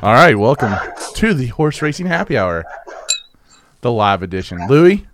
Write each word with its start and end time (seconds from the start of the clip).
All 0.00 0.12
right, 0.12 0.38
welcome 0.38 0.72
to 1.14 1.34
the 1.34 1.48
Horse 1.48 1.82
Racing 1.82 2.06
Happy 2.06 2.38
Hour, 2.38 2.64
the 3.80 3.90
live 3.90 4.22
edition. 4.22 4.66
Louis, 4.68 5.04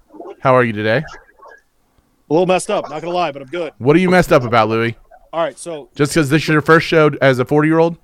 how 0.41 0.55
are 0.55 0.63
you 0.65 0.73
today? 0.73 0.99
A 0.99 2.33
little 2.33 2.47
messed 2.47 2.71
up, 2.71 2.89
not 2.91 3.01
gonna 3.01 3.15
lie, 3.15 3.33
but 3.33 3.41
I'm 3.43 3.49
good. 3.49 3.73
What 3.79 3.97
are 3.97 3.99
you 3.99 4.11
messed 4.11 4.33
up 4.33 4.43
about, 4.43 4.69
Louis? 4.69 4.95
All 5.33 5.43
right, 5.43 5.59
so 5.59 5.89
Just 5.95 6.13
because 6.13 6.29
this 6.29 6.43
is 6.43 6.49
your 6.49 6.61
first 6.61 6.87
show 6.87 7.11
as 7.23 7.39
a 7.39 7.45
40 7.45 7.69
year 7.69 7.79
old? 7.79 7.97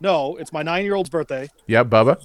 no, 0.00 0.36
it's 0.36 0.52
my 0.52 0.62
nine-year-old's 0.62 1.08
birthday. 1.08 1.48
Yeah, 1.66 1.82
Bubba. 1.84 2.22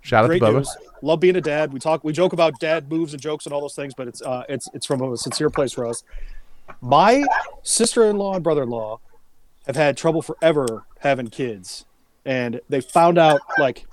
Shout 0.00 0.24
out 0.24 0.28
Great 0.28 0.38
to 0.40 0.46
Bubba. 0.46 0.54
news. 0.56 0.76
Love 1.02 1.20
being 1.20 1.36
a 1.36 1.40
dad. 1.42 1.72
We 1.74 1.78
talk, 1.78 2.02
we 2.04 2.12
joke 2.12 2.32
about 2.32 2.58
dad 2.58 2.90
moves 2.90 3.12
and 3.12 3.20
jokes 3.22 3.44
and 3.44 3.52
all 3.52 3.60
those 3.60 3.74
things, 3.74 3.92
but 3.94 4.08
it's 4.08 4.22
uh, 4.22 4.44
it's 4.48 4.68
it's 4.72 4.86
from 4.86 5.02
a 5.02 5.16
sincere 5.16 5.50
place 5.50 5.72
for 5.72 5.86
us. 5.86 6.04
My 6.80 7.24
sister-in-law 7.62 8.34
and 8.36 8.42
brother-in-law 8.44 8.98
have 9.66 9.76
had 9.76 9.96
trouble 9.96 10.22
forever 10.22 10.84
having 11.00 11.28
kids, 11.28 11.84
and 12.24 12.60
they 12.68 12.80
found 12.80 13.18
out 13.18 13.40
like 13.58 13.86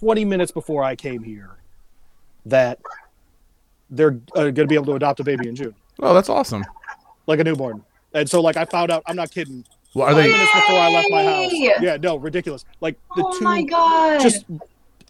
20 0.00 0.24
minutes 0.24 0.52
before 0.52 0.82
I 0.84 0.94
came 0.96 1.22
here 1.22 1.50
that 2.46 2.78
they're 3.90 4.18
uh, 4.34 4.42
going 4.50 4.54
to 4.54 4.66
be 4.66 4.74
able 4.74 4.86
to 4.86 4.94
adopt 4.94 5.20
a 5.20 5.24
baby 5.24 5.48
in 5.48 5.54
June, 5.56 5.74
Oh, 6.00 6.14
that's 6.14 6.28
awesome. 6.28 6.64
like 7.26 7.38
a 7.40 7.44
newborn. 7.44 7.84
And 8.14 8.28
so, 8.28 8.40
like, 8.40 8.56
I 8.56 8.64
found 8.64 8.90
out. 8.90 9.02
I'm 9.06 9.16
not 9.16 9.30
kidding. 9.30 9.64
Well, 9.94 10.06
are 10.06 10.12
Five 10.12 10.22
they? 10.24 10.30
minutes 10.32 10.52
before 10.52 10.76
I 10.78 10.90
left 10.90 11.08
my 11.10 11.22
house. 11.24 11.52
Yeah, 11.52 11.96
no, 12.00 12.16
ridiculous. 12.16 12.64
Like 12.80 12.96
the 13.16 13.24
Oh 13.24 13.38
two 13.38 13.44
my 13.44 13.62
god! 13.62 14.20
just 14.20 14.44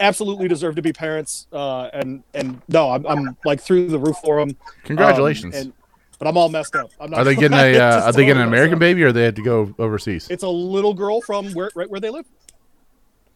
absolutely 0.00 0.48
deserve 0.48 0.74
to 0.76 0.82
be 0.82 0.92
parents. 0.92 1.46
Uh, 1.52 1.84
and 1.92 2.22
and 2.34 2.60
no, 2.68 2.90
I'm, 2.90 3.06
I'm 3.06 3.36
like 3.44 3.60
through 3.60 3.88
the 3.88 3.98
roof 3.98 4.16
for 4.24 4.38
them. 4.40 4.56
Congratulations. 4.84 5.54
and, 5.54 5.72
but 6.18 6.28
I'm 6.28 6.36
all 6.36 6.48
messed 6.48 6.74
up. 6.76 6.90
I'm 7.00 7.10
not. 7.10 7.20
are 7.20 7.24
they 7.24 7.34
getting 7.36 7.56
a? 7.58 7.76
Uh, 7.78 8.02
are 8.02 8.12
they 8.12 8.24
getting 8.24 8.42
an 8.42 8.48
American 8.48 8.78
baby, 8.78 9.02
or 9.04 9.12
they 9.12 9.22
had 9.24 9.36
to 9.36 9.42
go 9.42 9.72
overseas? 9.78 10.28
It's 10.30 10.42
a 10.44 10.48
little 10.48 10.94
girl 10.94 11.20
from 11.20 11.52
where 11.52 11.70
right 11.74 11.88
where 11.90 12.00
they 12.00 12.10
live. 12.10 12.26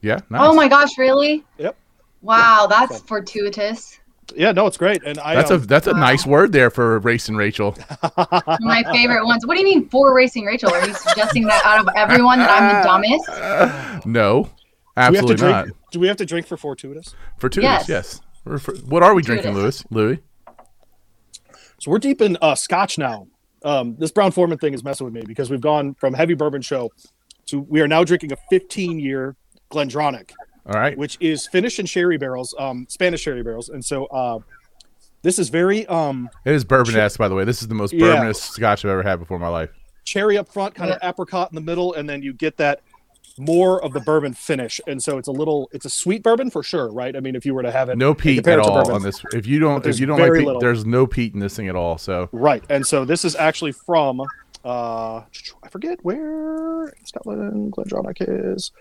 Yeah. 0.07 0.21
Nice. 0.31 0.41
Oh 0.43 0.55
my 0.55 0.69
gosh, 0.69 0.97
really? 0.99 1.45
Yep. 1.59 1.77
Wow, 2.23 2.67
that's 2.71 2.99
So- 2.99 3.05
fortuitous. 3.05 3.99
Yeah, 4.35 4.51
no, 4.53 4.67
it's 4.67 4.77
great. 4.77 5.03
And 5.05 5.19
I 5.21 5.37
That's 5.37 5.53
a 5.53 5.55
um, 5.55 5.63
that's 5.67 5.87
a 5.87 5.93
Wow. 5.93 6.01
nice 6.01 6.27
word 6.27 6.51
there 6.53 6.69
for 6.69 6.99
racing 6.99 7.37
Rachel. 7.37 7.77
My 8.61 8.83
favorite 8.91 9.25
ones. 9.25 9.47
What 9.47 9.55
do 9.55 9.61
you 9.61 9.65
mean 9.67 9.89
for 9.89 10.13
racing 10.15 10.45
Rachel? 10.45 10.73
Are 10.75 10.85
you 10.85 10.93
suggesting 10.95 11.45
that 11.45 11.65
out 11.65 11.79
of 11.79 11.89
everyone 11.97 12.41
that 12.41 12.51
I'm 12.51 12.77
the 12.77 12.83
dumbest? 12.83 14.07
No, 14.07 14.43
do 14.45 14.49
we 14.49 15.03
absolutely 15.19 15.47
not. 15.49 15.63
drink? 15.67 15.77
Do 15.93 16.01
we 16.01 16.09
have 16.09 16.17
to 16.17 16.27
drink 16.27 16.47
for 16.49 16.57
fortuitous? 16.57 17.15
Fortuitous, 17.39 17.89
yes. 17.89 17.89
Yes. 17.89 18.21
We're 18.45 18.59
for- 18.59 18.75
what 18.79 19.03
are 19.05 19.15
we 19.15 19.23
drinking, 19.23 19.55
Louis? 19.55 19.85
Louis? 19.91 20.19
So 21.79 21.91
we're 21.91 21.99
deep 21.99 22.21
in 22.21 22.37
uh, 22.43 22.55
Scotch 22.57 22.99
now. 22.99 23.29
Um, 23.65 23.97
this 23.99 24.11
Brown-Forman 24.11 24.59
thing 24.59 24.75
is 24.75 24.83
messing 24.85 25.05
with 25.05 25.15
me 25.15 25.23
because 25.27 25.51
we've 25.51 25.61
gone 25.61 25.95
from 25.95 26.15
heavy 26.15 26.35
bourbon 26.35 26.63
show 26.63 26.91
to 27.47 27.61
we 27.61 27.81
are 27.81 27.89
now 27.89 28.03
drinking 28.05 28.33
a 28.33 28.37
15 28.51 28.99
year 28.99 29.37
Glendronach. 29.71 30.31
All 30.69 30.73
right. 30.73 30.99
which 30.99 31.17
is 31.21 31.47
finished 31.47 31.79
in 31.79 31.87
sherry 31.87 32.19
barrels, 32.19 32.53
um, 32.59 32.87
Spanish 32.89 33.21
sherry 33.21 33.45
barrels, 33.45 33.69
and 33.69 33.85
so 33.85 34.07
uh, 34.07 34.41
this 35.23 35.39
is 35.39 35.49
very 35.49 35.87
um, 35.87 36.29
It 36.45 36.55
is 36.55 36.65
bourbon-esque, 36.65 37.19
by 37.21 37.29
the 37.29 37.37
way. 37.37 37.45
This 37.45 37.63
is 37.63 37.69
the 37.69 37.75
most 37.77 37.93
Yeah. 37.93 38.07
bourbonist 38.17 38.51
scotch 38.51 38.85
I've 38.85 38.91
ever 38.91 39.05
had 39.05 39.21
before 39.21 39.37
in 39.37 39.43
my 39.43 39.49
life. 39.49 39.71
cherry 40.05 40.37
up 40.37 40.49
front, 40.49 40.75
kind 40.75 40.91
of 40.91 40.99
apricot 41.05 41.53
in 41.53 41.55
the 41.55 41.61
middle, 41.61 41.95
and 41.95 42.09
then 42.09 42.21
you 42.23 42.33
get 42.33 42.57
that 42.57 42.81
more 43.39 43.81
of 43.85 43.93
the 43.93 44.01
bourbon 44.01 44.33
finish, 44.35 44.81
and 44.89 45.01
so 45.01 45.19
it's 45.19 45.29
a 45.29 45.33
little, 45.33 45.69
it's 45.73 45.85
a 45.85 45.91
sweet 45.91 46.23
bourbon 46.25 46.51
for 46.51 46.65
sure, 46.65 46.91
right? 46.93 47.15
I 47.15 47.21
mean, 47.21 47.37
if 47.37 47.47
you 47.47 47.55
were 47.55 47.63
to 47.63 47.71
have 47.71 47.89
it, 47.89 47.97
No 47.97 48.13
peat 48.15 48.45
at 48.49 48.59
all 48.59 48.75
bourbon. 48.75 48.95
on 48.97 49.03
this. 49.03 49.23
If 49.35 49.47
you 49.47 49.61
don't, 49.61 49.77
if 49.79 49.83
there's 49.85 50.01
you 50.01 50.07
don't 50.07 50.19
like 50.19 50.27
very 50.29 50.39
peat, 50.41 50.47
little. 50.47 50.61
there's 50.61 50.85
no 50.85 51.07
peat 51.07 51.33
in 51.35 51.39
this 51.39 51.55
thing 51.55 51.69
at 51.69 51.77
all. 51.77 51.97
So 51.99 52.29
right? 52.33 52.65
And 52.71 52.85
so 52.85 53.05
this 53.05 53.25
is 53.25 53.37
actually 53.37 53.71
from, 53.73 54.21
uh, 54.65 55.21
I 55.63 55.69
forget 55.71 55.99
where 56.03 56.93
Scotland 57.05 57.73
Glendronach 57.73 58.17
is 58.21 58.73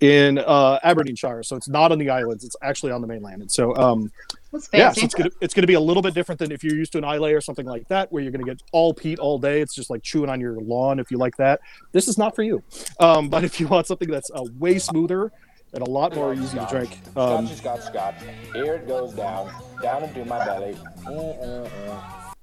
in 0.00 0.38
uh, 0.38 0.78
Aberdeenshire, 0.82 1.42
so 1.42 1.56
it's 1.56 1.68
not 1.68 1.92
on 1.92 1.98
the 1.98 2.10
islands; 2.10 2.44
it's 2.44 2.56
actually 2.62 2.92
on 2.92 3.00
the 3.00 3.06
mainland, 3.06 3.42
and 3.42 3.50
so 3.50 3.74
um, 3.76 4.12
That's 4.52 4.68
Yeah, 4.72 4.92
so 4.92 5.04
it's 5.04 5.14
gonna 5.14 5.30
it's 5.40 5.54
gonna 5.54 5.66
be 5.66 5.74
a 5.74 5.80
little 5.80 6.02
bit 6.02 6.14
different 6.14 6.38
than 6.38 6.52
if 6.52 6.62
you're 6.62 6.74
used 6.74 6.92
to 6.92 6.98
an 6.98 7.04
Islay 7.04 7.32
or 7.32 7.40
something 7.40 7.66
like 7.66 7.88
that, 7.88 8.12
where 8.12 8.22
you're 8.22 8.32
gonna 8.32 8.44
get 8.44 8.62
all 8.72 8.92
peat 8.92 9.18
all 9.18 9.38
day. 9.38 9.60
It's 9.60 9.74
just 9.74 9.88
like 9.88 10.02
chewing 10.02 10.28
on 10.28 10.40
your 10.40 10.60
lawn 10.60 10.98
if 10.98 11.10
you 11.10 11.18
like 11.18 11.36
that. 11.38 11.60
This 11.92 12.08
is 12.08 12.18
not 12.18 12.34
for 12.34 12.42
you. 12.42 12.62
Um, 13.00 13.28
but 13.28 13.44
if 13.44 13.58
you 13.58 13.68
want 13.68 13.86
something 13.86 14.10
that's 14.10 14.30
uh, 14.30 14.44
way 14.58 14.78
smoother 14.78 15.32
and 15.72 15.86
a 15.86 15.90
lot 15.90 16.14
more 16.14 16.34
easy 16.34 16.58
to 16.58 16.66
drink, 16.70 16.98
um, 17.16 17.46
Scotchy, 17.46 17.56
scotch, 17.56 17.80
scotch. 17.82 18.14
Here 18.52 18.74
it 18.74 18.86
goes 18.86 19.12
down, 19.14 19.50
down 19.82 20.04
into 20.04 20.24
my 20.24 20.44
belly. 20.44 20.76
Mm-mm-mm. 21.04 22.34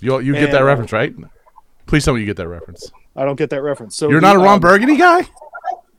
you 0.00 0.18
you 0.20 0.32
get 0.34 0.44
And, 0.44 0.52
that 0.52 0.62
uh, 0.62 0.66
reference, 0.66 0.92
right? 0.92 1.14
Please 1.86 2.04
tell 2.04 2.12
me 2.12 2.20
you 2.20 2.26
get 2.26 2.36
that 2.36 2.48
reference. 2.48 2.92
I 3.16 3.24
don't 3.24 3.36
get 3.36 3.50
that 3.50 3.62
reference. 3.62 3.96
So 3.96 4.10
You're 4.10 4.20
the, 4.20 4.26
not 4.26 4.36
a 4.36 4.38
Ron 4.38 4.54
um, 4.54 4.60
Burgundy 4.60 4.96
guy. 4.96 5.26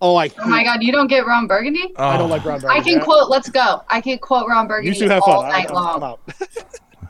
Oh, 0.02 0.16
I 0.16 0.30
oh 0.40 0.48
my 0.48 0.64
god, 0.64 0.82
you 0.82 0.92
don't 0.92 1.08
get 1.08 1.26
Ron 1.26 1.46
Burgundy? 1.48 1.92
I 1.98 2.18
don't 2.18 2.28
Oh, 2.30 2.34
like 2.34 2.46
Ron 2.46 2.62
Burgundy. 2.62 2.80
I 2.80 2.84
can 2.84 3.02
quote. 3.02 3.30
Let's 3.30 3.50
go. 3.50 3.84
I 3.90 4.00
can 4.02 4.18
quote 4.18 4.48
Ron 4.48 4.64
You 4.66 4.70
Burgundy 4.70 5.00
two 5.00 5.10
have 5.10 5.24
all 5.24 5.42
fun. 5.42 5.52
I, 5.52 5.60
night 5.60 5.68
I'm, 5.70 5.76
long. 5.76 5.96
I'm 5.98 6.04
out. 6.04 6.20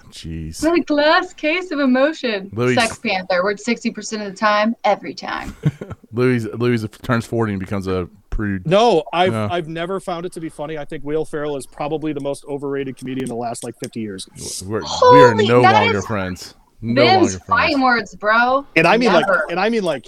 Jeez. 0.09 0.63
What 0.63 0.77
a 0.79 0.81
glass 0.83 1.33
case 1.33 1.71
of 1.71 1.79
emotion. 1.79 2.49
Louis- 2.53 2.73
Sex 2.75 2.97
Panther. 2.99 3.43
We're 3.43 3.57
sixty 3.57 3.91
percent 3.91 4.23
of 4.23 4.31
the 4.31 4.35
time, 4.37 4.75
every 4.83 5.13
time. 5.13 5.55
Louis 6.11 6.45
Louis 6.45 6.87
turns 7.03 7.25
40 7.27 7.53
and 7.53 7.59
becomes 7.59 7.85
a 7.85 8.09
prude. 8.31 8.65
No, 8.65 9.03
I've 9.13 9.31
Yeah. 9.33 9.47
I've 9.51 9.67
never 9.67 9.99
found 9.99 10.25
it 10.25 10.31
to 10.33 10.39
be 10.41 10.49
funny. 10.49 10.77
I 10.79 10.85
think 10.85 11.03
Will 11.03 11.25
Ferrell 11.25 11.57
is 11.57 11.67
probably 11.67 12.13
the 12.13 12.21
most 12.21 12.43
overrated 12.45 12.97
comedian 12.97 13.25
in 13.25 13.29
the 13.29 13.35
last 13.35 13.63
like 13.63 13.75
50 13.79 13.99
years. 13.99 14.27
We're, 14.65 14.81
we 14.81 15.19
are 15.21 15.35
no 15.35 15.61
longer 15.61 15.97
is 15.99 16.05
friends. 16.07 16.55
No 16.81 17.03
Bim's 17.03 17.13
longer 17.13 17.29
friends. 17.29 17.45
fighting 17.47 17.81
words, 17.81 18.15
bro. 18.15 18.65
and 18.75 18.87
I 18.87 18.97
mean 18.97 19.11
Never. 19.11 19.27
like, 19.31 19.41
and 19.51 19.59
I 19.59 19.69
mean 19.69 19.83
like, 19.83 20.07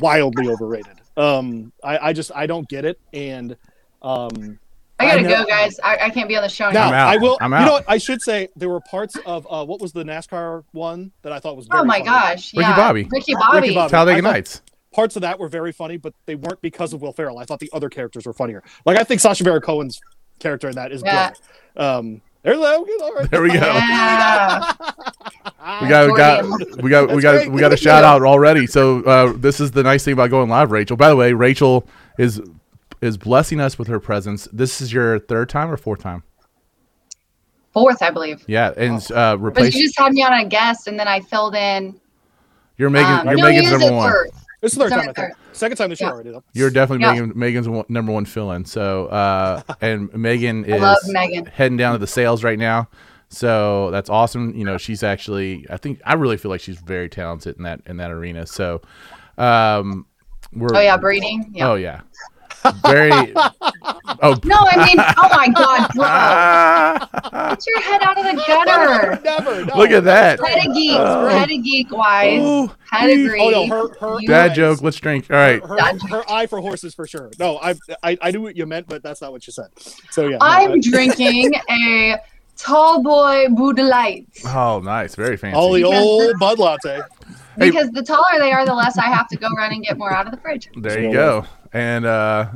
wildly 0.00 0.48
overrated. 0.50 1.00
Um, 1.16 1.72
I, 1.82 1.98
I 2.08 2.12
just 2.12 2.30
I 2.34 2.46
don't 2.46 2.68
get 2.68 2.84
it, 2.84 2.98
and 3.12 3.56
um, 4.02 4.58
I 4.98 5.06
gotta 5.06 5.18
I 5.18 5.22
know- 5.22 5.28
go, 5.28 5.44
guys. 5.44 5.78
I, 5.82 5.96
I 6.02 6.10
can't 6.10 6.28
be 6.28 6.36
on 6.36 6.42
the 6.42 6.48
show 6.48 6.70
now 6.70 6.90
now. 6.90 6.96
out. 7.06 7.08
I 7.08 7.16
will. 7.18 7.38
I'm 7.40 7.52
out. 7.52 7.60
You 7.60 7.66
know, 7.66 7.72
what? 7.74 7.84
I 7.88 7.98
should 7.98 8.20
say 8.22 8.48
there 8.56 8.68
were 8.68 8.80
parts 8.80 9.16
of 9.26 9.46
uh, 9.50 9.64
what 9.64 9.80
was 9.80 9.92
the 9.92 10.02
NASCAR 10.04 10.64
one 10.72 11.12
that 11.22 11.32
I 11.32 11.38
thought 11.38 11.56
was. 11.56 11.66
Very 11.66 11.80
Oh 11.80 11.84
my 11.84 11.94
funny. 11.98 12.04
gosh. 12.06 12.52
Ricky 12.54 12.68
yeah. 12.68 12.76
Bobby. 12.76 13.08
Ricky 13.10 13.34
Bobby. 13.34 13.60
Ricky 13.60 13.74
Bobby. 13.74 13.90
Talladega 13.90 14.22
Nights. 14.22 14.62
Parts 14.92 15.16
of 15.16 15.22
that 15.22 15.38
were 15.40 15.48
very 15.48 15.72
funny, 15.72 15.96
but 15.96 16.14
they 16.26 16.36
weren't 16.36 16.60
because 16.62 16.92
of 16.92 17.02
Will 17.02 17.12
Ferrell. 17.12 17.38
I 17.38 17.44
thought 17.44 17.58
the 17.58 17.70
other 17.72 17.88
characters 17.88 18.26
were 18.26 18.32
funnier. 18.32 18.62
Like 18.86 18.96
I 18.98 19.02
think 19.04 19.20
Sacha 19.20 19.42
Baron 19.42 19.60
Cohen's 19.60 20.00
character 20.38 20.68
in 20.68 20.74
that 20.76 20.92
is 20.92 21.02
Yeah. 21.04 21.32
good. 21.74 21.82
Um, 21.82 22.20
there's 22.44 22.58
all 22.58 23.14
right. 23.14 23.30
There 23.30 23.42
we 23.42 23.48
go. 23.48 23.54
Yeah. 23.54 24.72
We 25.80 25.88
got, 25.88 26.10
we 26.10 26.16
got, 26.16 26.82
we 26.82 26.90
got, 26.90 27.08
we 27.08 27.22
That's 27.22 27.44
got, 27.44 27.52
we 27.52 27.60
got 27.60 27.72
a 27.72 27.76
shout 27.76 28.04
out 28.04 28.22
already. 28.22 28.66
So 28.66 29.02
uh, 29.04 29.32
this 29.36 29.60
is 29.60 29.70
the 29.70 29.82
nice 29.82 30.04
thing 30.04 30.12
about 30.12 30.28
going 30.28 30.50
live, 30.50 30.70
Rachel. 30.70 30.96
By 30.96 31.08
the 31.08 31.16
way, 31.16 31.32
Rachel 31.32 31.88
is 32.18 32.42
is 33.00 33.16
blessing 33.16 33.60
us 33.60 33.78
with 33.78 33.88
her 33.88 33.98
presence. 33.98 34.46
This 34.52 34.80
is 34.80 34.92
your 34.92 35.18
third 35.20 35.48
time 35.48 35.70
or 35.70 35.76
fourth 35.76 36.00
time? 36.00 36.22
Fourth, 37.72 38.02
I 38.02 38.10
believe. 38.10 38.44
Yeah, 38.46 38.72
and 38.76 39.00
uh, 39.12 39.36
But 39.36 39.74
you 39.74 39.82
just 39.82 39.98
had 39.98 40.12
me 40.12 40.22
on 40.22 40.32
a 40.32 40.46
guest, 40.46 40.86
and 40.86 40.98
then 40.98 41.08
I 41.08 41.20
filled 41.20 41.54
in. 41.54 41.98
You're 42.76 42.90
Megan. 42.90 43.20
um, 43.20 43.26
you're 43.28 43.36
no, 43.36 43.42
Megan's 43.44 43.70
number 43.70 43.92
one. 43.92 44.10
third. 44.10 44.30
This 44.64 44.72
is 44.72 44.78
the 44.78 44.84
third 44.84 44.90
Sorry, 44.90 45.00
time. 45.02 45.10
I 45.10 45.12
think. 45.12 45.16
third. 45.36 45.56
Second 45.56 45.76
time 45.76 45.90
this 45.90 46.00
year 46.00 46.08
Yeah. 46.08 46.14
already 46.14 46.30
though. 46.30 46.42
You're 46.54 46.70
definitely 46.70 47.04
Yeah. 47.04 47.12
Megan, 47.12 47.32
Megan's 47.38 47.68
one, 47.68 47.84
number 47.90 48.12
one 48.12 48.24
fill-in. 48.24 48.64
So, 48.64 49.06
uh, 49.06 49.60
and 49.82 50.12
Megan 50.14 50.64
I 50.72 50.76
is 50.76 50.82
love 50.82 50.96
Megan. 51.08 51.46
heading 51.46 51.76
down 51.76 51.92
to 51.92 51.98
the 51.98 52.06
sales 52.06 52.42
right 52.42 52.58
now. 52.58 52.88
So 53.28 53.90
that's 53.90 54.08
awesome. 54.08 54.54
You 54.56 54.64
know, 54.64 54.78
she's 54.78 55.02
actually. 55.02 55.66
I 55.68 55.76
think 55.76 56.00
I 56.06 56.14
really 56.14 56.36
feel 56.38 56.50
like 56.50 56.60
she's 56.62 56.78
very 56.78 57.08
talented 57.08 57.56
in 57.58 57.64
that 57.64 57.80
in 57.86 57.96
that 57.98 58.10
arena. 58.10 58.46
So, 58.46 58.80
um, 59.38 60.06
we're. 60.52 60.74
Oh 60.74 60.80
yeah, 60.80 60.96
breeding. 60.96 61.50
Yeah. 61.54 61.68
Oh 61.70 61.74
yeah. 61.74 62.00
Very. 62.86 63.10
oh. 64.24 64.36
No, 64.44 64.56
I 64.58 64.84
mean, 64.86 64.96
oh 64.98 65.28
my 65.30 65.48
god, 65.48 65.90
bro, 65.94 67.48
get 67.50 67.66
your 67.66 67.80
head 67.80 68.02
out 68.02 68.18
of 68.18 68.24
the 68.24 68.44
gutter. 68.46 69.20
Never. 69.24 69.64
No. 69.66 69.76
Look 69.76 69.90
at 69.90 70.04
that. 70.04 70.40
Head 70.44 70.66
of 70.68 70.74
geek, 70.74 70.96
Oh. 70.98 71.28
head 71.28 71.50
of 71.50 71.62
geek 71.64 71.90
wise, 71.92 72.42
Ooh, 72.42 72.70
pedigree. 72.90 73.40
Oh 73.40 73.50
no, 73.50 73.66
her 73.66 73.94
her 74.00 74.20
You 74.20 74.28
Dad 74.28 74.48
guys. 74.48 74.56
joke. 74.56 74.82
Let's 74.82 74.96
drink. 74.98 75.26
All 75.30 75.36
right. 75.36 75.62
her, 75.64 75.76
Dad 75.76 76.00
her 76.10 76.22
eye 76.30 76.46
for 76.46 76.60
horses 76.60 76.94
for 76.94 77.06
sure. 77.06 77.30
No, 77.38 77.58
I, 77.58 77.74
I 78.02 78.18
I 78.20 78.30
knew 78.30 78.42
what 78.42 78.56
you 78.56 78.66
meant, 78.66 78.86
but 78.88 79.02
that's 79.02 79.20
not 79.20 79.32
what 79.32 79.46
you 79.46 79.52
said. 79.52 79.68
So 80.10 80.22
yeah. 80.28 80.38
no, 80.38 80.38
I'm 80.40 80.72
I- 80.72 80.78
drinking 80.82 81.52
a 81.70 82.16
tall 82.56 83.02
boy 83.02 83.48
Bud 83.50 83.78
Light 83.80 84.26
Oh, 84.46 84.80
nice. 84.80 85.14
Very 85.16 85.36
fancy. 85.36 85.56
all 85.56 85.72
the 85.72 85.84
old 85.84 86.38
Bud 86.38 86.58
Latte. 86.58 87.00
Hey. 87.56 87.70
because 87.70 87.90
the 87.92 88.02
taller 88.02 88.38
they 88.40 88.50
are, 88.52 88.64
the 88.66 88.74
less 88.74 88.98
I 88.98 89.06
have 89.06 89.28
to 89.28 89.36
go 89.36 89.48
run 89.56 89.72
and 89.72 89.82
get 89.84 89.96
more 89.96 90.12
out 90.12 90.26
of 90.26 90.32
the 90.32 90.38
fridge. 90.40 90.68
There 90.76 91.00
you 91.00 91.12
go. 91.12 91.44
And 91.72 92.04
uh, 92.04 92.48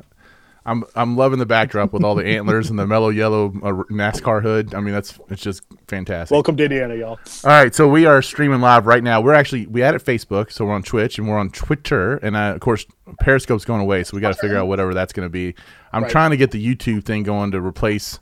I'm 0.68 0.84
I'm 0.94 1.16
loving 1.16 1.38
the 1.38 1.46
backdrop 1.46 1.94
with 1.94 2.04
all 2.04 2.14
the 2.14 2.26
antlers 2.26 2.68
and 2.68 2.78
the 2.78 2.86
mellow 2.86 3.08
yellow 3.08 3.46
uh, 3.62 3.72
NASCAR 3.90 4.42
hood. 4.42 4.74
I 4.74 4.80
mean, 4.80 4.92
that's 4.92 5.18
it's 5.30 5.40
just 5.40 5.62
fantastic. 5.86 6.30
Welcome 6.34 6.58
to 6.58 6.64
Indiana, 6.64 6.94
y'all. 6.94 7.18
All 7.44 7.50
right, 7.50 7.74
so 7.74 7.88
we 7.88 8.04
are 8.04 8.20
streaming 8.20 8.60
live 8.60 8.86
right 8.86 9.02
now. 9.02 9.22
We're 9.22 9.32
actually 9.32 9.66
we 9.66 9.82
added 9.82 10.02
Facebook, 10.04 10.52
so 10.52 10.66
we're 10.66 10.74
on 10.74 10.82
Twitch 10.82 11.18
and 11.18 11.26
we're 11.26 11.38
on 11.38 11.48
Twitter, 11.50 12.18
and 12.18 12.36
uh, 12.36 12.52
of 12.54 12.60
course 12.60 12.84
Periscope's 13.20 13.64
going 13.64 13.80
away, 13.80 14.04
so 14.04 14.14
we 14.14 14.20
got 14.20 14.34
to 14.34 14.38
figure 14.38 14.58
out 14.58 14.68
whatever 14.68 14.92
that's 14.92 15.14
going 15.14 15.26
to 15.26 15.30
be. 15.30 15.54
I'm 15.92 16.02
Right. 16.02 16.12
trying 16.12 16.30
to 16.32 16.36
get 16.36 16.50
the 16.50 16.62
YouTube 16.62 17.04
thing 17.04 17.22
going 17.22 17.50
to 17.52 17.60
replace 17.62 18.18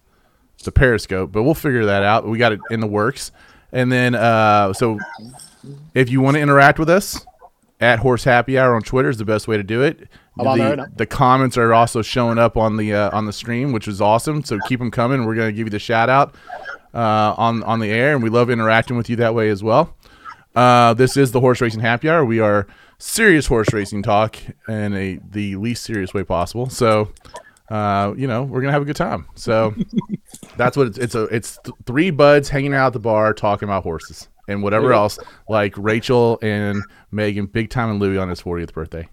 the 0.62 0.70
Periscope, 0.70 1.32
but 1.32 1.42
we'll 1.42 1.54
figure 1.54 1.84
that 1.86 2.04
out. 2.04 2.28
We 2.28 2.38
got 2.38 2.52
it 2.52 2.60
in 2.70 2.78
the 2.78 2.86
works, 2.86 3.32
and 3.72 3.90
then 3.90 4.14
uh, 4.14 4.72
so 4.72 5.00
if 5.94 6.10
you 6.10 6.20
want 6.20 6.36
to 6.36 6.40
interact 6.40 6.78
with 6.78 6.88
us 6.90 7.26
at 7.80 7.98
Horse 7.98 8.22
Happy 8.22 8.56
Hour 8.56 8.76
on 8.76 8.82
Twitter 8.82 9.08
is 9.08 9.16
the 9.18 9.24
best 9.24 9.48
way 9.48 9.56
to 9.56 9.64
do 9.64 9.82
it. 9.82 10.08
I'm 10.38 10.46
on 10.46 10.58
there 10.58 10.76
right 10.76 10.90
the, 10.90 10.96
the 10.96 11.06
comments 11.06 11.56
are 11.56 11.72
also 11.72 12.02
showing 12.02 12.38
up 12.38 12.56
on 12.56 12.76
the 12.76 12.94
uh, 12.94 13.16
on 13.16 13.26
the 13.26 13.32
stream, 13.32 13.72
which 13.72 13.88
is 13.88 14.00
awesome. 14.00 14.44
So 14.44 14.58
keep 14.68 14.78
them 14.78 14.90
coming. 14.90 15.24
We're 15.24 15.34
gonna 15.34 15.52
give 15.52 15.66
you 15.66 15.70
the 15.70 15.78
shout 15.78 16.08
out 16.08 16.34
uh, 16.94 17.34
on 17.36 17.62
on 17.62 17.80
the 17.80 17.90
air, 17.90 18.14
and 18.14 18.22
we 18.22 18.30
love 18.30 18.50
interacting 18.50 18.96
with 18.96 19.08
you 19.08 19.16
that 19.16 19.34
way 19.34 19.48
as 19.48 19.62
well. 19.62 19.94
Uh, 20.54 20.94
this 20.94 21.16
is 21.16 21.32
the 21.32 21.40
horse 21.40 21.60
racing 21.60 21.80
happy 21.80 22.08
hour. 22.08 22.24
We 22.24 22.40
are 22.40 22.66
serious 22.98 23.46
horse 23.46 23.72
racing 23.72 24.02
talk 24.02 24.36
in 24.68 24.94
a 24.94 25.18
the 25.30 25.56
least 25.56 25.84
serious 25.84 26.14
way 26.14 26.24
possible. 26.24 26.70
So, 26.70 27.12
uh, 27.68 28.14
you 28.16 28.26
know, 28.26 28.42
we're 28.42 28.60
gonna 28.60 28.72
have 28.72 28.82
a 28.82 28.86
good 28.86 28.96
time. 28.96 29.26
So 29.34 29.74
that's 30.56 30.76
what 30.76 30.86
it's. 30.86 30.98
It's 30.98 31.14
a 31.14 31.24
it's 31.24 31.58
th- 31.64 31.76
three 31.84 32.10
buds 32.10 32.48
hanging 32.48 32.74
out 32.74 32.88
at 32.88 32.92
the 32.94 33.00
bar 33.00 33.32
talking 33.34 33.68
about 33.68 33.82
horses 33.82 34.28
and 34.48 34.62
whatever 34.62 34.92
else. 34.92 35.18
Like 35.48 35.74
Rachel 35.76 36.38
and 36.42 36.82
Megan, 37.10 37.46
big 37.46 37.70
time 37.70 37.90
and 37.90 38.00
Louie 38.00 38.18
on 38.18 38.28
his 38.28 38.40
40th 38.40 38.72
birthday. 38.72 39.08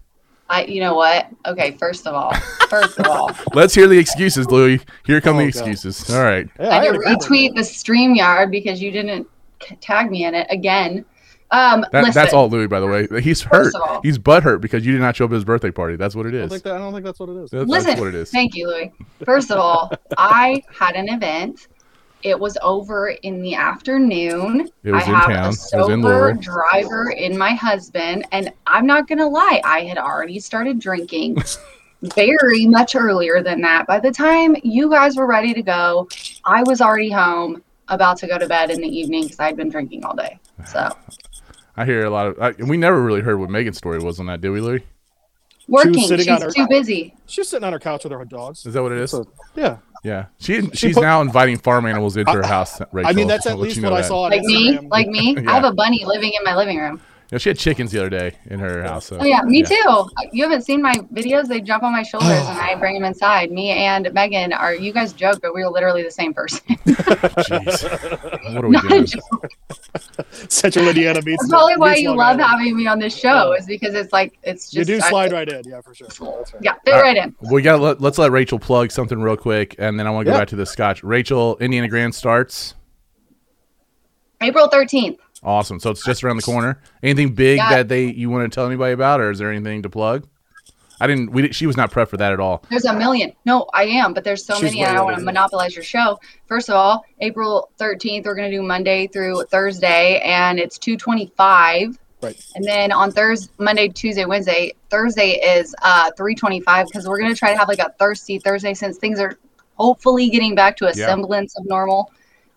I, 0.50 0.66
you 0.66 0.82
know 0.82 0.94
what? 0.96 1.28
Okay, 1.46 1.72
first 1.72 2.06
of 2.06 2.14
all, 2.14 2.34
first 2.70 3.00
of 3.00 3.08
all, 3.08 3.32
Let's 3.54 3.74
hear 3.74 3.88
the 3.88 3.98
excuses, 3.98 4.50
Louie. 4.52 4.80
Here 5.06 5.20
come 5.22 5.38
the 5.38 5.44
Oh, 5.44 5.46
God. 5.46 5.50
excuses. 5.50 6.10
All 6.14 6.22
right. 6.24 6.48
Yeah, 6.60 6.70
I 6.70 6.74
had 6.76 6.84
had 6.84 6.84
to 6.84 6.90
a 6.90 6.94
good 7.00 7.20
birthday. 7.20 7.26
retweet 7.50 7.56
the 7.56 7.62
StreamYard 7.62 8.52
because 8.52 8.82
you 8.82 8.92
didn't 8.92 9.28
tag 9.82 10.12
me 10.12 10.26
in 10.26 10.36
it 10.36 10.48
again. 10.50 11.06
Um, 11.52 11.86
That, 11.92 12.04
listen, 12.06 12.14
that's 12.20 12.34
all 12.34 12.50
Louis, 12.50 12.66
by 12.68 12.80
the 12.80 12.88
way. 12.88 13.08
He's 13.22 13.42
hurt. 13.44 13.66
First 13.66 13.76
of 13.76 13.82
all- 13.84 14.02
He's 14.02 14.18
butt 14.18 14.42
hurt 14.44 14.58
because 14.60 14.86
you 14.86 14.92
did 14.92 15.02
not 15.02 15.16
show 15.16 15.26
up 15.26 15.32
at 15.32 15.36
his 15.36 15.46
birthday 15.46 15.70
party. 15.72 15.96
That's 15.96 16.16
what 16.16 16.26
it 16.26 16.34
is. 16.34 16.40
I 16.40 16.42
don't 16.42 16.50
think 16.50 16.64
that. 16.64 16.74
I 16.74 16.78
don't 16.80 16.94
think 16.94 17.06
that's 17.06 17.20
what 17.20 17.30
it 17.30 17.38
is. 17.44 17.52
That's, 17.52 17.70
Listen, 17.70 17.88
that's 17.90 18.00
what 18.00 18.10
it 18.10 18.16
is. 18.16 18.32
Thank 18.32 18.56
you, 18.56 18.68
Louis. 18.68 18.92
First 19.24 19.52
of 19.52 19.60
all, 19.60 19.92
I 20.18 20.64
had 20.72 20.96
an 20.96 21.10
event. 21.10 21.68
It 22.24 22.40
was 22.40 22.58
over 22.62 23.10
in 23.10 23.42
the 23.42 23.56
afternoon. 23.56 24.70
It 24.84 24.92
was 24.92 25.04
I 25.04 25.08
in 25.08 25.14
have 25.14 25.24
town. 25.26 25.36
a 25.36 25.44
It 25.44 25.48
was 25.48 25.74
in 25.74 25.80
sober 25.80 25.98
Louisville. 26.34 26.42
driver 26.42 27.10
in 27.12 27.38
my 27.38 27.54
husband, 27.54 28.26
and 28.32 28.52
I'm 28.66 28.86
not 28.86 29.08
gonna 29.08 29.28
lie, 29.28 29.62
I 29.66 29.82
had 29.82 29.98
already 29.98 30.40
started 30.40 30.80
drinking 30.80 31.38
very 32.16 32.66
much 32.66 32.96
earlier 32.96 33.42
than 33.44 33.62
that. 33.62 33.88
By 33.88 34.00
the 34.00 34.12
time 34.12 34.56
you 34.64 34.90
guys 34.90 35.16
were 35.16 35.28
ready 35.28 35.54
to 35.54 35.62
go, 35.62 36.08
I 36.46 36.64
was 36.64 36.82
already 36.82 37.10
home, 37.12 37.62
about 37.90 38.18
to 38.18 38.28
go 38.28 38.38
to 38.38 38.48
bed 38.48 38.72
in 38.72 38.80
the 38.82 38.88
evening 38.88 39.24
because 39.24 39.40
I'd 39.40 39.58
been 39.58 39.70
drinking 39.70 40.06
all 40.06 40.16
day. 40.16 40.40
So 40.66 40.90
I 41.78 41.86
hear 41.86 42.06
a 42.06 42.10
lot 42.10 42.28
of. 42.28 42.40
I, 42.40 42.52
we 42.64 42.78
never 42.78 43.02
really 43.02 43.22
heard 43.22 43.40
what 43.40 43.50
Megan's 43.50 43.78
story 43.78 44.00
was 44.00 44.20
on 44.20 44.28
that, 44.28 44.42
did 44.42 44.50
we, 44.52 44.62
Louis? 44.62 44.84
working, 45.70 45.94
sitting 46.08 46.26
she's 46.26 46.28
on 46.30 46.42
her- 46.42 46.52
too 46.52 46.68
busy. 46.68 47.16
She's 47.26 47.48
sitting 47.48 47.66
on 47.66 47.72
her 47.74 47.80
couch 47.80 48.04
with 48.04 48.12
her 48.12 48.26
dogs. 48.26 48.66
Is 48.66 48.74
that 48.74 48.84
what 48.84 48.92
it 48.92 48.98
is? 48.98 49.12
So 49.12 49.26
yeah, 49.56 49.78
yeah. 50.04 50.26
She 50.40 50.70
she's 50.72 50.96
put- 50.96 51.02
now 51.02 51.22
inviting 51.22 51.58
farm 51.58 51.86
animals 51.86 52.18
into 52.18 52.32
her 52.32 52.46
house. 52.46 52.80
Rachel. 52.92 53.10
I 53.10 53.14
mean 53.14 53.28
that's 53.28 53.48
I'll 53.48 53.54
at 53.54 53.60
least 53.60 53.78
you 53.78 53.84
what 53.84 53.90
know 53.90 53.96
I 53.96 54.02
saw 54.02 54.22
Like 54.24 54.42
me, 54.44 54.80
like 54.92 55.08
me. 55.08 55.36
Yeah. 55.42 55.50
I 55.52 55.54
have 55.56 55.64
a 55.64 55.74
bunny 55.74 56.04
living 56.06 56.32
in 56.38 56.44
my 56.44 56.56
living 56.56 56.78
room. 56.78 57.02
Yeah, 57.32 57.38
she 57.40 57.50
had 57.50 57.58
chickens 57.58 57.92
the 57.92 58.00
other 58.00 58.10
day 58.10 58.36
in 58.46 58.60
her 58.60 58.84
house. 58.84 59.06
So. 59.08 59.18
Oh 59.20 59.24
yeah, 59.24 59.42
me 59.42 59.64
too. 59.64 60.08
You 60.32 60.44
haven't 60.44 60.64
seen 60.64 60.82
my 60.82 60.94
videos? 61.14 61.48
They 61.48 61.62
jump 61.62 61.84
on 61.84 61.92
my 61.92 62.04
shoulders 62.04 62.30
and 62.30 62.58
oh. 62.58 62.62
I 62.62 62.76
bring 62.76 62.94
them 62.94 63.04
inside. 63.04 63.52
Me 63.52 63.72
and 63.72 64.12
Megan 64.14 64.54
are. 64.54 64.76
You 64.76 64.94
guys 64.94 65.14
joke, 65.14 65.40
but 65.42 65.56
we 65.56 65.64
are 65.64 65.70
literally 65.70 66.04
the 66.04 66.12
same 66.12 66.34
person. 66.34 66.60
Jeez. 66.86 68.54
What 68.54 68.64
are 68.66 68.68
we 68.68 68.74
Not 68.74 68.86
a 68.86 68.90
doing? 68.90 69.06
joke. 69.06 69.50
Central 70.50 70.88
Indiana 70.88 71.22
meets. 71.24 71.42
That's 71.44 71.50
probably 71.50 71.78
why 71.78 71.96
you 71.96 72.10
love 72.10 72.40
Island. 72.40 72.42
having 72.42 72.78
me 72.78 72.88
on 72.88 73.00
this 73.00 73.18
show. 73.18 73.54
Is 73.54 73.66
because 73.66 73.96
it's 73.96 74.14
like 74.14 74.38
it's 74.44 74.66
just. 74.70 74.90
You 74.90 74.98
just 74.98 75.02
do 75.02 75.06
I- 75.08 75.10
slide 75.10 75.32
right 75.32 75.50
in, 75.50 75.64
yeah, 75.66 75.82
for 75.82 75.96
sure. 75.96 76.08
That's 76.08 76.54
right. 76.54 76.62
Yeah, 76.62 76.74
fit 76.86 76.94
All 76.94 77.02
right 77.02 77.18
in. 77.18 77.36
We 77.50 77.62
got. 77.62 77.80
Let, 77.80 78.02
let's 78.02 78.18
let 78.18 78.32
Rachel 78.32 78.60
plug 78.60 78.92
something 78.92 79.20
real 79.20 79.38
quick, 79.38 79.76
and 79.80 80.00
then 80.00 80.06
I 80.08 80.12
want 80.12 80.26
to 80.26 80.32
go 80.32 80.36
Yeah. 80.36 80.42
back 80.42 80.50
to 80.50 80.56
the 80.56 80.66
Scotch. 80.66 81.04
Rachel, 81.04 81.58
Indiana 81.58 81.88
Grand 81.88 82.14
starts. 82.14 82.76
April 84.42 84.68
thirteenth. 84.68 85.20
Awesome. 85.44 85.80
So 85.80 85.92
it's 85.92 86.04
just 86.06 86.24
around 86.24 86.38
the 86.38 86.44
corner. 86.44 86.80
Anything 87.02 87.34
big 87.34 87.58
Yeah. 87.58 87.70
that 87.70 87.90
they 87.90 88.06
you 88.06 88.30
want 88.30 88.50
to 88.50 88.56
tell 88.56 88.66
anybody 88.66 88.94
about, 88.94 89.20
or 89.20 89.30
is 89.32 89.40
there 89.40 89.52
anything 89.52 89.82
to 89.84 89.90
plug? 89.90 90.26
I 91.02 91.08
didn't. 91.08 91.32
We 91.32 91.52
she 91.52 91.68
was 91.68 91.76
not 91.76 91.92
prepped 91.92 92.10
for 92.10 92.18
that 92.18 92.32
at 92.32 92.40
all. 92.40 92.64
There's 92.70 92.86
a 92.86 92.94
million. 92.94 93.34
No, 93.46 93.68
I 93.74 93.84
am, 93.86 94.14
but 94.14 94.24
there's 94.24 94.46
so 94.46 94.54
She's 94.54 94.64
many, 94.72 94.86
I 94.86 94.94
don't 94.94 95.06
want 95.06 95.18
to 95.18 95.24
monopolize 95.24 95.76
your 95.76 95.84
show. 95.84 96.18
First 96.48 96.70
of 96.70 96.76
all, 96.76 97.04
April 97.20 97.70
13th, 97.80 98.24
we're 98.26 98.36
going 98.36 98.50
to 98.50 98.56
do 98.56 98.62
Monday 98.64 99.08
through 99.08 99.44
Thursday, 99.52 100.20
and 100.24 100.60
it's 100.60 100.78
225. 100.78 101.98
Right. 102.22 102.42
And 102.56 102.64
then 102.64 102.94
on 102.94 103.12
Thursday, 103.12 103.52
Monday, 103.58 103.90
Tuesday, 103.90 104.24
Wednesday, 104.24 104.74
Thursday 104.90 105.32
is 105.32 105.76
uh 105.82 106.12
325 106.16 106.86
because 106.88 107.06
we're 107.06 107.20
going 107.20 107.34
to 107.34 107.38
try 107.38 107.52
to 107.52 107.58
have 107.58 107.68
like 107.68 107.80
a 107.80 107.92
thirsty 108.00 108.40
Thursday 108.40 108.74
since 108.74 108.98
things 108.98 109.20
are 109.20 109.38
hopefully 109.76 110.30
getting 110.30 110.56
back 110.56 110.78
to 110.78 110.86
a 110.86 110.94
Yeah. 110.94 111.08
semblance 111.08 111.58
of 111.58 111.66
normal. 111.66 112.12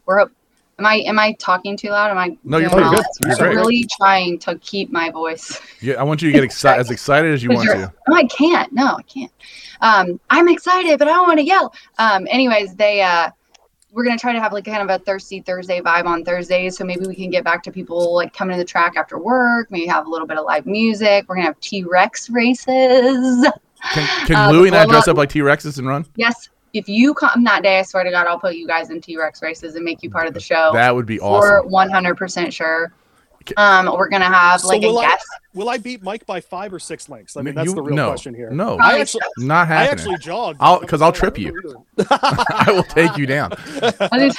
We're 0.04 0.20
up. 0.20 0.30
Am 0.78 0.84
I 0.84 0.96
am 1.06 1.18
I 1.18 1.32
talking 1.38 1.74
too 1.76 1.88
loud? 1.88 2.10
Am 2.10 2.18
I? 2.18 2.36
No, 2.44 2.58
you're 2.58 2.68
pretty 2.68 2.90
good. 2.90 3.04
I'm 3.22 3.28
You're 3.30 3.36
great. 3.38 3.56
really 3.56 3.86
trying 3.98 4.38
to 4.40 4.58
keep 4.58 4.92
my 4.92 5.10
voice. 5.10 5.58
Yeah, 5.80 5.94
I 5.94 6.02
want 6.02 6.20
you 6.20 6.28
to 6.28 6.34
get 6.34 6.44
excited 6.44 6.80
as 6.80 6.90
excited 6.90 7.32
as 7.32 7.42
you 7.42 7.48
want 7.50 7.66
to. 7.70 7.92
No, 8.08 8.14
I 8.14 8.24
can't. 8.24 8.70
No, 8.74 8.96
I 8.98 9.02
can't. 9.02 9.32
Um, 9.80 10.20
I'm 10.28 10.48
excited, 10.48 10.98
but 10.98 11.08
I 11.08 11.12
don't 11.12 11.26
want 11.26 11.38
to 11.38 11.46
yell. 11.46 11.72
Um, 11.98 12.26
anyways, 12.30 12.74
they 12.74 13.00
uh, 13.00 13.30
we're 13.90 14.04
gonna 14.04 14.18
try 14.18 14.34
to 14.34 14.40
have 14.40 14.52
like 14.52 14.66
kind 14.66 14.82
of 14.82 14.90
a 15.00 15.02
thirsty 15.02 15.40
Thursday 15.40 15.80
vibe 15.80 16.04
on 16.04 16.24
Thursdays, 16.26 16.76
so 16.76 16.84
maybe 16.84 17.06
we 17.06 17.14
can 17.14 17.30
get 17.30 17.42
back 17.42 17.62
to 17.62 17.72
people 17.72 18.14
like 18.14 18.34
coming 18.34 18.54
to 18.54 18.58
the 18.58 18.64
track 18.66 18.96
after 18.98 19.18
work. 19.18 19.70
Maybe 19.70 19.86
have 19.86 20.06
a 20.06 20.10
little 20.10 20.26
bit 20.26 20.36
of 20.36 20.44
live 20.44 20.66
music. 20.66 21.24
We're 21.26 21.36
gonna 21.36 21.46
have 21.46 21.60
T 21.60 21.84
Rex 21.84 22.28
races. 22.28 23.46
Can, 23.94 24.26
can 24.26 24.36
Uh, 24.36 24.50
Louie 24.52 24.68
and 24.68 24.76
I 24.76 24.84
dress 24.84 25.08
up- 25.08 25.12
up 25.12 25.16
like 25.18 25.30
T 25.30 25.40
Rexes 25.40 25.78
and 25.78 25.86
run? 25.86 26.04
Yes, 26.16 26.50
if 26.76 26.88
you 26.88 27.14
come 27.14 27.44
that 27.44 27.62
day, 27.62 27.78
I 27.78 27.82
swear 27.82 28.04
to 28.04 28.10
God, 28.10 28.26
I'll 28.26 28.38
put 28.38 28.54
you 28.54 28.66
guys 28.66 28.90
in 28.90 29.00
T 29.00 29.16
Rex 29.16 29.42
races 29.42 29.74
and 29.74 29.84
make 29.84 30.02
you 30.02 30.10
part 30.10 30.26
of 30.26 30.34
the 30.34 30.40
show. 30.40 30.70
That 30.72 30.94
would 30.94 31.06
be 31.06 31.18
For 31.18 31.64
awesome. 31.64 31.70
100% 31.70 32.52
sure. 32.52 32.92
Okay. 33.52 33.54
Um, 33.62 33.86
we're 33.96 34.08
gonna 34.08 34.24
have 34.24 34.60
So 34.60 34.68
like 34.68 34.82
a 34.82 34.86
will 34.88 34.98
I- 34.98 35.08
guest. 35.08 35.26
Will 35.54 35.70
I 35.70 35.78
beat 35.78 36.02
Mike 36.02 36.26
by 36.26 36.38
five 36.42 36.74
or 36.74 36.78
six 36.78 37.08
lengths? 37.08 37.34
I 37.34 37.40
mean, 37.40 37.46
You- 37.46 37.52
that's 37.54 37.72
the 37.72 37.80
real 37.80 37.96
no, 37.96 38.08
question 38.08 38.34
here. 38.34 38.50
No, 38.50 38.74
I 38.74 38.76
Probably 38.76 39.00
actually, 39.00 39.20
not 39.38 39.54
I 39.62 39.64
happening. 39.64 39.90
actually 39.92 40.18
jogged. 40.18 40.58
I'll- 40.60 40.80
'cause 40.80 41.00
I'll 41.00 41.12
trip 41.12 41.38
you. 41.38 41.54
you. 41.64 41.86
I 42.10 42.66
will 42.68 42.82
take 42.82 43.16
you 43.16 43.24
down. 43.24 43.52
I, 44.12 44.18
just, 44.28 44.38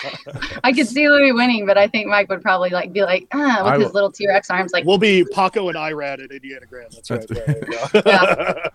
I 0.64 0.72
could 0.72 0.88
see 0.88 1.10
Louis 1.10 1.32
winning, 1.32 1.66
but 1.66 1.76
I 1.76 1.88
think 1.88 2.08
Mike 2.08 2.30
would 2.30 2.44
probably 2.44 2.70
like 2.70 2.94
be 2.94 3.02
like, 3.02 3.28
ah, 3.34 3.62
with 3.64 3.74
I 3.74 3.78
his 3.78 3.86
will- 3.86 3.94
little 3.94 4.12
T 4.12 4.28
Rex 4.28 4.52
arms, 4.52 4.74
like. 4.74 4.86
We'll 4.86 5.00
be 5.00 5.26
Paco 5.34 5.70
and 5.70 5.78
Irad 5.78 6.24
at 6.24 6.32
Indiana 6.32 6.68
Grand. 6.68 6.92
That's 6.92 7.10
right. 7.10 7.28
That's- 7.30 7.92
There. 7.94 8.04
Yeah. 8.06 8.68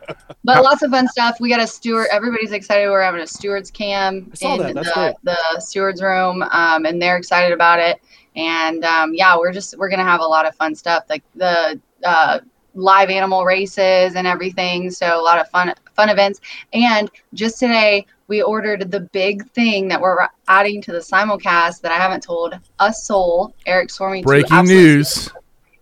But 0.43 0.65
lots 0.65 0.83
of 0.83 0.91
fun 0.91 1.07
stuff. 1.09 1.37
We 1.39 1.49
got 1.49 1.61
a 1.61 1.67
steward. 1.69 2.09
Everybody's 2.11 2.51
excited. 2.51 2.89
We're 2.91 3.03
having 3.03 3.21
a 3.21 3.27
stewards 3.27 3.71
cam 3.71 4.33
in 4.41 4.59
that. 4.59 4.75
The, 4.75 4.91
great. 4.95 5.15
the 5.23 5.61
stewards 5.61 6.03
room, 6.03 6.43
um, 6.51 6.87
and 6.87 7.01
they're 7.01 7.17
excited 7.19 7.53
about 7.53 7.79
it. 7.79 8.01
And 8.37 8.85
um, 8.85 9.15
yeah, 9.15 9.37
we're 9.37 9.53
just 9.53 9.77
we're 9.79 9.89
gonna 9.89 10.05
have 10.05 10.21
a 10.21 10.27
lot 10.27 10.47
of 10.47 10.55
fun 10.55 10.75
stuff, 10.75 11.05
like 11.09 11.23
the 11.35 11.81
uh, 12.05 12.41
live 12.75 13.11
animal 13.11 13.45
races 13.45 14.15
and 14.15 14.27
everything. 14.27 14.91
So 14.91 15.21
a 15.21 15.23
lot 15.23 15.39
of 15.39 15.49
fun 15.51 15.75
fun 15.95 16.09
events. 16.09 16.41
And 16.73 17.11
just 17.35 17.59
today, 17.59 18.07
we 18.29 18.43
ordered 18.43 18.91
the 18.91 19.01
big 19.01 19.49
thing 19.51 19.89
that 19.89 20.01
we're 20.01 20.27
adding 20.49 20.81
to 20.83 20.93
the 20.93 20.99
simulcast 20.99 21.81
that 21.83 21.93
I 21.93 21.97
haven't 21.97 22.23
told 22.23 22.59
a 22.81 22.93
soul 22.93 23.55
Eric 23.67 23.91
Swarming. 23.91 24.23
to 24.23 24.27
Breaking 24.27 24.65
news. 24.65 25.31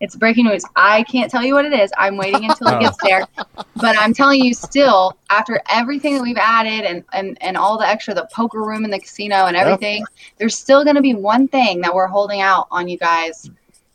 It's 0.00 0.16
breaking 0.16 0.46
news. 0.46 0.64
I 0.76 1.02
can't 1.04 1.30
tell 1.30 1.44
you 1.44 1.54
what 1.54 1.64
it 1.66 1.72
is. 1.72 1.90
I'm 1.98 2.16
waiting 2.16 2.44
until 2.50 2.68
Oh. 2.70 2.76
it 2.78 2.80
gets 2.80 2.98
oh. 3.04 3.06
there. 3.06 3.26
But 3.76 3.96
I'm 3.98 4.14
telling 4.14 4.42
you 4.42 4.54
still, 4.54 5.16
after 5.28 5.60
everything 5.68 6.14
that 6.14 6.22
we've 6.22 6.36
added 6.38 6.84
and, 6.84 7.04
and, 7.12 7.36
and 7.42 7.56
all 7.56 7.78
the 7.78 7.86
extra, 7.86 8.14
the 8.14 8.28
poker 8.32 8.62
room 8.62 8.84
in 8.84 8.90
the 8.90 8.98
casino 8.98 9.46
and 9.46 9.54
Yeah. 9.54 9.62
everything, 9.62 10.04
there's 10.38 10.56
still 10.56 10.84
going 10.84 10.96
to 10.96 11.02
be 11.02 11.14
one 11.14 11.48
thing 11.48 11.80
that 11.82 11.94
we're 11.94 12.06
holding 12.06 12.40
out 12.40 12.66
on 12.70 12.88
you 12.88 12.96
guys 12.98 13.50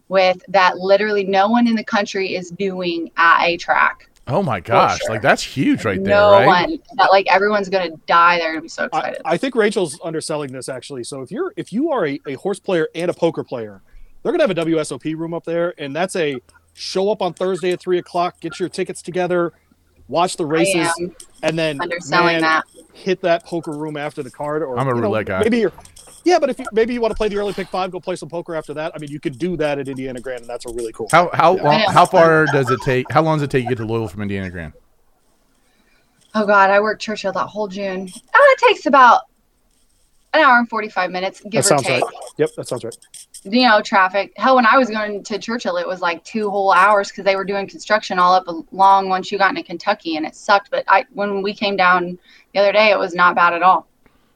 with 0.08 0.42
that 0.48 0.78
literally 0.78 1.24
no 1.24 1.50
one 1.50 1.68
in 1.68 1.76
the 1.76 1.84
country 1.84 2.36
is 2.36 2.52
doing 2.52 3.12
at 3.18 3.44
a 3.44 3.58
track. 3.58 4.08
Oh 4.28 4.42
my 4.42 4.60
gosh, 4.60 5.00
sure. 5.02 5.12
like 5.12 5.22
that's 5.22 5.44
huge 5.44 5.86
right 5.86 6.04
there, 6.04 6.14
no 6.16 6.32
right? 6.32 6.48
one. 6.48 6.80
That 6.98 7.12
like 7.12 7.28
everyone's 7.28 7.70
going 7.70 7.92
to 7.92 7.98
die. 8.08 8.40
They're 8.40 8.54
going 8.54 8.58
to 8.58 8.62
be 8.64 8.70
so 8.70 8.84
I, 8.84 8.86
excited. 8.98 9.22
I 9.24 9.38
think 9.38 9.56
Rachel's 9.56 10.00
underselling 10.04 10.52
this 10.52 10.68
actually. 10.68 11.04
So 11.04 11.22
if 11.22 11.30
you're 11.30 11.54
if 11.58 11.72
you 11.72 11.92
are 11.92 12.08
a, 12.08 12.20
a 12.26 12.34
horse 12.34 12.60
player 12.60 12.88
and 12.96 13.12
a 13.12 13.14
poker 13.14 13.44
player, 13.44 13.82
they're 14.26 14.32
gonna 14.32 14.48
have 14.48 14.58
a 14.58 14.66
WSOP 14.66 15.16
room 15.16 15.36
up 15.36 15.44
there, 15.44 15.76
and 15.78 15.96
that's 15.96 16.16
a 16.16 16.42
show 16.74 17.12
up 17.12 17.22
on 17.22 17.32
Thursday 17.36 17.74
at 17.74 17.80
three 17.80 18.00
o'clock, 18.00 18.40
get 18.40 18.60
your 18.60 18.70
tickets 18.70 19.04
together, 19.04 19.54
watch 20.08 20.36
the 20.36 20.46
races, 20.48 20.90
and 21.44 21.60
then 21.60 21.78
man, 22.10 22.42
that. 22.42 22.64
hit 22.94 23.22
that 23.22 23.46
poker 23.46 23.70
room 23.72 23.96
after 23.96 24.24
the 24.24 24.32
card. 24.32 24.64
Or 24.64 24.80
I'm 24.80 24.88
a 24.88 24.90
you 24.90 24.96
know, 24.96 25.02
roulette 25.10 25.28
guy. 25.28 25.44
Maybe 25.44 25.60
you're. 25.60 25.72
Yeah, 26.24 26.40
but 26.40 26.50
if 26.50 26.58
you, 26.58 26.66
maybe 26.74 26.92
you 26.92 27.02
want 27.02 27.12
to 27.12 27.16
play 27.16 27.28
the 27.28 27.38
early 27.38 27.54
pick 27.54 27.68
five, 27.68 27.92
go 27.92 28.00
play 28.00 28.16
some 28.16 28.28
poker 28.28 28.56
after 28.56 28.74
that. 28.74 28.94
I 28.96 28.98
mean, 28.98 29.12
you 29.12 29.20
could 29.20 29.38
do 29.38 29.56
that 29.58 29.78
at 29.78 29.88
Indiana 29.88 30.20
Grand, 30.20 30.42
and 30.42 30.50
that's 30.50 30.66
a 30.66 30.74
really 30.74 30.92
cool. 30.92 31.08
How 31.12 31.30
how 31.32 31.56
Yeah. 31.58 31.64
long, 31.64 31.80
how 31.94 32.08
far 32.08 32.48
does 32.48 32.72
it 32.72 32.82
take? 32.82 33.12
How 33.12 33.22
long 33.22 33.38
does 33.38 33.44
it 33.44 33.52
take 33.52 33.66
you 33.66 33.70
to 33.70 33.76
get 33.76 33.82
to 33.84 33.88
Louisville 33.88 34.08
from 34.08 34.24
Indiana 34.24 34.50
Grand? 34.50 34.74
Oh 36.34 36.48
God, 36.48 36.72
I 36.72 36.80
worked 36.80 37.00
Churchill 37.04 37.32
that 37.34 37.46
whole 37.46 37.68
June. 37.68 38.10
Uh, 38.12 38.38
it 38.40 38.58
takes 38.58 38.88
about 38.88 39.22
an 40.38 40.46
hour 40.46 40.58
and 40.58 40.70
45 40.70 41.12
minutes, 41.12 41.42
give 41.42 41.52
that 41.52 41.60
or 41.60 41.64
sounds 41.64 41.84
take. 41.84 42.04
right. 42.04 42.14
Yep, 42.38 42.50
that 42.58 42.68
sounds 42.68 42.84
right. 42.84 42.98
you 43.44 43.68
know, 43.68 43.82
traffic. 43.82 44.34
Hell, 44.38 44.56
when 44.56 44.66
I 44.66 44.78
was 44.78 44.90
going 44.90 45.24
to 45.24 45.40
Churchill, 45.40 45.78
it 45.78 45.88
was 45.88 46.02
like 46.02 46.24
two 46.24 46.50
whole 46.50 46.72
hours 46.72 47.10
because 47.10 47.26
they 47.26 47.36
were 47.36 47.46
doing 47.46 47.68
construction 47.68 48.20
all 48.20 48.34
up 48.34 48.48
along 48.48 49.10
once 49.10 49.32
you 49.32 49.38
got 49.38 49.50
into 49.52 49.64
Kentucky, 49.64 50.18
and 50.18 50.26
it 50.26 50.36
sucked. 50.36 50.72
But 50.72 50.84
I, 50.88 51.06
when 51.14 51.42
we 51.42 51.54
came 51.54 51.76
down 51.76 52.18
the 52.54 52.60
other 52.60 52.72
day, 52.72 52.92
it 52.92 53.00
was 53.00 53.14
not 53.14 53.36
bad 53.36 53.54
at 53.54 53.64
all. 53.64 53.88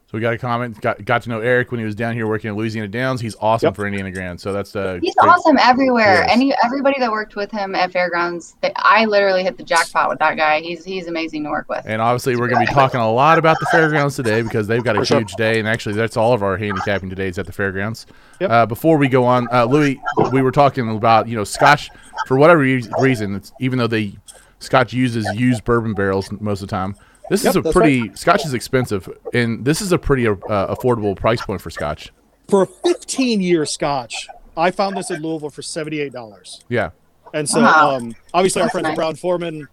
So 0.10 0.18
we 0.18 0.22
got 0.22 0.34
a 0.34 0.40
comment. 0.40 0.82
Got 0.82 1.06
got 1.06 1.22
to 1.22 1.30
know 1.30 1.40
Eric 1.40 1.70
when 1.70 1.80
he 1.80 1.86
was 1.86 1.94
down 1.94 2.16
here 2.16 2.26
working 2.26 2.50
at 2.50 2.56
Louisiana 2.56 2.88
Downs. 2.88 3.22
He's 3.22 3.36
awesome 3.40 3.68
Yep. 3.68 3.76
for 3.76 3.86
Indiana 3.86 4.12
Grand. 4.12 4.42
So 4.42 4.52
that's 4.52 4.76
uh, 4.76 4.98
He's 5.04 5.14
great. 5.14 5.30
awesome 5.30 5.60
everywhere. 5.60 6.24
Yes. 6.24 6.30
Any 6.32 6.52
everybody 6.66 7.00
that 7.00 7.12
worked 7.12 7.36
with 7.36 7.52
him 7.52 7.76
at 7.76 7.92
fairgrounds, 7.92 8.56
they, 8.62 8.72
I 8.76 9.06
literally 9.06 9.44
hit 9.44 9.58
the 9.58 9.64
jackpot 9.64 10.10
with 10.10 10.18
that 10.18 10.36
guy. 10.36 10.62
He's 10.62 10.84
he's 10.84 11.06
amazing 11.06 11.44
to 11.44 11.52
work 11.52 11.70
with. 11.70 11.84
And 11.86 12.02
obviously, 12.02 12.36
we're 12.38 12.48
going 12.48 12.66
to 12.66 12.72
be 12.72 12.74
talking 12.74 13.00
a 13.00 13.12
lot 13.12 13.38
about 13.38 13.60
the 13.60 13.68
fairgrounds 13.68 14.16
today 14.16 14.42
because 14.42 14.66
they've 14.66 14.84
got 14.84 14.96
a 14.96 15.00
For 15.02 15.06
sure. 15.06 15.20
huge 15.20 15.34
day. 15.36 15.60
And 15.60 15.68
actually, 15.68 15.94
that's 15.94 16.18
all 16.18 16.34
of 16.34 16.42
our 16.42 16.58
handicapping 16.58 17.12
today 17.12 17.28
is 17.28 17.38
at 17.38 17.46
the 17.46 17.54
fairgrounds. 17.54 18.08
Yep. 18.40 18.50
Uh, 18.50 18.66
before 18.66 18.98
we 18.98 19.10
go 19.10 19.26
on, 19.26 19.48
uh, 19.54 19.66
Louis, 19.66 20.02
we 20.32 20.42
were 20.42 20.52
talking 20.52 20.90
about 20.90 21.28
you 21.28 21.36
know 21.36 21.44
Scotch 21.44 21.92
for 22.26 22.36
whatever 22.36 22.62
re- 22.62 22.84
reason. 23.00 23.36
It's, 23.36 23.54
even 23.60 23.78
though 23.78 23.86
they 23.86 24.16
Scotch 24.58 24.92
uses 24.92 25.28
used 25.36 25.64
bourbon 25.66 25.94
barrels 25.94 26.32
most 26.42 26.64
of 26.64 26.68
the 26.68 26.76
time. 26.76 26.96
This 27.30 27.44
Yep, 27.44 27.50
is 27.52 27.56
a 27.58 27.62
that's 27.62 27.74
pretty 27.76 28.16
Scotch 28.16 28.46
is 28.46 28.54
expensive, 28.54 29.10
and 29.34 29.64
this 29.64 29.82
is 29.82 29.92
a 29.92 29.98
pretty 29.98 30.28
uh, 30.28 30.36
affordable 30.76 31.16
price 31.16 31.42
point 31.42 31.62
for 31.62 31.70
Scotch. 31.70 32.12
For 32.48 32.64
a 32.64 32.66
15 32.66 33.42
year 33.42 33.66
Scotch, 33.66 34.28
I 34.58 34.72
found 34.72 34.98
this 34.98 35.12
in 35.12 35.22
Louisville 35.22 35.50
for 35.52 35.62
seventy 35.62 36.00
eight 36.00 36.12
dollars. 36.14 36.64
Yeah, 36.70 36.90
And 37.34 37.48
so, 37.48 37.62
Wow. 37.62 37.96
um, 37.98 38.16
obviously, 38.34 38.62
our 38.62 38.66
That's 38.66 38.72
friends 38.74 38.84
nice. 38.86 38.92
at 38.94 38.96
Brown-Forman, 38.96 39.68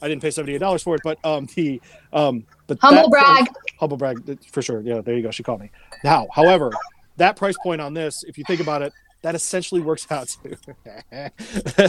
I 0.00 0.08
didn't 0.08 0.22
pay 0.22 0.30
seventy 0.30 0.54
eight 0.54 0.58
dollars 0.60 0.82
for 0.82 0.94
it, 0.94 1.02
but 1.04 1.18
um, 1.24 1.46
the 1.54 1.80
um, 2.12 2.44
but 2.66 2.78
Humble 2.80 3.10
that- 3.10 3.10
brag. 3.10 3.46
humble 3.78 3.96
brag 3.98 4.38
for 4.50 4.62
sure. 4.62 4.80
Yeah, 4.80 5.00
there 5.02 5.14
you 5.14 5.22
go. 5.22 5.30
She 5.30 5.42
called 5.42 5.60
me. 5.60 5.70
Now, 6.04 6.26
however, 6.32 6.72
that 7.18 7.36
price 7.36 7.56
point 7.62 7.80
on 7.82 7.92
this, 7.94 8.24
if 8.24 8.38
you 8.38 8.44
think 8.44 8.60
about 8.60 8.80
it, 8.82 8.92
that 9.20 9.34
essentially 9.34 9.80
works 9.82 10.06
out 10.10 10.28
to 10.42 10.56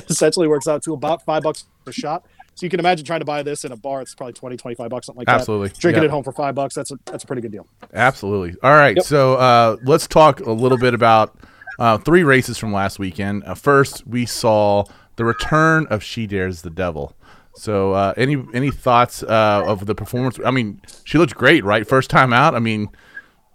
essentially 0.09 0.47
works 0.47 0.67
out 0.67 0.83
to 0.83 0.93
about 0.93 1.23
five 1.23 1.43
bucks 1.43 1.65
a 1.87 1.91
shot. 1.91 2.25
So 2.55 2.65
you 2.65 2.69
can 2.69 2.79
imagine 2.79 3.05
trying 3.05 3.19
to 3.21 3.25
buy 3.25 3.41
this 3.43 3.65
in 3.65 3.71
a 3.71 3.75
bar. 3.75 4.01
It's 4.01 4.13
probably 4.13 4.33
20, 4.33 4.57
25 4.57 4.89
bucks, 4.89 5.05
something 5.07 5.19
like 5.21 5.27
Absolutely. 5.29 5.67
that. 5.67 5.71
Absolutely. 5.71 5.81
Drinking 5.81 6.03
Yeah. 6.03 6.07
it 6.09 6.11
home 6.11 6.23
for 6.23 6.31
five 6.31 6.53
bucks. 6.55 6.75
That's 6.75 6.91
a 6.91 6.95
that's 7.05 7.23
a 7.23 7.27
pretty 7.27 7.41
good 7.41 7.51
deal. 7.51 7.67
Absolutely. 7.93 8.55
All 8.61 8.75
right. 8.75 8.95
Yep. 8.95 9.05
So 9.05 9.35
uh, 9.35 9.77
let's 9.83 10.07
talk 10.07 10.39
a 10.41 10.51
little 10.51 10.77
bit 10.77 10.93
about 10.93 11.35
uh, 11.79 11.97
three 11.97 12.23
races 12.23 12.57
from 12.57 12.71
last 12.71 12.99
weekend. 12.99 13.43
Uh, 13.45 13.55
first, 13.55 14.05
we 14.05 14.25
saw 14.25 14.83
the 15.15 15.25
return 15.25 15.87
of 15.89 16.03
She 16.03 16.27
Dares 16.27 16.61
the 16.61 16.69
Devil. 16.69 17.15
So, 17.55 17.93
uh, 17.93 18.13
any 18.17 18.43
any 18.53 18.71
thoughts 18.71 19.21
uh, 19.23 19.63
of 19.65 19.85
the 19.85 19.93
performance? 19.93 20.39
I 20.43 20.49
mean, 20.49 20.81
she 21.03 21.19
looked 21.19 21.35
great, 21.35 21.63
right? 21.63 21.87
First 21.87 22.09
time 22.09 22.33
out. 22.33 22.55
I 22.55 22.59
mean, 22.59 22.89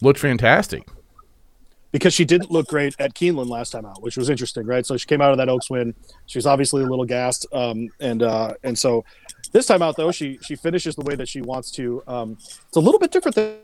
looked 0.03 0.21
fantastic. 0.21 0.89
Because 1.93 2.13
she 2.13 2.25
didn't 2.25 2.51
look 2.51 2.69
great 2.69 2.95
at 2.99 3.15
Keeneland 3.15 3.49
last 3.49 3.71
time 3.71 3.87
out, 3.87 4.03
which 4.03 4.17
was 4.17 4.29
interesting, 4.29 4.67
right? 4.67 4.85
So 4.85 4.97
she 4.97 5.07
came 5.07 5.21
out 5.21 5.31
of 5.31 5.39
that 5.39 5.49
Oaks 5.49 5.71
win. 5.71 5.95
She 6.27 6.39
was 6.39 6.47
obviously 6.47 6.83
a 6.83 6.87
little 6.87 7.05
gassed, 7.05 7.47
um, 7.53 7.89
and 8.01 8.23
uh, 8.23 8.55
and 8.63 8.79
so 8.79 9.05
this 9.53 9.67
time 9.67 9.83
out 9.83 9.97
though, 9.97 10.13
she 10.13 10.39
she 10.43 10.57
finishes 10.57 10.97
the 10.97 11.05
way 11.05 11.15
that 11.15 11.29
she 11.29 11.41
wants 11.41 11.71
to. 11.73 12.03
Um, 12.07 12.33
it's 12.67 12.77
a 12.77 12.81
little 12.81 13.01
bit 13.01 13.11
different 13.11 13.35
than 13.35 13.59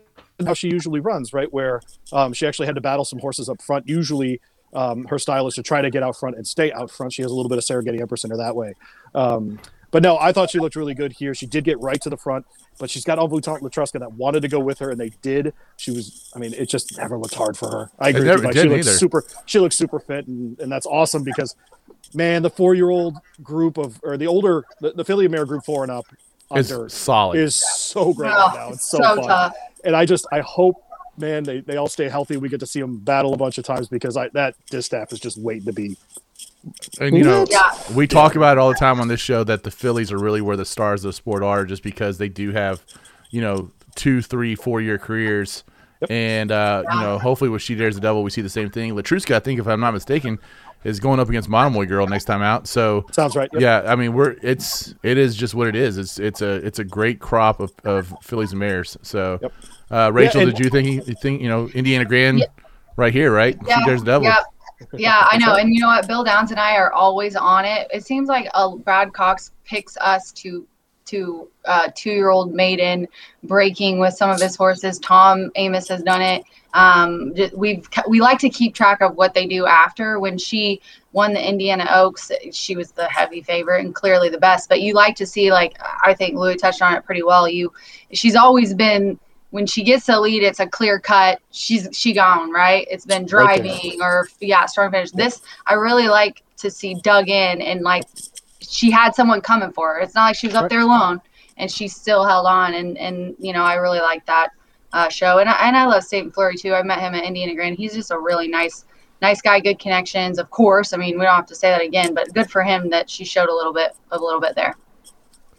how 0.45 0.53
she 0.53 0.69
usually 0.69 0.99
runs, 0.99 1.33
right? 1.33 1.51
Where 1.51 1.81
um, 2.11 2.33
she 2.33 2.47
actually 2.47 2.65
had 2.65 2.75
to 2.75 2.81
battle 2.81 3.05
some 3.05 3.19
horses 3.19 3.49
up 3.49 3.61
front. 3.61 3.87
Usually, 3.87 4.41
um, 4.73 5.05
her 5.05 5.19
style 5.19 5.47
is 5.47 5.55
to 5.55 5.63
try 5.63 5.81
to 5.81 5.89
get 5.89 6.03
out 6.03 6.17
front 6.17 6.35
and 6.35 6.45
stay 6.45 6.71
out 6.73 6.91
front. 6.91 7.13
She 7.13 7.21
has 7.21 7.31
a 7.31 7.35
little 7.35 7.49
bit 7.49 7.57
of 7.57 7.63
Serengeti 7.63 8.01
Empress 8.01 8.23
in 8.23 8.31
her 8.31 8.37
that 8.37 8.55
way. 8.55 8.73
Um, 9.13 9.59
but 9.95 10.03
no, 10.03 10.17
I 10.17 10.33
thought 10.33 10.49
she 10.49 10.59
looked 10.59 10.75
really 10.75 10.93
good 10.93 11.13
here. 11.13 11.33
She 11.33 11.45
did 11.45 11.63
get 11.63 11.79
right 11.79 12.01
to 12.01 12.09
the 12.09 12.17
front, 12.17 12.45
but 12.77 12.89
she's 12.89 13.05
got 13.05 13.17
Envoutante 13.17 13.61
Letruska 13.61 13.97
that 14.01 14.11
wanted 14.11 14.41
to 14.41 14.49
go 14.49 14.59
with 14.59 14.79
her, 14.79 14.89
and 14.91 14.99
they 14.99 15.11
did. 15.21 15.53
She 15.77 15.89
was, 15.91 16.33
I 16.35 16.39
mean, 16.39 16.53
it 16.53 16.65
just 16.67 16.97
never 16.97 17.17
looked 17.17 17.35
hard 17.35 17.55
for 17.55 17.71
her. 17.71 17.91
I 17.97 18.09
agree. 18.09 18.27
with 18.27 18.39
you, 18.39 18.43
Mike. 18.43 18.53
she 18.57 18.63
looks 18.67 18.87
either. 18.87 18.97
super. 18.97 19.23
She 19.45 19.57
looks 19.57 19.77
super 19.77 20.01
fit, 20.01 20.27
and, 20.27 20.59
and 20.59 20.69
that's 20.69 20.85
awesome 20.85 21.23
because, 21.23 21.55
man, 22.13 22.41
the 22.41 22.49
four-year-old 22.49 23.15
group 23.41 23.77
of 23.77 23.97
or 24.03 24.17
the 24.17 24.27
older 24.27 24.65
the, 24.81 24.91
the 24.91 25.05
filly 25.05 25.29
mare 25.29 25.45
group 25.45 25.63
four 25.63 25.83
and 25.83 25.91
up 25.93 26.05
It's 26.51 26.69
under 26.73 26.89
solid. 26.89 27.39
is 27.39 27.55
so 27.55 28.13
great 28.13 28.33
Oh, 28.33 28.47
right 28.47 28.53
now. 28.53 28.69
It's 28.71 28.85
so, 28.85 28.97
so 28.97 29.15
fun, 29.15 29.23
tough. 29.25 29.55
and 29.85 29.95
I 29.95 30.05
just 30.05 30.27
I 30.29 30.41
hope. 30.41 30.81
Man, 31.17 31.45
they, 31.45 31.61
they 31.61 31.77
all 31.77 31.87
stay 31.87 32.09
healthy. 32.09 32.35
We 32.35 32.49
get 32.49 32.59
to 32.59 32.67
see 32.67 32.81
them 32.81 32.97
battle 32.97 33.33
a 33.33 33.37
bunch 33.37 33.57
of 33.57 33.63
times 33.63 33.87
because 33.87 34.17
I, 34.17 34.27
that 34.33 34.55
distaff 34.69 35.13
is 35.13 35.19
just 35.21 35.37
waiting 35.37 35.63
to 35.67 35.71
be 35.71 35.95
and 36.99 37.17
you 37.17 37.23
know, 37.23 37.45
Yeah. 37.49 37.71
we 37.93 38.07
talk 38.07 38.35
about 38.35 38.57
it 38.57 38.59
all 38.59 38.69
the 38.69 38.75
time 38.75 38.99
on 38.99 39.07
this 39.07 39.19
show 39.19 39.43
that 39.43 39.63
the 39.63 39.71
fillies 39.71 40.11
are 40.11 40.17
really 40.17 40.41
where 40.41 40.57
the 40.57 40.65
stars 40.65 41.03
of 41.05 41.09
the 41.09 41.13
sport 41.13 41.43
are, 41.43 41.65
just 41.65 41.83
because 41.83 42.17
they 42.17 42.29
do 42.29 42.51
have, 42.51 42.83
you 43.29 43.41
know, 43.41 43.71
two, 43.95 44.21
three, 44.21 44.55
four 44.55 44.81
year 44.81 44.97
careers. 44.97 45.63
And 46.09 46.51
uh, 46.51 46.83
you 46.91 46.99
know, 46.99 47.17
hopefully 47.17 47.49
with 47.49 47.61
She 47.61 47.73
Dares 47.73 47.95
the 47.95 48.01
Devil, 48.01 48.21
we 48.23 48.29
see 48.29 48.41
the 48.41 48.49
same 48.49 48.69
thing. 48.69 48.93
Letruska, 48.93 49.35
I 49.35 49.39
think, 49.39 49.59
if 49.59 49.67
I'm 49.67 49.79
not 49.79 49.93
mistaken, 49.93 50.37
is 50.83 50.99
going 50.99 51.19
up 51.19 51.29
against 51.29 51.49
Monomoy 51.49 51.85
Girl 51.85 52.05
next 52.05 52.25
time 52.25 52.41
out. 52.43 52.67
So 52.67 53.05
sounds 53.11 53.35
right. 53.35 53.49
Yep. 53.53 53.61
yeah, 53.61 53.81
I 53.91 53.95
mean, 53.95 54.13
we're 54.13 54.35
it's 54.43 54.93
it 55.03 55.17
is 55.17 55.35
just 55.35 55.55
what 55.55 55.67
it 55.67 55.75
is. 55.75 55.97
It's 55.97 56.19
it's 56.19 56.41
a 56.41 56.55
it's 56.65 56.79
a 56.79 56.83
great 56.83 57.19
crop 57.19 57.59
of, 57.61 57.71
of 57.85 58.13
fillies 58.21 58.51
and 58.51 58.59
mares. 58.59 58.97
So, 59.03 59.39
Yep. 59.41 59.53
uh, 59.89 60.11
Rachel, 60.13 60.41
and- 60.41 60.51
did 60.53 60.63
you 60.63 60.69
think 60.69 61.07
you 61.07 61.15
think 61.21 61.41
you 61.41 61.47
know 61.47 61.69
Indiana 61.69 62.05
Grand 62.05 62.39
Yeah. 62.39 62.45
right 62.97 63.13
here, 63.13 63.31
right? 63.33 63.57
Yeah, 63.65 63.79
She 63.79 63.85
Dares 63.85 64.01
the 64.01 64.05
Devil. 64.07 64.31
Yeah, 64.93 65.27
I 65.29 65.37
know. 65.37 65.55
And 65.55 65.73
you 65.73 65.81
know 65.81 65.87
what? 65.87 66.07
Bill 66.07 66.23
Downs 66.23 66.51
and 66.51 66.59
I 66.59 66.75
are 66.75 66.91
always 66.93 67.35
on 67.35 67.65
it. 67.65 67.87
It 67.93 68.05
seems 68.05 68.27
like 68.29 68.47
uh, 68.53 68.75
Brad 68.75 69.13
Cox 69.13 69.51
picks 69.63 69.97
us 69.97 70.31
to 70.33 70.67
to 71.05 71.47
uh, 71.65 71.89
two-year-old 71.93 72.51
maiden 72.53 73.07
breaking 73.43 73.99
with 73.99 74.15
some 74.15 74.31
of 74.31 74.41
his 74.41 74.55
horses. 74.55 74.97
Tom 74.99 75.51
Amoss 75.55 75.87
has 75.89 76.01
done 76.01 76.21
it. 76.21 76.43
Um, 76.73 77.33
we've 77.55 77.87
we 78.09 78.19
like 78.19 78.39
to 78.39 78.49
keep 78.49 78.73
track 78.73 79.01
of 79.01 79.15
what 79.15 79.33
they 79.33 79.45
do 79.45 79.65
after. 79.65 80.19
When 80.19 80.37
she 80.37 80.81
won 81.13 81.33
the 81.33 81.47
Indiana 81.47 81.87
Oaks, 81.91 82.31
she 82.51 82.75
was 82.75 82.91
the 82.91 83.07
heavy 83.07 83.41
favorite 83.41 83.85
and 83.85 83.93
clearly 83.93 84.29
the 84.29 84.39
best. 84.39 84.67
But 84.67 84.81
you 84.81 84.93
like 84.93 85.15
to 85.17 85.25
see, 85.25 85.51
like 85.51 85.77
I 86.03 86.13
think 86.13 86.35
Louis 86.35 86.55
touched 86.55 86.81
on 86.81 86.95
it 86.95 87.05
pretty 87.05 87.23
well. 87.23 87.47
You, 87.47 87.71
she's 88.11 88.35
always 88.35 88.73
been 88.73 89.19
when 89.55 89.65
she 89.65 89.83
gets 89.83 90.07
the 90.07 90.19
lead, 90.19 90.43
it's 90.43 90.59
a 90.59 90.67
clear 90.67 90.99
cut. 90.99 91.39
She's 91.49 91.87
she 91.93 92.11
gone 92.11 92.51
right. 92.51 92.85
It's 92.91 93.05
been 93.05 93.25
driving 93.25 94.01
or 94.01 94.27
yeah, 94.41 94.65
strong 94.65 94.91
finish. 94.91 95.11
This 95.11 95.41
I 95.65 95.75
really 95.75 96.09
like 96.09 96.43
to 96.57 96.69
see 96.69 96.95
dug 96.95 97.29
in 97.29 97.61
and 97.61 97.79
like 97.79 98.03
she 98.59 98.91
had 98.91 99.15
someone 99.15 99.39
coming 99.39 99.71
for 99.71 99.93
her. 99.93 100.01
It's 100.01 100.13
not 100.13 100.25
like 100.25 100.35
she 100.35 100.47
was 100.47 100.57
up 100.57 100.69
there 100.69 100.81
alone 100.81 101.21
and 101.55 101.71
she 101.71 101.87
still 101.87 102.25
held 102.25 102.45
on. 102.47 102.73
And 102.73 102.97
and 102.97 103.33
you 103.39 103.53
know 103.53 103.63
I 103.63 103.75
really 103.75 104.01
like 104.01 104.25
that 104.25 104.49
uh, 104.91 105.07
show. 105.07 105.37
And 105.37 105.47
I, 105.47 105.53
and 105.65 105.77
I 105.77 105.85
love 105.85 106.03
Satan 106.03 106.31
Flurry 106.31 106.57
too. 106.57 106.73
I 106.73 106.83
met 106.83 106.99
him 106.99 107.15
at 107.15 107.23
Indiana 107.23 107.55
Grand. 107.55 107.77
He's 107.77 107.93
just 107.93 108.11
a 108.11 108.19
really 108.19 108.49
nice 108.49 108.83
nice 109.21 109.39
guy, 109.39 109.61
good 109.61 109.79
connections. 109.79 110.37
Of 110.37 110.49
course, 110.49 110.91
I 110.91 110.97
mean 110.97 111.17
we 111.17 111.23
don't 111.23 111.33
have 111.33 111.45
to 111.45 111.55
say 111.55 111.69
that 111.69 111.81
again, 111.81 112.13
but 112.13 112.33
good 112.33 112.51
for 112.51 112.61
him 112.61 112.89
that 112.89 113.09
she 113.09 113.23
showed 113.23 113.47
a 113.47 113.55
little 113.55 113.71
bit 113.71 113.95
a 114.11 114.19
little 114.19 114.41
bit 114.41 114.53
there. 114.55 114.75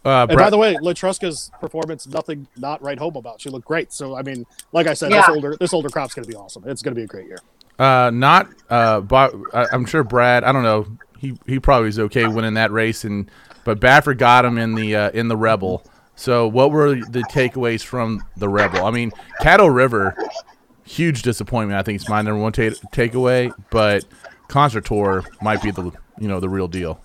Uh, 0.06 0.26
And 0.30 0.38
by 0.38 0.50
the 0.50 0.56
way, 0.58 0.74
Letruska's 0.76 1.50
performance, 1.60 2.06
nothing 2.06 2.46
not 2.56 2.80
right 2.80 2.98
home 2.98 3.16
about. 3.16 3.40
She 3.40 3.50
looked 3.50 3.66
great. 3.66 3.92
So 3.92 4.16
I 4.16 4.22
mean, 4.22 4.46
like 4.72 4.86
I 4.86 4.94
said, 4.94 5.10
Yeah. 5.10 5.22
this 5.22 5.28
older 5.30 5.56
this 5.58 5.74
older 5.74 5.88
crop's 5.88 6.14
gonna 6.14 6.26
be 6.28 6.34
awesome. 6.36 6.62
It's 6.66 6.80
gonna 6.82 6.94
be 6.96 7.02
a 7.02 7.06
great 7.06 7.26
year. 7.26 7.38
Uh, 7.78 8.10
not 8.14 8.48
uh, 8.70 9.00
but 9.00 9.34
I- 9.52 9.66
I'm 9.72 9.84
sure 9.84 10.02
Brad. 10.04 10.44
I 10.44 10.52
don't 10.52 10.62
know. 10.62 10.86
He 11.18 11.36
he 11.46 11.58
probably 11.58 11.86
was 11.86 11.98
okay 11.98 12.26
winning 12.26 12.54
that 12.54 12.70
race, 12.70 13.04
and 13.04 13.30
but 13.64 13.80
Baffert 13.80 14.18
got 14.18 14.44
him 14.44 14.58
in 14.58 14.74
the 14.74 14.94
uh, 14.94 15.10
in 15.10 15.28
the 15.28 15.36
Rebel. 15.36 15.82
So 16.14 16.46
what 16.46 16.70
were 16.70 16.94
the 16.94 17.24
takeaways 17.30 17.82
from 17.82 18.24
the 18.36 18.48
Rebel? 18.48 18.84
I 18.86 18.90
mean, 18.90 19.12
Caddo 19.42 19.74
River, 19.74 20.16
huge 20.84 21.22
disappointment. 21.22 21.78
I 21.78 21.82
think 21.82 22.00
it's 22.00 22.08
my 22.08 22.22
number 22.22 22.40
one 22.40 22.52
ta- 22.52 22.70
takeaway, 22.92 23.52
but 23.70 24.04
Concert 24.48 24.84
Tour 24.84 25.24
might 25.42 25.62
be 25.62 25.70
the 25.70 25.90
you 26.18 26.28
know 26.28 26.40
the 26.40 26.48
real 26.48 26.68
deal. 26.68 27.00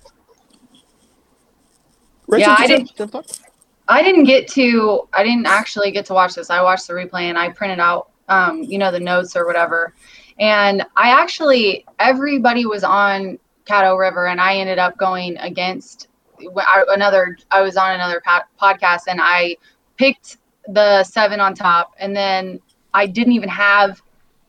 Rachel, 2.27 2.49
Yeah, 2.51 2.55
did 2.57 2.63
I 2.63 2.67
did- 2.67 2.79
have- 2.79 2.87
did 2.87 2.99
you 2.99 3.03
have 3.03 3.11
thoughts? 3.11 3.41
I 3.87 4.03
didn't 4.03 4.23
get 4.23 4.47
to 4.49 5.07
I 5.13 5.23
didn't 5.23 5.47
actually 5.47 5.91
get 5.91 6.05
to 6.05 6.13
watch 6.13 6.35
this. 6.35 6.49
I 6.49 6.61
watched 6.61 6.87
the 6.87 6.93
replay 6.93 7.23
and 7.23 7.37
I 7.37 7.49
printed 7.49 7.79
out 7.79 8.09
um, 8.29 8.63
you 8.63 8.77
know, 8.77 8.91
the 8.91 8.99
notes 8.99 9.35
or 9.35 9.45
whatever. 9.45 9.93
And 10.39 10.83
I 10.95 11.09
actually 11.09 11.85
everybody 11.99 12.65
was 12.65 12.83
on 12.85 13.37
Caddo 13.65 13.99
River 13.99 14.27
and 14.27 14.39
I 14.39 14.55
ended 14.55 14.79
up 14.79 14.97
going 14.97 15.37
against 15.37 16.07
another 16.39 17.37
I 17.51 17.61
was 17.61 17.75
on 17.75 17.91
another 17.91 18.21
podcast 18.59 19.01
and 19.07 19.19
I 19.21 19.57
picked 19.97 20.37
the 20.67 21.03
7 21.03 21.39
on 21.39 21.53
top 21.53 21.93
and 21.99 22.15
then 22.15 22.59
I 22.93 23.07
didn't 23.07 23.33
even 23.33 23.49
have 23.49 24.01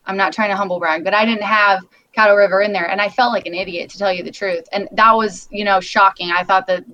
I'm 0.07 0.17
not 0.17 0.33
trying 0.33 0.51
to 0.51 0.57
humble 0.57 0.79
brag, 0.79 1.05
but 1.05 1.15
I 1.15 1.25
didn't 1.25 1.43
have 1.45 1.83
Caddo 2.17 2.37
River 2.37 2.61
in 2.63 2.73
there 2.73 2.89
and 2.89 3.01
I 3.01 3.09
felt 3.09 3.33
like 3.33 3.47
an 3.47 3.55
idiot 3.55 3.91
to 3.91 3.99
tell 3.99 4.13
you 4.13 4.23
the 4.23 4.31
truth. 4.31 4.69
And 4.73 4.89
that 4.93 5.13
was, 5.13 5.49
you 5.51 5.65
know, 5.65 5.81
shocking. 5.81 6.31
I 6.31 6.45
thought 6.45 6.67
that 6.69 6.85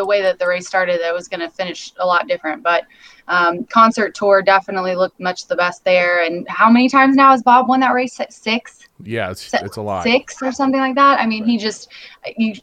the 0.00 0.06
way 0.06 0.22
that 0.22 0.38
the 0.38 0.46
race 0.46 0.66
started, 0.66 1.00
that 1.02 1.12
was 1.12 1.28
going 1.28 1.40
to 1.40 1.50
finish 1.50 1.92
a 1.98 2.06
lot 2.06 2.26
different. 2.26 2.62
But 2.62 2.84
um, 3.28 3.64
concert 3.64 4.14
tour 4.14 4.40
definitely 4.40 4.96
looked 4.96 5.20
much 5.20 5.46
the 5.46 5.56
best 5.56 5.84
there. 5.84 6.24
And 6.24 6.48
how 6.48 6.70
many 6.70 6.88
times 6.88 7.16
now 7.16 7.32
has 7.32 7.42
Bob 7.42 7.68
won 7.68 7.80
that 7.80 7.92
race? 7.92 8.18
Six, 8.30 8.88
Yeah, 9.04 9.30
it's 9.30 9.52
it's 9.52 9.76
a 9.76 9.82
lot. 9.82 10.02
six 10.02 10.42
or 10.42 10.52
something 10.52 10.80
like 10.80 10.94
that. 10.94 11.20
I 11.20 11.26
mean, 11.26 11.44
he 11.44 11.58
just 11.58 11.90
you. 12.38 12.54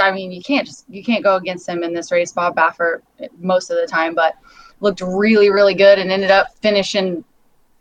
I 0.00 0.12
mean, 0.12 0.30
you 0.30 0.42
can't 0.42 0.66
just 0.66 0.84
you 0.88 1.02
can't 1.02 1.24
go 1.24 1.36
against 1.36 1.68
him 1.68 1.82
in 1.82 1.92
this 1.92 2.12
race, 2.12 2.32
Bob 2.32 2.54
Baffert, 2.54 3.02
most 3.38 3.70
of 3.70 3.76
the 3.76 3.86
time. 3.86 4.14
But 4.14 4.36
looked 4.80 5.00
really, 5.00 5.50
really 5.50 5.74
good 5.74 5.98
and 5.98 6.10
ended 6.12 6.30
up 6.30 6.54
finishing 6.62 7.24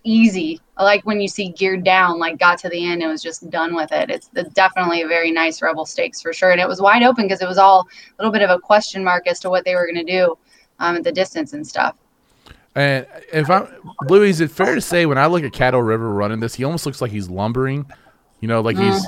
easy. 0.05 0.61
I 0.77 0.83
like 0.83 1.05
when 1.05 1.19
you 1.19 1.27
see 1.27 1.49
geared 1.49 1.83
down, 1.83 2.19
like 2.19 2.37
got 2.37 2.57
to 2.59 2.69
the 2.69 2.85
end 2.85 3.01
and 3.01 3.11
was 3.11 3.23
just 3.23 3.49
done 3.49 3.75
with 3.75 3.91
it. 3.91 4.09
It's 4.09 4.27
the, 4.27 4.43
definitely 4.43 5.01
a 5.01 5.07
very 5.07 5.31
nice 5.31 5.61
Rebel 5.61 5.85
Stakes 5.85 6.21
for 6.21 6.31
sure. 6.31 6.51
And 6.51 6.61
it 6.61 6.67
was 6.67 6.81
wide 6.81 7.03
open 7.03 7.25
because 7.25 7.41
it 7.41 7.47
was 7.47 7.57
all 7.57 7.81
a 7.81 8.21
little 8.21 8.31
bit 8.31 8.41
of 8.41 8.49
a 8.49 8.59
question 8.59 9.03
mark 9.03 9.27
as 9.27 9.39
to 9.41 9.49
what 9.49 9.65
they 9.65 9.75
were 9.75 9.85
going 9.85 10.05
to 10.05 10.11
do 10.11 10.37
um, 10.79 10.95
at 10.95 11.03
the 11.03 11.11
distance 11.11 11.53
and 11.53 11.65
stuff. 11.65 11.97
And 12.75 13.07
if 13.31 13.49
I'm 13.49 13.67
Louis, 14.09 14.29
is 14.29 14.41
it 14.41 14.51
fair 14.51 14.75
to 14.75 14.81
say 14.81 15.05
when 15.05 15.17
I 15.17 15.27
look 15.27 15.43
at 15.43 15.53
Caddo 15.53 15.85
River 15.85 16.11
running 16.11 16.41
this, 16.41 16.55
he 16.55 16.63
almost 16.65 16.85
looks 16.85 17.01
like 17.01 17.11
he's 17.11 17.29
lumbering. 17.29 17.85
You 18.41 18.49
know, 18.49 18.61
like 18.61 18.77
he's 18.77 19.05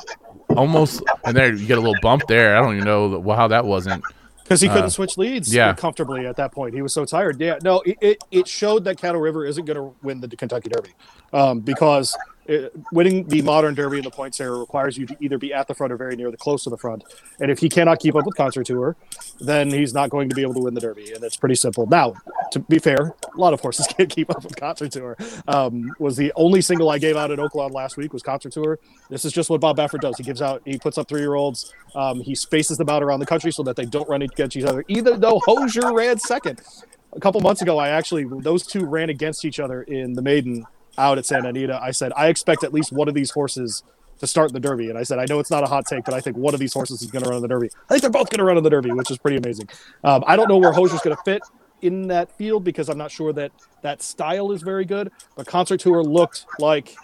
almost. 0.56 1.04
And 1.26 1.36
there 1.36 1.54
you 1.54 1.68
get 1.68 1.78
a 1.78 1.82
little 1.82 2.00
bump 2.02 2.24
there. 2.28 2.58
I 2.58 2.62
don't 2.62 2.76
even 2.76 2.86
know 2.86 3.22
how 3.36 3.50
that 3.50 3.66
wasn't. 3.66 4.04
Because 4.48 4.62
he 4.62 4.70
couldn't 4.70 4.92
switch 4.92 5.18
leads 5.18 5.54
Uh, 5.54 5.58
yeah. 5.58 5.74
comfortably 5.74 6.26
at 6.26 6.38
that 6.38 6.54
point. 6.54 6.74
He 6.74 6.82
was 6.82 6.94
so 6.94 7.04
tired. 7.04 7.40
Yeah, 7.42 7.58
no, 7.64 7.82
it, 7.82 7.98
it, 8.00 8.24
it 8.32 8.48
showed 8.48 8.86
that 8.86 8.98
Caddo 8.98 9.22
River 9.22 9.46
isn't 9.46 9.66
going 9.66 9.76
to 9.76 9.94
win 10.04 10.22
the 10.22 10.28
Kentucky 10.30 10.70
Derby 10.70 10.92
um, 11.34 11.60
because 11.60 12.16
it, 12.48 12.74
winning 12.92 13.28
the 13.28 13.42
modern 13.42 13.76
Derby 13.76 13.98
in 13.98 14.04
the 14.04 14.12
points 14.12 14.40
era 14.40 14.58
requires 14.58 14.98
you 14.98 15.06
to 15.06 15.18
either 15.20 15.38
be 15.38 15.54
at 15.54 15.68
the 15.68 15.74
front 15.74 15.92
or 15.92 15.98
very 15.98 16.16
near 16.16 16.32
the 16.32 16.38
close 16.38 16.64
to 16.64 16.70
the 16.70 16.78
front. 16.78 17.04
And 17.40 17.52
if 17.52 17.60
he 17.60 17.70
cannot 17.70 18.00
keep 18.00 18.16
up 18.16 18.26
with 18.26 18.36
Concert 18.36 18.66
Tour, 18.66 18.96
then 19.40 19.70
he's 19.70 19.94
not 19.94 20.10
going 20.10 20.30
to 20.30 20.36
be 20.36 20.42
able 20.42 20.54
to 20.56 20.62
win 20.62 20.74
the 20.74 20.82
Derby. 20.82 21.12
And 21.12 21.24
it's 21.24 21.36
pretty 21.36 21.56
simple. 21.56 21.86
Now, 21.88 22.14
to 22.52 22.60
be 22.60 22.80
fair, 22.80 23.16
a 23.34 23.38
lot 23.38 23.54
of 23.54 23.60
horses 23.60 23.88
can't 23.98 24.10
keep 24.10 24.30
up 24.30 24.44
with 24.44 24.56
Concert 24.56 24.92
Tour. 24.92 25.18
Um, 25.48 25.92
was 26.00 26.16
the 26.16 26.32
only 26.36 26.62
single 26.62 26.90
I 26.90 26.98
gave 26.98 27.18
out 27.18 27.32
at 27.32 27.40
Oaklawn 27.40 27.72
last 27.72 27.98
week 27.98 28.14
was 28.14 28.24
Concert 28.24 28.54
Tour. 28.54 28.80
This 29.10 29.26
is 29.26 29.34
just 29.34 29.50
what 29.50 29.60
Bob 29.60 29.78
Baffert 29.78 30.02
does. 30.02 30.18
He 30.18 30.24
gives 30.24 30.42
out, 30.42 30.62
he 30.66 30.78
puts 30.78 30.98
up 30.98 31.08
three 31.08 31.22
year 31.22 31.36
olds. 31.36 31.74
Um, 31.96 32.22
he 32.22 32.34
spaces 32.34 32.78
them 32.78 32.90
out 32.90 33.04
around 33.04 33.20
the 33.20 33.26
country 33.26 33.52
so 33.52 33.64
that 33.64 33.76
they 33.76 33.86
don't 33.86 34.08
run 34.08 34.22
against 34.22 34.56
each 34.56 34.66
other. 34.66 34.86
Even 34.88 35.20
though 35.20 35.42
Hozier 35.46 35.94
ran 35.94 36.18
second 36.18 36.62
a 37.14 37.20
couple 37.20 37.42
months 37.42 37.62
ago, 37.62 37.78
I 37.78 37.90
actually 37.90 38.26
those 38.42 38.66
two 38.66 38.86
ran 38.86 39.10
against 39.10 39.44
each 39.44 39.60
other 39.60 39.84
in 39.84 40.14
the 40.14 40.22
maiden 40.22 40.66
out 40.98 41.18
at 41.18 41.26
Santa 41.26 41.50
Anita. 41.50 41.80
I 41.82 41.92
said 41.92 42.12
I 42.16 42.28
expect 42.28 42.64
at 42.64 42.74
least 42.74 42.92
one 42.92 43.08
of 43.08 43.14
these 43.14 43.32
horses 43.32 43.84
to 44.20 44.28
start 44.28 44.50
in 44.50 44.54
the 44.54 44.60
Derby, 44.60 44.90
and 44.90 44.98
I 44.98 45.04
said 45.04 45.20
I 45.20 45.26
know 45.30 45.40
it's 45.40 45.52
not 45.52 45.64
a 45.64 45.68
hot 45.68 45.86
take, 45.86 46.04
but 46.06 46.14
I 46.14 46.22
think 46.22 46.38
one 46.38 46.54
of 46.54 46.60
these 46.60 46.74
horses 46.74 47.02
is 47.02 47.12
going 47.12 47.24
to 47.24 47.30
run 47.30 47.38
in 47.38 47.42
the 47.44 47.48
Derby. 47.48 47.70
I 47.90 47.94
think 47.94 48.02
they're 48.02 48.12
both 48.12 48.30
going 48.30 48.40
to 48.40 48.46
run 48.46 48.58
in 48.58 48.64
the 48.64 48.70
Derby, 48.70 48.92
which 48.92 49.12
is 49.12 49.18
pretty 49.18 49.38
amazing. 49.38 49.70
Um, 50.04 50.24
I 50.26 50.36
don't 50.36 50.48
know 50.50 50.58
where 50.58 50.72
Hozier's 50.74 51.02
going 51.02 51.16
to 51.16 51.22
fit 51.24 51.42
in 51.82 52.08
that 52.08 52.36
field 52.38 52.64
because 52.64 52.90
I'm 52.90 52.98
not 52.98 53.12
sure 53.12 53.32
that 53.34 53.52
that 53.84 54.02
style 54.02 54.52
is 54.52 54.64
very 54.64 54.86
good. 54.86 55.12
But 55.36 55.46
Concert 55.46 55.80
Tour 55.80 56.04
looked 56.04 56.46
like 56.60 56.96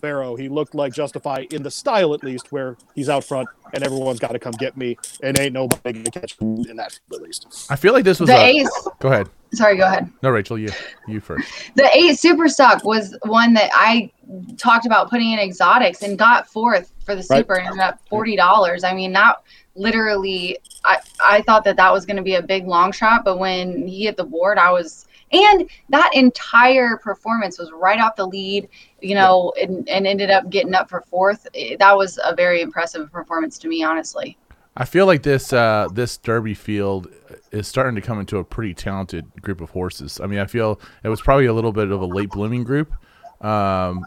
Pharoah. 0.00 0.38
He 0.38 0.48
looked 0.48 0.74
like 0.74 0.92
Justify 0.92 1.46
in 1.50 1.62
the 1.62 1.70
style, 1.70 2.14
at 2.14 2.22
least, 2.22 2.52
where 2.52 2.76
he's 2.94 3.08
out 3.08 3.24
front 3.24 3.48
and 3.72 3.82
everyone's 3.82 4.20
got 4.20 4.32
to 4.32 4.38
come 4.38 4.52
get 4.52 4.76
me, 4.76 4.96
and 5.22 5.38
ain't 5.38 5.52
nobody 5.54 5.92
going 5.92 6.04
to 6.04 6.10
catch 6.10 6.40
me 6.40 6.66
in 6.70 6.76
that 6.76 6.92
field, 6.92 7.20
at 7.20 7.22
least. 7.22 7.66
I 7.70 7.76
feel 7.76 7.92
like 7.92 8.04
this 8.04 8.20
was 8.20 8.28
The 8.28 8.36
a. 8.36 8.60
ace. 8.60 8.88
Go 9.00 9.08
ahead. 9.08 9.28
Sorry, 9.52 9.76
go 9.76 9.86
ahead. 9.86 10.10
No, 10.22 10.30
Rachel, 10.30 10.58
you 10.58 10.70
you 11.06 11.20
first. 11.20 11.48
The 11.76 11.88
eight 11.96 12.18
super 12.18 12.48
stock 12.48 12.84
was 12.84 13.16
one 13.24 13.54
that 13.54 13.70
I 13.72 14.10
talked 14.56 14.86
about 14.86 15.10
putting 15.10 15.32
in 15.32 15.38
exotics 15.38 16.02
and 16.02 16.18
got 16.18 16.48
fourth 16.48 16.92
for 17.04 17.14
the 17.14 17.26
Right. 17.30 17.38
super 17.38 17.54
and 17.54 17.66
ended 17.66 17.80
up 17.80 18.00
forty 18.08 18.36
dollars. 18.36 18.82
I 18.84 18.94
mean, 18.94 19.12
that 19.12 19.36
literally, 19.76 20.58
I 20.84 20.98
I 21.22 21.42
thought 21.42 21.64
that 21.64 21.76
that 21.76 21.92
was 21.92 22.04
going 22.06 22.16
to 22.16 22.22
be 22.22 22.34
a 22.36 22.42
big 22.42 22.66
long 22.66 22.90
shot, 22.92 23.24
but 23.24 23.38
when 23.38 23.86
he 23.86 24.04
hit 24.04 24.16
the 24.16 24.24
board, 24.24 24.58
I 24.58 24.70
was. 24.72 25.06
And 25.32 25.68
that 25.88 26.10
entire 26.14 26.96
performance 26.98 27.58
was 27.58 27.72
right 27.72 27.98
off 27.98 28.14
the 28.14 28.26
lead, 28.26 28.68
you 29.00 29.16
know, 29.16 29.52
and, 29.60 29.88
and 29.88 30.06
ended 30.06 30.30
up 30.30 30.48
getting 30.48 30.74
up 30.74 30.88
for 30.88 31.00
fourth. 31.08 31.48
That 31.80 31.96
was 31.96 32.20
a 32.22 32.36
very 32.36 32.60
impressive 32.60 33.10
performance 33.10 33.58
to 33.58 33.68
me, 33.68 33.82
honestly. 33.82 34.38
I 34.76 34.84
feel 34.84 35.06
like 35.06 35.22
this 35.22 35.52
uh, 35.52 35.88
this 35.92 36.16
Derby 36.16 36.54
field 36.54 37.08
is 37.52 37.68
starting 37.68 37.94
to 37.94 38.00
come 38.00 38.18
into 38.18 38.38
a 38.38 38.44
pretty 38.44 38.74
talented 38.74 39.30
group 39.40 39.60
of 39.60 39.70
horses. 39.70 40.20
I 40.20 40.26
mean, 40.26 40.40
I 40.40 40.46
feel 40.46 40.80
it 41.04 41.08
was 41.08 41.20
probably 41.20 41.46
a 41.46 41.52
little 41.52 41.72
bit 41.72 41.90
of 41.90 42.00
a 42.00 42.06
late 42.06 42.30
blooming 42.30 42.64
group, 42.64 42.92
um, 43.40 44.04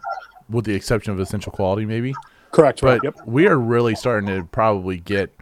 with 0.50 0.66
the 0.66 0.74
exception 0.76 1.14
of 1.14 1.20
Essential 1.20 1.52
Quality, 1.52 1.86
maybe. 1.86 2.14
Correct. 2.52 2.82
But 2.82 2.88
Right. 2.88 3.00
Yep. 3.04 3.16
we 3.26 3.48
are 3.48 3.58
really 3.58 3.96
starting 3.96 4.28
to 4.28 4.44
probably 4.46 4.98
get 4.98 5.34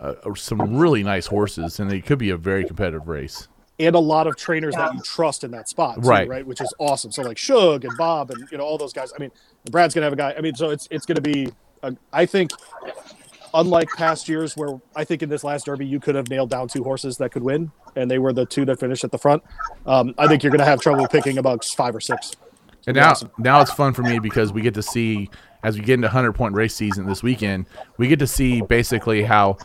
uh, 0.00 0.14
some 0.34 0.76
really 0.76 1.02
nice 1.04 1.26
horses, 1.26 1.78
and 1.80 1.92
it 1.92 2.04
could 2.04 2.18
be 2.18 2.30
a 2.30 2.36
very 2.36 2.64
competitive 2.64 3.06
race. 3.08 3.48
and 3.78 3.94
a 3.94 3.98
lot 4.00 4.26
of 4.26 4.34
trainers 4.36 4.74
that 4.74 4.94
you 4.94 5.00
trust 5.02 5.44
in 5.44 5.50
that 5.50 5.68
spot, 5.68 5.96
too, 5.96 6.08
Right. 6.08 6.26
right? 6.28 6.46
Which 6.46 6.60
is 6.62 6.72
awesome. 6.78 7.12
So 7.12 7.22
like 7.22 7.36
Shug 7.38 7.84
and 7.84 7.94
Bob 7.98 8.30
and 8.30 8.48
you 8.50 8.56
know 8.58 8.64
all 8.64 8.78
those 8.78 8.92
guys. 8.94 9.12
I 9.14 9.20
mean, 9.20 9.30
Brad's 9.70 9.94
gonna 9.94 10.06
have 10.06 10.12
a 10.14 10.16
guy. 10.16 10.34
I 10.36 10.40
mean, 10.40 10.54
so 10.54 10.70
it's 10.70 10.88
it's 10.90 11.04
gonna 11.06 11.20
be. 11.20 11.52
A, 11.82 11.94
I 12.10 12.24
think, 12.24 12.52
unlike 13.56 13.88
past 13.96 14.28
years 14.28 14.56
where 14.56 14.80
I 14.94 15.04
think 15.04 15.22
in 15.22 15.28
this 15.28 15.42
last 15.42 15.66
Derby 15.66 15.86
you 15.86 15.98
could 15.98 16.14
have 16.14 16.28
nailed 16.28 16.50
down 16.50 16.68
two 16.68 16.84
horses 16.84 17.16
that 17.18 17.32
could 17.32 17.42
win, 17.42 17.72
and 17.96 18.10
they 18.10 18.18
were 18.18 18.32
the 18.32 18.46
two 18.46 18.64
that 18.66 18.78
finished 18.78 19.02
at 19.02 19.10
the 19.10 19.18
front. 19.18 19.42
Um, 19.84 20.14
I 20.18 20.28
think 20.28 20.42
you're 20.42 20.52
gonna 20.52 20.64
have 20.64 20.80
trouble 20.80 21.08
picking 21.08 21.38
amongst 21.38 21.76
five 21.76 21.94
or 21.94 22.00
six. 22.00 22.32
And 22.86 22.94
now, 22.96 23.10
awesome. 23.10 23.30
now 23.38 23.60
it's 23.60 23.72
fun 23.72 23.92
for 23.94 24.02
me 24.02 24.20
because 24.20 24.52
we 24.52 24.60
get 24.62 24.74
to 24.74 24.82
see 24.82 25.28
as 25.64 25.76
we 25.76 25.84
get 25.84 25.94
into 25.94 26.08
hundred 26.08 26.34
point 26.34 26.54
race 26.54 26.74
season 26.74 27.06
this 27.06 27.22
weekend, 27.22 27.66
we 27.98 28.06
get 28.06 28.20
to 28.20 28.26
see 28.28 28.60
basically 28.60 29.24
how 29.24 29.56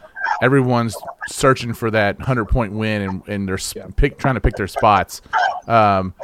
everyone's 0.42 0.96
searching 1.28 1.74
for 1.74 1.92
that 1.92 2.20
hundred 2.20 2.46
point 2.46 2.74
win 2.74 3.02
and, 3.04 3.28
and 3.28 3.48
they're 3.48 3.60
Yeah. 3.76 3.88
pick, 3.96 4.18
trying 4.18 4.36
to 4.36 4.42
pick 4.42 4.56
their 4.56 4.68
spots. 4.68 5.22
Um, 5.68 6.16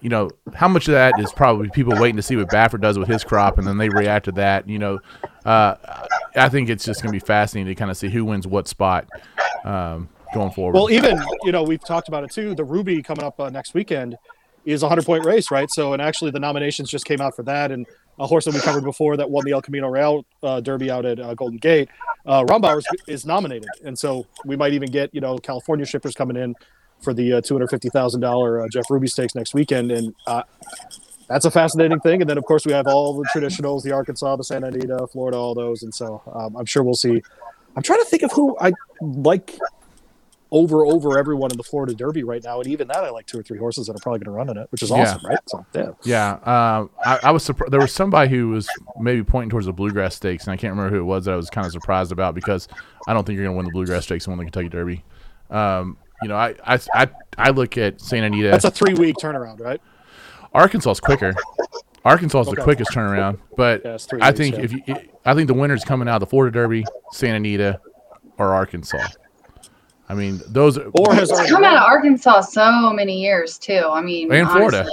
you 0.00 0.08
know, 0.08 0.30
how 0.54 0.68
much 0.68 0.86
of 0.88 0.92
that 0.92 1.18
is 1.18 1.32
probably 1.32 1.68
people 1.70 1.94
waiting 1.98 2.16
to 2.16 2.22
see 2.22 2.36
what 2.36 2.48
Baffert 2.48 2.80
does 2.80 2.98
with 2.98 3.08
his 3.08 3.24
crop 3.24 3.58
and 3.58 3.66
then 3.66 3.78
they 3.78 3.88
react 3.88 4.26
to 4.26 4.32
that. 4.32 4.68
You 4.68 4.78
know, 4.78 5.00
uh, 5.44 5.74
I 6.36 6.48
think 6.48 6.68
it's 6.68 6.84
just 6.84 7.02
going 7.02 7.12
to 7.12 7.16
be 7.16 7.24
fascinating 7.24 7.74
to 7.74 7.74
kind 7.74 7.90
of 7.90 7.96
see 7.96 8.08
who 8.08 8.24
wins 8.24 8.46
what 8.46 8.68
spot 8.68 9.08
um, 9.64 10.08
going 10.34 10.52
forward. 10.52 10.74
Well, 10.74 10.90
even 10.90 11.20
you 11.42 11.52
know 11.52 11.62
we've 11.62 11.84
talked 11.84 12.08
about 12.08 12.24
it 12.24 12.30
too. 12.30 12.54
The 12.54 12.64
Ruby 12.64 13.02
coming 13.02 13.24
up 13.24 13.40
uh, 13.40 13.50
next 13.50 13.74
weekend 13.74 14.16
is 14.64 14.82
a 14.82 14.88
hundred 14.88 15.04
point 15.04 15.24
race, 15.24 15.50
right? 15.50 15.68
So, 15.70 15.92
and 15.92 16.02
actually 16.02 16.30
the 16.30 16.40
nominations 16.40 16.90
just 16.90 17.04
came 17.04 17.20
out 17.20 17.34
for 17.34 17.42
that, 17.44 17.72
and 17.72 17.86
a 18.20 18.26
horse 18.26 18.44
that 18.44 18.54
we 18.54 18.60
covered 18.60 18.84
before 18.84 19.16
that 19.16 19.30
won 19.30 19.44
the 19.44 19.52
El 19.52 19.62
Camino 19.62 19.88
Real 19.88 20.24
uh, 20.42 20.60
Derby 20.60 20.90
out 20.90 21.06
at 21.06 21.18
uh, 21.18 21.34
Golden 21.34 21.58
Gate, 21.58 21.88
uh, 22.26 22.44
Rombauer 22.44 22.78
is, 22.78 22.86
is 23.06 23.26
nominated, 23.26 23.68
and 23.84 23.98
so 23.98 24.26
we 24.44 24.56
might 24.56 24.72
even 24.74 24.90
get 24.90 25.12
you 25.14 25.20
know 25.20 25.38
California 25.38 25.86
shippers 25.86 26.14
coming 26.14 26.36
in 26.36 26.54
for 27.02 27.14
the 27.14 27.34
uh, 27.34 27.40
two 27.40 27.54
hundred 27.54 27.68
fifty 27.70 27.88
thousand 27.90 28.20
dollar 28.20 28.62
uh, 28.62 28.68
Jeff 28.68 28.84
Ruby 28.90 29.06
Stakes 29.06 29.34
next 29.34 29.54
weekend, 29.54 29.90
and 29.92 30.14
uh, 30.26 30.42
that's 31.28 31.44
a 31.44 31.50
fascinating 31.50 32.00
thing. 32.00 32.20
And 32.20 32.28
then 32.28 32.38
of 32.38 32.44
course 32.44 32.64
we 32.66 32.72
have 32.72 32.86
all 32.86 33.14
the 33.14 33.28
traditionals, 33.34 33.82
the 33.82 33.92
Arkansas, 33.92 34.36
the 34.36 34.44
Santa 34.44 34.68
Anita, 34.68 35.06
Florida, 35.12 35.36
all 35.36 35.54
those, 35.54 35.82
and 35.82 35.94
so 35.94 36.22
um, 36.34 36.56
I'm 36.56 36.66
sure 36.66 36.82
we'll 36.82 36.94
see. 36.94 37.22
I'm 37.76 37.82
trying 37.82 38.00
to 38.00 38.06
think 38.06 38.22
of 38.22 38.32
who 38.32 38.56
I 38.60 38.72
like 39.00 39.58
over 40.50 40.86
over 40.86 41.18
everyone 41.18 41.50
in 41.50 41.58
the 41.58 41.62
Florida 41.62 41.94
Derby 41.94 42.24
right 42.24 42.42
now, 42.42 42.58
and 42.60 42.66
even 42.68 42.88
that 42.88 43.04
I 43.04 43.10
like 43.10 43.26
two 43.26 43.38
or 43.38 43.42
three 43.42 43.58
horses 43.58 43.86
that 43.86 43.94
are 43.94 43.98
probably 44.00 44.20
going 44.20 44.26
to 44.26 44.30
run 44.30 44.48
in 44.48 44.56
it, 44.56 44.66
which 44.72 44.82
is 44.82 44.90
Yeah. 44.90 44.96
awesome, 45.02 45.20
right? 45.26 45.38
So 45.46 45.66
yeah, 45.74 45.90
Yeah, 46.04 46.32
um, 46.78 46.90
I, 47.04 47.18
I 47.24 47.30
was 47.30 47.44
surprised. 47.44 47.72
There 47.72 47.80
was 47.80 47.92
somebody 47.92 48.30
who 48.30 48.48
was 48.48 48.68
maybe 48.98 49.22
pointing 49.22 49.50
towards 49.50 49.66
the 49.66 49.72
Bluegrass 49.74 50.14
Stakes, 50.14 50.44
and 50.44 50.52
I 50.52 50.56
can't 50.56 50.72
remember 50.72 50.96
who 50.96 51.02
it 51.02 51.04
was 51.04 51.26
that 51.26 51.32
I 51.32 51.36
was 51.36 51.50
kind 51.50 51.66
of 51.66 51.72
surprised 51.72 52.12
about 52.12 52.34
because 52.34 52.66
I 53.06 53.12
don't 53.12 53.26
think 53.26 53.36
you're 53.36 53.44
going 53.44 53.54
to 53.54 53.58
win 53.58 53.66
the 53.66 53.72
Bluegrass 53.72 54.04
Stakes 54.04 54.26
and 54.26 54.32
win 54.36 54.46
the 54.46 54.50
Kentucky 54.50 54.70
Derby. 54.70 55.04
Um, 55.50 55.98
you 56.22 56.28
know, 56.28 56.36
I, 56.36 56.54
I, 56.64 56.78
I, 56.94 57.08
I 57.36 57.50
look 57.50 57.78
at 57.78 58.00
Santa 58.00 58.26
Anita. 58.26 58.50
that's 58.50 58.64
a 58.64 58.70
three 58.70 58.94
week 58.94 59.16
turnaround, 59.16 59.60
right? 59.60 59.80
Arkansas 60.54 60.90
is 60.92 61.00
quicker. 61.00 61.34
Arkansas 62.04 62.40
is 62.42 62.46
the 62.48 62.56
quickest 62.56 62.90
turnaround, 62.92 63.38
but 63.56 63.82
Yeah, 63.84 63.94
it's 63.94 64.08
I 64.20 64.32
think 64.32 64.56
yeah. 64.56 64.62
if 64.62 64.72
you, 64.72 64.82
I 65.24 65.34
think 65.34 65.46
the 65.48 65.54
winners 65.54 65.84
coming 65.84 66.08
out 66.08 66.16
of 66.16 66.20
the 66.20 66.26
Florida 66.26 66.52
Derby, 66.52 66.84
Santa 67.12 67.36
Anita, 67.36 67.80
or 68.38 68.54
Arkansas. 68.54 68.98
I 70.08 70.14
mean, 70.14 70.40
those 70.48 70.78
Or 70.78 71.12
has 71.14 71.28
It's 71.30 71.32
already 71.38 71.50
come 71.52 71.64
out 71.64 71.76
of. 71.76 71.82
Arkansas 71.82 72.40
so 72.42 72.92
many 72.94 73.20
years 73.20 73.58
too. 73.58 73.82
I 73.90 74.00
mean, 74.00 74.32
And 74.32 74.48
Florida. 74.48 74.88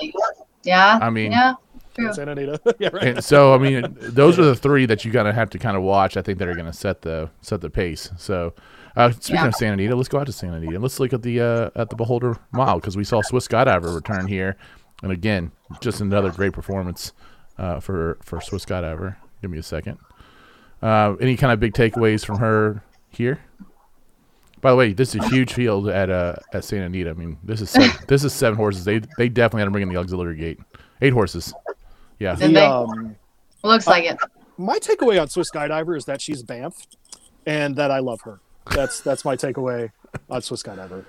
Yeah. 0.64 1.00
I 1.02 1.10
mean- 1.10 1.32
yeah. 1.32 1.54
True. 1.98 2.12
Santa 2.12 2.34
Anita, 2.34 2.60
yeah, 2.80 2.90
right. 2.92 3.04
and 3.04 3.24
so 3.24 3.54
I 3.54 3.58
mean, 3.58 3.96
those 4.02 4.38
are 4.38 4.44
the 4.44 4.54
three 4.58 4.86
that 4.88 5.06
you 5.06 5.14
gotta 5.14 5.32
have 5.32 5.50
to 5.52 5.58
kind 5.58 5.78
of 5.78 5.84
watch. 5.84 6.18
I 6.18 6.22
think 6.22 6.40
that 6.40 6.48
are 6.50 6.54
going 6.54 6.66
to 6.66 6.74
set 6.74 7.02
the 7.04 7.30
set 7.40 7.62
the 7.62 7.70
pace. 7.70 8.12
So, 8.18 8.54
uh, 8.96 9.12
speaking 9.12 9.36
Yeah. 9.36 9.48
of 9.48 9.56
Santa 9.56 9.74
Anita, 9.74 9.96
let's 9.96 10.10
go 10.10 10.20
out 10.20 10.26
to 10.28 10.32
Santa 10.32 10.58
Anita. 10.58 10.80
Let's 10.80 11.00
look 11.00 11.14
at 11.14 11.22
the 11.22 11.42
uh, 11.42 11.70
at 11.76 11.90
the 11.90 11.96
Beholder 11.96 12.38
Mile 12.52 12.76
because 12.80 12.96
we 12.98 13.04
saw 13.04 13.22
Swiss 13.22 13.48
Skydiver 13.48 13.94
return 13.94 14.28
here, 14.28 14.56
and 15.04 15.12
again, 15.12 15.52
just 15.82 16.02
another 16.02 16.32
great 16.32 16.54
performance 16.54 17.14
uh, 17.58 17.80
for 17.80 18.18
for 18.22 18.42
Swiss 18.42 18.66
Skydiver. 18.66 19.16
Give 19.42 19.52
me 19.52 19.58
a 19.58 19.64
second. 19.64 19.98
Uh, 20.82 21.16
any 21.20 21.36
kind 21.38 21.52
of 21.54 21.60
big 21.60 21.74
takeaways 21.74 22.26
from 22.26 22.38
her 22.40 22.84
here? 23.10 23.40
By 24.62 24.72
the 24.72 24.78
way, 24.78 24.94
this 24.94 25.14
is 25.14 25.24
a 25.24 25.28
huge 25.30 25.54
field 25.54 25.88
at 25.90 26.10
uh, 26.10 26.36
at 26.54 26.64
Santa 26.64 26.86
Anita. 26.86 27.12
I 27.12 27.14
mean, 27.14 27.38
this 27.44 27.62
is 27.62 27.70
seven, 27.70 27.92
this 28.08 28.24
is 28.24 28.34
seven 28.34 28.58
horses. 28.58 28.84
They 28.86 29.02
they 29.18 29.30
definitely 29.30 29.62
had 29.62 29.66
to 29.66 29.72
bring 29.72 29.84
in 29.84 29.90
the 29.90 29.98
auxiliary 29.98 30.38
gate. 30.38 30.60
Eight 31.02 31.14
horses. 31.14 31.54
Yeah. 32.20 32.36
The, 32.36 32.66
um, 32.66 33.16
Looks 33.64 33.88
like 33.88 34.06
it. 34.06 34.18
my 34.58 34.80
takeaway 34.80 35.22
on 35.22 35.28
Swiss 35.28 35.50
Skydiver 35.54 35.98
is 35.98 36.06
that 36.06 36.22
she's 36.22 36.42
Banff, 36.44 36.76
and 37.46 37.76
that 37.76 37.92
I 37.92 38.00
love 38.00 38.22
her. 38.22 38.40
That's 38.72 39.02
that's 39.02 39.24
my 39.26 39.36
takeaway 39.36 39.92
on 40.30 40.42
Swiss 40.42 40.64
Skydiver. 40.64 41.06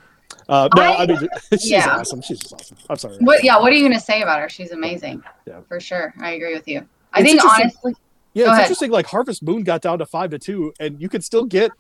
Uh, 0.49 0.69
no, 0.77 0.83
I, 0.83 1.03
I- 1.03 1.07
mean 1.07 1.29
she's 1.53 1.71
yeah. 1.71 1.97
awesome. 1.97 2.21
She's 2.23 2.38
just 2.40 2.53
awesome. 2.55 2.77
I'm 2.90 2.97
sorry. 2.97 3.16
What? 3.19 3.42
Yeah. 3.45 3.59
What 3.59 3.73
are 3.73 3.77
you 3.77 3.85
gonna 3.88 4.01
say 4.01 4.23
about 4.23 4.40
her? 4.40 4.49
She's 4.49 4.71
amazing. 4.73 5.23
Yeah. 5.47 5.61
For 5.69 5.81
sure. 5.81 6.14
I 6.21 6.33
agree 6.33 6.55
with 6.55 6.69
you. 6.69 6.87
I 7.12 7.21
It's 7.21 7.31
think 7.31 7.42
honestly, 7.45 7.95
Yeah, 8.35 8.45
it's 8.45 8.51
ahead. 8.53 8.61
interesting. 8.62 8.90
Like 8.90 9.07
Harvest 9.07 9.42
Moon 9.42 9.62
got 9.64 9.81
down 9.83 9.99
to 10.01 10.07
five 10.07 10.31
to 10.31 10.38
two, 10.38 10.73
and 10.81 11.01
you 11.01 11.09
could 11.09 11.25
still 11.25 11.45
get 11.45 11.71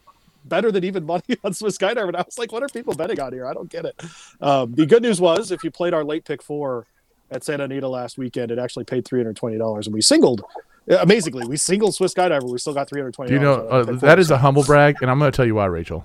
better 0.46 0.70
than 0.72 0.84
even 0.84 1.04
money 1.04 1.22
on 1.44 1.52
Swiss 1.52 1.76
Skydiver. 1.76 2.08
And 2.08 2.16
I 2.16 2.22
was 2.22 2.38
like, 2.38 2.52
what 2.52 2.62
are 2.62 2.68
people 2.68 2.94
betting 2.94 3.20
on 3.20 3.32
here? 3.32 3.46
I 3.46 3.52
don't 3.52 3.68
get 3.68 3.84
it. 3.84 4.00
Um, 4.40 4.72
the 4.74 4.86
good 4.86 5.02
news 5.02 5.20
was, 5.20 5.50
if 5.50 5.62
you 5.64 5.70
played 5.70 5.92
our 5.92 6.04
late 6.04 6.24
pick 6.24 6.42
four 6.42 6.86
at 7.30 7.42
Santa 7.44 7.64
Anita 7.64 7.88
last 7.88 8.16
weekend, 8.16 8.50
it 8.52 8.58
actually 8.58 8.84
paid 8.84 9.04
three 9.04 9.18
hundred 9.20 9.36
twenty 9.36 9.58
dollars, 9.58 9.86
and 9.86 9.94
we 9.94 10.00
singled. 10.00 10.42
Uh, 10.90 10.96
Amazingly, 11.00 11.46
we 11.46 11.56
single 11.56 11.92
Swiss 11.92 12.14
Skydiver. 12.14 12.50
We 12.50 12.58
still 12.58 12.74
got 12.74 12.88
three 12.88 13.00
hundred 13.00 13.14
twenty. 13.14 13.28
Do 13.30 13.34
you 13.34 13.40
know 13.40 13.66
uh, 13.68 13.82
that 13.96 14.18
is 14.18 14.30
a 14.30 14.38
humble 14.38 14.64
brag, 14.64 14.96
and 15.02 15.10
I'm 15.10 15.18
going 15.18 15.30
to 15.30 15.36
tell 15.36 15.46
you 15.46 15.54
why, 15.56 15.66
Rachel. 15.66 16.04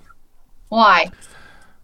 why? 0.68 1.10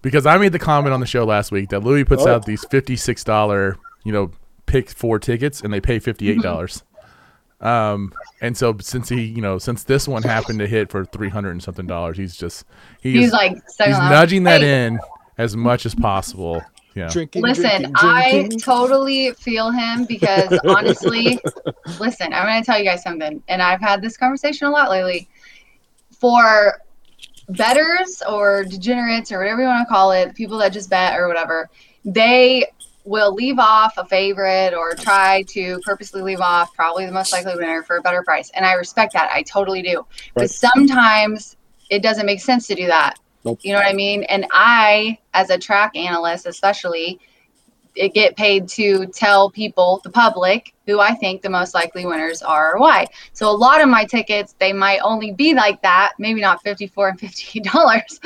because 0.01 0.27
I 0.27 0.39
made 0.39 0.53
the 0.53 0.59
comment 0.61 0.93
on 0.95 1.01
the 1.01 1.07
show 1.07 1.25
last 1.25 1.51
week 1.51 1.71
that 1.71 1.81
Louis 1.81 2.05
puts 2.05 2.23
Oh. 2.25 2.35
out 2.35 2.47
these 2.47 2.65
fifty-six 2.71 3.25
dollar, 3.25 3.77
you 4.05 4.13
know, 4.13 4.31
pick 4.67 4.91
four 4.91 5.19
tickets, 5.19 5.61
and 5.61 5.73
they 5.73 5.81
pay 5.81 5.99
fifty-eight 5.99 6.41
dollars. 6.41 6.83
um, 7.61 8.13
and 8.41 8.57
so 8.57 8.77
since 8.81 9.09
he, 9.09 9.23
you 9.25 9.43
know, 9.43 9.59
since 9.59 9.83
this 9.85 10.07
one 10.07 10.23
happened 10.23 10.61
to 10.61 10.67
hit 10.69 10.91
for 10.91 11.05
three 11.05 11.29
hundred 11.29 11.51
and 11.53 11.63
something 11.63 11.87
dollars, 11.87 12.17
he's 12.17 12.37
just 12.37 12.65
he's 13.01 13.15
He's 13.25 13.33
like, 13.33 13.57
second 13.69 13.93
he's 13.95 13.99
last. 13.99 14.11
nudging 14.11 14.43
that 14.45 14.61
Hey, 14.61 14.87
in 14.87 15.01
as 15.37 15.57
much 15.57 15.85
as 15.87 15.95
possible. 15.95 16.63
Yeah, 16.99 17.09
Drinking, 17.11 17.43
Listen, 17.43 17.93
drinking, 17.93 17.95
I 17.97 18.49
totally 18.61 19.31
feel 19.35 19.71
him 19.71 20.05
because 20.05 20.59
honestly, 20.65 21.39
listen, 22.01 22.33
I'm 22.33 22.45
going 22.45 22.61
to 22.61 22.67
tell 22.67 22.77
you 22.77 22.85
guys 22.85 23.05
something, 23.05 23.41
and 23.47 23.63
I've 23.63 23.81
had 23.81 24.03
this 24.03 24.17
conversation 24.17 24.67
a 24.67 24.71
lot 24.71 24.91
lately. 24.91 25.29
For 26.11 26.83
betters 27.51 28.21
or 28.29 28.65
degenerates 28.65 29.31
or 29.31 29.39
whatever 29.39 29.63
you 29.63 29.69
want 29.69 29.87
to 29.87 29.93
call 29.93 30.11
it, 30.11 30.35
people 30.35 30.59
that 30.59 30.73
just 30.73 30.91
bet 30.91 31.17
or 31.17 31.29
whatever, 31.29 31.71
they 32.05 32.67
will 33.05 33.33
leave 33.33 33.61
off 33.61 33.97
a 33.97 34.05
favorite 34.05 34.75
or 34.75 34.95
try 34.95 35.43
to 35.51 35.79
purposely 35.85 36.21
leave 36.21 36.41
off 36.41 36.75
probably 36.75 37.07
the 37.07 37.13
most 37.13 37.33
likely 37.33 37.55
winner 37.55 37.85
for 37.85 37.99
a 37.99 38.03
better 38.03 38.25
price. 38.25 38.51
And 38.55 38.67
I 38.67 38.73
respect 38.73 39.13
that. 39.13 39.31
I 39.33 39.43
totally 39.43 39.83
do. 39.83 40.05
But 40.35 40.51
sometimes 40.51 41.57
it 41.91 42.03
doesn't 42.03 42.27
make 42.27 42.41
sense 42.41 42.67
to 42.67 42.75
do 42.75 42.89
that. 42.89 43.21
Nope. 43.49 43.61
You 43.63 43.73
know 43.73 43.79
what 43.79 43.89
I 43.89 43.95
mean? 43.95 44.25
And 44.25 44.47
I, 44.53 45.19
as 45.35 45.51
a 45.51 45.59
track 45.59 45.97
analyst, 45.97 46.47
especially, 46.47 47.19
it 47.95 48.15
get 48.15 48.37
paid 48.37 48.69
to 48.69 49.07
tell 49.07 49.51
people, 49.51 50.01
the 50.05 50.11
public, 50.11 50.75
who 50.87 51.01
I 51.01 51.15
think 51.15 51.43
the 51.43 51.51
most 51.51 51.75
likely 51.75 52.07
winners 52.07 52.43
are 52.43 52.75
or 52.75 52.79
why. 52.79 53.07
So 53.33 53.51
a 53.51 53.57
lot 53.57 53.83
of 53.83 53.89
my 53.89 54.05
tickets, 54.05 54.55
they 54.59 54.73
might 54.73 55.01
only 55.01 55.33
be 55.33 55.55
like 55.55 55.83
that, 55.83 56.13
maybe 56.19 56.41
not 56.41 56.63
54 56.63 57.09
and 57.09 57.21
58 57.21 57.65
dollars, 57.73 58.21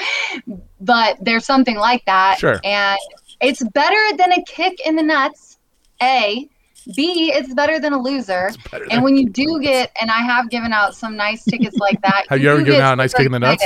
but 0.81 1.17
there's 1.21 1.45
something 1.45 1.77
like 1.77 2.05
that. 2.05 2.39
Sure. 2.39 2.61
And 2.65 2.99
it's 3.41 3.63
better 3.71 4.17
than 4.17 4.33
a 4.33 4.43
kick 4.45 4.87
in 4.87 4.97
the 4.97 5.03
nuts. 5.03 5.59
A. 6.03 6.49
B. 6.97 7.33
It's 7.33 7.55
better 7.55 7.79
than 7.79 7.93
a 7.93 7.99
loser. 7.99 8.51
better 8.71 8.87
And 8.91 9.05
when 9.05 9.17
you 9.17 9.29
do 9.29 9.61
get, 9.61 9.93
and 10.01 10.11
I 10.11 10.19
have 10.19 10.51
given 10.51 10.73
out 10.73 10.97
some 10.97 11.17
nice 11.17 11.45
tickets 11.45 11.77
like 11.79 12.01
that. 12.03 12.25
Have 12.29 12.41
you 12.41 12.51
ever 12.51 12.63
given 12.63 12.81
out 12.81 12.95
a 12.95 12.97
nice 12.97 13.15
kick 13.15 13.27
in 13.27 13.33
the 13.33 13.39
nuts? 13.39 13.65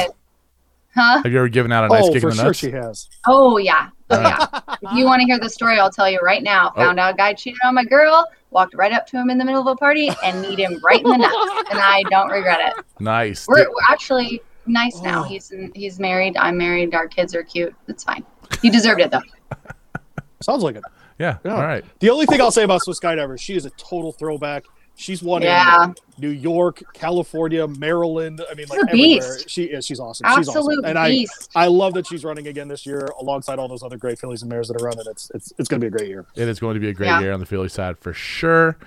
Huh? 0.96 1.22
Have 1.22 1.30
you 1.30 1.38
ever 1.38 1.48
given 1.48 1.70
out 1.72 1.84
a 1.84 1.88
nice 1.88 2.04
oh, 2.06 2.12
kick 2.12 2.22
for 2.22 2.30
in 2.30 2.36
the 2.36 2.42
sure 2.42 2.46
nuts? 2.46 2.58
she 2.58 2.70
has. 2.70 3.08
Oh 3.26 3.58
yeah. 3.58 3.90
Oh 4.10 4.16
Uh. 4.16 4.46
yeah. 4.62 4.76
if 4.82 4.96
you 4.96 5.04
want 5.04 5.20
to 5.20 5.26
hear 5.26 5.38
the 5.38 5.50
story, 5.50 5.78
I'll 5.78 5.90
tell 5.90 6.08
you 6.10 6.18
right 6.22 6.42
now. 6.42 6.72
Oh. 6.74 6.80
Found 6.84 6.98
out 6.98 7.14
a 7.14 7.16
guy 7.16 7.34
cheated 7.34 7.58
on 7.64 7.74
my 7.74 7.84
girl, 7.84 8.26
walked 8.50 8.74
right 8.74 8.92
up 8.92 9.06
to 9.08 9.16
him 9.18 9.28
in 9.28 9.36
the 9.36 9.44
middle 9.44 9.60
of 9.60 9.66
a 9.66 9.76
party 9.76 10.10
and 10.24 10.40
kneed 10.40 10.58
him 10.58 10.80
right 10.82 11.00
in 11.02 11.08
the 11.10 11.16
nuts. 11.18 11.68
And 11.70 11.78
I 11.80 12.02
don't 12.10 12.30
regret 12.30 12.60
it. 12.78 12.84
Nice. 12.98 13.46
We're, 13.46 13.68
we're 13.68 13.74
actually 13.90 14.40
nice 14.66 15.00
now. 15.02 15.20
Oh. 15.20 15.24
He's 15.24 15.52
he's 15.74 15.98
married. 16.00 16.36
I'm 16.38 16.56
married. 16.56 16.94
Our 16.94 17.08
kids 17.08 17.34
are 17.34 17.42
cute. 17.42 17.74
It's 17.88 18.02
fine. 18.04 18.24
He 18.62 18.70
deserved 18.70 19.00
it 19.00 19.10
though. 19.10 19.20
Sounds 20.40 20.62
like 20.62 20.76
it. 20.76 20.84
yeah. 21.18 21.38
Yeah. 21.44 21.54
All 21.56 21.62
right. 21.62 21.84
The 22.00 22.10
only 22.10 22.26
thing 22.26 22.40
I'll 22.40 22.50
say 22.50 22.62
about 22.62 22.82
Swiss 22.82 23.00
Skydiver, 23.00 23.38
she 23.38 23.56
is 23.56 23.64
a 23.66 23.70
total 23.70 24.12
throwback. 24.12 24.64
She's 24.98 25.22
won 25.22 25.42
Yeah. 25.42 25.84
in 25.88 25.94
New 26.18 26.30
York, 26.30 26.82
California, 26.94 27.68
Maryland. 27.68 28.40
I 28.50 28.54
mean, 28.54 28.66
like 28.68 28.78
She's 28.78 28.88
a 28.88 28.90
everywhere. 28.90 29.36
beast. 29.36 29.50
She 29.50 29.64
is. 29.64 29.84
She's 29.86 30.00
awesome. 30.00 30.26
She's 30.36 30.48
awesome. 30.48 30.84
And 30.84 30.98
I, 30.98 31.10
beast. 31.10 31.50
I 31.54 31.66
love 31.66 31.92
that 31.94 32.06
she's 32.06 32.24
running 32.24 32.46
again 32.48 32.66
this 32.68 32.86
year 32.86 33.06
alongside 33.20 33.58
all 33.58 33.68
those 33.68 33.82
other 33.82 33.98
great 33.98 34.18
fillies 34.18 34.40
and 34.42 34.48
mares 34.50 34.68
that 34.68 34.80
are 34.80 34.84
running. 34.84 35.04
It's 35.10 35.30
it's 35.34 35.52
it's 35.58 35.68
going 35.68 35.80
to 35.82 35.84
be 35.90 35.94
a 35.94 35.98
great 35.98 36.08
year. 36.08 36.24
It 36.34 36.48
is 36.48 36.58
going 36.58 36.74
to 36.74 36.80
be 36.80 36.88
a 36.88 36.94
great 36.94 37.08
Yeah. 37.08 37.20
year 37.20 37.32
on 37.32 37.40
the 37.40 37.46
filly 37.46 37.68
side 37.68 37.98
for 37.98 38.12
sure. 38.14 38.78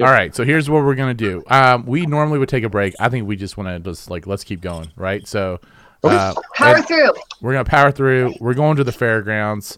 All 0.00 0.06
right, 0.06 0.32
so 0.34 0.44
here's 0.44 0.70
what 0.70 0.84
we're 0.84 0.94
gonna 0.94 1.12
do. 1.12 1.42
Um, 1.48 1.84
we 1.84 2.06
normally 2.06 2.38
would 2.38 2.48
take 2.48 2.62
a 2.62 2.68
break. 2.68 2.94
I 3.00 3.08
think 3.08 3.26
we 3.26 3.34
just 3.34 3.56
want 3.56 3.68
to 3.68 3.80
just 3.80 4.08
like 4.08 4.28
let's 4.28 4.44
keep 4.44 4.60
going, 4.60 4.92
right? 4.94 5.26
So 5.26 5.58
uh, 6.04 6.34
Power 6.54 6.80
through. 6.82 7.10
we're 7.40 7.50
gonna 7.54 7.64
power 7.64 7.90
through. 7.90 8.34
We're 8.38 8.54
going 8.54 8.76
to 8.76 8.84
the 8.84 8.92
fairgrounds, 8.92 9.76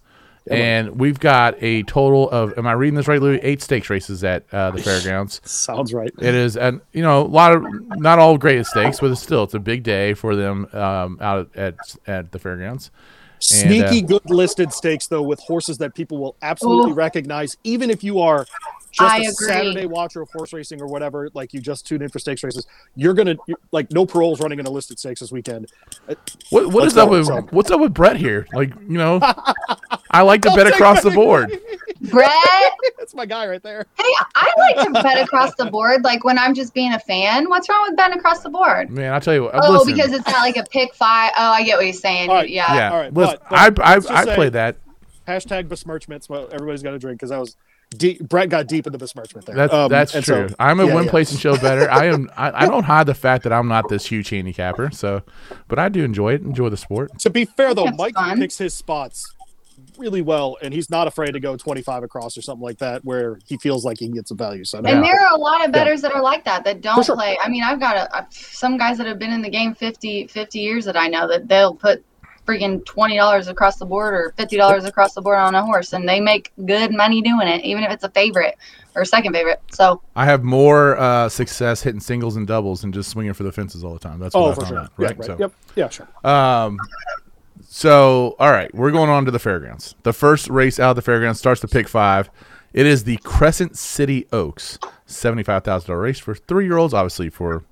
and 0.48 0.98
we've 0.98 1.18
got 1.18 1.54
a 1.62 1.82
total 1.84 2.30
of. 2.30 2.56
Am 2.58 2.66
I 2.66 2.72
reading 2.72 2.94
this 2.94 3.08
right, 3.08 3.20
Louis? 3.20 3.38
Eight 3.42 3.62
stakes 3.62 3.90
races 3.90 4.24
at 4.24 4.44
uh, 4.52 4.70
the 4.70 4.82
fairgrounds. 4.82 5.40
Sounds 5.44 5.92
right. 5.92 6.12
It 6.20 6.34
is, 6.34 6.56
and 6.56 6.80
you 6.92 7.02
know, 7.02 7.22
a 7.22 7.26
lot 7.26 7.52
of 7.52 7.64
not 7.98 8.18
all 8.18 8.38
great 8.38 8.64
stakes, 8.66 9.00
but 9.00 9.10
it's 9.10 9.22
still 9.22 9.44
it's 9.44 9.54
a 9.54 9.60
big 9.60 9.82
day 9.82 10.14
for 10.14 10.36
them 10.36 10.66
um, 10.72 11.18
out 11.20 11.54
at 11.56 11.76
at 12.06 12.32
the 12.32 12.38
fairgrounds. 12.38 12.90
Sneaky 13.42 14.04
uh, 14.04 14.06
good 14.06 14.30
listed 14.30 14.70
stakes 14.72 15.06
though, 15.06 15.22
with 15.22 15.40
horses 15.40 15.78
that 15.78 15.94
people 15.94 16.18
will 16.18 16.36
absolutely 16.42 16.92
Ooh. 16.92 16.94
recognize, 16.94 17.56
even 17.64 17.88
if 17.88 18.04
you 18.04 18.20
are 18.20 18.44
just 18.92 19.00
I 19.00 19.18
a 19.18 19.20
agree. 19.20 19.46
Saturday 19.46 19.86
watcher 19.86 20.20
of 20.20 20.30
horse 20.30 20.52
racing 20.52 20.82
or 20.82 20.86
whatever. 20.86 21.30
Like 21.32 21.54
you 21.54 21.60
just 21.60 21.86
tune 21.86 22.02
in 22.02 22.10
for 22.10 22.18
stakes 22.18 22.44
races, 22.44 22.66
you're 22.96 23.14
gonna 23.14 23.36
you 23.46 23.56
like 23.72 23.90
no 23.92 24.04
paroles 24.04 24.40
running 24.40 24.58
in 24.58 24.66
a 24.66 24.70
listed 24.70 24.98
stakes 24.98 25.20
this 25.20 25.32
weekend. 25.32 25.72
What 26.50 26.66
what 26.66 26.74
Let's 26.74 26.92
is 26.92 26.98
up 26.98 27.08
with 27.08 27.26
so- 27.26 27.48
what's 27.50 27.70
up 27.70 27.80
with 27.80 27.94
Brett 27.94 28.16
here? 28.16 28.46
Like 28.52 28.74
you 28.80 28.98
know, 28.98 29.20
I 30.10 30.22
like 30.22 30.42
to 30.42 30.48
bet 30.48 30.58
Don't 30.66 30.72
across 30.74 31.02
the 31.02 31.10
board. 31.10 31.58
Brett, 32.10 32.32
That's 32.98 33.14
my 33.14 33.26
guy 33.26 33.46
right 33.46 33.62
there. 33.62 33.86
hey, 33.96 34.04
I 34.34 34.50
like 34.76 34.86
to 34.86 34.92
bet 35.02 35.22
across 35.22 35.54
the 35.56 35.66
board. 35.66 36.02
Like 36.02 36.24
when 36.24 36.38
I'm 36.38 36.54
just 36.54 36.72
being 36.74 36.92
a 36.94 36.98
fan. 36.98 37.48
What's 37.48 37.68
wrong 37.68 37.86
with 37.88 37.96
betting 37.96 38.18
across 38.18 38.42
the 38.42 38.48
board? 38.50 38.90
Man, 38.90 39.12
I'll 39.12 39.20
tell 39.20 39.34
you 39.34 39.44
what. 39.44 39.54
Oh, 39.54 39.72
listen, 39.72 39.94
because 39.94 40.12
it's 40.12 40.26
not 40.26 40.40
like 40.40 40.56
a 40.56 40.64
pick 40.64 40.94
five. 40.94 41.30
Oh, 41.36 41.50
I 41.52 41.62
get 41.62 41.76
what 41.76 41.84
you're 41.84 41.92
saying. 41.92 42.30
All 42.30 42.36
right, 42.36 42.48
Yeah. 42.48 42.74
yeah, 42.74 42.90
all 42.90 42.98
right, 43.00 43.12
listen, 43.12 43.36
but- 43.50 43.74
but 43.76 43.84
I 43.84 43.94
I, 43.94 43.96
I 44.20 44.24
say- 44.24 44.34
played 44.34 44.52
that. 44.54 44.76
Hashtag 45.28 45.68
besmirchments. 45.68 46.28
Well, 46.28 46.48
everybody's 46.50 46.82
got 46.82 46.90
to 46.92 46.98
drink 46.98 47.18
because 47.20 47.30
that 47.30 47.38
was 47.38 47.54
deep. 47.96 48.26
Brett 48.26 48.48
got 48.48 48.66
deep 48.66 48.86
in 48.86 48.92
the 48.92 48.98
besmirchment 48.98 49.46
there. 49.46 49.54
That's 49.54 49.72
Um, 49.72 49.88
that's 49.90 50.10
true. 50.12 50.48
so- 50.48 50.54
I'm 50.58 50.80
a 50.80 50.86
yeah, 50.86 50.94
win, 50.94 51.04
yeah. 51.04 51.10
place, 51.10 51.30
and 51.30 51.38
show 51.38 51.56
better. 51.56 51.88
I 51.90 52.06
am. 52.06 52.28
I, 52.36 52.64
I 52.64 52.66
don't 52.66 52.82
hide 52.84 53.06
the 53.06 53.14
fact 53.14 53.44
that 53.44 53.52
I'm 53.52 53.68
not 53.68 53.88
this 53.88 54.06
huge 54.06 54.30
handicapper. 54.30 54.90
So, 54.90 55.22
but 55.68 55.78
I 55.78 55.88
do 55.90 56.02
enjoy 56.02 56.32
it. 56.34 56.40
Enjoy 56.42 56.68
the 56.70 56.76
sport. 56.78 57.16
To 57.20 57.30
be 57.30 57.44
fair 57.44 57.74
though, 57.74 57.84
That's 57.84 57.98
Mike 57.98 58.14
fun. 58.14 58.38
picks 58.38 58.58
his 58.58 58.74
spots 58.74 59.34
really 59.98 60.22
well, 60.22 60.56
and 60.62 60.72
he's 60.72 60.90
not 60.90 61.06
afraid 61.06 61.32
to 61.32 61.40
go 61.40 61.56
25 61.56 62.02
across 62.02 62.36
or 62.36 62.42
something 62.42 62.62
like 62.62 62.78
that, 62.78 63.04
where 63.04 63.38
he 63.46 63.56
feels 63.58 63.84
like 63.84 63.98
he 63.98 64.06
can 64.06 64.14
get 64.14 64.28
some 64.28 64.36
value. 64.36 64.64
So 64.64 64.78
And 64.78 64.86
Yeah. 64.88 65.00
there 65.02 65.20
are 65.20 65.34
a 65.34 65.38
lot 65.38 65.64
of 65.64 65.72
betters 65.72 66.02
that 66.02 66.12
are 66.12 66.22
like 66.22 66.44
that 66.44 66.64
that 66.64 66.80
don't 66.80 67.04
sure. 67.04 67.16
play. 67.16 67.38
I 67.42 67.48
mean, 67.48 67.62
I've 67.62 67.80
got 67.80 67.96
a, 67.96 68.18
a- 68.18 68.26
some 68.30 68.76
guys 68.78 68.98
that 68.98 69.06
have 69.06 69.18
been 69.18 69.32
in 69.32 69.42
the 69.42 69.50
game 69.50 69.74
50, 69.74 70.26
50 70.28 70.58
years 70.58 70.84
that 70.84 70.96
I 70.96 71.08
know 71.08 71.28
that 71.28 71.48
they'll 71.48 71.74
put 71.74 72.04
freaking 72.46 72.84
twenty 72.84 73.16
dollars 73.16 73.46
across 73.48 73.76
the 73.76 73.84
board 73.84 74.14
or 74.14 74.32
fifty 74.36 74.56
dollars 74.56 74.84
across 74.84 75.12
the 75.14 75.20
board 75.20 75.38
on 75.38 75.54
a 75.54 75.62
horse, 75.62 75.92
and 75.92 76.08
they 76.08 76.18
make 76.20 76.50
good 76.66 76.92
money 76.92 77.22
doing 77.22 77.46
it, 77.46 77.62
even 77.64 77.84
if 77.84 77.92
it's 77.92 78.02
a 78.02 78.10
favorite 78.10 78.56
or 78.96 79.04
second 79.04 79.32
favorite. 79.34 79.60
So 79.70 80.00
I 80.16 80.24
have 80.24 80.42
more 80.42 80.98
uh, 80.98 81.28
success 81.28 81.82
hitting 81.82 82.00
singles 82.00 82.36
and 82.36 82.46
doubles 82.46 82.80
than 82.80 82.92
just 82.92 83.10
swinging 83.10 83.34
for 83.34 83.44
the 83.44 83.52
fences 83.52 83.84
all 83.84 83.92
the 83.92 84.00
time. 84.00 84.18
That's 84.18 84.34
what 84.34 84.46
oh 84.46 84.50
I 84.50 84.54
for 84.54 84.60
found 84.62 84.74
sure, 84.74 84.78
out, 84.78 84.90
Yeah, 84.98 85.06
right? 85.08 85.24
So, 85.24 85.36
Yep, 85.38 85.52
yeah, 85.76 85.88
sure. 85.90 86.08
Um, 86.24 86.78
so 87.68 88.36
all 88.38 88.50
right, 88.50 88.72
we're 88.74 88.90
going 88.90 89.10
on 89.10 89.24
to 89.24 89.30
the 89.30 89.38
fairgrounds. 89.38 89.94
The 90.02 90.12
first 90.12 90.48
race 90.48 90.78
out 90.78 90.90
of 90.90 90.96
the 90.96 91.02
fairgrounds 91.02 91.38
starts 91.38 91.60
the 91.60 91.68
pick 91.68 91.88
five. 91.88 92.30
It 92.72 92.86
is 92.86 93.04
the 93.04 93.16
Crescent 93.18 93.76
City 93.76 94.26
Oaks, 94.32 94.78
seventy-five 95.06 95.64
thousand 95.64 95.88
dollar 95.88 96.00
race 96.02 96.18
for 96.18 96.34
three-year-olds. 96.34 96.94
Obviously, 96.94 97.28
for 97.30 97.64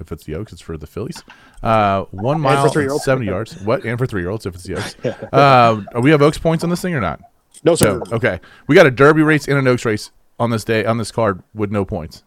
if 0.00 0.10
it's 0.10 0.24
the 0.24 0.34
Oaks, 0.34 0.52
it's 0.52 0.60
for 0.60 0.76
the 0.76 0.86
fillies. 0.86 1.22
Uh, 1.62 2.04
one 2.10 2.40
mile, 2.40 2.64
and 2.64 2.72
three-year-olds. 2.72 3.04
seventy 3.04 3.26
yards. 3.26 3.60
What? 3.62 3.84
And 3.84 3.98
for 3.98 4.06
three-year-olds, 4.06 4.46
if 4.46 4.54
it's 4.54 4.64
the 4.64 4.76
Oaks. 4.76 4.96
Um, 5.32 5.88
are 5.94 6.00
we 6.00 6.10
have 6.10 6.20
Oaks 6.22 6.38
points 6.38 6.64
on 6.64 6.70
this 6.70 6.82
thing 6.82 6.94
or 6.94 7.00
not? 7.00 7.20
No, 7.62 7.74
sir. 7.76 7.98
No. 7.98 8.16
Okay, 8.16 8.40
we 8.66 8.74
got 8.74 8.86
a 8.86 8.90
Derby 8.90 9.22
race 9.22 9.46
and 9.46 9.56
an 9.56 9.66
Oaks 9.68 9.84
race 9.84 10.10
on 10.38 10.50
this 10.50 10.64
day 10.64 10.84
on 10.84 10.98
this 10.98 11.12
card 11.12 11.42
with 11.54 11.70
no 11.70 11.84
points. 11.84 12.24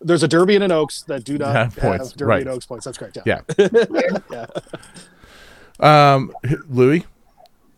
There's 0.00 0.24
a 0.24 0.28
Derby 0.28 0.56
and 0.56 0.64
an 0.64 0.72
Oaks 0.72 1.02
that 1.02 1.22
do 1.22 1.38
not 1.38 1.54
Have 1.54 1.74
have, 1.76 1.98
points, 1.98 2.12
Derby 2.12 2.28
right. 2.28 2.40
and 2.42 2.50
Oaks 2.50 2.66
points. 2.66 2.84
That's 2.84 2.98
correct. 2.98 3.18
Yeah. 3.24 3.42
Yeah. 3.56 4.46
Um, 5.80 6.32
Louis, 6.68 7.04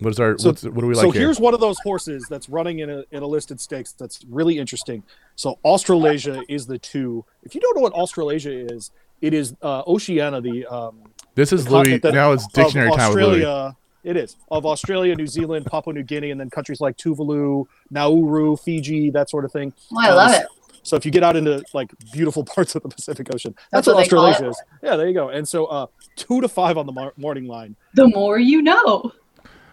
what 0.01 0.11
is 0.11 0.21
our 0.21 0.37
So- 0.39 0.51
what's, 0.51 0.65
what 0.65 0.81
do 0.81 0.87
we 0.87 0.95
like 0.95 1.05
so 1.05 1.11
here? 1.11 1.23
here's 1.23 1.41
one 1.41 1.55
of 1.55 1.61
those 1.61 1.79
horses 1.81 2.27
that's 2.29 2.49
running 2.49 2.81
in 2.81 2.91
a 2.91 3.05
in 3.11 3.23
a 3.23 3.27
listed 3.27 3.61
stakes 3.61 3.93
that's 3.93 4.21
really 4.29 4.59
interesting. 4.59 5.03
So 5.37 5.59
Australasia 5.65 6.43
is 6.49 6.67
the 6.67 6.79
two. 6.79 7.25
If 7.43 7.55
you 7.55 7.61
don't 7.61 7.77
know 7.77 7.83
what 7.83 7.93
Australasia 7.93 8.51
is, 8.73 8.91
it 9.21 9.33
is 9.35 9.55
uh, 9.63 9.83
Oceania, 9.87 10.41
the 10.41 10.67
um, 10.67 10.99
This 11.35 11.53
is 11.53 11.65
the 11.65 11.71
Louis. 11.73 11.99
that- 11.99 12.15
Now 12.15 12.33
it's 12.33 12.47
dictionary 12.49 12.91
of 12.91 12.97
time 12.97 13.15
with 13.15 13.25
Louis. 13.25 13.73
It 14.05 14.19
is 14.19 14.37
of 14.51 14.67
Australia, 14.67 15.15
New 15.15 15.27
Zealand, 15.27 15.65
Papua 15.65 15.95
New 15.95 16.03
Guinea, 16.03 16.31
and 16.31 16.39
then 16.39 16.51
countries 16.51 16.79
like 16.79 16.99
Tuvalu, 16.99 17.65
Nauru, 17.91 18.55
Fiji, 18.55 19.09
that 19.13 19.31
sort 19.31 19.47
of 19.47 19.53
thing. 19.53 19.73
well, 19.91 20.11
I 20.11 20.15
love 20.15 20.35
Um, 20.35 20.43
it. 20.43 20.47
So 20.85 20.97
if 20.97 21.05
you 21.05 21.11
get 21.11 21.25
out 21.25 21.35
into 21.35 21.65
like 21.75 21.91
beautiful 22.13 22.45
parts 22.55 22.75
of 22.77 22.83
the 22.83 22.89
Pacific 22.89 23.35
Ocean, 23.35 23.55
that's, 23.73 23.87
That's 23.87 23.87
what 23.89 23.97
what 23.97 24.03
Australasia 24.03 24.49
is. 24.51 24.63
Yeah, 24.83 24.97
there 24.97 25.09
you 25.09 25.15
go. 25.15 25.31
And 25.31 25.47
so 25.49 25.67
uh, 25.67 25.87
two 26.15 26.41
to 26.41 26.49
five 26.49 26.79
on 26.79 26.87
the 26.87 26.93
mar- 26.93 27.15
morning 27.17 27.47
line. 27.47 27.75
The 27.95 28.07
more 28.07 28.39
you 28.39 28.63
know. 28.63 29.13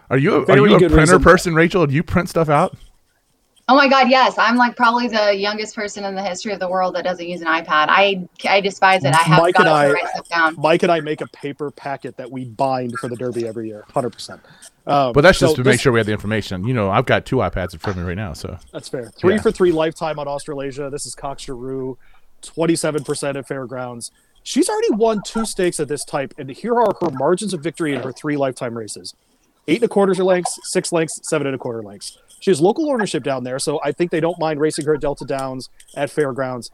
Are 0.10 0.18
you 0.18 0.36
a, 0.36 0.46
are 0.46 0.58
you 0.58 0.76
a 0.76 0.80
printer 0.80 0.98
reason. 0.98 1.24
person, 1.24 1.56
Rachel? 1.56 1.86
Do 1.86 1.94
you 1.94 2.04
print 2.04 2.30
stuff 2.30 2.50
out? 2.50 2.76
Oh 3.72 3.76
my 3.76 3.88
God, 3.88 4.10
yes. 4.10 4.38
I'm 4.38 4.58
like 4.58 4.76
probably 4.76 5.08
the 5.08 5.34
youngest 5.34 5.74
person 5.78 6.04
in 6.04 6.14
the 6.14 6.22
history 6.22 6.52
of 6.52 6.60
the 6.60 6.68
world 6.68 6.94
that 6.96 7.06
doesn't 7.06 7.26
use 7.26 7.40
an 7.40 7.48
iPad. 7.48 7.86
I, 7.88 8.28
I 8.46 8.60
despise 8.60 9.06
it. 9.06 9.14
I 9.14 9.20
have 9.20 9.40
Mike 9.42 9.56
got 9.56 9.66
and 9.66 9.68
to 9.68 9.72
I- 9.72 9.92
write 9.94 10.10
stuff 10.10 10.28
down. 10.28 10.56
Mike 10.58 10.84
and 10.84 10.92
I 10.92 11.00
make 11.00 11.22
a 11.22 11.28
paper 11.28 11.72
packet 11.72 12.18
that 12.18 12.30
we 12.30 12.44
bind 12.44 13.00
for 13.00 13.08
the 13.08 13.16
Derby 13.16 13.48
every 13.48 13.70
year, 13.70 13.86
hundred 13.94 14.10
percent. 14.10 14.42
Um, 14.88 15.14
But 15.14 15.22
that's 15.22 15.40
just 15.40 15.52
so 15.54 15.56
to 15.56 15.64
make 15.64 15.76
this- 15.76 15.82
sure 15.82 15.94
we 15.94 16.00
have 16.02 16.06
the 16.06 16.12
information. 16.12 16.66
You 16.68 16.74
know, 16.74 16.90
I've 16.90 17.06
got 17.06 17.26
two 17.26 17.38
iPads 17.38 17.72
in 17.72 17.80
front 17.80 17.98
of 17.98 18.04
me 18.04 18.10
right 18.10 18.18
now, 18.18 18.34
so 18.34 18.58
That's 18.74 18.90
fair. 18.90 19.10
Three 19.18 19.36
Yeah. 19.36 19.42
for 19.42 19.54
three 19.54 19.72
lifetime 19.72 20.20
on 20.20 20.28
Australasia. 20.28 20.90
This 20.90 21.06
is 21.06 21.16
Cox 21.16 21.46
Geroux, 21.46 21.96
twenty-seven 22.42 23.06
percent 23.06 23.38
at 23.38 23.48
Fairgrounds. 23.48 24.12
She's 24.44 24.68
already 24.68 24.92
won 24.96 25.22
two 25.26 25.46
stakes 25.46 25.80
at 25.80 25.88
this 25.88 26.04
type, 26.04 26.34
and 26.38 26.50
here 26.50 26.76
are 26.76 26.94
her 27.00 27.10
margins 27.12 27.54
of 27.54 27.62
victory 27.62 27.94
in 27.96 28.02
her 28.02 28.12
three 28.12 28.36
lifetime 28.36 28.78
races: 28.78 29.14
eight 29.70 29.78
and 29.78 29.86
a 29.86 29.88
quarter 29.88 30.14
lengths, 30.22 30.60
six 30.64 30.92
lengths, 30.92 31.22
seven 31.30 31.48
and 31.48 31.56
a 31.56 31.60
quarter 31.60 31.82
lengths. 31.82 32.18
She 32.42 32.52
has 32.52 32.60
local 32.60 32.92
ownership 32.92 33.24
down 33.24 33.46
there, 33.46 33.60
so 33.60 33.80
I 33.84 33.94
think 33.94 34.12
they 34.12 34.20
don't 34.20 34.40
mind 34.40 34.60
racing 34.60 34.86
her 34.86 34.96
at 34.96 35.02
Delta 35.02 35.26
Downs 35.26 35.70
at 35.96 36.10
fairgrounds. 36.10 36.72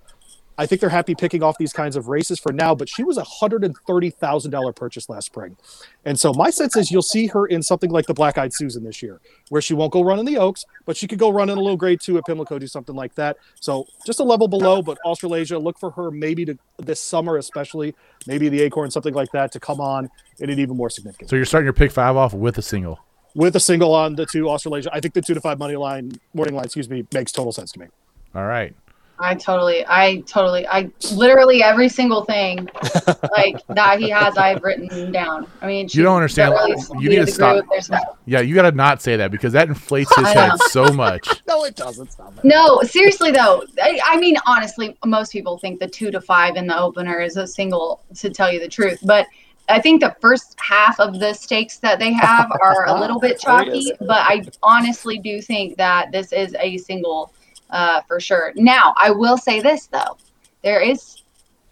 I 0.59 0.65
think 0.65 0.81
they're 0.81 0.89
happy 0.89 1.13
picking 1.13 1.43
off 1.43 1.57
these 1.59 1.71
kinds 1.71 1.95
of 1.95 2.07
races 2.07 2.39
for 2.39 2.51
now, 2.51 2.73
but 2.73 2.89
she 2.89 3.03
was 3.03 3.17
a 3.17 3.23
hundred 3.23 3.63
and 3.63 3.75
thirty 3.85 4.09
thousand 4.09 4.49
dollar 4.49 4.73
purchase 4.73 5.07
last 5.07 5.27
spring, 5.27 5.55
and 6.03 6.19
so 6.19 6.33
my 6.33 6.49
sense 6.49 6.75
is 6.75 6.89
you'll 6.89 7.03
see 7.03 7.27
her 7.27 7.45
in 7.45 7.61
something 7.61 7.91
like 7.91 8.07
the 8.07 8.13
Black 8.13 8.37
Eyed 8.37 8.53
Susan 8.53 8.83
this 8.83 9.03
year, 9.03 9.19
where 9.49 9.61
she 9.61 9.75
won't 9.75 9.91
go 9.91 10.01
run 10.01 10.17
in 10.17 10.25
the 10.25 10.37
Oaks, 10.37 10.65
but 10.85 10.97
she 10.97 11.05
could 11.05 11.19
go 11.19 11.29
run 11.29 11.49
in 11.49 11.57
a 11.57 11.61
low 11.61 11.75
grade 11.75 11.99
two 12.01 12.17
at 12.17 12.25
Pimlico, 12.25 12.57
do 12.57 12.65
something 12.65 12.95
like 12.95 13.13
that. 13.15 13.37
So 13.59 13.85
just 14.05 14.19
a 14.19 14.23
level 14.23 14.47
below, 14.47 14.81
but 14.81 14.97
Australasia, 15.05 15.59
look 15.59 15.77
for 15.77 15.91
her 15.91 16.09
maybe 16.09 16.45
to 16.45 16.57
this 16.77 17.01
summer, 17.01 17.37
especially 17.37 17.93
maybe 18.25 18.49
the 18.49 18.61
Acorn, 18.61 18.89
something 18.89 19.13
like 19.13 19.31
that, 19.33 19.51
to 19.51 19.59
come 19.59 19.79
on 19.79 20.09
in 20.39 20.49
an 20.49 20.59
even 20.59 20.75
more 20.75 20.89
significant 20.89 21.29
So 21.29 21.35
you're 21.35 21.45
starting 21.45 21.65
your 21.65 21.73
pick 21.73 21.91
five 21.91 22.15
off 22.15 22.33
with 22.33 22.57
a 22.57 22.63
single. 22.63 22.99
With 23.35 23.55
a 23.55 23.59
single 23.59 23.93
on 23.93 24.15
the 24.15 24.25
two 24.25 24.49
Australasia. 24.49 24.89
I 24.93 24.99
think 24.99 25.13
the 25.13 25.21
two 25.21 25.33
to 25.33 25.41
five 25.41 25.59
money 25.59 25.75
line, 25.75 26.11
morning 26.33 26.55
line, 26.55 26.65
excuse 26.65 26.89
me, 26.89 27.05
makes 27.13 27.31
total 27.31 27.51
sense 27.51 27.71
to 27.73 27.79
me. 27.79 27.87
All 28.35 28.45
right. 28.45 28.73
I 29.19 29.33
totally, 29.33 29.83
I 29.87 30.17
totally, 30.27 30.67
I 30.67 30.91
literally 31.11 31.63
every 31.63 31.89
single 31.89 32.23
thing 32.25 32.69
like 33.35 33.65
that 33.69 33.99
he 33.99 34.11
has, 34.11 34.37
I've 34.37 34.61
written 34.61 35.11
down. 35.11 35.47
I 35.59 35.65
mean, 35.65 35.87
You 35.89 36.03
don't 36.03 36.17
understand. 36.17 36.53
You 36.99 37.09
need 37.09 37.15
to 37.15 37.25
stop. 37.25 37.55
with- 37.55 37.65
there's 37.71 37.89
no- 37.89 37.97
Yeah, 38.25 38.41
you 38.41 38.53
got 38.53 38.69
to 38.69 38.71
not 38.73 39.01
say 39.01 39.15
that 39.15 39.31
because 39.31 39.53
that 39.53 39.69
inflates 39.69 40.15
his 40.15 40.27
head 40.27 40.51
so 40.67 40.93
much. 40.93 41.27
No, 41.47 41.63
it 41.63 41.75
doesn't. 41.75 42.11
Stop 42.11 42.37
it. 42.37 42.43
No, 42.43 42.81
seriously 42.83 43.31
though, 43.31 43.63
I, 43.81 43.99
I 44.05 44.17
mean, 44.17 44.35
honestly, 44.45 44.95
most 45.03 45.31
people 45.31 45.57
think 45.57 45.79
the 45.79 45.87
two 45.87 46.11
to 46.11 46.21
five 46.21 46.55
in 46.55 46.67
the 46.67 46.77
opener 46.77 47.19
is 47.19 47.37
a 47.37 47.47
single. 47.47 48.03
To 48.17 48.29
tell 48.29 48.51
you 48.53 48.59
the 48.59 48.67
truth, 48.67 48.99
but 49.03 49.25
I 49.69 49.81
think 49.81 50.01
the 50.01 50.15
first 50.21 50.55
half 50.59 50.99
of 50.99 51.19
the 51.19 51.33
stakes 51.33 51.77
that 51.79 51.99
they 51.99 52.13
have 52.13 52.49
are 52.61 52.85
a 52.87 52.99
little 52.99 53.19
bit 53.19 53.39
chalky. 53.39 53.91
But 53.99 54.21
I 54.21 54.43
honestly 54.63 55.19
do 55.19 55.41
think 55.41 55.77
that 55.77 56.11
this 56.11 56.31
is 56.31 56.55
a 56.59 56.77
single 56.77 57.33
uh, 57.69 58.01
for 58.07 58.19
sure. 58.19 58.53
Now, 58.55 58.93
I 58.97 59.11
will 59.11 59.37
say 59.37 59.59
this 59.59 59.87
though, 59.87 60.17
there 60.63 60.79
is 60.79 61.23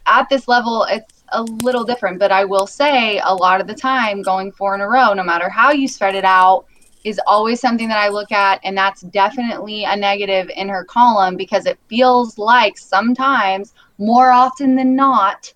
at 0.06 0.30
this 0.30 0.48
level, 0.48 0.86
it's 0.90 1.24
a 1.30 1.42
little 1.42 1.84
different. 1.84 2.20
But 2.20 2.32
I 2.32 2.46
will 2.46 2.68
say, 2.68 3.20
a 3.24 3.34
lot 3.34 3.62
of 3.62 3.68
the 3.68 3.74
time, 3.74 4.22
going 4.22 4.52
four 4.52 4.76
in 4.76 4.82
a 4.82 4.88
row, 4.88 5.14
no 5.14 5.24
matter 5.24 5.50
how 5.50 5.72
you 5.72 5.88
spread 5.88 6.16
it 6.16 6.26
out, 6.26 6.66
is 7.04 7.20
always 7.28 7.60
something 7.60 7.88
that 7.88 8.00
I 8.00 8.10
look 8.10 8.32
at, 8.32 8.60
and 8.64 8.76
that's 8.76 9.02
definitely 9.02 9.84
a 9.84 9.96
negative 9.96 10.50
in 10.56 10.68
her 10.70 10.84
column 10.86 11.38
because 11.38 11.68
it 11.68 11.78
feels 11.88 12.38
like 12.38 12.78
sometimes, 12.78 13.74
more 14.00 14.32
often 14.32 14.76
than 14.76 14.96
not, 14.96 15.54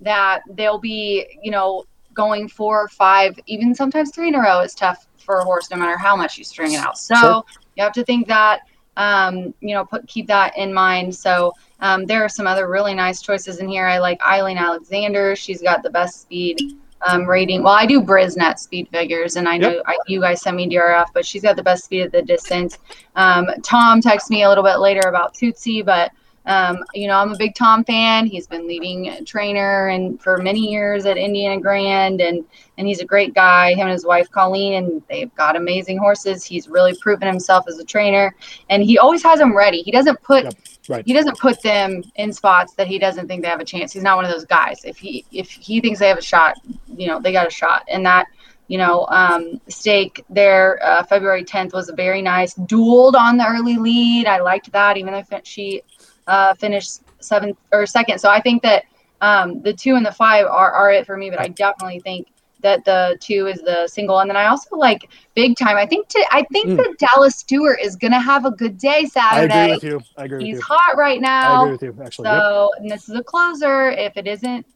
that 0.00 0.42
they'll 0.50 0.78
be, 0.78 1.38
you 1.42 1.50
know, 1.50 1.84
going 2.12 2.48
four 2.48 2.80
or 2.82 2.88
five, 2.88 3.38
even 3.46 3.74
sometimes 3.74 4.10
three 4.12 4.28
in 4.28 4.34
a 4.34 4.40
row 4.40 4.60
is 4.60 4.74
tough 4.74 5.06
for 5.18 5.38
a 5.38 5.44
horse, 5.44 5.70
no 5.70 5.76
matter 5.76 5.96
how 5.96 6.14
much 6.14 6.38
you 6.38 6.44
string 6.44 6.72
it 6.72 6.78
out. 6.80 6.98
So 6.98 7.14
Sure. 7.16 7.44
you 7.76 7.82
have 7.82 7.92
to 7.94 8.04
think 8.04 8.28
that, 8.28 8.60
um, 8.96 9.52
you 9.60 9.74
know, 9.74 9.84
put 9.84 10.06
keep 10.06 10.26
that 10.28 10.56
in 10.56 10.72
mind. 10.72 11.14
So 11.14 11.52
um, 11.80 12.06
there 12.06 12.22
are 12.24 12.28
some 12.28 12.46
other 12.46 12.68
really 12.68 12.94
nice 12.94 13.20
choices 13.20 13.58
in 13.58 13.68
here. 13.68 13.86
I 13.86 13.98
like 13.98 14.20
Eileen 14.24 14.58
Alexander. 14.58 15.34
She's 15.34 15.60
got 15.60 15.82
the 15.82 15.90
best 15.90 16.22
speed 16.22 16.60
um, 17.06 17.28
rating. 17.28 17.62
Well, 17.62 17.74
I 17.74 17.86
do 17.86 18.00
Brisnet 18.00 18.58
speed 18.58 18.88
figures, 18.90 19.36
and 19.36 19.48
I 19.48 19.58
know 19.58 19.82
I, 19.86 19.96
you 20.06 20.20
guys 20.20 20.40
sent 20.40 20.56
me 20.56 20.68
DRF, 20.68 21.08
but 21.12 21.26
she's 21.26 21.42
got 21.42 21.56
the 21.56 21.62
best 21.62 21.84
speed 21.84 22.02
at 22.02 22.12
the 22.12 22.22
distance. 22.22 22.78
Um, 23.16 23.46
Tom 23.62 24.00
texted 24.00 24.30
me 24.30 24.44
a 24.44 24.48
little 24.48 24.64
bit 24.64 24.76
later 24.78 25.08
about 25.08 25.34
Tootsie, 25.34 25.82
but 25.82 26.12
um, 26.46 26.84
you 26.94 27.06
know 27.06 27.16
I'm 27.16 27.32
a 27.32 27.36
big 27.36 27.54
Tom 27.54 27.84
fan. 27.84 28.26
He's 28.26 28.46
been 28.46 28.66
leading 28.66 29.24
trainer 29.24 29.88
and 29.88 30.20
for 30.20 30.38
many 30.38 30.60
years 30.70 31.06
at 31.06 31.16
Indiana 31.16 31.60
Grand, 31.60 32.20
and 32.20 32.44
and 32.76 32.86
he's 32.86 33.00
a 33.00 33.04
great 33.04 33.34
guy. 33.34 33.72
Him 33.72 33.80
and 33.80 33.90
his 33.90 34.04
wife 34.04 34.30
Colleen, 34.30 34.74
and 34.74 35.02
they've 35.08 35.34
got 35.34 35.56
amazing 35.56 35.98
horses. 35.98 36.44
He's 36.44 36.68
really 36.68 36.94
proven 37.00 37.26
himself 37.26 37.64
as 37.68 37.78
a 37.78 37.84
trainer, 37.84 38.34
and 38.68 38.82
he 38.82 38.98
always 38.98 39.22
has 39.22 39.38
them 39.38 39.56
ready. 39.56 39.82
He 39.82 39.90
doesn't 39.90 40.20
put 40.22 40.44
Yep, 40.44 40.54
right. 40.88 41.06
he 41.06 41.12
doesn't 41.12 41.38
put 41.38 41.62
them 41.62 42.02
in 42.16 42.32
spots 42.32 42.74
that 42.74 42.86
he 42.86 42.98
doesn't 42.98 43.26
think 43.26 43.42
they 43.42 43.48
have 43.48 43.60
a 43.60 43.64
chance. 43.64 43.92
He's 43.92 44.02
not 44.02 44.16
one 44.16 44.24
of 44.24 44.30
those 44.30 44.44
guys. 44.44 44.84
If 44.84 44.98
he 44.98 45.24
if 45.32 45.50
he 45.50 45.80
thinks 45.80 45.98
they 45.98 46.08
have 46.08 46.18
a 46.18 46.22
shot, 46.22 46.58
you 46.86 47.06
know 47.06 47.20
they 47.20 47.32
got 47.32 47.46
a 47.46 47.50
shot, 47.50 47.84
and 47.88 48.04
that 48.04 48.26
you 48.68 48.78
know 48.78 49.06
um, 49.08 49.60
stake 49.68 50.24
there 50.28 50.78
uh, 50.84 51.02
February 51.04 51.44
10th 51.44 51.72
was 51.72 51.88
a 51.88 51.94
very 51.94 52.22
nice 52.22 52.54
dueled 52.54 53.14
on 53.14 53.36
the 53.36 53.46
early 53.46 53.76
lead. 53.76 54.26
I 54.26 54.40
liked 54.40 54.70
that, 54.72 54.96
even 54.96 55.12
though 55.12 55.40
she 55.44 55.82
uh, 56.26 56.54
finished 56.54 57.00
seventh 57.20 57.56
or 57.72 57.86
second. 57.86 58.18
So 58.18 58.28
I 58.30 58.40
think 58.40 58.62
that 58.62 58.84
um, 59.20 59.62
the 59.62 59.72
two 59.72 59.94
and 59.94 60.04
the 60.04 60.12
five 60.12 60.46
are, 60.46 60.72
are 60.72 60.92
it 60.92 61.06
for 61.06 61.16
me, 61.16 61.30
but 61.30 61.38
I 61.40 61.48
definitely 61.48 62.00
think 62.00 62.28
that 62.60 62.84
the 62.84 63.16
two 63.20 63.46
is 63.46 63.60
the 63.60 63.86
single. 63.86 64.20
And 64.20 64.30
then 64.30 64.36
I 64.36 64.46
also 64.46 64.76
like 64.76 65.10
big 65.34 65.56
time. 65.56 65.76
I 65.76 65.86
think 65.86 66.08
to, 66.08 66.26
I 66.30 66.42
think 66.52 66.70
Mm. 66.70 66.76
that 66.78 66.94
Dallas 66.98 67.36
Stewart 67.36 67.78
is 67.82 67.94
gonna 67.96 68.20
have 68.20 68.46
a 68.46 68.50
good 68.50 68.78
day 68.78 69.04
Saturday. 69.04 69.54
I 69.54 69.58
agree 69.62 69.74
with 69.74 69.84
you. 69.84 70.04
I 70.16 70.24
agree 70.24 70.38
with 70.38 70.46
He's 70.46 70.60
hot 70.62 70.96
right 70.96 71.20
now. 71.20 71.52
I 71.52 71.62
agree 71.62 71.72
with 71.72 71.82
you. 71.82 72.02
Actually, 72.04 72.30
yep. 72.30 72.42
So, 72.42 72.70
and 72.78 72.90
this 72.90 73.08
is 73.08 73.14
a 73.16 73.22
closer. 73.22 73.90
If 73.90 74.16
it 74.16 74.26
isn't 74.26 74.66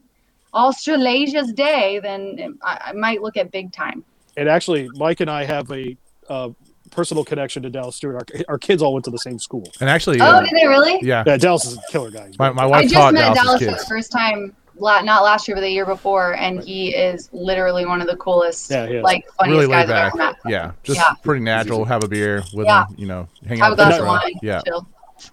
Australasia's 0.55 1.53
day, 1.53 1.99
then 2.03 2.59
I, 2.63 2.79
I 2.87 2.93
might 2.93 3.23
look 3.23 3.37
at 3.37 3.51
big 3.51 3.73
time. 3.73 4.05
and 4.37 4.49
actually, 4.49 4.89
Mike 4.97 5.21
and 5.21 5.31
I 5.31 5.45
have 5.45 5.71
a 5.71 5.97
uh, 6.29 6.51
personal 6.91 7.25
connection 7.25 7.63
to 7.63 7.71
Dallas 7.71 7.97
Stewart. 7.97 8.17
Our, 8.35 8.41
our 8.49 8.59
kids 8.59 8.83
all 8.83 8.93
went 8.93 9.05
to 9.07 9.11
the 9.11 9.19
same 9.19 9.39
school. 9.39 9.71
And 9.81 9.89
actually, 9.89 10.21
Oh, 10.21 10.25
uh, 10.25 10.41
did 10.43 10.51
they 10.53 10.67
really? 10.67 10.99
yeah, 11.03 11.23
Yeah, 11.27 11.37
Dallas 11.37 11.65
is 11.67 11.77
a 11.77 11.81
killer 11.91 12.11
guy. 12.11 12.31
my, 12.39 12.51
my 12.51 12.65
I 12.65 12.67
wife 12.67 12.91
just 12.91 13.13
met 13.13 13.35
Dallas's 13.35 13.43
Dallas 13.45 13.65
for 13.65 13.71
the 13.71 13.87
first 13.89 14.13
time, 14.13 14.55
not 14.81 15.23
last 15.23 15.49
year, 15.49 15.57
but 15.57 15.61
the 15.63 15.71
year 15.71 15.87
before, 15.87 16.35
and 16.37 16.63
he 16.63 16.95
is 16.95 17.29
literally 17.33 17.85
one 17.87 18.01
of 18.01 18.07
the 18.07 18.17
coolest, 18.17 18.71
Yeah, 18.71 18.87
he 18.87 19.01
like 19.01 19.25
Really 19.43 19.67
funniest 19.67 19.71
laid 19.71 19.77
guys 19.77 19.83
I've 19.83 19.89
back. 19.89 20.07
ever 20.15 20.17
met. 20.19 20.37
Yeah, 20.47 20.73
just 20.83 20.99
Yeah. 20.99 21.15
pretty 21.23 21.43
natural. 21.45 21.85
Have 21.85 22.05
a 22.05 22.09
beer 22.09 22.43
with 22.55 22.67
Yeah. 22.67 22.87
him, 22.87 22.95
you 22.99 23.07
know, 23.07 23.29
hang 23.47 23.59
Have 23.59 23.67
out 23.67 23.69
a 23.69 23.71
with 23.73 23.77
glass 23.79 23.93
his 23.93 24.01
of 24.01 24.07
wine. 24.07 24.33
Yeah, 24.43 24.61
Chill. 24.67 24.87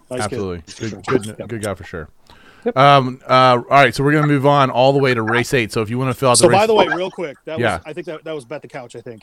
Nice 0.10 0.22
absolutely. 0.22 0.62
For 0.68 0.82
Good, 0.90 1.06
good, 1.06 1.26
Yep. 1.40 1.48
good 1.48 1.62
guy 1.64 1.74
for 1.76 1.84
sure. 1.84 2.10
Yep. 2.66 2.76
Um. 2.76 3.22
Uh. 3.30 3.32
All 3.34 3.58
right. 3.70 3.94
So 3.94 4.04
we're 4.04 4.14
gonna 4.14 4.26
move 4.26 4.48
on 4.48 4.72
all 4.72 4.92
the 4.92 4.98
way 4.98 5.14
to 5.14 5.22
race 5.22 5.54
eight. 5.54 5.72
So 5.72 5.84
if 5.84 5.90
you 5.92 6.00
want 6.00 6.10
to 6.10 6.16
fill 6.20 6.30
out 6.30 6.40
the 6.40 6.46
So 6.46 6.48
race, 6.50 6.62
by 6.62 6.66
the 6.66 6.74
way, 6.74 6.88
real 6.88 7.12
quick, 7.12 7.38
that 7.46 7.60
Yeah. 7.60 7.76
was 7.76 7.84
I 7.86 7.94
think 7.94 8.08
that, 8.08 8.24
that 8.24 8.34
was 8.34 8.44
Bet 8.46 8.64
the 8.64 8.68
Couch. 8.68 8.96
I 8.96 9.02
think 9.02 9.22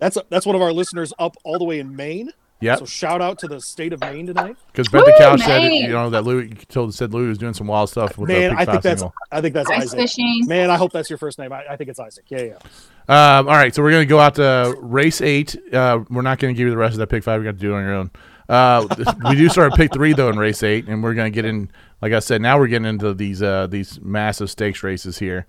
that's 0.00 0.18
that's 0.28 0.46
one 0.46 0.56
of 0.56 0.62
our 0.62 0.72
listeners 0.72 1.12
up 1.18 1.36
all 1.44 1.58
the 1.58 1.64
way 1.64 1.78
in 1.78 1.94
Maine. 1.94 2.32
Yeah. 2.60 2.76
So 2.76 2.84
shout 2.84 3.22
out 3.22 3.38
to 3.38 3.48
the 3.48 3.60
state 3.60 3.92
of 3.94 4.00
Maine 4.00 4.26
tonight. 4.26 4.56
Because 4.66 4.88
Bet 4.88 5.06
the 5.06 5.14
cow 5.18 5.30
Couch 5.30 5.40
said, 5.40 5.62
you 5.62 5.88
know, 5.88 6.10
that 6.10 6.24
Louis 6.24 6.50
told 6.68 6.94
said 6.94 7.14
Louis 7.14 7.28
was 7.28 7.38
doing 7.38 7.54
some 7.54 7.66
wild 7.66 7.88
stuff 7.88 8.18
with 8.18 8.28
Man, 8.28 8.54
the 8.54 8.60
I 8.60 8.64
think 8.66 8.82
that's 8.82 9.00
single. 9.00 9.14
I 9.32 9.40
think 9.40 9.54
that's 9.54 9.70
Ice 9.70 9.82
Isaac. 9.82 9.98
fishing. 9.98 10.44
Man, 10.46 10.70
I 10.70 10.76
hope 10.76 10.92
that's 10.92 11.08
your 11.08 11.18
first 11.18 11.38
name. 11.38 11.52
I, 11.52 11.64
I 11.70 11.76
think 11.76 11.88
it's 11.88 11.98
Isaac. 11.98 12.24
Yeah, 12.28 12.42
yeah. 12.42 13.38
Um, 13.38 13.48
all 13.48 13.54
right, 13.54 13.74
so 13.74 13.82
we're 13.82 13.92
gonna 13.92 14.04
go 14.04 14.18
out 14.18 14.34
to 14.34 14.74
race 14.78 15.22
eight. 15.22 15.56
Uh, 15.72 16.00
we're 16.10 16.22
not 16.22 16.38
gonna 16.38 16.52
give 16.52 16.66
you 16.66 16.70
the 16.70 16.76
rest 16.76 16.92
of 16.92 16.98
that 16.98 17.08
pick 17.08 17.24
five. 17.24 17.40
You 17.40 17.48
got 17.48 17.56
to 17.56 17.60
do 17.60 17.72
it 17.72 17.76
on 17.76 17.82
your 17.82 17.94
own. 17.94 18.10
Uh, 18.48 18.86
we 19.28 19.36
do 19.36 19.48
start 19.48 19.72
at 19.72 19.78
pick 19.78 19.92
three 19.92 20.12
though 20.12 20.28
in 20.28 20.38
race 20.38 20.62
eight, 20.62 20.86
and 20.86 21.02
we're 21.02 21.14
gonna 21.14 21.30
get 21.30 21.46
in. 21.46 21.70
Like 22.02 22.12
I 22.12 22.18
said, 22.18 22.42
now 22.42 22.58
we're 22.58 22.66
getting 22.66 22.88
into 22.88 23.14
these 23.14 23.42
uh, 23.42 23.68
these 23.68 24.00
massive 24.02 24.50
stakes 24.50 24.82
races 24.82 25.18
here. 25.18 25.46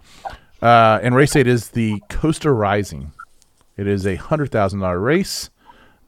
Uh, 0.62 1.00
and 1.02 1.14
race 1.14 1.36
eight 1.36 1.48
is 1.48 1.70
the 1.70 2.02
Costa 2.10 2.52
Rising. 2.52 3.12
It 3.78 3.88
is 3.88 4.06
a 4.06 4.16
hundred 4.16 4.52
thousand 4.52 4.80
dollar 4.80 5.00
race 5.00 5.50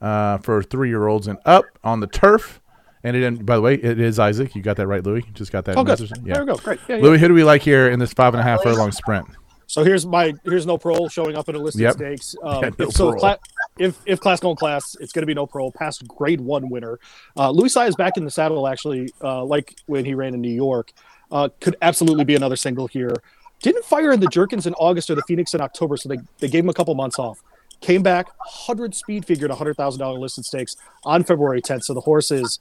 uh, 0.01 0.37
for 0.39 0.61
three 0.63 0.89
year 0.89 1.07
olds 1.07 1.27
and 1.27 1.37
up 1.45 1.65
on 1.83 1.99
the 1.99 2.07
turf. 2.07 2.61
And 3.05 3.17
it, 3.17 3.45
by 3.45 3.55
the 3.55 3.61
way, 3.61 3.75
it 3.75 3.99
is 3.99 4.17
Isaac. 4.17 4.55
You 4.55 4.61
got 4.61 4.77
that 4.77 4.87
right, 4.87 5.03
Louis. 5.03 5.23
You 5.27 5.33
just 5.33 5.51
got 5.51 5.65
that. 5.65 5.77
Oh, 5.77 5.83
good. 5.83 5.99
message? 5.99 6.11
There 6.23 6.39
we 6.45 6.47
go. 6.51 6.55
Great. 6.55 6.79
Yeah, 6.87 6.95
yeah. 6.97 7.03
Louis, 7.03 7.19
who 7.19 7.27
do 7.27 7.33
we 7.33 7.43
like 7.43 7.61
here 7.61 7.89
in 7.89 7.99
this 7.99 8.13
five 8.13 8.33
and 8.33 8.39
a 8.39 8.43
half 8.43 8.63
furlong 8.63 8.91
sprint? 8.93 9.27
So 9.67 9.83
here's 9.83 10.05
my 10.05 10.33
here's 10.43 10.65
no 10.65 10.77
parole 10.77 11.09
showing 11.09 11.35
up 11.35 11.49
in 11.49 11.55
a 11.55 11.57
listed 11.59 11.81
Yep. 11.81 11.93
stakes. 11.95 12.35
Um, 12.43 12.63
Yeah, 12.63 12.69
no 12.77 12.85
if, 12.85 12.91
so 12.93 13.13
cla- 13.13 13.39
if 13.77 13.99
if 14.05 14.19
class 14.19 14.39
going 14.39 14.55
class, 14.55 14.95
it's 15.01 15.11
going 15.11 15.23
to 15.23 15.25
be 15.27 15.33
no 15.33 15.47
parole. 15.47 15.71
Past 15.71 16.07
grade 16.07 16.39
one 16.39 16.69
winner. 16.69 16.99
Uh, 17.35 17.49
Luis 17.49 17.75
Saez 17.75 17.89
is 17.89 17.95
back 17.95 18.15
in 18.17 18.23
the 18.23 18.31
saddle 18.31 18.67
actually, 18.67 19.09
uh, 19.21 19.43
like 19.43 19.75
when 19.87 20.05
he 20.05 20.13
ran 20.13 20.33
in 20.33 20.41
New 20.41 20.53
York. 20.53 20.91
Uh, 21.31 21.49
could 21.59 21.75
absolutely 21.81 22.23
be 22.23 22.35
another 22.35 22.55
single 22.55 22.87
here. 22.87 23.15
Didn't 23.63 23.83
fire 23.85 24.11
in 24.11 24.19
the 24.19 24.27
Jerkens 24.27 24.67
in 24.67 24.73
August 24.75 25.09
or 25.09 25.15
the 25.15 25.23
Phoenix 25.23 25.53
in 25.55 25.61
October, 25.61 25.97
so 25.97 26.07
they, 26.09 26.17
they 26.37 26.47
gave 26.47 26.63
him 26.63 26.69
a 26.69 26.73
couple 26.73 26.93
months 26.93 27.17
off. 27.17 27.41
Came 27.83 28.01
back, 28.01 28.29
hundred 28.39 28.95
speed 28.95 29.25
figured, 29.25 29.51
hundred 29.51 29.75
thousand 29.75 29.99
dollar 29.99 30.17
listed 30.17 30.45
stakes 30.45 30.77
on 31.03 31.21
February 31.25 31.61
10th. 31.61 31.83
So 31.83 31.93
the 31.93 31.99
horse 31.99 32.31
is 32.31 32.59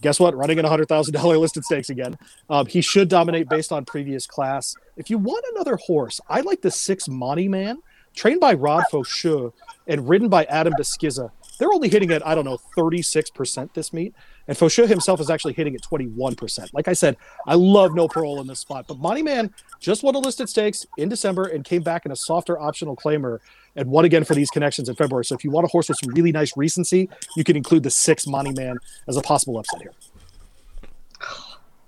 guess 0.00 0.18
what? 0.18 0.34
Running 0.34 0.58
in 0.58 0.64
a 0.64 0.68
hundred 0.68 0.88
thousand 0.88 1.14
dollar 1.14 1.38
listed 1.38 1.62
stakes 1.62 1.90
again. 1.90 2.18
Um, 2.50 2.66
he 2.66 2.80
should 2.80 3.08
dominate 3.08 3.48
based 3.48 3.70
on 3.70 3.84
previous 3.84 4.26
class. 4.26 4.74
If 4.96 5.10
you 5.10 5.18
want 5.18 5.44
another 5.54 5.76
horse, 5.76 6.20
I 6.28 6.40
like 6.40 6.60
the 6.60 6.72
six 6.72 7.08
Monty 7.08 7.46
Man, 7.46 7.78
trained 8.16 8.40
by 8.40 8.54
Rod 8.54 8.82
Faucheux 8.90 9.52
and 9.86 10.08
ridden 10.08 10.28
by 10.28 10.42
Adam 10.46 10.72
Beschizza. 10.74 11.30
They're 11.60 11.72
only 11.72 11.88
hitting 11.88 12.10
at 12.10 12.26
I 12.26 12.34
don't 12.34 12.44
know 12.44 12.58
thirty 12.76 13.00
six 13.00 13.30
percent 13.30 13.74
this 13.74 13.92
meet, 13.92 14.12
and 14.48 14.56
Faucheux 14.56 14.88
himself 14.88 15.20
is 15.20 15.30
actually 15.30 15.52
hitting 15.52 15.76
at 15.76 15.82
twenty 15.82 16.06
one 16.06 16.34
percent. 16.34 16.74
Like 16.74 16.88
I 16.88 16.94
said, 16.94 17.16
I 17.46 17.54
love 17.54 17.94
no 17.94 18.08
parole 18.08 18.40
in 18.40 18.48
this 18.48 18.58
spot, 18.58 18.86
but 18.88 18.98
Monty 18.98 19.22
Man 19.22 19.54
just 19.78 20.02
won 20.02 20.16
a 20.16 20.18
listed 20.18 20.48
stakes 20.48 20.84
in 20.96 21.08
December 21.08 21.44
and 21.44 21.64
came 21.64 21.82
back 21.82 22.06
in 22.06 22.10
a 22.10 22.16
softer 22.16 22.58
optional 22.58 22.96
claimer 22.96 23.38
and 23.78 23.88
one 23.90 24.04
again 24.04 24.24
for 24.24 24.34
these 24.34 24.50
connections 24.50 24.88
in 24.88 24.94
February. 24.96 25.24
So 25.24 25.34
if 25.34 25.44
you 25.44 25.50
want 25.50 25.64
a 25.64 25.68
horse 25.68 25.88
with 25.88 25.98
some 25.98 26.12
really 26.12 26.32
nice 26.32 26.56
recency, 26.56 27.08
you 27.36 27.44
can 27.44 27.56
include 27.56 27.82
the 27.84 27.90
six 27.90 28.26
Monty 28.26 28.52
Man 28.52 28.76
as 29.06 29.16
a 29.16 29.22
possible 29.22 29.58
upset 29.58 29.80
here. 29.82 29.92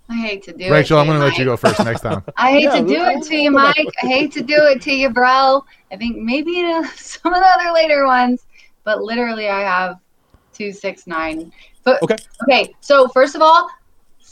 I 0.08 0.16
hate 0.16 0.42
to 0.44 0.52
do 0.52 0.64
it. 0.64 0.70
Rachel, 0.70 0.98
I'm 0.98 1.06
going 1.06 1.18
to 1.20 1.24
let 1.24 1.38
you 1.38 1.44
go 1.44 1.56
first 1.56 1.78
next 1.84 2.00
time. 2.00 2.24
I 2.36 2.50
hate 2.50 2.62
Yeah, 2.64 2.80
to 2.80 2.86
do 2.86 2.86
we'll- 2.94 3.18
it 3.20 3.22
to 3.24 3.36
you, 3.36 3.50
Mike. 3.50 3.86
I 4.02 4.06
hate 4.06 4.32
to 4.32 4.42
do 4.42 4.56
it 4.56 4.80
to 4.82 4.92
you, 4.92 5.10
bro. 5.10 5.64
I 5.92 5.96
think 5.96 6.16
maybe 6.16 6.62
uh, 6.64 6.84
some 6.96 7.32
of 7.32 7.40
the 7.40 7.46
other 7.58 7.72
later 7.72 8.06
ones, 8.06 8.44
but 8.84 9.02
literally, 9.02 9.48
I 9.48 9.60
have 9.60 9.98
two, 10.52 10.72
six, 10.72 11.06
nine. 11.06 11.52
But 11.84 12.02
Okay. 12.02 12.16
Okay. 12.42 12.74
So 12.80 13.08
first 13.08 13.34
of 13.34 13.42
all, 13.42 13.68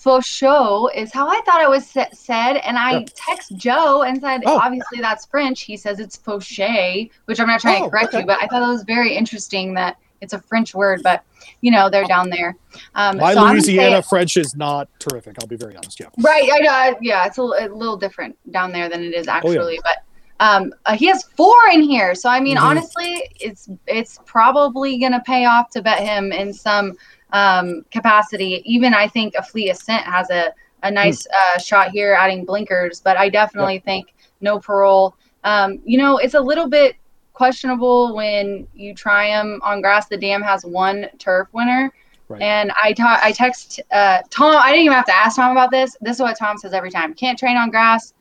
for 0.01 0.23
show 0.23 0.89
is 0.95 1.13
how 1.13 1.29
I 1.29 1.41
thought 1.45 1.61
it 1.61 1.69
was 1.69 1.87
said, 1.87 2.57
and 2.59 2.79
I 2.79 3.05
text 3.15 3.57
Joe 3.57 4.03
and 4.03 4.21
said, 4.21 4.43
Oh. 4.47 4.59
obviously 4.59 5.01
that's 5.01 5.27
French. 5.27 5.63
He 5.63 5.77
says 5.77 5.99
it's 5.99 6.17
fauché, 6.17 7.11
which 7.25 7.41
I'm 7.41 7.49
not 7.49 7.61
trying 7.61 7.83
Oh, 7.83 7.87
to 7.87 7.91
correct 7.91 8.09
okay. 8.15 8.21
you, 8.21 8.27
but 8.27 8.39
I 8.41 8.47
thought 8.47 8.61
that 8.61 8.69
was 8.69 8.85
very 8.85 9.15
interesting 9.15 9.75
that 9.75 9.97
it's 10.21 10.33
a 10.33 10.41
French 10.41 10.75
word, 10.75 11.01
but 11.03 11.23
you 11.63 11.71
know 11.71 11.89
they're 11.91 12.05
down 12.05 12.31
there. 12.31 12.57
Um, 12.95 13.17
My 13.19 13.35
so 13.35 13.43
Louisiana 13.45 14.03
French 14.03 14.37
is 14.37 14.55
not 14.55 14.89
terrific. 15.01 15.37
I'll 15.41 15.47
be 15.49 15.57
very 15.57 15.75
honest. 15.77 15.99
Yeah. 15.99 16.07
Right. 16.19 16.49
I 16.53 16.59
know. 16.59 16.99
Yeah, 17.01 17.27
it's 17.27 17.39
a, 17.39 17.43
a 17.43 17.67
little 17.69 17.97
different 17.97 18.37
down 18.53 18.73
there 18.73 18.89
than 18.89 19.03
it 19.03 19.15
is 19.15 19.27
Oh, 19.29 19.33
yeah. 19.33 19.37
actually. 19.37 19.81
But 19.83 19.97
um, 20.41 20.73
uh, 20.87 20.97
he 20.97 21.07
has 21.07 21.25
four 21.37 21.55
in 21.73 21.83
here, 21.83 22.15
so 22.15 22.29
I 22.29 22.39
mean, 22.41 22.57
Mhm. 22.57 22.63
honestly, 22.63 23.29
it's 23.41 23.69
it's 23.89 24.19
probably 24.27 24.99
gonna 24.99 25.23
pay 25.27 25.45
off 25.45 25.71
to 25.71 25.83
bet 25.83 26.01
him 26.01 26.31
in 26.33 26.53
some 26.53 26.95
um, 27.33 27.85
capacity. 27.91 28.63
Even 28.65 28.95
I 28.95 29.09
think 29.09 29.35
a 29.35 29.43
fleet 29.43 29.71
ascent 29.71 30.05
has 30.05 30.31
a 30.31 30.53
a 30.85 30.91
nice 30.91 31.27
uh, 31.27 31.59
shot 31.59 31.91
here, 31.91 32.15
adding 32.15 32.45
blinkers. 32.45 33.01
But 33.01 33.17
I 33.17 33.29
definitely 33.29 33.81
think 33.81 34.15
no 34.41 34.59
parole. 34.59 35.17
Um, 35.45 35.81
you 35.85 35.99
know, 35.99 36.19
it's 36.19 36.35
a 36.35 36.41
little 36.41 36.69
bit 36.69 36.97
questionable 37.33 38.15
when 38.15 38.67
you 38.75 38.95
try 38.95 39.29
them 39.29 39.61
on 39.63 39.81
grass. 39.81 40.09
The 40.09 40.17
dam 40.17 40.43
has 40.43 40.65
one 40.65 41.07
turf 41.19 41.49
winner. 41.53 41.93
Right. 42.29 42.43
And 42.43 42.73
I 42.73 42.93
ta- 42.93 43.21
I 43.23 43.33
text 43.33 43.81
uh, 43.91 44.21
Tom. 44.29 44.57
I 44.57 44.71
didn't 44.71 44.85
even 44.85 44.97
have 44.97 45.07
to 45.07 45.17
ask 45.17 45.37
Tom 45.37 45.53
about 45.53 45.71
this. 45.71 45.97
This 46.01 46.17
is 46.17 46.21
what 46.21 46.39
Tom 46.39 46.59
says 46.59 46.75
every 46.75 46.91
time: 46.91 47.15
can't 47.15 47.39
train 47.39 47.57
on 47.57 47.71
grass. 47.71 48.13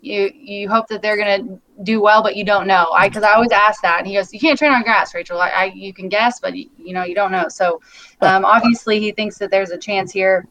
You 0.00 0.30
you 0.34 0.68
hope 0.68 0.86
that 0.88 1.00
they're 1.00 1.16
gonna 1.16 1.58
do 1.82 2.00
well, 2.00 2.22
but 2.22 2.36
you 2.36 2.44
don't 2.44 2.66
know. 2.66 2.90
I 2.94 3.08
because 3.08 3.22
I 3.22 3.32
always 3.32 3.50
ask 3.50 3.82
that, 3.82 3.98
and 3.98 4.06
he 4.06 4.14
goes, 4.14 4.32
"You 4.32 4.40
can't 4.40 4.58
train 4.58 4.72
on 4.72 4.82
grass, 4.82 5.14
Rachel. 5.14 5.40
I, 5.40 5.48
I 5.48 5.64
you 5.74 5.92
can 5.92 6.08
guess, 6.08 6.40
but 6.40 6.54
you, 6.56 6.68
you 6.78 6.92
know 6.92 7.04
you 7.04 7.14
don't 7.14 7.32
know." 7.32 7.48
So 7.48 7.80
um, 8.20 8.44
obviously 8.44 9.00
he 9.00 9.12
thinks 9.12 9.38
that 9.38 9.50
there's 9.50 9.70
a 9.70 9.78
chance 9.78 10.12
here. 10.12 10.46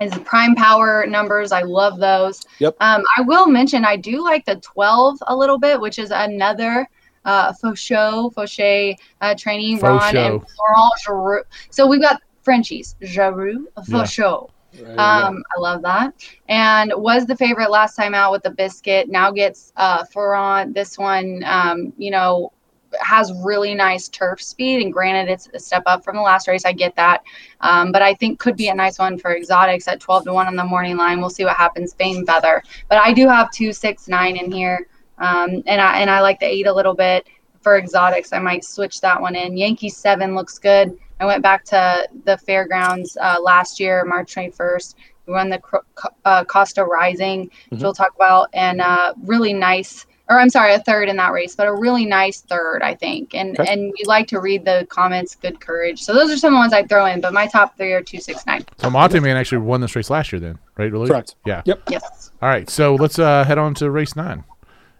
His 0.00 0.12
prime 0.20 0.56
power 0.56 1.06
numbers, 1.06 1.52
I 1.52 1.62
love 1.62 1.98
those. 1.98 2.40
Yep. 2.58 2.76
Um, 2.80 3.04
I 3.16 3.22
will 3.22 3.46
mention 3.46 3.84
I 3.84 3.96
do 3.96 4.22
like 4.22 4.44
the 4.44 4.56
12 4.56 5.18
a 5.28 5.36
little 5.36 5.58
bit, 5.58 5.80
which 5.80 6.00
is 6.00 6.10
another 6.10 6.88
uh, 7.24 7.52
Faucheux, 7.52 8.32
Fauché 8.34 8.96
uh, 9.20 9.34
training 9.36 9.78
Ron 9.78 10.16
and. 10.16 10.40
Florent 10.40 10.92
Geroux. 11.06 11.42
So 11.70 11.86
we've 11.86 12.00
got 12.00 12.20
Frenchies, 12.42 12.96
Geroux, 13.02 13.66
Faucheux. 13.88 14.50
Um, 14.98 15.42
I 15.56 15.60
love 15.60 15.82
that. 15.82 16.14
And 16.48 16.92
was 16.96 17.26
the 17.26 17.36
favorite 17.36 17.70
last 17.70 17.96
time 17.96 18.14
out 18.14 18.32
with 18.32 18.42
the 18.42 18.50
biscuit. 18.50 19.08
Now 19.08 19.30
gets 19.30 19.72
uh 19.76 20.04
Ferrand. 20.04 20.74
This 20.74 20.98
one, 20.98 21.42
um, 21.46 21.92
you 21.96 22.10
know, 22.10 22.52
has 23.00 23.32
really 23.42 23.74
nice 23.74 24.08
turf 24.08 24.42
speed. 24.42 24.82
And 24.82 24.92
granted, 24.92 25.30
it's 25.32 25.48
a 25.54 25.58
step 25.58 25.82
up 25.86 26.04
from 26.04 26.16
the 26.16 26.22
last 26.22 26.46
race. 26.46 26.64
I 26.64 26.72
get 26.72 26.94
that. 26.96 27.22
Um, 27.60 27.90
but 27.92 28.02
I 28.02 28.14
think 28.14 28.38
could 28.38 28.56
be 28.56 28.68
a 28.68 28.74
nice 28.74 28.98
one 28.98 29.18
for 29.18 29.34
exotics 29.34 29.88
at 29.88 30.00
12 30.00 30.24
to 30.24 30.32
1 30.32 30.46
on 30.46 30.56
the 30.56 30.64
morning 30.64 30.96
line. 30.96 31.20
We'll 31.20 31.30
see 31.30 31.44
what 31.44 31.56
happens. 31.56 31.94
Fame 31.94 32.26
Feather. 32.26 32.62
But 32.88 32.98
I 32.98 33.12
do 33.12 33.28
have 33.28 33.50
two, 33.50 33.72
six, 33.72 34.08
nine 34.08 34.36
in 34.36 34.50
here. 34.52 34.86
Um, 35.18 35.62
and 35.66 35.80
I 35.80 36.00
and 36.00 36.10
I 36.10 36.20
like 36.20 36.40
the 36.40 36.46
eight 36.46 36.66
a 36.66 36.72
little 36.72 36.94
bit 36.94 37.26
for 37.60 37.78
exotics. 37.78 38.32
I 38.32 38.40
might 38.40 38.64
switch 38.64 39.00
that 39.00 39.20
one 39.20 39.36
in. 39.36 39.56
Yankee 39.56 39.88
seven 39.88 40.34
looks 40.34 40.58
good. 40.58 40.98
I 41.22 41.24
went 41.24 41.40
back 41.42 41.64
to 41.66 42.08
the 42.24 42.36
fairgrounds 42.36 43.16
uh, 43.20 43.36
last 43.40 43.78
year, 43.78 44.04
March 44.04 44.34
21st. 44.34 44.96
We 45.26 45.34
won 45.34 45.50
the 45.50 45.58
Cro- 45.58 45.82
Co- 45.94 46.08
uh, 46.24 46.42
Costa 46.44 46.84
Rising, 46.84 47.48
which 47.68 47.78
Mhm. 47.78 47.82
we'll 47.84 47.94
talk 47.94 48.12
about, 48.16 48.48
and 48.54 48.80
uh, 48.80 49.14
really 49.22 49.52
nice. 49.52 50.04
Or 50.28 50.40
I'm 50.40 50.50
sorry, 50.50 50.74
a 50.74 50.80
third 50.80 51.08
in 51.08 51.14
that 51.16 51.30
race, 51.32 51.54
but 51.54 51.68
a 51.68 51.72
really 51.72 52.06
nice 52.06 52.40
third, 52.40 52.80
I 52.82 52.94
think. 52.94 53.34
And 53.36 53.58
Okay. 53.60 53.72
and 53.72 53.92
you 53.96 54.04
like 54.06 54.26
to 54.28 54.40
read 54.40 54.64
the 54.64 54.84
comments, 54.90 55.36
good 55.36 55.60
courage. 55.60 56.02
So 56.02 56.12
those 56.12 56.28
are 56.32 56.36
some 56.36 56.48
of 56.54 56.56
the 56.56 56.58
ones 56.58 56.72
I'd 56.72 56.88
throw 56.88 57.06
in, 57.06 57.20
but 57.20 57.32
my 57.32 57.46
top 57.46 57.76
three 57.76 57.92
are 57.92 58.02
two, 58.02 58.18
six, 58.18 58.44
nine. 58.44 58.64
So 58.78 58.90
Monte 58.90 59.20
Man 59.20 59.36
actually 59.36 59.58
won 59.58 59.80
this 59.80 59.94
race 59.94 60.10
last 60.10 60.32
year, 60.32 60.40
then, 60.40 60.58
right? 60.76 60.90
Really? 60.90 61.06
Correct. 61.08 61.36
Yeah. 61.46 61.62
Yep. 61.66 61.82
Yes. 61.88 62.32
All 62.42 62.48
right. 62.48 62.68
So 62.68 62.96
let's 62.96 63.20
uh, 63.20 63.44
head 63.44 63.58
on 63.58 63.74
to 63.74 63.90
race 63.92 64.16
nine. 64.16 64.42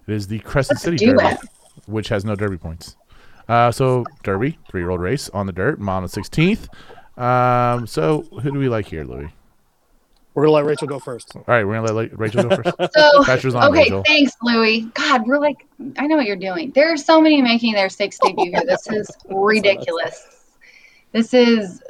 It 0.07 0.15
is 0.15 0.29
the 0.29 0.39
Crescent 0.41 0.77
Let's 0.77 0.85
City 0.85 0.99
Derby, 1.07 1.25
it. 1.25 1.39
which 1.87 2.09
has 2.11 2.25
no 2.25 2.37
Derby 2.37 2.59
points. 2.59 2.97
Uh, 3.53 3.71
so 3.71 4.03
Derby, 4.23 4.59
three-year-old 4.71 5.01
race 5.01 5.29
on 5.31 5.45
the 5.47 5.53
dirt, 5.53 5.79
mile 5.79 5.99
and 5.99 6.11
sixteenth. 6.11 6.69
Um, 7.19 7.87
so 7.87 8.23
who 8.43 8.51
do 8.51 8.59
we 8.59 8.69
like 8.71 8.87
here, 8.87 9.05
Louis? 9.05 9.29
We're 10.35 10.45
gonna 10.45 10.55
let 10.55 10.65
Rachel 10.65 10.89
go 10.89 10.99
first. 10.99 11.37
All 11.37 11.45
right, 11.47 11.63
we're 11.63 11.75
gonna 11.75 11.93
let 11.93 12.19
Rachel 12.19 12.45
go 12.49 12.57
first. 12.63 12.75
So 12.95 13.25
Pressure's 13.25 13.55
on, 13.55 13.65
okay, 13.71 13.81
Rachel. 13.83 14.03
thanks, 14.07 14.33
Louie. 14.43 14.83
God, 14.95 15.27
we're 15.27 15.39
like, 15.39 15.67
I 15.99 16.07
know 16.07 16.17
what 16.17 16.25
you're 16.25 16.37
doing. 16.37 16.71
There 16.71 16.91
are 16.91 16.97
so 16.97 17.21
many 17.21 17.43
making 17.43 17.75
their 17.75 17.91
sixth 17.91 18.21
debut 18.23 18.51
here. 18.53 18.63
This 18.65 18.87
is 18.91 19.11
ridiculous. 19.29 20.47
This 21.13 21.35
is. 21.35 21.83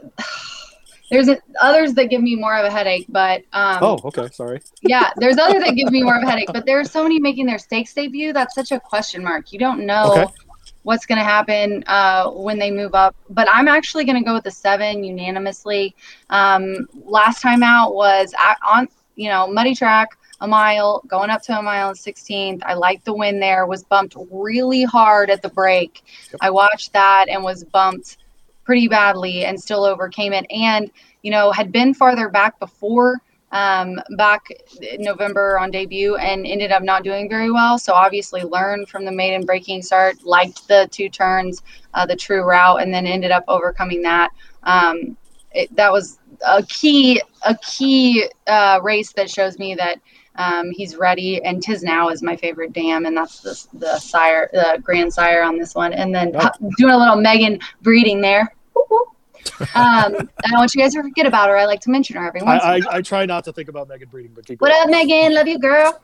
There's 1.13 1.29
others 1.61 1.93
that 1.95 2.07
give 2.07 2.23
me 2.23 2.35
more 2.35 2.57
of 2.57 2.65
a 2.65 2.71
headache, 2.71 3.05
but 3.11 3.43
um, 3.53 3.79
Oh, 3.83 4.01
okay. 4.07 4.29
Sorry. 4.33 4.61
yeah, 4.81 5.11
there's 5.19 5.37
others 5.37 5.63
that 5.63 5.75
give 5.77 5.93
me 5.93 6.03
more 6.03 6.17
of 6.17 6.23
a 6.23 6.27
headache. 6.27 6.49
But 6.53 6.65
there 6.65 6.81
are 6.81 6.85
so 6.85 7.03
many 7.03 7.21
making 7.21 7.45
their 7.47 7.59
stakes 7.59 7.93
debut. 7.93 8.33
That's 8.33 8.55
such 8.55 8.73
a 8.73 8.81
question 8.81 9.23
mark. 9.23 9.53
You 9.53 9.59
don't 9.61 9.85
know 9.87 10.11
Okay. 10.13 10.33
What's 10.83 11.07
going 11.07 11.19
to 11.19 11.25
happen 11.25 11.85
uh, 11.87 12.31
when 12.31 12.59
they 12.59 12.71
move 12.71 12.95
up. 12.95 13.15
But 13.31 13.49
I'm 13.51 13.69
actually 13.69 14.05
going 14.05 14.17
to 14.17 14.25
go 14.25 14.35
with 14.35 14.45
the 14.45 14.51
seven 14.51 15.05
unanimously. 15.05 15.95
Um, 16.31 16.89
last 17.05 17.41
time 17.41 17.63
out 17.63 17.95
was 17.95 18.35
at, 18.39 18.59
on 18.67 18.89
you 19.17 19.29
know 19.29 19.47
muddy 19.47 19.75
track, 19.75 20.17
a 20.41 20.49
mile, 20.49 21.03
going 21.07 21.31
up 21.31 21.43
to 21.43 21.59
a 21.59 21.63
mile 21.63 21.91
and 21.91 21.99
16th. 21.99 22.63
I 22.65 22.75
liked 22.75 23.05
the 23.05 23.15
win 23.15 23.41
there. 23.41 23.67
Was 23.67 23.85
bumped 23.85 24.17
really 24.31 24.85
hard 24.85 25.31
at 25.31 25.43
the 25.43 25.51
break. 25.51 26.03
I 26.41 26.51
watched 26.51 26.93
that 26.93 27.29
and 27.29 27.43
was 27.43 27.65
bumped 27.65 28.19
pretty 28.65 28.89
badly 28.89 29.45
and 29.45 29.61
still 29.61 29.85
overcame 29.85 30.33
it. 30.33 30.47
And 30.51 30.91
you 31.23 31.31
know 31.31 31.53
had 31.53 31.73
been 31.73 31.95
farther 31.95 32.29
back 32.29 32.59
before 32.59 33.21
um, 33.53 34.01
back 34.17 34.47
November 34.99 35.59
on 35.59 35.71
debut 35.71 36.17
and 36.17 36.47
ended 36.47 36.73
up 36.73 36.83
not 36.83 37.05
doing 37.05 37.29
very 37.29 37.51
well. 37.51 37.79
So 37.79 37.93
obviously 37.93 38.43
learned 38.43 38.89
from 38.89 39.05
the 39.05 39.13
maiden 39.13 39.45
breaking 39.45 39.83
start, 39.83 40.25
liked 40.25 40.67
the 40.69 40.89
two 40.91 41.09
turns, 41.09 41.63
uh, 41.95 42.07
the 42.07 42.17
true 42.17 42.43
route, 42.43 42.83
and 42.83 42.93
then 42.93 43.07
ended 43.07 43.31
up 43.31 43.45
overcoming 43.49 44.03
that. 44.03 44.31
Um, 44.63 45.17
it, 45.53 45.75
that 45.77 45.93
was 45.93 46.19
a 46.47 46.63
key 46.63 47.21
a 47.43 47.57
key 47.59 48.27
uh, 48.47 48.81
race 48.83 49.13
that 49.13 49.31
shows 49.31 49.59
me 49.59 49.75
that 49.75 50.01
um, 50.37 50.71
he's 50.71 50.97
ready. 50.97 51.43
And 51.45 51.63
tis 51.63 51.83
now 51.83 52.09
is 52.09 52.23
my 52.23 52.37
favorite 52.37 52.73
dam, 52.73 53.05
and 53.05 53.15
that's 53.15 53.41
the 53.41 53.79
the 53.79 53.99
sire 53.99 54.49
the 54.53 54.81
grand 54.83 55.13
sire 55.13 55.43
on 55.43 55.59
this 55.59 55.75
one. 55.75 55.93
And 55.93 56.15
then 56.15 56.33
Oh. 56.35 56.51
doing 56.79 56.95
a 56.95 56.99
little 56.99 57.17
Megan 57.17 57.61
breeding 57.83 58.23
there. 58.23 58.55
Um, 59.61 59.67
I 59.75 60.49
don't 60.51 60.59
want 60.59 60.75
you 60.75 60.81
guys 60.81 60.95
to 60.95 61.03
forget 61.03 61.27
about 61.27 61.49
her. 61.49 61.57
I 61.57 61.65
like 61.65 61.81
to 61.83 61.91
mention 61.91 62.17
her 62.17 62.27
every 62.27 62.41
I, 62.41 62.45
once. 62.45 62.63
in 62.65 62.69
a 62.69 62.73
I, 62.73 62.79
while. 62.81 62.89
I 62.99 63.03
try 63.03 63.27
not 63.27 63.45
to 63.45 63.53
think 63.53 63.69
about 63.69 63.89
Megan 63.89 64.09
breeding, 64.09 64.33
but 64.35 64.47
keep 64.47 64.61
What 64.61 64.71
going. 64.71 64.83
up, 64.83 64.91
Megan? 64.91 65.35
Love 65.35 65.49
you, 65.49 65.59
girl. 65.59 66.01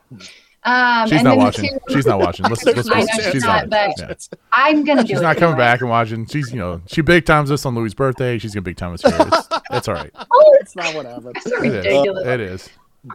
Um, 0.65 1.07
She's 1.09 1.13
and 1.19 1.25
not 1.25 1.31
then 1.31 1.39
watching. 1.39 1.71
two- 1.71 1.95
She's 1.95 2.07
not 2.07 2.19
watching. 2.19 2.47
Let's, 2.47 2.65
let's, 2.67 2.79
I 2.91 2.95
know 2.95 3.01
let's, 3.01 3.15
she's 3.15 3.33
she's 3.33 3.45
not, 3.45 3.69
not. 3.69 3.95
but- 3.99 4.09
yeah. 4.33 4.39
I'm 4.53 4.85
gonna 4.85 5.03
do 5.03 5.09
She's 5.09 5.21
it. 5.21 5.23
not 5.23 5.37
coming 5.37 5.53
anyway. 5.55 5.65
back 5.67 5.81
and 5.81 5.89
watching. 5.89 6.27
She's 6.27 6.51
you 6.53 6.59
know 6.59 6.81
she 6.87 7.01
big 7.01 7.25
times 7.25 7.51
us 7.53 7.65
on 7.65 7.75
Louis' 7.77 7.95
birthday. 7.95 8.39
She's 8.39 8.55
gonna 8.55 8.63
big 8.63 8.77
time 8.77 8.93
us 8.93 9.03
here. 9.03 9.15
It's, 9.19 9.49
it's 9.71 9.89
all 9.89 9.95
right. 9.95 10.11
Oh, 10.31 10.57
That's 10.59 10.75
not 10.75 10.95
what 10.97 11.07
happened. 11.07 11.37
it's 11.37 11.47
It 11.47 11.53
is. 11.55 11.61
ridiculous. 11.63 12.27
It 12.27 12.41
is. 12.41 12.69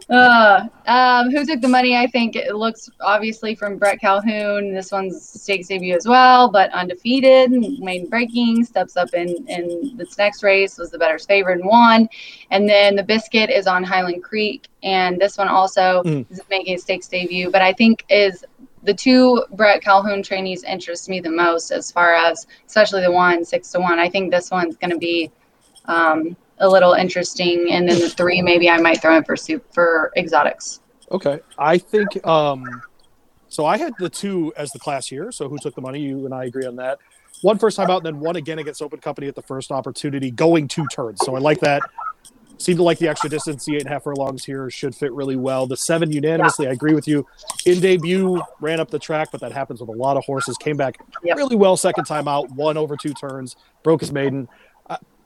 Uh, 0.09 0.67
um, 0.87 1.29
who 1.29 1.45
took 1.45 1.61
the 1.61 1.67
money? 1.67 1.97
I 1.97 2.07
think 2.07 2.35
it 2.35 2.55
looks 2.55 2.89
obviously 3.01 3.53
from 3.53 3.77
Bret 3.77 3.99
Calhoun. 3.99 4.73
This 4.73 4.91
one's 4.91 5.29
stakes 5.29 5.67
debut 5.67 5.95
as 5.95 6.07
well, 6.07 6.49
but 6.49 6.71
undefeated, 6.71 7.51
maiden 7.79 8.07
breaking, 8.07 8.63
steps 8.65 8.95
up 8.95 9.13
in 9.13 9.29
in 9.47 9.95
this 9.95 10.17
next 10.17 10.41
race 10.41 10.77
was 10.77 10.89
the 10.89 10.97
better's 10.97 11.25
favorite 11.25 11.59
and 11.59 11.69
won. 11.69 12.07
And 12.49 12.67
then 12.67 12.95
the 12.95 13.03
biscuit 13.03 13.49
is 13.49 13.67
on 13.67 13.83
Highland 13.83 14.23
Creek, 14.23 14.67
and 14.83 15.19
this 15.19 15.37
one 15.37 15.47
also 15.49 16.01
Mm. 16.03 16.25
is 16.31 16.41
making 16.49 16.75
a 16.75 16.79
stakes 16.79 17.07
debut. 17.07 17.51
But 17.51 17.61
I 17.61 17.73
think 17.73 18.05
is 18.09 18.43
the 18.83 18.93
two 18.93 19.43
Bret 19.51 19.81
Calhoun 19.81 20.23
trainees 20.23 20.63
interest 20.63 21.07
me 21.09 21.19
the 21.19 21.29
most 21.29 21.71
as 21.71 21.91
far 21.91 22.13
as 22.13 22.47
especially 22.65 23.01
the 23.01 23.11
one 23.11 23.45
six 23.45 23.71
to 23.71 23.79
one. 23.79 23.99
I 23.99 24.09
think 24.09 24.31
this 24.31 24.49
one's 24.49 24.77
going 24.77 24.91
to 24.91 24.97
be 24.97 25.29
um, 25.85 26.35
a 26.63 26.67
little 26.69 26.93
interesting, 26.93 27.71
and 27.71 27.87
then 27.87 27.99
the 27.99 28.09
three 28.09 28.41
maybe 28.41 28.69
I 28.69 28.77
might 28.77 29.01
throw 29.01 29.15
in 29.17 29.23
for 29.23 29.35
soup 29.35 29.63
for 29.73 30.11
exotics. 30.17 30.79
Okay. 31.11 31.39
I 31.57 31.77
think 31.77 32.25
um 32.25 32.65
so 33.49 33.65
I 33.67 33.77
had 33.77 33.93
the 33.99 34.09
two 34.09 34.51
as 34.57 34.71
the 34.71 34.79
class 34.79 35.07
here. 35.07 35.31
So 35.31 35.47
who 35.47 35.57
took 35.59 35.75
the 35.75 35.81
money? 35.81 35.99
You 35.99 36.25
and 36.25 36.33
I 36.33 36.45
agree 36.45 36.65
on 36.65 36.75
that. 36.77 36.97
One 37.41 37.59
first 37.59 37.75
time 37.77 37.89
out, 37.91 37.97
and 37.97 38.05
then 38.05 38.19
one 38.19 38.35
again 38.37 38.57
against 38.59 38.81
Open 38.81 38.99
Company 38.99 39.27
at 39.27 39.35
the 39.35 39.41
first 39.41 39.71
opportunity, 39.71 40.31
going 40.31 40.67
two 40.67 40.87
turns. 40.87 41.19
So 41.23 41.35
I 41.35 41.39
like 41.39 41.59
that. 41.59 41.83
Seemed 42.57 42.77
to 42.77 42.83
like 42.83 42.99
the 42.99 43.09
extra 43.09 43.29
distance. 43.29 43.65
The 43.65 43.75
eight 43.75 43.81
and 43.81 43.89
a 43.89 43.93
half 43.93 44.03
furlongs 44.03 44.45
here 44.45 44.69
should 44.69 44.95
fit 44.95 45.11
really 45.11 45.35
well. 45.35 45.67
The 45.67 45.75
seven 45.75 46.11
unanimously, 46.11 46.67
I 46.67 46.71
agree 46.71 46.93
with 46.93 47.07
you. 47.07 47.25
In 47.65 47.81
debut, 47.81 48.41
ran 48.61 48.79
up 48.79 48.89
the 48.89 48.99
track, 48.99 49.29
but 49.31 49.41
that 49.41 49.51
happens 49.51 49.81
with 49.81 49.89
a 49.89 49.93
lot 49.93 50.15
of 50.15 50.23
horses. 50.23 50.55
Came 50.57 50.77
back 50.77 50.95
Yep. 51.23 51.35
really 51.35 51.55
well 51.57 51.75
second 51.75 52.05
time 52.05 52.27
out, 52.27 52.49
won 52.51 52.77
over 52.77 52.95
two 52.95 53.13
turns, 53.13 53.55
broke 53.83 53.99
his 54.01 54.13
maiden 54.13 54.47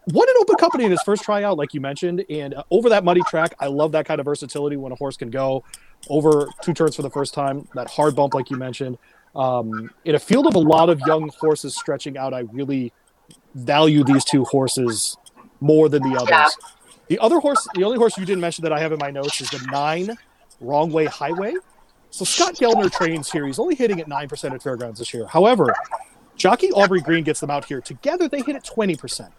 won 0.08 0.28
an 0.30 0.36
open 0.40 0.56
company 0.56 0.86
in 0.86 0.92
his 0.92 1.02
first 1.04 1.24
tryout, 1.24 1.58
like 1.58 1.74
you 1.74 1.82
mentioned. 1.82 2.26
And 2.30 2.54
uh, 2.54 2.64
over 2.72 2.90
that 2.90 3.04
muddy 3.04 3.22
track, 3.28 3.54
I 3.60 3.68
love 3.68 3.92
that 3.94 4.06
kind 4.06 4.20
of 4.20 4.26
versatility 4.26 4.78
when 4.78 4.92
a 4.92 4.96
horse 4.96 5.18
can 5.18 5.30
go 5.30 5.64
over 6.10 6.48
two 6.62 6.74
turns 6.74 6.96
for 6.96 7.02
the 7.02 7.10
first 7.10 7.34
time, 7.34 7.68
that 7.76 7.90
hard 7.90 8.16
bump, 8.16 8.34
like 8.34 8.50
you 8.50 8.58
mentioned. 8.58 8.98
Um, 9.36 9.92
in 10.06 10.16
a 10.16 10.20
field 10.20 10.48
of 10.48 10.56
a 10.56 10.60
lot 10.60 10.90
of 10.90 11.00
young 11.06 11.30
horses 11.40 11.76
stretching 11.76 12.18
out, 12.18 12.34
I 12.34 12.40
really 12.52 12.94
value 13.56 14.04
these 14.04 14.24
two 14.24 14.46
horses 14.46 15.18
more 15.60 15.90
than 15.90 16.04
the 16.04 16.16
others. 16.16 16.30
Yeah. 16.30 16.48
The 17.08 17.20
other 17.20 17.40
horse, 17.40 17.68
the 17.76 17.84
only 17.84 17.98
horse 17.98 18.18
you 18.18 18.26
didn't 18.26 18.42
mention 18.42 18.64
that 18.64 18.74
I 18.74 18.80
have 18.80 18.92
in 18.92 19.00
my 19.00 19.12
notes 19.12 19.40
is 19.42 19.50
the 19.50 19.66
nine 19.72 20.16
Wrong 20.60 20.92
Way 20.92 21.06
Highway. 21.06 21.54
So 22.10 22.26
Scott 22.26 22.56
Gelner 22.56 22.92
trains 22.92 23.32
here. 23.32 23.46
He's 23.46 23.60
only 23.60 23.76
hitting 23.76 24.00
at 24.02 24.08
9% 24.08 24.52
at 24.54 24.64
fairgrounds 24.64 25.00
this 25.00 25.14
year. 25.14 25.28
However, 25.28 25.74
jockey 26.36 26.72
Aubrey 26.72 27.02
Green 27.02 27.24
gets 27.24 27.40
them 27.40 27.50
out 27.50 27.66
here. 27.66 27.82
Together, 27.82 28.28
they 28.28 28.42
hit 28.42 28.56
at 28.56 28.66
20%. 28.66 29.30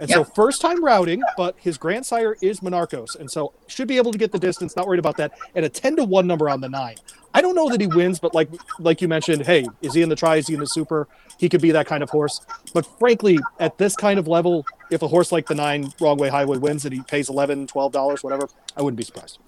And 0.00 0.08
yep. 0.08 0.18
so 0.18 0.24
first 0.24 0.60
time 0.60 0.84
routing, 0.84 1.22
but 1.36 1.56
his 1.58 1.76
grandsire 1.76 2.36
is 2.40 2.60
Monarchos. 2.60 3.18
And 3.18 3.30
so 3.30 3.52
should 3.66 3.88
be 3.88 3.96
able 3.96 4.12
to 4.12 4.18
get 4.18 4.30
the 4.32 4.38
distance, 4.38 4.76
not 4.76 4.86
worried 4.86 5.00
about 5.00 5.16
that. 5.16 5.32
And 5.54 5.64
a 5.64 5.68
10 5.68 5.96
to 5.96 6.04
1 6.04 6.26
number 6.26 6.48
on 6.48 6.60
the 6.60 6.68
nine. 6.68 6.96
I 7.34 7.40
don't 7.40 7.54
know 7.54 7.68
that 7.68 7.80
he 7.80 7.86
wins, 7.86 8.18
but 8.18 8.34
like 8.34 8.48
like 8.78 9.02
you 9.02 9.08
mentioned, 9.08 9.44
hey, 9.44 9.66
is 9.82 9.94
he 9.94 10.02
in 10.02 10.08
the 10.08 10.16
try? 10.16 10.36
Is 10.36 10.46
he 10.46 10.54
in 10.54 10.60
the 10.60 10.66
super? 10.66 11.08
He 11.38 11.48
could 11.48 11.60
be 11.60 11.70
that 11.72 11.86
kind 11.86 12.02
of 12.02 12.10
horse. 12.10 12.40
But 12.72 12.86
frankly, 12.98 13.38
at 13.60 13.78
this 13.78 13.94
kind 13.94 14.18
of 14.18 14.26
level, 14.26 14.64
if 14.90 15.02
a 15.02 15.08
horse 15.08 15.30
like 15.30 15.46
the 15.46 15.54
nine 15.54 15.92
wrong 16.00 16.16
way 16.16 16.28
highway 16.28 16.58
wins 16.58 16.84
and 16.84 16.94
he 16.94 17.02
pays 17.02 17.28
11 17.28 17.66
$12, 17.66 18.24
whatever, 18.24 18.48
I 18.76 18.82
wouldn't 18.82 18.96
be 18.96 19.04
surprised. 19.04 19.38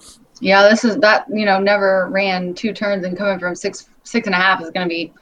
Yeah, 0.40 0.68
this 0.68 0.84
is 0.84 0.96
that, 0.98 1.26
you 1.30 1.44
know, 1.44 1.58
never 1.58 2.08
ran 2.10 2.54
two 2.54 2.72
turns 2.72 3.04
and 3.04 3.16
coming 3.16 3.38
from 3.38 3.54
six, 3.54 3.88
six 4.04 4.26
and 4.26 4.34
a 4.34 4.38
half 4.38 4.62
is 4.62 4.70
going 4.70 4.86
to 4.86 4.88
be 4.88 5.12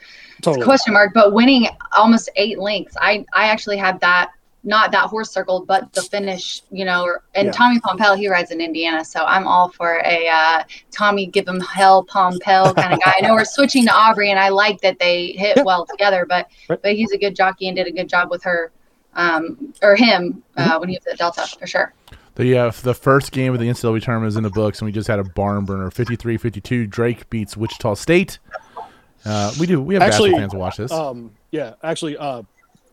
totally. 0.42 0.64
question 0.64 0.92
mark, 0.92 1.12
but 1.12 1.32
winning 1.32 1.66
almost 1.96 2.30
eight 2.36 2.58
lengths. 2.58 2.96
I, 3.00 3.24
I 3.34 3.48
actually 3.48 3.78
had 3.78 3.98
that 4.00 4.30
not 4.68 4.92
that 4.92 5.06
horse 5.08 5.30
circled, 5.30 5.66
but 5.66 5.92
the 5.94 6.02
finish. 6.02 6.62
You 6.70 6.84
know, 6.84 7.16
and 7.34 7.46
Yeah. 7.46 7.52
Tommy 7.52 7.80
Pompell 7.80 8.16
he 8.16 8.28
rides 8.28 8.50
in 8.52 8.60
Indiana, 8.60 9.04
so 9.04 9.20
I'm 9.24 9.46
all 9.46 9.70
for 9.70 10.00
a 10.04 10.28
uh, 10.28 10.62
Tommy 10.92 11.26
give 11.26 11.48
him 11.48 11.60
hell 11.60 12.04
Pompell 12.04 12.74
kind 12.76 12.92
of 12.94 13.00
guy. 13.04 13.14
I 13.18 13.22
know 13.26 13.34
we're 13.34 13.44
switching 13.44 13.84
to 13.86 13.92
Aubrey, 13.92 14.30
and 14.30 14.38
I 14.38 14.50
like 14.50 14.80
that 14.82 14.98
they 14.98 15.32
hit 15.32 15.56
Yeah. 15.56 15.62
well 15.64 15.84
together, 15.86 16.24
but 16.28 16.48
Right. 16.68 16.80
but 16.82 16.92
he's 16.94 17.10
a 17.12 17.18
good 17.18 17.34
jockey 17.34 17.66
and 17.68 17.76
did 17.76 17.86
a 17.88 17.92
good 17.92 18.08
job 18.08 18.30
with 18.30 18.42
her. 18.44 18.70
Um, 19.14 19.72
or 19.82 19.96
him 19.96 20.42
Mm-hmm. 20.56 20.70
uh, 20.70 20.78
when 20.78 20.88
he 20.90 20.96
was 20.96 21.06
at 21.08 21.18
Delta 21.18 21.44
for 21.58 21.66
sure. 21.66 21.92
The 22.36 22.56
uh, 22.56 22.70
the 22.82 22.94
first 22.94 23.32
game 23.32 23.52
of 23.52 23.58
the 23.58 23.66
NCAA 23.68 24.00
tournament 24.02 24.28
is 24.28 24.36
in 24.36 24.44
the 24.44 24.50
books, 24.50 24.78
and 24.80 24.86
we 24.86 24.92
just 24.92 25.08
had 25.08 25.18
a 25.18 25.24
barn 25.24 25.64
burner, 25.64 25.90
53-52. 25.90 26.88
Drake 26.88 27.28
beats 27.30 27.56
Wichita 27.56 27.94
State. 27.94 28.38
Uh, 29.24 29.52
we 29.58 29.66
do. 29.66 29.82
We 29.82 29.94
have 29.94 30.02
Actually, 30.04 30.30
basketball 30.30 30.40
fans 30.40 30.52
to 30.52 30.58
watch 30.58 30.76
this. 30.76 30.92
Um, 30.92 31.32
yeah, 31.50 31.74
actually, 31.82 32.16
uh, 32.16 32.42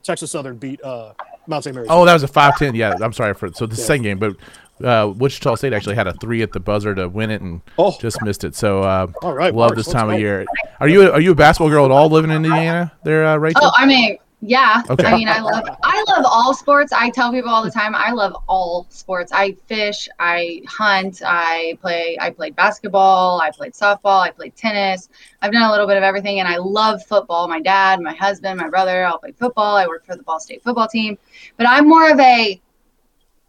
Texas 0.01 0.31
Southern 0.31 0.57
beat 0.57 0.81
uh, 0.83 1.13
Mount 1.47 1.63
St. 1.63 1.73
Mary's. 1.75 1.89
oh, 1.91 2.05
that 2.05 2.13
was 2.13 2.23
a 2.23 2.27
5-10. 2.27 2.75
Yeah, 2.75 2.93
I'm 3.01 3.13
sorry 3.13 3.33
for 3.33 3.49
so 3.53 3.65
the 3.65 3.75
Yeah. 3.75 3.83
second 3.85 4.03
game, 4.03 4.19
but 4.19 4.35
uh, 4.83 5.07
Wichita 5.15 5.55
State 5.55 5.71
actually 5.73 5.95
had 5.95 6.05
a 6.07 6.13
three 6.13 6.41
at 6.41 6.51
the 6.51 6.59
buzzer 6.59 6.93
to 6.95 7.07
win 7.07 7.31
it 7.31 7.41
and 7.41 7.61
Oh. 7.77 7.95
just 7.99 8.21
missed 8.23 8.43
it. 8.43 8.55
So 8.55 8.81
uh, 8.81 9.07
All 9.21 9.33
right, 9.33 9.53
love 9.55 9.71
Marks, 9.71 9.85
this 9.85 9.93
time 9.93 10.09
of 10.09 10.15
go. 10.15 10.17
year. 10.19 10.45
Are 10.79 10.87
you 10.89 11.03
a, 11.03 11.11
are 11.11 11.21
you 11.21 11.31
a 11.31 11.35
basketball 11.35 11.69
girl 11.69 11.85
at 11.85 11.91
all 11.91 12.09
living 12.09 12.31
in 12.31 12.43
Indiana? 12.45 12.91
There, 13.03 13.25
uh, 13.25 13.37
Rachel. 13.37 13.61
Oh, 13.63 13.71
I 13.77 13.85
mean, 13.85 14.17
yeah. 14.41 14.83
Okay. 14.89 15.07
I 15.07 15.15
mean, 15.15 15.27
I 15.27 15.39
love 15.39 15.63
I 15.83 16.03
love 16.09 16.25
all 16.25 16.53
sports. 16.53 16.91
I 16.93 17.09
tell 17.09 17.31
people 17.31 17.49
all 17.49 17.63
the 17.63 17.71
time, 17.71 17.95
I 17.95 18.11
love 18.11 18.35
all 18.47 18.85
sports. 18.89 19.31
I 19.33 19.53
fish, 19.65 20.07
I 20.19 20.61
hunt, 20.67 21.21
I 21.25 21.77
play 21.81 22.17
I 22.19 22.29
played 22.29 22.55
basketball, 22.55 23.41
I 23.41 23.51
played 23.51 23.73
softball, 23.73 24.21
I 24.21 24.31
played 24.31 24.55
tennis. 24.55 25.09
I've 25.41 25.51
done 25.51 25.63
a 25.63 25.71
little 25.71 25.87
bit 25.87 25.97
of 25.97 26.03
everything 26.03 26.39
and 26.39 26.47
I 26.47 26.57
love 26.57 27.03
football. 27.05 27.47
My 27.47 27.59
dad, 27.61 28.01
my 28.01 28.13
husband, 28.13 28.59
my 28.59 28.69
brother 28.69 29.05
all 29.05 29.17
play 29.17 29.31
football. 29.31 29.77
I 29.77 29.87
work 29.87 30.05
for 30.05 30.15
the 30.15 30.23
Ball 30.23 30.39
State 30.39 30.63
football 30.63 30.87
team. 30.87 31.17
But 31.57 31.67
I'm 31.67 31.87
more 31.87 32.11
of 32.11 32.19
a 32.19 32.61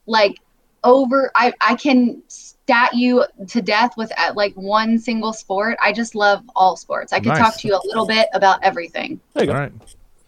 like 0.07 0.41
over 0.85 1.31
I 1.35 1.53
I 1.61 1.75
can 1.75 2.23
stat 2.29 2.95
you 2.95 3.25
to 3.49 3.61
death 3.61 3.97
with 3.97 4.13
uh, 4.19 4.33
like 4.35 4.55
one 4.55 4.99
single 4.99 5.33
sport. 5.33 5.77
I 5.83 5.93
just 5.93 6.15
love 6.15 6.43
all 6.55 6.77
sports. 6.77 7.13
I 7.13 7.19
could 7.19 7.29
Nice. 7.29 7.39
talk 7.39 7.57
to 7.59 7.69
you 7.69 7.75
a 7.75 7.83
little 7.87 8.07
bit 8.07 8.29
about 8.35 8.63
everything. 8.63 9.21
There 9.35 9.45
you 9.45 9.53
go. 9.53 9.55
right, 9.59 9.73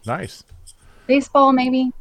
nice. 0.09 0.43
Baseball 1.07 1.53
maybe. 1.53 1.91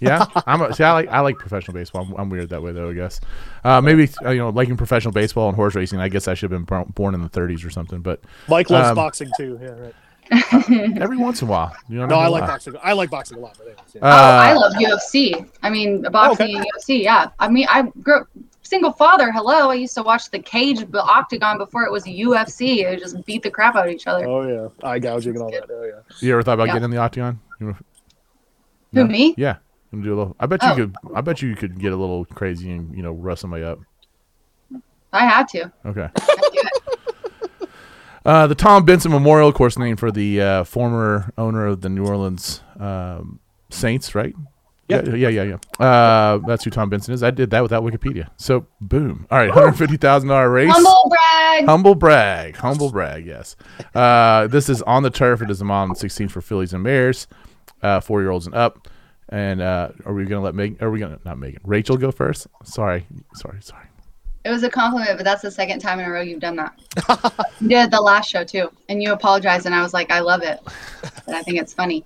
Yeah, 0.00 0.26
I'm 0.46 0.60
a, 0.60 0.74
see. 0.74 0.84
I 0.84 0.92
like 0.92 1.08
I 1.08 1.20
like 1.20 1.36
professional 1.36 1.74
baseball. 1.74 2.02
I'm, 2.02 2.14
I'm 2.14 2.30
weird 2.30 2.50
that 2.50 2.62
way 2.62 2.72
though. 2.72 2.90
I 2.90 2.94
guess 2.94 3.20
uh, 3.64 3.80
maybe 3.80 4.08
uh, 4.24 4.30
you 4.30 4.38
know 4.38 4.50
liking 4.50 4.76
professional 4.76 5.12
baseball 5.12 5.48
and 5.48 5.56
horse 5.56 5.74
racing. 5.74 6.00
I 6.00 6.08
guess 6.08 6.28
I 6.28 6.34
should 6.34 6.50
have 6.50 6.66
been 6.66 6.84
born 6.94 7.14
in 7.14 7.22
the 7.22 7.30
30s 7.30 7.64
or 7.64 7.70
something. 7.70 8.00
But 8.00 8.20
Mike 8.48 8.70
loves 8.70 8.90
Um, 8.90 8.96
boxing 8.96 9.30
too. 9.36 9.58
Yeah, 9.62 9.68
right. 9.68 9.94
every 11.00 11.16
once 11.16 11.40
in 11.40 11.48
a 11.48 11.50
while, 11.50 11.74
you 11.88 11.98
know. 11.98 12.06
No, 12.06 12.16
I 12.16 12.26
like 12.28 12.42
lie. 12.42 12.48
boxing. 12.48 12.74
I 12.82 12.92
like 12.92 13.08
boxing 13.10 13.38
a 13.38 13.40
lot. 13.40 13.56
But 13.56 13.68
anyways, 13.68 13.94
yeah. 13.94 14.04
Uh, 14.04 14.08
oh, 14.08 14.10
I 14.10 14.52
love 14.52 14.72
UFC. 14.74 15.48
I 15.62 15.70
mean, 15.70 16.02
boxing 16.02 16.46
okay. 16.46 16.56
and 16.56 16.66
UFC. 16.66 17.02
Yeah. 17.02 17.30
I 17.38 17.48
mean, 17.48 17.66
I 17.70 17.82
grew 18.02 18.20
up 18.20 18.28
single 18.68 18.92
father. 18.92 19.32
Hello. 19.32 19.70
I 19.70 19.74
used 19.74 19.94
to 19.94 20.02
watch 20.02 20.30
the 20.30 20.38
cage 20.38 20.90
b- 20.90 20.98
octagon 20.98 21.58
before 21.58 21.84
it 21.84 21.90
was 21.92 22.04
UFC. 22.04 22.84
It 22.84 23.00
just 23.00 23.24
beat 23.24 23.42
the 23.42 23.50
crap 23.50 23.74
out 23.76 23.86
of 23.88 23.92
each 23.92 24.06
other. 24.06 24.26
oh 24.26 24.46
yeah, 24.82 24.88
eye 24.88 24.98
gouging 24.98 25.34
and 25.34 25.42
all 25.42 25.50
that. 25.50 25.64
Oh 25.70 25.84
yeah. 25.84 26.00
You 26.20 26.32
ever 26.32 26.42
thought 26.42 26.54
about 26.54 26.68
Yeah. 26.68 26.74
getting 26.74 26.84
in 26.84 26.90
the 26.90 26.98
octagon? 26.98 27.40
You 27.60 27.66
know- 27.68 27.72
Who 28.94 29.04
No? 29.04 29.04
me? 29.06 29.34
Yeah, 29.36 29.56
you 29.92 30.02
do 30.02 30.14
a 30.14 30.16
little. 30.16 30.36
I 30.40 30.46
bet 30.46 30.62
you 30.62 30.68
Oh. 30.70 30.74
could. 30.76 30.94
I 31.14 31.20
bet 31.20 31.42
you 31.42 31.54
could 31.56 31.78
get 31.78 31.92
a 31.92 31.96
little 31.96 32.24
crazy 32.26 32.70
and 32.70 32.94
you 32.96 33.02
know 33.02 33.12
rust 33.12 33.40
somebody 33.42 33.64
up. 33.64 33.78
I 35.12 35.26
had 35.26 35.48
to. 35.48 35.72
Okay. 35.86 36.08
I 36.14 36.48
do 36.52 36.60
it. 36.62 36.72
Uh, 38.26 38.46
the 38.46 38.54
Tom 38.54 38.84
Benson 38.84 39.10
Memorial, 39.10 39.48
of 39.48 39.54
course, 39.54 39.78
named 39.78 39.98
for 39.98 40.10
the 40.10 40.38
uh, 40.38 40.64
former 40.64 41.32
owner 41.38 41.64
of 41.66 41.80
the 41.80 41.88
New 41.88 42.04
Orleans 42.04 42.62
um, 42.78 43.40
Saints, 43.70 44.14
right? 44.14 44.34
Yeah. 44.88 45.04
yeah, 45.04 45.28
yeah, 45.28 45.42
yeah. 45.42 45.84
Uh, 45.86 46.38
that's 46.46 46.64
who 46.64 46.70
Tom 46.70 46.88
Benson 46.88 47.12
is. 47.12 47.22
I 47.22 47.30
did 47.30 47.50
that 47.50 47.62
without 47.62 47.82
Wikipedia. 47.82 48.30
So, 48.38 48.66
boom. 48.80 49.26
All 49.30 49.38
right, 49.38 49.50
hundred 49.50 49.72
fifty 49.72 49.98
thousand 49.98 50.30
dollar 50.30 50.50
race. 50.50 50.72
Humble 50.72 51.10
brag. 51.10 51.66
Humble 51.66 51.94
brag. 51.94 52.56
Humble 52.56 52.90
brag, 52.90 53.26
yes. 53.26 53.54
Uh, 53.94 54.46
this 54.46 54.70
is 54.70 54.80
on 54.82 55.02
the 55.02 55.10
turf. 55.10 55.42
It 55.42 55.50
is 55.50 55.60
a 55.60 55.64
and 55.64 55.96
16 55.96 56.28
for 56.28 56.40
fillies 56.40 56.72
and 56.72 56.82
mares, 56.82 57.26
uh, 57.82 58.00
four 58.00 58.22
year 58.22 58.30
olds 58.30 58.46
and 58.46 58.54
up. 58.54 58.88
And 59.28 59.60
uh, 59.60 59.90
are 60.06 60.14
we 60.14 60.24
going 60.24 60.40
to 60.40 60.44
let 60.44 60.54
Megan, 60.54 60.78
are 60.80 60.90
we 60.90 61.00
going 61.00 61.16
to, 61.16 61.20
not 61.24 61.38
Megan, 61.38 61.60
Rachel 61.64 61.98
go 61.98 62.10
first? 62.10 62.46
Sorry. 62.64 63.06
Sorry, 63.34 63.60
sorry. 63.60 63.84
It 64.44 64.50
was 64.50 64.62
a 64.62 64.70
compliment, 64.70 65.18
but 65.18 65.24
that's 65.24 65.42
the 65.42 65.50
second 65.50 65.80
time 65.80 66.00
in 66.00 66.06
a 66.06 66.10
row 66.10 66.22
you've 66.22 66.40
done 66.40 66.56
that. 66.56 67.44
you 67.60 67.68
did 67.68 67.90
the 67.90 68.00
last 68.00 68.30
show 68.30 68.44
too, 68.44 68.70
and 68.88 69.02
you 69.02 69.12
apologized, 69.12 69.66
and 69.66 69.74
I 69.74 69.82
was 69.82 69.92
like, 69.92 70.10
I 70.10 70.20
love 70.20 70.42
it, 70.42 70.60
and 71.26 71.36
I 71.36 71.42
think 71.42 71.60
it's 71.60 71.74
funny. 71.74 72.04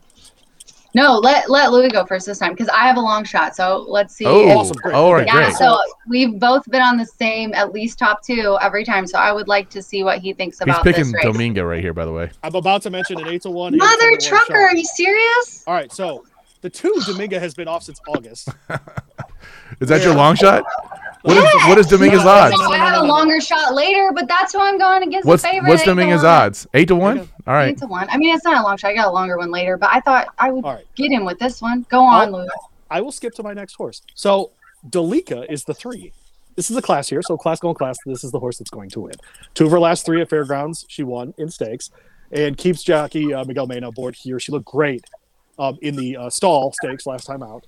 No, 0.95 1.19
let 1.19 1.49
let 1.49 1.73
Louis 1.73 1.89
go 1.89 2.05
first 2.05 2.27
this 2.27 2.39
time 2.39 2.53
because 2.53 2.69
I 2.69 2.87
have 2.87 2.97
a 2.97 3.01
long 3.01 3.25
shot. 3.25 3.57
So 3.57 3.87
let's 3.89 4.15
see. 4.15 4.27
Oh, 4.27 4.49
Awesome, 4.59 4.77
all 4.93 5.15
right, 5.15 5.27
yeah. 5.27 5.33
great. 5.33 5.55
So 5.55 5.79
we've 6.09 6.39
both 6.39 6.69
been 6.71 6.83
on 6.83 6.97
the 6.99 7.07
same 7.07 7.55
at 7.55 7.73
least 7.73 7.99
top 7.99 8.23
two 8.23 8.59
every 8.61 8.85
time. 8.85 9.07
So 9.07 9.19
I 9.19 9.33
would 9.33 9.49
like 9.49 9.71
to 9.71 9.83
see 9.83 10.05
what 10.05 10.19
he 10.19 10.33
thinks 10.35 10.61
about. 10.61 10.67
He's 10.67 10.75
about 10.77 10.85
picking 10.85 11.05
this 11.13 11.25
race. 11.25 11.33
Domingo 11.33 11.65
right 11.65 11.81
here, 11.81 11.95
by 11.95 12.05
the 12.05 12.13
way. 12.13 12.31
I'm 12.43 12.55
about 12.55 12.83
to 12.83 12.91
mention 12.91 13.19
an 13.21 13.29
eight 13.29 13.43
to 13.43 13.51
one. 13.51 13.75
eight 13.75 13.79
to 13.79 13.85
Mother 13.85 13.99
to 13.99 14.11
one 14.11 14.21
trucker, 14.21 14.47
shot. 14.53 14.73
are 14.73 14.77
you 14.77 14.85
serious? 14.85 15.65
All 15.67 15.75
right, 15.75 15.91
so 15.91 16.25
the 16.61 16.69
two 16.71 16.95
Domingo 17.07 17.39
has 17.39 17.55
been 17.55 17.69
off 17.69 17.83
since 17.85 18.01
August. 18.09 18.49
Is 19.81 19.89
that 19.89 20.03
your 20.03 20.15
long 20.15 20.37
shot? 20.37 20.65
What 21.23 21.37
is, 21.37 21.45
what 21.69 21.79
is 21.79 21.87
Dominguez's 21.87 22.25
No, 22.25 22.31
odds? 22.31 22.57
no, 22.57 22.65
no, 22.65 22.73
I 22.73 22.79
no, 22.79 22.85
have 22.85 23.03
a 23.05 23.07
longer 23.07 23.41
shot 23.41 23.75
later, 23.75 24.11
but 24.13 24.27
that's 24.27 24.53
who 24.53 24.61
I'm 24.61 24.77
going 24.77 25.05
against. 25.05 25.27
What's 25.27 25.43
the 25.43 25.51
favorite. 25.51 25.69
what's 25.69 25.83
eight 25.83 25.87
Dominguez's 25.87 26.25
odds? 26.25 26.67
Eight 26.75 26.89
to 26.89 26.97
one. 26.97 27.21
All 27.47 27.55
right. 27.55 27.69
Eight 27.69 27.79
to 27.79 27.87
one. 27.87 28.09
I 28.11 28.17
mean, 28.17 28.35
it's 28.35 28.45
not 28.45 28.61
a 28.61 28.63
long 28.63 28.77
shot. 28.77 28.89
I 28.89 28.95
got 28.95 29.07
a 29.07 29.13
longer 29.13 29.39
one 29.39 29.51
later, 29.51 29.77
but 29.77 29.91
I 29.93 30.01
thought 30.01 30.29
I 30.39 30.51
would 30.51 30.65
All 30.65 30.75
right. 30.75 30.87
get 30.97 31.13
him 31.13 31.25
with 31.25 31.39
this 31.39 31.63
one. 31.63 31.87
Go 31.89 32.01
on. 32.03 32.33
Louis. 32.33 32.49
I 32.91 33.01
will 33.01 33.13
skip 33.13 33.35
to 33.35 33.43
my 33.43 33.55
next 33.55 33.75
horse. 33.75 34.03
So 34.15 34.51
Dalika 34.89 35.51
is 35.51 35.65
the 35.65 35.75
three. 35.75 36.13
This 36.57 36.71
is 36.71 36.77
a 36.77 36.83
class 36.83 37.09
here. 37.09 37.23
So 37.23 37.37
class 37.37 37.61
going 37.61 37.75
class. 37.77 37.97
This 38.05 38.25
is 38.25 38.33
the 38.33 38.41
horse 38.41 38.59
that's 38.59 38.71
going 38.71 38.91
to 38.91 39.01
win. 39.03 39.15
Two 39.55 39.67
of 39.67 39.71
her 39.71 39.81
last 39.81 40.05
three 40.05 40.21
at 40.21 40.29
fairgrounds, 40.29 40.85
she 40.89 41.03
won 41.03 41.33
in 41.39 41.49
stakes, 41.49 41.91
and 42.31 42.57
keeps 42.57 42.83
jockey 42.83 43.33
uh, 43.33 43.45
Miguel 43.45 43.67
Mena 43.67 43.89
aboard 43.89 44.17
here. 44.17 44.39
She 44.39 44.53
looked 44.53 44.67
great 44.67 45.05
um, 45.59 45.79
in 45.83 45.97
the 45.97 46.17
uh, 46.17 46.31
stall 46.31 46.73
stakes 46.83 47.07
last 47.07 47.27
time 47.27 47.43
out. 47.43 47.65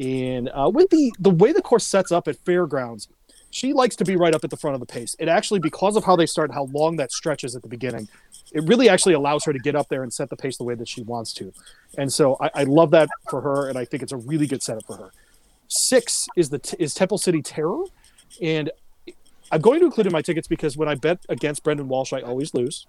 And 0.00 0.48
uh, 0.50 0.70
with 0.72 0.90
the 0.90 1.12
the 1.18 1.30
way 1.30 1.52
the 1.52 1.62
course 1.62 1.86
sets 1.86 2.12
up 2.12 2.28
at 2.28 2.36
fairgrounds, 2.44 3.08
she 3.50 3.72
likes 3.72 3.96
to 3.96 4.04
be 4.04 4.16
right 4.16 4.34
up 4.34 4.44
at 4.44 4.50
the 4.50 4.56
front 4.56 4.74
of 4.74 4.80
the 4.80 4.86
pace. 4.86 5.16
It 5.18 5.28
actually, 5.28 5.60
because 5.60 5.96
of 5.96 6.04
how 6.04 6.16
they 6.16 6.26
start, 6.26 6.52
how 6.52 6.64
long 6.64 6.96
that 6.96 7.12
stretches 7.12 7.56
at 7.56 7.62
the 7.62 7.68
beginning, 7.68 8.08
it 8.52 8.62
really 8.64 8.88
actually 8.88 9.14
allows 9.14 9.44
her 9.44 9.52
to 9.52 9.58
get 9.58 9.74
up 9.74 9.88
there 9.88 10.02
and 10.02 10.12
set 10.12 10.30
the 10.30 10.36
pace 10.36 10.56
the 10.56 10.64
way 10.64 10.74
that 10.74 10.88
she 10.88 11.02
wants 11.02 11.32
to. 11.34 11.52
And 11.96 12.12
so 12.12 12.36
I, 12.40 12.50
I 12.54 12.62
love 12.64 12.90
that 12.92 13.08
for 13.30 13.40
her, 13.40 13.68
and 13.68 13.78
I 13.78 13.84
think 13.84 14.02
it's 14.02 14.12
a 14.12 14.16
really 14.16 14.46
good 14.46 14.62
setup 14.62 14.86
for 14.86 14.96
her. 14.96 15.10
Six 15.68 16.28
is 16.36 16.50
the 16.50 16.76
is 16.78 16.94
Temple 16.94 17.18
City 17.18 17.42
Terror, 17.42 17.84
and 18.40 18.70
I'm 19.50 19.60
going 19.60 19.80
to 19.80 19.86
include 19.86 20.06
in 20.06 20.12
my 20.12 20.22
tickets 20.22 20.48
because 20.48 20.76
when 20.76 20.88
I 20.88 20.94
bet 20.94 21.24
against 21.28 21.62
Brendan 21.62 21.88
Walsh, 21.88 22.12
I 22.12 22.20
always 22.20 22.52
lose. 22.54 22.86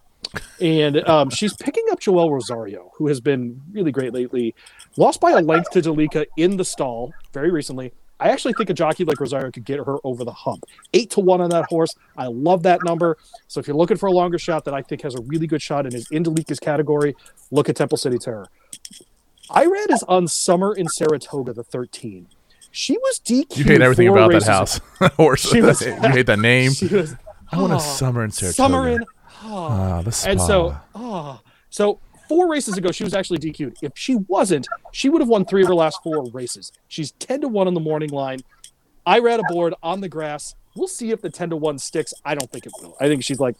And 0.59 1.07
um, 1.07 1.29
she's 1.29 1.53
picking 1.53 1.85
up 1.91 1.99
Joel 1.99 2.31
Rosario, 2.31 2.91
who 2.95 3.07
has 3.07 3.21
been 3.21 3.61
really 3.71 3.91
great 3.91 4.13
lately. 4.13 4.53
Lost 4.97 5.21
by 5.21 5.31
a 5.31 5.39
length 5.39 5.71
to 5.71 5.81
Dalika 5.81 6.25
in 6.35 6.57
the 6.57 6.65
stall 6.65 7.13
very 7.33 7.51
recently. 7.51 7.93
I 8.19 8.29
actually 8.29 8.53
think 8.53 8.69
a 8.69 8.73
jockey 8.73 9.05
like 9.05 9.19
Rosario 9.19 9.49
could 9.49 9.63
get 9.63 9.77
her 9.77 9.95
over 10.03 10.25
the 10.25 10.33
hump. 10.33 10.65
Eight 10.93 11.09
to 11.11 11.21
one 11.21 11.39
on 11.39 11.49
that 11.51 11.65
horse. 11.65 11.95
I 12.17 12.27
love 12.27 12.63
that 12.63 12.83
number. 12.83 13.17
So 13.47 13.61
if 13.61 13.67
you're 13.67 13.77
looking 13.77 13.95
for 13.95 14.07
a 14.07 14.11
longer 14.11 14.37
shot 14.37 14.65
that 14.65 14.73
I 14.73 14.81
think 14.81 15.03
has 15.03 15.15
a 15.15 15.21
really 15.21 15.47
good 15.47 15.61
shot 15.61 15.85
and 15.85 15.95
is 15.95 16.05
in 16.11 16.23
Dalika's 16.25 16.59
category, 16.59 17.15
look 17.49 17.69
at 17.69 17.77
Temple 17.77 17.97
City 17.97 18.17
Terror. 18.17 18.47
Irad 19.51 19.89
is 19.89 20.03
on 20.03 20.27
Summer 20.27 20.75
in 20.75 20.89
Saratoga, 20.89 21.53
the 21.53 21.63
13. 21.63 22.27
She 22.71 22.97
was 22.97 23.19
DQ. 23.19 23.57
You 23.57 23.63
hate 23.63 23.81
everything 23.81 24.07
about 24.07 24.31
that 24.31 24.43
house. 24.43 24.79
Horse. 25.15 25.41
She 25.41 25.61
was- 25.61 25.81
you 25.85 25.93
hate 25.93 26.27
that 26.27 26.39
name. 26.39 26.71
She 26.71 26.87
was. 26.87 27.15
I 27.51 27.57
want 27.57 27.73
oh, 27.73 27.75
a 27.75 27.79
ah, 27.79 27.79
summer 27.79 28.23
in 28.23 28.31
Saratoga. 28.31 28.55
Summer 28.55 28.89
in. 28.89 29.03
Oh. 29.43 29.67
Ah, 29.71 30.01
the 30.01 30.11
spa. 30.11 30.29
And 30.29 30.41
so, 30.41 30.77
oh, 30.93 31.41
so 31.69 31.99
four 32.27 32.47
races 32.47 32.77
ago, 32.77 32.91
she 32.91 33.03
was 33.03 33.13
actually 33.13 33.39
DQ'd. 33.39 33.77
If 33.81 33.93
she 33.95 34.15
wasn't, 34.15 34.67
she 34.91 35.09
would 35.09 35.21
have 35.21 35.29
won 35.29 35.45
three 35.45 35.63
of 35.63 35.67
her 35.67 35.75
last 35.75 35.99
four 36.03 36.29
races. 36.31 36.71
She's 36.87 37.11
ten 37.13 37.41
to 37.41 37.47
one 37.47 37.67
on 37.67 37.73
the 37.73 37.79
morning 37.79 38.11
line. 38.11 38.41
I 39.05 39.19
ran 39.19 39.39
a 39.39 39.43
board 39.49 39.73
on 39.81 40.01
the 40.01 40.09
grass. 40.09 40.55
We'll 40.75 40.87
see 40.87 41.11
if 41.11 41.21
the 41.21 41.29
ten 41.29 41.49
to 41.49 41.55
one 41.55 41.79
sticks. 41.79 42.13
I 42.23 42.35
don't 42.35 42.49
think 42.51 42.67
it 42.67 42.73
will. 42.79 42.95
I 43.01 43.07
think 43.07 43.23
she's 43.23 43.39
like 43.39 43.55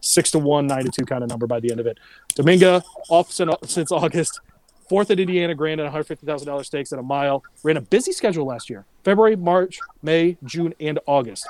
six 0.00 0.30
to 0.32 0.38
one, 0.38 0.66
nine 0.66 0.84
to 0.84 0.90
two 0.90 1.04
kind 1.04 1.22
of 1.22 1.30
number 1.30 1.46
by 1.46 1.60
the 1.60 1.70
end 1.70 1.80
of 1.80 1.86
it. 1.86 1.98
Dominga 2.34 2.82
off 3.08 3.30
since 3.30 3.92
August. 3.92 4.40
Fourth 4.88 5.10
at 5.10 5.20
Indiana 5.20 5.54
Grand 5.54 5.80
at 5.80 5.92
$150,000 5.92 6.64
stakes 6.64 6.92
at 6.92 6.98
a 6.98 7.02
mile. 7.02 7.42
Ran 7.62 7.76
a 7.76 7.80
busy 7.80 8.12
schedule 8.12 8.46
last 8.46 8.70
year 8.70 8.84
February, 9.04 9.36
March, 9.36 9.78
May, 10.02 10.36
June, 10.44 10.74
and 10.80 10.98
August. 11.06 11.46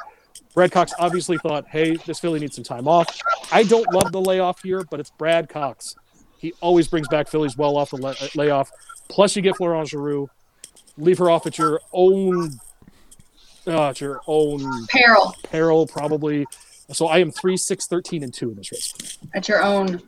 Brad 0.54 0.72
Cox 0.72 0.92
obviously 0.98 1.38
thought, 1.38 1.66
hey, 1.68 1.96
this 2.06 2.18
filly 2.18 2.40
needs 2.40 2.56
some 2.56 2.64
time 2.64 2.88
off. 2.88 3.20
I 3.52 3.62
don't 3.62 3.92
love 3.92 4.10
the 4.12 4.20
layoff 4.20 4.62
here, 4.62 4.82
but 4.90 4.98
it's 4.98 5.10
Brad 5.10 5.48
Cox. 5.48 5.94
He 6.38 6.52
always 6.60 6.88
brings 6.88 7.06
back 7.08 7.28
fillies 7.28 7.56
well 7.56 7.76
off 7.76 7.90
the 7.90 7.96
lay- 7.96 8.16
layoff. 8.34 8.70
Plus, 9.08 9.36
you 9.36 9.42
get 9.42 9.56
Florent 9.56 9.88
Geroux. 9.88 10.26
Leave 10.96 11.18
her 11.18 11.30
off 11.30 11.46
at 11.46 11.58
your 11.58 11.80
own, 11.92 12.50
uh, 13.66 13.90
at 13.90 14.00
your 14.00 14.20
own 14.26 14.86
Peril 14.88 15.34
peril, 15.44 15.86
probably. 15.86 16.44
So 16.90 17.06
I 17.06 17.18
am 17.18 17.30
three, 17.30 17.56
six, 17.56 17.86
13, 17.86 18.22
and 18.24 18.32
two 18.34 18.50
in 18.50 18.56
this 18.56 18.72
race. 18.72 19.18
at 19.34 19.48
your 19.48 19.62
own. 19.62 20.02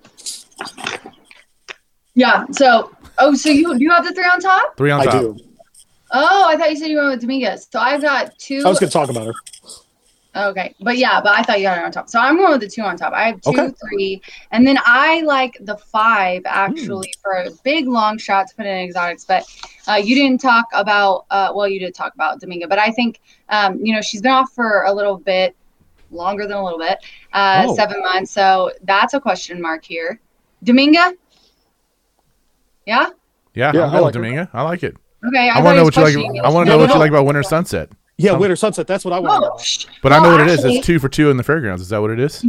Yeah. 2.14 2.45
So, 2.53 2.91
oh, 3.20 3.34
so 3.34 3.48
you 3.50 3.76
do 3.78 3.84
you 3.84 3.90
have 3.90 4.04
the 4.04 4.12
three 4.12 4.24
on 4.24 4.40
top? 4.40 4.76
Three 4.76 4.90
on 4.90 5.00
I 5.00 5.04
top. 5.04 5.20
do. 5.20 5.38
Oh, 6.12 6.48
I 6.48 6.56
thought 6.56 6.70
you 6.70 6.76
said 6.76 6.88
you 6.90 6.96
went 6.96 7.10
with 7.10 7.20
Dominguez. 7.20 7.68
So 7.70 7.78
I've 7.78 8.02
got 8.02 8.36
two. 8.38 8.62
I 8.66 8.68
was 8.68 8.80
going 8.80 8.88
to 8.90 8.92
talk 8.92 9.10
about 9.10 9.26
her. 9.26 9.32
Okay, 10.34 10.76
but 10.80 10.96
yeah, 10.96 11.20
but 11.20 11.32
I 11.36 11.42
thought 11.42 11.58
you 11.60 11.66
had 11.66 11.78
it 11.78 11.84
on 11.84 11.90
top. 11.90 12.08
So 12.08 12.20
I'm 12.20 12.36
going 12.36 12.52
with 12.52 12.60
the 12.60 12.68
two 12.68 12.82
on 12.82 12.96
top. 12.96 13.12
I 13.12 13.24
have 13.26 13.40
two, 13.40 13.50
Okay. 13.50 13.68
three, 13.88 14.22
and 14.52 14.64
then 14.64 14.78
I 14.84 15.22
like 15.22 15.56
the 15.62 15.76
five 15.76 16.42
Hmm. 16.42 16.46
actually 16.52 17.12
for 17.20 17.32
a 17.32 17.50
big 17.64 17.88
long 17.88 18.16
shot 18.16 18.46
to 18.48 18.54
put 18.54 18.64
in 18.66 18.76
exotics. 18.78 19.24
But 19.24 19.44
uh, 19.88 19.94
you 19.96 20.14
didn't 20.14 20.40
talk 20.40 20.66
about. 20.72 21.26
Uh, 21.32 21.50
well, 21.54 21.66
you 21.68 21.80
did 21.80 21.94
talk 21.96 22.14
about 22.14 22.40
Dominga, 22.40 22.68
but 22.68 22.78
I 22.78 22.90
think 22.92 23.20
um, 23.48 23.84
you 23.84 23.92
know 23.92 24.00
she's 24.00 24.22
been 24.22 24.30
off 24.30 24.52
for 24.52 24.82
a 24.84 24.92
little 24.92 25.16
bit 25.16 25.56
longer 26.12 26.46
than 26.46 26.56
a 26.56 26.64
little 26.64 26.78
bit, 26.78 26.98
uh, 27.32 27.66
Oh. 27.68 27.74
seven 27.74 28.00
months. 28.00 28.30
So 28.30 28.70
that's 28.84 29.14
a 29.14 29.20
question 29.20 29.60
mark 29.60 29.84
here. 29.84 30.20
Dominga. 30.64 31.14
Yeah. 32.87 33.09
Yeah, 33.55 33.72
Yeah, 33.74 33.85
I'm 33.87 33.91
I 33.97 33.99
like 34.01 34.14
with 34.14 34.24
her. 34.24 34.31
Dominga. 34.31 34.49
I 34.53 34.62
like 34.62 34.83
it. 34.83 34.97
Okay. 35.26 35.49
I, 35.51 35.59
I, 35.59 35.62
want 35.62 35.74
to 35.74 35.78
know 35.81 35.85
what 35.85 35.97
you 35.97 36.03
like. 36.03 36.14
questioning. 36.14 36.41
I 36.45 36.49
want 36.49 36.66
to 36.66 36.70
No, 36.70 36.76
know 36.78 36.85
no, 36.85 36.87
what 36.89 36.95
you 36.95 37.01
like 37.01 37.11
about 37.11 37.26
Winter 37.26 37.43
Sunset. 37.43 37.91
Yeah, 38.16 38.33
Um, 38.33 38.41
Winter 38.41 38.57
Sunset. 38.57 38.87
That's 38.87 39.05
what 39.05 39.12
I 39.12 39.18
want 39.18 39.43
Oh, 39.45 39.49
know. 39.49 39.59
sh- 39.62 39.87
But 40.03 40.12
I 40.12 40.18
know 40.22 40.31
what 40.33 40.41
it 40.41 40.47
is. 40.49 40.61
actually- 40.61 40.78
It's 40.78 40.87
two 40.87 40.99
for 40.99 41.09
two 41.09 41.31
in 41.31 41.37
the 41.37 41.43
fairgrounds. 41.43 41.83
Is 41.83 41.89
that 41.91 42.01
what 42.01 42.11
it 42.11 42.20
is? 42.20 42.45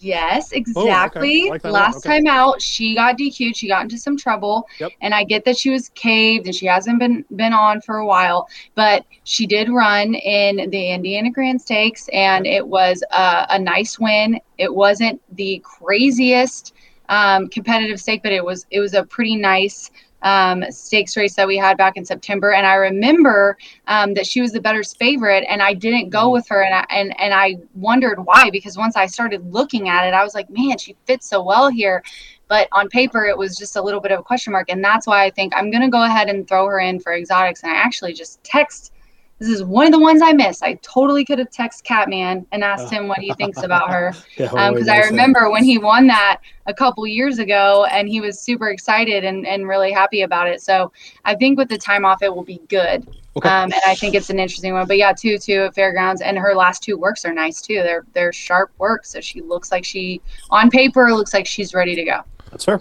Yes, 0.00 0.50
Oh, 0.52 0.56
okay. 0.56 0.58
exactly. 0.58 1.48
Like 1.48 1.62
that 1.62 1.68
a 1.68 1.70
lot. 1.70 1.80
Last 1.84 1.98
Okay. 2.04 2.16
time 2.18 2.26
out, 2.26 2.60
she 2.60 2.96
got 2.96 3.16
DQ'd. 3.16 3.56
She 3.56 3.68
got 3.68 3.82
into 3.84 3.96
some 3.98 4.16
trouble, 4.16 4.66
Yep. 4.80 4.90
and 5.00 5.14
I 5.14 5.22
get 5.22 5.44
that 5.44 5.56
she 5.56 5.70
was 5.70 5.90
caved 5.90 6.46
and 6.46 6.54
she 6.54 6.66
hasn't 6.66 6.98
been 6.98 7.24
been 7.36 7.52
on 7.52 7.80
for 7.80 7.98
a 7.98 8.04
while. 8.06 8.48
But 8.74 9.04
she 9.22 9.46
did 9.46 9.68
run 9.68 10.14
in 10.14 10.70
the 10.70 10.90
Indiana 10.90 11.30
Grand 11.30 11.62
Stakes, 11.62 12.08
and 12.12 12.46
it 12.48 12.66
was 12.66 13.02
a, 13.12 13.46
a 13.50 13.58
nice 13.60 13.96
win. 13.98 14.40
It 14.58 14.74
wasn't 14.74 15.20
the 15.36 15.62
craziest 15.64 16.74
um, 17.08 17.48
competitive 17.48 18.00
stake, 18.00 18.22
but 18.22 18.32
it 18.32 18.44
was 18.44 18.66
it 18.70 18.80
was 18.80 18.94
a 18.94 19.04
pretty 19.04 19.36
nice 19.36 19.90
um, 20.22 20.64
stakes 20.70 21.16
race 21.16 21.34
that 21.34 21.46
we 21.46 21.56
had 21.56 21.76
back 21.76 21.96
in 21.96 22.04
September. 22.04 22.52
And 22.52 22.66
I 22.66 22.74
remember 22.74 23.56
um, 23.86 24.14
that 24.14 24.26
she 24.26 24.40
was 24.40 24.52
the 24.52 24.60
better 24.60 24.82
favorite, 24.82 25.44
and 25.48 25.62
I 25.62 25.74
didn't 25.74 26.10
go 26.10 26.30
with 26.30 26.48
her, 26.48 26.62
and 26.62 26.74
I, 26.74 26.86
and 26.90 27.20
and 27.20 27.32
I 27.32 27.56
wondered 27.74 28.24
why 28.24 28.50
because 28.50 28.76
once 28.76 28.96
I 28.96 29.06
started 29.06 29.52
looking 29.52 29.88
at 29.88 30.06
it, 30.06 30.14
I 30.14 30.24
was 30.24 30.34
like, 30.34 30.50
man, 30.50 30.78
she 30.78 30.96
fits 31.06 31.28
so 31.28 31.42
well 31.42 31.68
here. 31.68 32.02
But 32.48 32.68
on 32.72 32.88
paper, 32.88 33.24
it 33.24 33.36
was 33.36 33.56
just 33.56 33.76
a 33.76 33.82
little 33.82 34.00
bit 34.00 34.12
of 34.12 34.20
a 34.20 34.22
question 34.22 34.52
mark, 34.52 34.68
and 34.68 34.82
that's 34.82 35.06
why 35.06 35.24
I 35.24 35.30
think 35.30 35.52
I'm 35.56 35.70
gonna 35.70 35.90
go 35.90 36.04
ahead 36.04 36.28
and 36.28 36.46
throw 36.46 36.66
her 36.66 36.80
in 36.80 37.00
for 37.00 37.14
exotics. 37.14 37.62
And 37.62 37.72
I 37.72 37.76
actually 37.76 38.12
just 38.12 38.42
text. 38.42 38.92
This 39.38 39.50
is 39.50 39.62
one 39.62 39.84
of 39.86 39.92
the 39.92 39.98
ones 39.98 40.22
I 40.22 40.32
missed. 40.32 40.62
I 40.62 40.74
totally 40.82 41.24
could 41.24 41.38
have 41.38 41.50
texted 41.50 41.84
Catman 41.84 42.46
and 42.52 42.64
asked 42.64 42.90
him 42.90 43.06
what 43.06 43.18
he 43.18 43.32
thinks 43.38 43.62
about 43.62 43.90
her 43.90 44.14
Yeah, 44.36 44.46
because 44.46 44.86
wait, 44.86 44.88
I 44.88 45.00
wait, 45.00 45.10
remember 45.10 45.50
when 45.50 45.62
he 45.62 45.76
won 45.76 46.06
that 46.06 46.40
a 46.66 46.72
couple 46.72 47.06
years 47.06 47.38
ago, 47.38 47.86
and 47.90 48.08
he 48.08 48.20
was 48.20 48.40
super 48.40 48.70
excited 48.70 49.24
and, 49.24 49.46
and 49.46 49.68
really 49.68 49.92
happy 49.92 50.22
about 50.22 50.48
it. 50.48 50.62
So 50.62 50.90
I 51.24 51.34
think 51.34 51.58
with 51.58 51.68
the 51.68 51.76
time 51.76 52.04
off, 52.04 52.22
it 52.22 52.34
will 52.34 52.44
be 52.44 52.60
good. 52.68 53.06
Okay. 53.36 53.48
Um, 53.48 53.64
and 53.64 53.82
I 53.86 53.94
think 53.94 54.14
it's 54.14 54.30
an 54.30 54.40
interesting 54.40 54.72
one. 54.72 54.86
But 54.86 54.96
yeah, 54.96 55.12
two 55.12 55.36
two 55.38 55.64
at 55.64 55.74
Fairgrounds, 55.74 56.22
and 56.22 56.38
her 56.38 56.54
last 56.54 56.82
two 56.82 56.96
works 56.96 57.26
are 57.26 57.34
nice 57.34 57.60
too. 57.60 57.82
They're 57.82 58.06
they're 58.14 58.32
sharp 58.32 58.72
works, 58.78 59.10
so 59.10 59.20
she 59.20 59.42
looks 59.42 59.70
like 59.70 59.84
she 59.84 60.22
on 60.50 60.70
paper 60.70 61.12
looks 61.12 61.34
like 61.34 61.46
she's 61.46 61.74
ready 61.74 61.94
to 61.94 62.04
go. 62.04 62.22
That's 62.50 62.64
fair. 62.64 62.80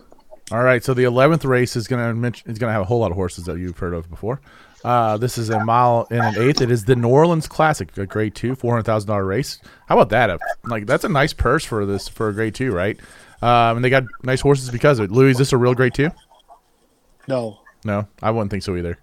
All 0.51 0.63
right, 0.63 0.81
so 0.81 0.93
the 0.93 1.03
eleventh 1.03 1.43
race 1.43 1.75
is 1.75 1.87
gonna 1.87 2.13
mention 2.13 2.49
is 2.49 2.57
gonna 2.57 2.71
have 2.71 2.83
a 2.83 2.85
whole 2.85 2.99
lot 2.99 3.11
of 3.11 3.17
horses 3.17 3.43
that 3.45 3.57
you've 3.57 3.77
heard 3.77 3.93
of 3.93 4.09
before. 4.09 4.39
Uh, 4.85 5.17
this 5.17 5.39
is 5.39 5.49
a 5.49 5.59
mile 5.65 6.07
and 6.11 6.19
an 6.37 6.47
eighth. 6.47 6.61
It 6.61 6.69
is 6.69 6.85
the 6.85 6.95
New 6.95 7.07
Orleans 7.09 7.47
Classic, 7.47 7.95
a 7.97 8.05
Grade 8.05 8.35
Two, 8.35 8.53
four 8.53 8.73
hundred 8.73 8.83
thousand 8.83 9.07
dollar 9.07 9.25
race. 9.25 9.59
How 9.87 9.95
about 9.97 10.09
that? 10.09 10.39
Like 10.63 10.85
that's 10.85 11.03
a 11.03 11.09
nice 11.09 11.33
purse 11.33 11.65
for 11.65 11.87
this 11.87 12.07
for 12.07 12.29
a 12.29 12.33
Grade 12.33 12.53
Two, 12.53 12.71
right? 12.71 12.95
Um, 13.41 13.77
and 13.77 13.83
they 13.83 13.89
got 13.89 14.03
nice 14.23 14.41
horses 14.41 14.69
because 14.69 14.99
of 14.99 15.05
it. 15.05 15.11
Louis, 15.11 15.31
is 15.31 15.37
this 15.39 15.53
a 15.53 15.57
real 15.57 15.73
Grade 15.73 15.95
Two? 15.95 16.11
No. 17.27 17.59
No, 17.83 18.07
I 18.21 18.29
wouldn't 18.29 18.51
think 18.51 18.61
so 18.61 18.75
either. 18.75 18.97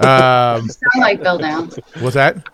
Um, 0.00 0.62
You 0.64 0.68
sound 0.72 1.00
like 1.00 1.22
Bill 1.22 1.36
Downs. 1.38 1.78
what's 2.00 2.14
that? 2.14 2.48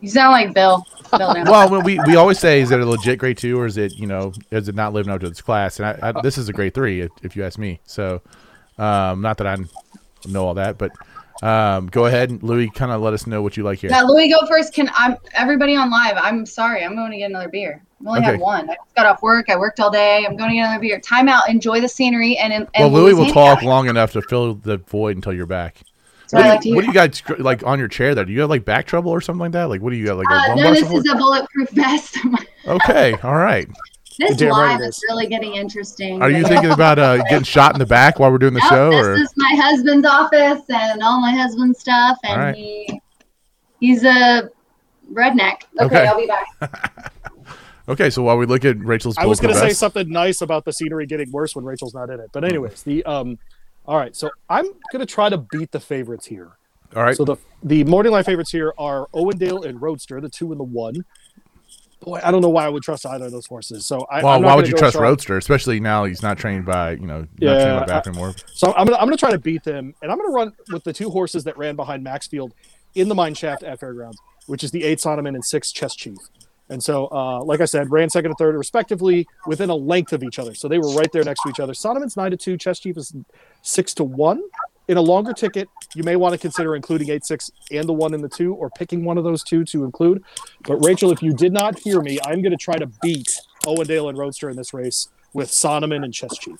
You 0.00 0.08
sound 0.08 0.30
like 0.32 0.54
Bill. 0.54 0.84
Bill 1.10 1.34
Downs. 1.34 1.48
Well, 1.50 1.82
we 1.82 1.98
we 2.06 2.14
always 2.14 2.38
say, 2.38 2.60
is 2.60 2.70
it 2.70 2.78
a 2.80 2.86
legit 2.86 3.18
grade 3.18 3.38
two, 3.38 3.58
or 3.58 3.66
is 3.66 3.76
it 3.76 3.92
you 3.98 4.06
know 4.06 4.32
is 4.52 4.68
it 4.68 4.76
not 4.76 4.92
living 4.92 5.12
up 5.12 5.20
to 5.22 5.26
its 5.26 5.42
class? 5.42 5.80
And 5.80 5.86
I, 5.86 6.10
I, 6.10 6.22
this 6.22 6.38
is 6.38 6.48
a 6.48 6.52
grade 6.52 6.74
three, 6.74 7.00
if, 7.00 7.10
if 7.22 7.34
you 7.36 7.44
ask 7.44 7.58
me. 7.58 7.80
So, 7.84 8.22
um, 8.78 9.20
not 9.22 9.38
that 9.38 9.46
I 9.48 9.56
know 10.28 10.46
all 10.46 10.54
that, 10.54 10.78
but 10.78 10.92
um, 11.42 11.86
go 11.86 12.06
ahead, 12.06 12.42
Louis. 12.42 12.68
Kind 12.70 12.92
of 12.92 13.00
let 13.00 13.12
us 13.14 13.26
know 13.26 13.42
what 13.42 13.56
you 13.56 13.62
like 13.62 13.78
here. 13.78 13.90
yeah, 13.90 14.02
Louis, 14.02 14.28
go 14.28 14.46
first. 14.46 14.74
Can 14.74 14.90
I'm 14.94 15.16
everybody 15.34 15.74
on 15.76 15.90
live? 15.90 16.16
I'm 16.16 16.44
sorry, 16.46 16.84
I'm 16.84 16.94
going 16.94 17.10
to 17.12 17.18
get 17.18 17.30
another 17.30 17.48
beer. 17.48 17.82
I 18.04 18.08
only 18.08 18.20
Okay. 18.20 18.30
had 18.32 18.40
one. 18.40 18.68
I 18.68 18.74
just 18.74 18.94
got 18.96 19.06
off 19.06 19.22
work. 19.22 19.48
I 19.48 19.56
worked 19.56 19.78
all 19.80 19.90
day. 19.90 20.24
I'm 20.28 20.36
going 20.36 20.50
to 20.50 20.56
get 20.56 20.64
another 20.64 20.80
beer. 20.80 20.98
Time 21.00 21.28
out. 21.28 21.48
Enjoy 21.48 21.80
the 21.80 21.88
scenery 21.88 22.36
and 22.36 22.52
and 22.52 22.68
well, 22.78 22.90
Louis 22.90 23.14
will 23.14 23.26
talk 23.26 23.36
handicap. 23.60 23.62
long 23.64 23.88
enough 23.88 24.12
to 24.12 24.22
fill 24.22 24.54
the 24.54 24.78
void 24.78 25.16
until 25.16 25.32
you're 25.32 25.46
back. 25.46 25.76
What 26.30 26.46
like 26.46 26.62
do 26.62 26.70
you, 26.70 26.74
what 26.76 26.80
do 26.80 26.86
you 26.86 26.94
got 26.94 27.20
like 27.40 27.62
on 27.66 27.78
your 27.78 27.88
chair 27.88 28.14
there? 28.14 28.24
Do 28.24 28.32
you 28.32 28.40
have 28.40 28.48
like 28.48 28.64
back 28.64 28.86
trouble 28.86 29.10
or 29.12 29.20
something 29.20 29.40
like 29.40 29.52
that? 29.52 29.64
Like 29.68 29.82
what 29.82 29.90
do 29.90 29.96
you 29.96 30.06
got 30.06 30.16
like 30.16 30.30
a 30.30 30.34
Uh, 30.34 30.54
no, 30.56 30.70
this 30.72 30.90
is 30.90 31.08
a 31.10 31.14
bulletproof 31.16 31.68
vest. 31.70 32.16
Okay, 32.66 33.18
all 33.22 33.34
right. 33.34 33.68
This 34.18 34.36
Damn 34.36 34.50
right 34.50 34.72
live 34.72 34.80
it 34.80 34.84
is 34.88 34.96
is. 34.96 35.04
really 35.08 35.26
getting 35.26 35.54
interesting. 35.54 36.20
Are 36.22 36.30
you 36.30 36.44
thinking 36.44 36.70
about 36.70 36.98
uh, 36.98 37.16
getting 37.28 37.44
shot 37.44 37.74
in 37.74 37.78
the 37.78 37.86
back 37.86 38.18
while 38.18 38.30
we're 38.30 38.38
doing 38.38 38.54
the 38.54 38.60
Nope, 38.60 38.68
show? 38.70 38.90
this 38.90 39.06
Or 39.06 39.14
is 39.14 39.32
my 39.36 39.54
husband's 39.56 40.06
office 40.06 40.62
and 40.68 41.02
all 41.02 41.20
my 41.20 41.32
husband's 41.32 41.80
stuff, 41.80 42.18
and 42.24 42.32
All 42.32 42.46
right. 42.46 42.54
he 42.54 43.00
he's 43.80 44.04
a 44.04 44.50
redneck. 45.12 45.62
Okay, 45.80 45.84
Okay. 45.86 46.06
I'll 46.06 46.16
be 46.16 46.26
back. 46.26 47.12
okay, 47.88 48.10
so 48.10 48.22
while 48.22 48.38
we 48.38 48.46
look 48.46 48.64
at 48.64 48.78
Rachel's, 48.78 49.16
I 49.18 49.26
was 49.26 49.40
going 49.40 49.54
to 49.54 49.60
say 49.60 49.70
something 49.70 50.08
nice 50.08 50.40
about 50.40 50.64
the 50.64 50.72
scenery 50.72 51.06
getting 51.06 51.30
worse 51.30 51.54
when 51.56 51.64
Rachel's 51.64 51.94
not 51.94 52.10
in 52.10 52.20
it. 52.20 52.30
But 52.32 52.44
anyways, 52.44 52.82
the 52.82 53.04
um, 53.04 53.38
all 53.86 53.96
right. 53.98 54.14
So 54.14 54.30
I'm 54.48 54.64
going 54.92 55.00
to 55.00 55.06
try 55.06 55.28
to 55.28 55.38
beat 55.38 55.72
the 55.72 55.80
favorites 55.80 56.26
here. 56.26 56.52
All 56.94 57.02
right, 57.02 57.16
So 57.16 57.24
the 57.24 57.36
the 57.62 57.84
morning 57.84 58.12
line 58.12 58.22
favorites 58.24 58.50
here 58.52 58.74
are 58.76 59.06
Owendale 59.14 59.64
and 59.64 59.80
Roadster, 59.80 60.20
the 60.20 60.28
two 60.28 60.50
and 60.52 60.60
the 60.60 60.64
one. 60.64 61.04
Boy, 62.02 62.20
I 62.22 62.30
don't 62.32 62.40
know 62.42 62.48
why 62.48 62.64
I 62.66 62.68
would 62.68 62.82
trust 62.82 63.06
either 63.06 63.26
of 63.26 63.32
those 63.32 63.46
horses. 63.46 63.86
So 63.86 64.00
I, 64.10 64.22
well, 64.22 64.34
I'm 64.34 64.42
why 64.42 64.54
would 64.56 64.66
you 64.66 64.74
trust. 64.74 64.96
Roadster, 64.96 65.36
especially 65.36 65.78
now 65.80 66.04
he's 66.04 66.22
not 66.22 66.36
trained 66.36 66.64
by 66.66 66.92
you 66.92 67.06
know 67.06 67.20
not 67.20 67.28
Yeah, 67.38 67.84
by 67.86 67.92
I- 67.94 68.02
anymore? 68.06 68.34
So 68.54 68.72
I'm 68.74 68.86
gonna 68.86 68.96
I'm 68.98 69.06
gonna 69.06 69.16
try 69.16 69.30
to 69.30 69.38
beat 69.38 69.62
them, 69.64 69.94
and 70.02 70.10
I'm 70.10 70.18
gonna 70.18 70.30
run 70.32 70.52
with 70.72 70.82
the 70.84 70.92
two 70.92 71.10
horses 71.10 71.44
that 71.44 71.56
ran 71.56 71.76
behind 71.76 72.02
Maxfield 72.02 72.54
in 72.94 73.08
the 73.08 73.14
mine 73.14 73.34
shaft 73.34 73.62
at 73.62 73.78
Fairgrounds, 73.80 74.18
which 74.46 74.64
is 74.64 74.70
the 74.72 74.82
eight 74.84 74.98
Sonneman 74.98 75.34
and 75.34 75.44
six 75.44 75.70
Chess 75.72 75.94
Chief. 75.94 76.16
And 76.68 76.82
so, 76.82 77.06
uh, 77.12 77.42
like 77.44 77.60
I 77.60 77.66
said, 77.66 77.90
ran 77.90 78.08
second 78.08 78.30
and 78.30 78.38
third 78.38 78.56
respectively 78.56 79.26
within 79.46 79.68
a 79.70 79.74
length 79.74 80.12
of 80.12 80.22
each 80.22 80.38
other. 80.38 80.54
So 80.54 80.68
they 80.68 80.78
were 80.78 80.92
right 80.94 81.10
there 81.12 81.22
next 81.22 81.42
to 81.42 81.50
each 81.50 81.60
other. 81.60 81.72
Sonneman's 81.74 82.16
nine 82.16 82.30
to 82.30 82.36
two, 82.36 82.56
Chess 82.56 82.78
Chief 82.80 82.96
is 82.96 83.14
six 83.62 83.92
to 83.94 84.04
one. 84.04 84.42
In 84.92 84.98
a 84.98 85.00
longer 85.00 85.32
ticket, 85.32 85.70
you 85.94 86.02
may 86.02 86.16
want 86.16 86.34
to 86.34 86.38
consider 86.38 86.76
including 86.76 87.08
eight 87.08 87.24
six 87.24 87.50
and 87.70 87.88
the 87.88 87.94
one 87.94 88.12
and 88.12 88.22
the 88.22 88.28
two, 88.28 88.52
or 88.52 88.68
picking 88.68 89.06
one 89.06 89.16
of 89.16 89.24
those 89.24 89.42
two 89.42 89.64
to 89.64 89.84
include. 89.84 90.22
But 90.64 90.84
Rachel, 90.84 91.10
if 91.10 91.22
you 91.22 91.32
did 91.32 91.50
not 91.50 91.78
hear 91.78 92.02
me, 92.02 92.18
I'm 92.26 92.42
going 92.42 92.50
to 92.50 92.58
try 92.58 92.76
to 92.76 92.84
beat 93.00 93.40
Owendale 93.64 94.10
and 94.10 94.18
Roadster 94.18 94.50
in 94.50 94.56
this 94.58 94.74
race 94.74 95.08
with 95.32 95.48
Sonneman 95.48 96.04
and 96.04 96.12
Chess 96.12 96.36
Chief. 96.36 96.58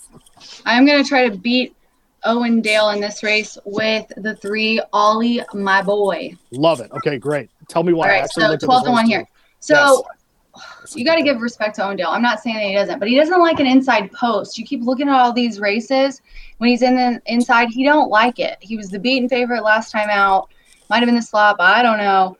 I'm 0.64 0.86
gonna 0.86 1.04
try 1.04 1.28
to 1.28 1.36
beat 1.36 1.76
Owendale 2.24 2.94
in 2.94 3.02
this 3.02 3.22
race 3.22 3.58
with 3.66 4.10
the 4.16 4.34
three 4.36 4.80
Ollie, 4.94 5.42
my 5.52 5.82
boy. 5.82 6.34
Love 6.52 6.80
it. 6.80 6.90
Okay, 6.90 7.18
great. 7.18 7.50
Tell 7.68 7.82
me 7.82 7.92
why. 7.92 8.16
All 8.16 8.22
I 8.22 8.26
so 8.28 8.56
12 8.56 8.84
to 8.84 8.90
1 8.92 9.04
here. 9.04 9.28
So 9.60 9.74
Yes. 9.74 10.02
You 10.94 11.04
got 11.04 11.16
to 11.16 11.22
give 11.22 11.40
respect 11.40 11.76
to 11.76 11.82
Owendale. 11.82 12.10
I'm 12.10 12.22
not 12.22 12.40
saying 12.40 12.56
that 12.56 12.64
he 12.64 12.74
doesn't, 12.74 12.98
but 12.98 13.08
he 13.08 13.16
doesn't 13.16 13.40
like 13.40 13.60
an 13.60 13.66
inside 13.66 14.12
post. 14.12 14.58
You 14.58 14.66
keep 14.66 14.82
looking 14.82 15.08
at 15.08 15.14
all 15.14 15.32
these 15.32 15.58
races 15.58 16.20
when 16.62 16.70
he's 16.70 16.82
in 16.82 16.94
the 16.94 17.20
inside, 17.26 17.70
he 17.70 17.82
don't 17.82 18.08
like 18.08 18.38
it. 18.38 18.56
He 18.60 18.76
was 18.76 18.88
the 18.88 19.00
beaten 19.00 19.28
favorite 19.28 19.64
last 19.64 19.90
time 19.90 20.08
out. 20.08 20.48
Might 20.88 20.98
have 20.98 21.06
been 21.06 21.16
the 21.16 21.22
slop. 21.22 21.56
I 21.58 21.82
don't 21.82 21.98
know. 21.98 22.38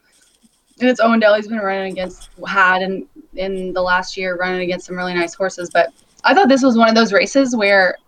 And 0.79 0.89
it's 0.89 1.01
Owendale. 1.01 1.35
He's 1.35 1.49
been 1.49 1.59
running 1.59 1.91
against 1.91 2.31
had 2.47 2.83
in 2.83 3.09
in 3.35 3.73
the 3.73 3.83
last 3.83 4.17
year 4.17 4.37
running 4.37 4.61
against 4.61 4.87
some 4.87 4.95
really 4.95 5.13
nice 5.13 5.35
horses. 5.35 5.71
But 5.73 5.89
I 6.23 6.35
thought 6.35 6.49
this 6.49 6.63
was 6.63 6.79
one 6.79 6.89
of 6.89 6.95
those 6.95 7.13
races 7.13 7.57
where 7.57 7.99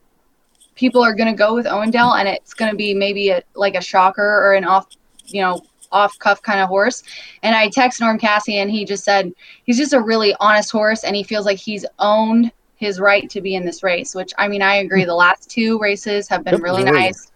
people 0.77 1.03
are 1.03 1.17
going 1.17 1.27
to 1.27 1.37
go 1.37 1.53
with 1.53 1.67
Owendale, 1.67 2.17
and 2.21 2.29
it's 2.29 2.55
going 2.55 2.71
to 2.71 2.77
be 2.77 2.95
maybe 2.95 3.31
a, 3.31 3.43
like 3.57 3.75
a 3.75 3.81
shocker 3.81 4.23
or 4.23 4.55
an 4.55 4.65
off, 4.65 4.87
you 5.25 5.43
know, 5.43 5.63
off 5.95 6.19
cuff 6.19 6.43
kind 6.43 6.61
of 6.61 6.69
horse. 6.69 7.03
And 7.43 7.57
I 7.57 7.69
text 7.69 8.01
Norm 8.01 8.19
Casse, 8.19 8.51
and 8.51 8.71
he 8.71 8.85
just 8.85 9.05
said 9.05 9.33
he's 9.65 9.79
just 9.79 9.95
a 9.95 10.01
really 10.01 10.35
honest 10.41 10.71
horse, 10.71 11.05
and 11.05 11.17
he 11.17 11.23
feels 11.23 11.47
like 11.47 11.59
he's 11.59 11.87
owned 11.99 12.53
his 12.77 13.01
right 13.01 13.31
to 13.31 13.41
be 13.41 13.55
in 13.55 13.65
this 13.65 13.83
race. 13.83 14.15
Which 14.15 14.33
I 14.37 14.49
mean, 14.49 14.61
I 14.61 14.77
agree. 14.77 15.05
The 15.05 15.15
last 15.15 15.49
two 15.49 15.79
races 15.79 16.29
have 16.29 16.45
been 16.45 16.61
really 16.61 16.85
nice. 16.85 17.31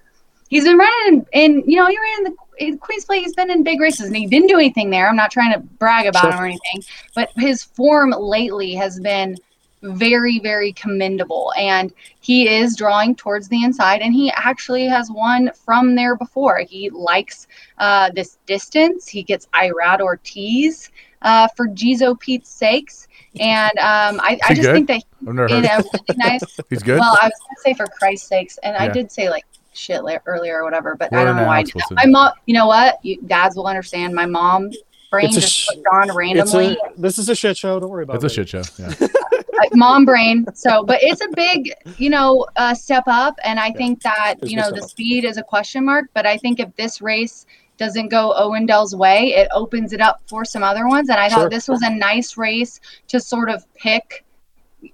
He's 0.51 0.65
been 0.65 0.79
running 0.79 1.27
in, 1.33 1.57
in, 1.61 1.71
you 1.71 1.77
know, 1.77 1.87
he 1.87 1.97
ran 1.99 2.19
in 2.19 2.25
the 2.25 2.35
in 2.59 2.79
Queens 2.79 3.05
Plate. 3.05 3.23
He's 3.23 3.35
been 3.35 3.51
in 3.51 3.63
big 3.63 3.81
races, 3.81 4.07
and 4.07 4.17
he 4.17 4.27
didn't 4.27 4.49
do 4.49 4.57
anything 4.57 4.91
there. 4.91 5.09
I'm 5.09 5.17
not 5.17 5.31
trying 5.31 5.53
to 5.53 5.61
brag 5.61 6.07
about 6.07 6.23
Sure. 6.23 6.33
him 6.33 6.41
or 6.41 6.47
anything, 6.47 6.83
but 7.15 7.31
his 7.37 7.63
form 7.63 8.11
lately 8.11 8.75
has 8.75 8.99
been 9.01 9.37
very, 9.83 10.39
very 10.41 10.73
commendable. 10.73 11.53
And 11.59 11.93
he 12.21 12.49
is 12.49 12.77
drawing 12.77 13.15
towards 13.15 13.49
the 13.49 13.63
inside, 13.65 14.01
and 14.01 14.13
he 14.15 14.31
actually 14.33 14.87
has 14.87 15.11
won 15.11 15.51
from 15.55 15.95
there 15.95 16.17
before. 16.17 16.59
He 16.59 16.91
likes 16.91 17.47
uh, 17.79 18.11
this 18.15 18.39
distance. 18.47 19.07
He 19.09 19.23
gets 19.23 19.47
Irad 19.55 20.01
Ortiz 20.01 20.91
uh, 21.23 21.49
for 21.57 21.69
Jizo 21.69 22.19
Pete's 22.19 22.49
sakes. 22.51 23.07
And 23.41 23.71
um, 23.79 24.21
I, 24.21 24.39
I 24.49 24.55
just 24.55 24.63
good? 24.69 24.75
think 24.75 24.89
that 24.89 25.03
I've 25.27 25.35
never 25.35 25.47
in 25.49 25.65
a 25.65 25.67
really 25.67 26.03
nice 26.17 26.43
He's 26.71 26.83
good. 26.83 26.99
well, 26.99 27.17
I 27.23 27.27
was 27.27 27.33
gonna 27.41 27.63
say 27.63 27.75
for 27.75 27.87
Christ's 27.87 28.27
sakes, 28.29 28.59
and 28.65 28.77
I 28.77 28.89
did 28.89 29.13
say 29.13 29.29
like 29.31 29.45
shit 29.75 30.03
la- 30.03 30.17
earlier 30.27 30.59
or 30.61 30.65
whatever, 30.65 30.97
but 30.97 31.13
I 31.13 31.19
We're 31.19 31.25
don't 31.27 31.37
know 31.37 31.45
why. 31.47 31.59
I 31.59 31.63
did 31.63 31.69
supposed 31.73 31.91
that. 31.91 32.01
to. 32.03 32.07
My 32.07 32.11
mom, 32.11 32.33
you 32.47 32.55
know 32.55 32.67
what? 32.67 32.99
You 33.05 33.21
dads 33.27 33.55
will 33.55 33.67
understand. 33.69 34.15
My 34.15 34.27
mom 34.27 34.71
brain 35.11 35.27
It's 35.27 35.35
just 35.37 35.53
sh- 35.53 35.67
clicked 35.69 35.87
on 35.93 36.17
randomly. 36.17 36.73
a, 36.85 37.01
this 37.01 37.19
is 37.19 37.29
a 37.29 37.35
shit 37.35 37.57
show. 37.57 37.79
Don't 37.79 37.91
worry 37.91 38.03
about 38.05 38.15
it. 38.15 38.25
it's 38.25 38.33
a 38.33 38.45
shit 38.45 38.49
show. 38.49 38.63
Yeah. 38.79 39.07
Mom 39.75 40.05
brain. 40.05 40.47
So, 40.55 40.83
but 40.85 40.99
it's 41.03 41.21
a 41.23 41.29
big, 41.35 41.73
you 41.99 42.11
know, 42.11 42.47
uh, 42.57 42.75
step 42.75 43.05
up, 43.07 43.39
and 43.45 43.59
I 43.61 43.71
think 43.73 44.03
that 44.03 44.37
It's 44.43 44.51
you 44.51 44.57
know 44.57 44.71
the 44.71 44.83
up. 44.83 44.91
speed 44.91 45.25
is 45.25 45.37
a 45.37 45.43
question 45.43 45.85
mark. 45.85 46.07
But 46.15 46.27
I 46.27 46.37
think 46.37 46.61
if 46.61 46.75
this 46.77 47.01
race 47.01 47.47
doesn't 47.77 48.09
go 48.09 48.35
Owendale's 48.37 48.95
way, 48.97 49.35
it 49.35 49.49
opens 49.53 49.93
it 49.93 50.01
up 50.01 50.21
for 50.27 50.45
some 50.45 50.63
other 50.63 50.87
ones. 50.89 51.09
And 51.11 51.19
I 51.21 51.29
Sure. 51.29 51.41
thought 51.43 51.51
this 51.51 51.69
was 51.69 51.83
a 51.83 51.91
nice 51.91 52.37
race 52.37 52.81
to 53.09 53.21
sort 53.21 53.49
of 53.51 53.65
pick 53.75 54.25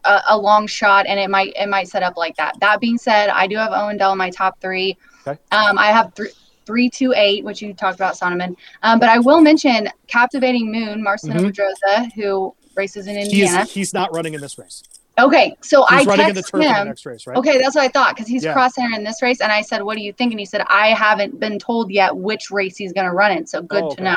a, 0.05 0.21
a 0.29 0.39
long 0.39 0.67
shot, 0.67 1.07
and 1.07 1.19
it 1.21 1.31
might 1.31 1.53
it 1.57 1.69
might 1.69 1.89
set 1.89 2.03
up 2.03 2.17
like 2.17 2.37
that. 2.37 2.59
That 2.61 2.81
being 2.81 2.99
said, 2.99 3.29
I 3.31 3.47
do 3.47 3.57
have 3.57 3.71
Owendale 3.73 4.13
in 4.13 4.19
my 4.19 4.31
top 4.31 4.61
three. 4.61 4.97
Okay. 5.27 5.39
Um, 5.53 5.79
I 5.79 5.87
have 5.87 6.13
three. 6.15 6.31
Three 6.67 6.89
two 6.89 7.13
eight, 7.15 7.45
which 7.45 7.61
you 7.61 7.75
talked 7.75 7.97
about, 7.97 8.15
Sonneman. 8.15 8.57
Um, 8.83 8.99
but 8.99 9.11
I 9.11 9.19
will 9.19 9.43
mention 9.43 9.87
Captivating 10.07 10.73
Moon, 10.73 11.05
Marcelino 11.05 11.41
Mhm. 11.43 11.53
Pedroza, 11.53 12.11
who 12.15 12.55
races 12.77 13.07
in 13.07 13.17
He's 13.17 13.27
Indiana. 13.27 13.65
he's 13.65 13.93
not 13.95 14.13
running 14.15 14.35
in 14.35 14.41
this 14.41 14.59
race. 14.59 14.83
Okay, 15.17 15.57
so 15.61 15.85
He's 15.91 16.07
I 16.07 16.11
running 16.11 16.29
in 16.31 16.35
the 16.35 16.43
turf 16.43 16.55
in 16.55 16.61
the 16.63 16.75
him. 16.75 16.89
next 16.89 17.07
race, 17.07 17.25
right? 17.27 17.37
Okay, 17.37 17.57
that's 17.59 17.77
what 17.77 17.85
I 17.85 17.89
thought 17.89 18.17
because 18.17 18.27
he's 18.27 18.43
Yeah. 18.43 18.53
crossing 18.53 18.93
in 18.95 19.05
this 19.05 19.23
race, 19.23 19.41
and 19.41 19.53
I 19.53 19.61
said, 19.63 19.81
"What 19.83 19.97
do 19.97 20.03
you 20.03 20.13
think?" 20.13 20.33
And 20.33 20.41
he 20.41 20.45
said, 20.47 20.63
"I 20.69 20.89
haven't 20.89 21.39
been 21.39 21.59
told 21.61 21.91
yet 21.93 22.17
which 22.17 22.51
race 22.51 22.77
he's 22.77 22.93
going 22.93 23.07
to 23.07 23.13
run 23.13 23.31
in, 23.31 23.47
so 23.47 23.63
good 23.63 23.85
Oh, 23.85 23.89
to 23.91 23.93
okay. 23.95 24.03
know 24.03 24.17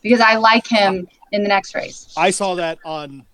because 0.00 0.20
I 0.20 0.36
like 0.36 0.66
him 0.66 1.06
in 1.32 1.42
the 1.42 1.48
next 1.48 1.74
race." 1.74 2.14
I 2.16 2.30
saw 2.30 2.54
that 2.54 2.78
on 2.84 3.26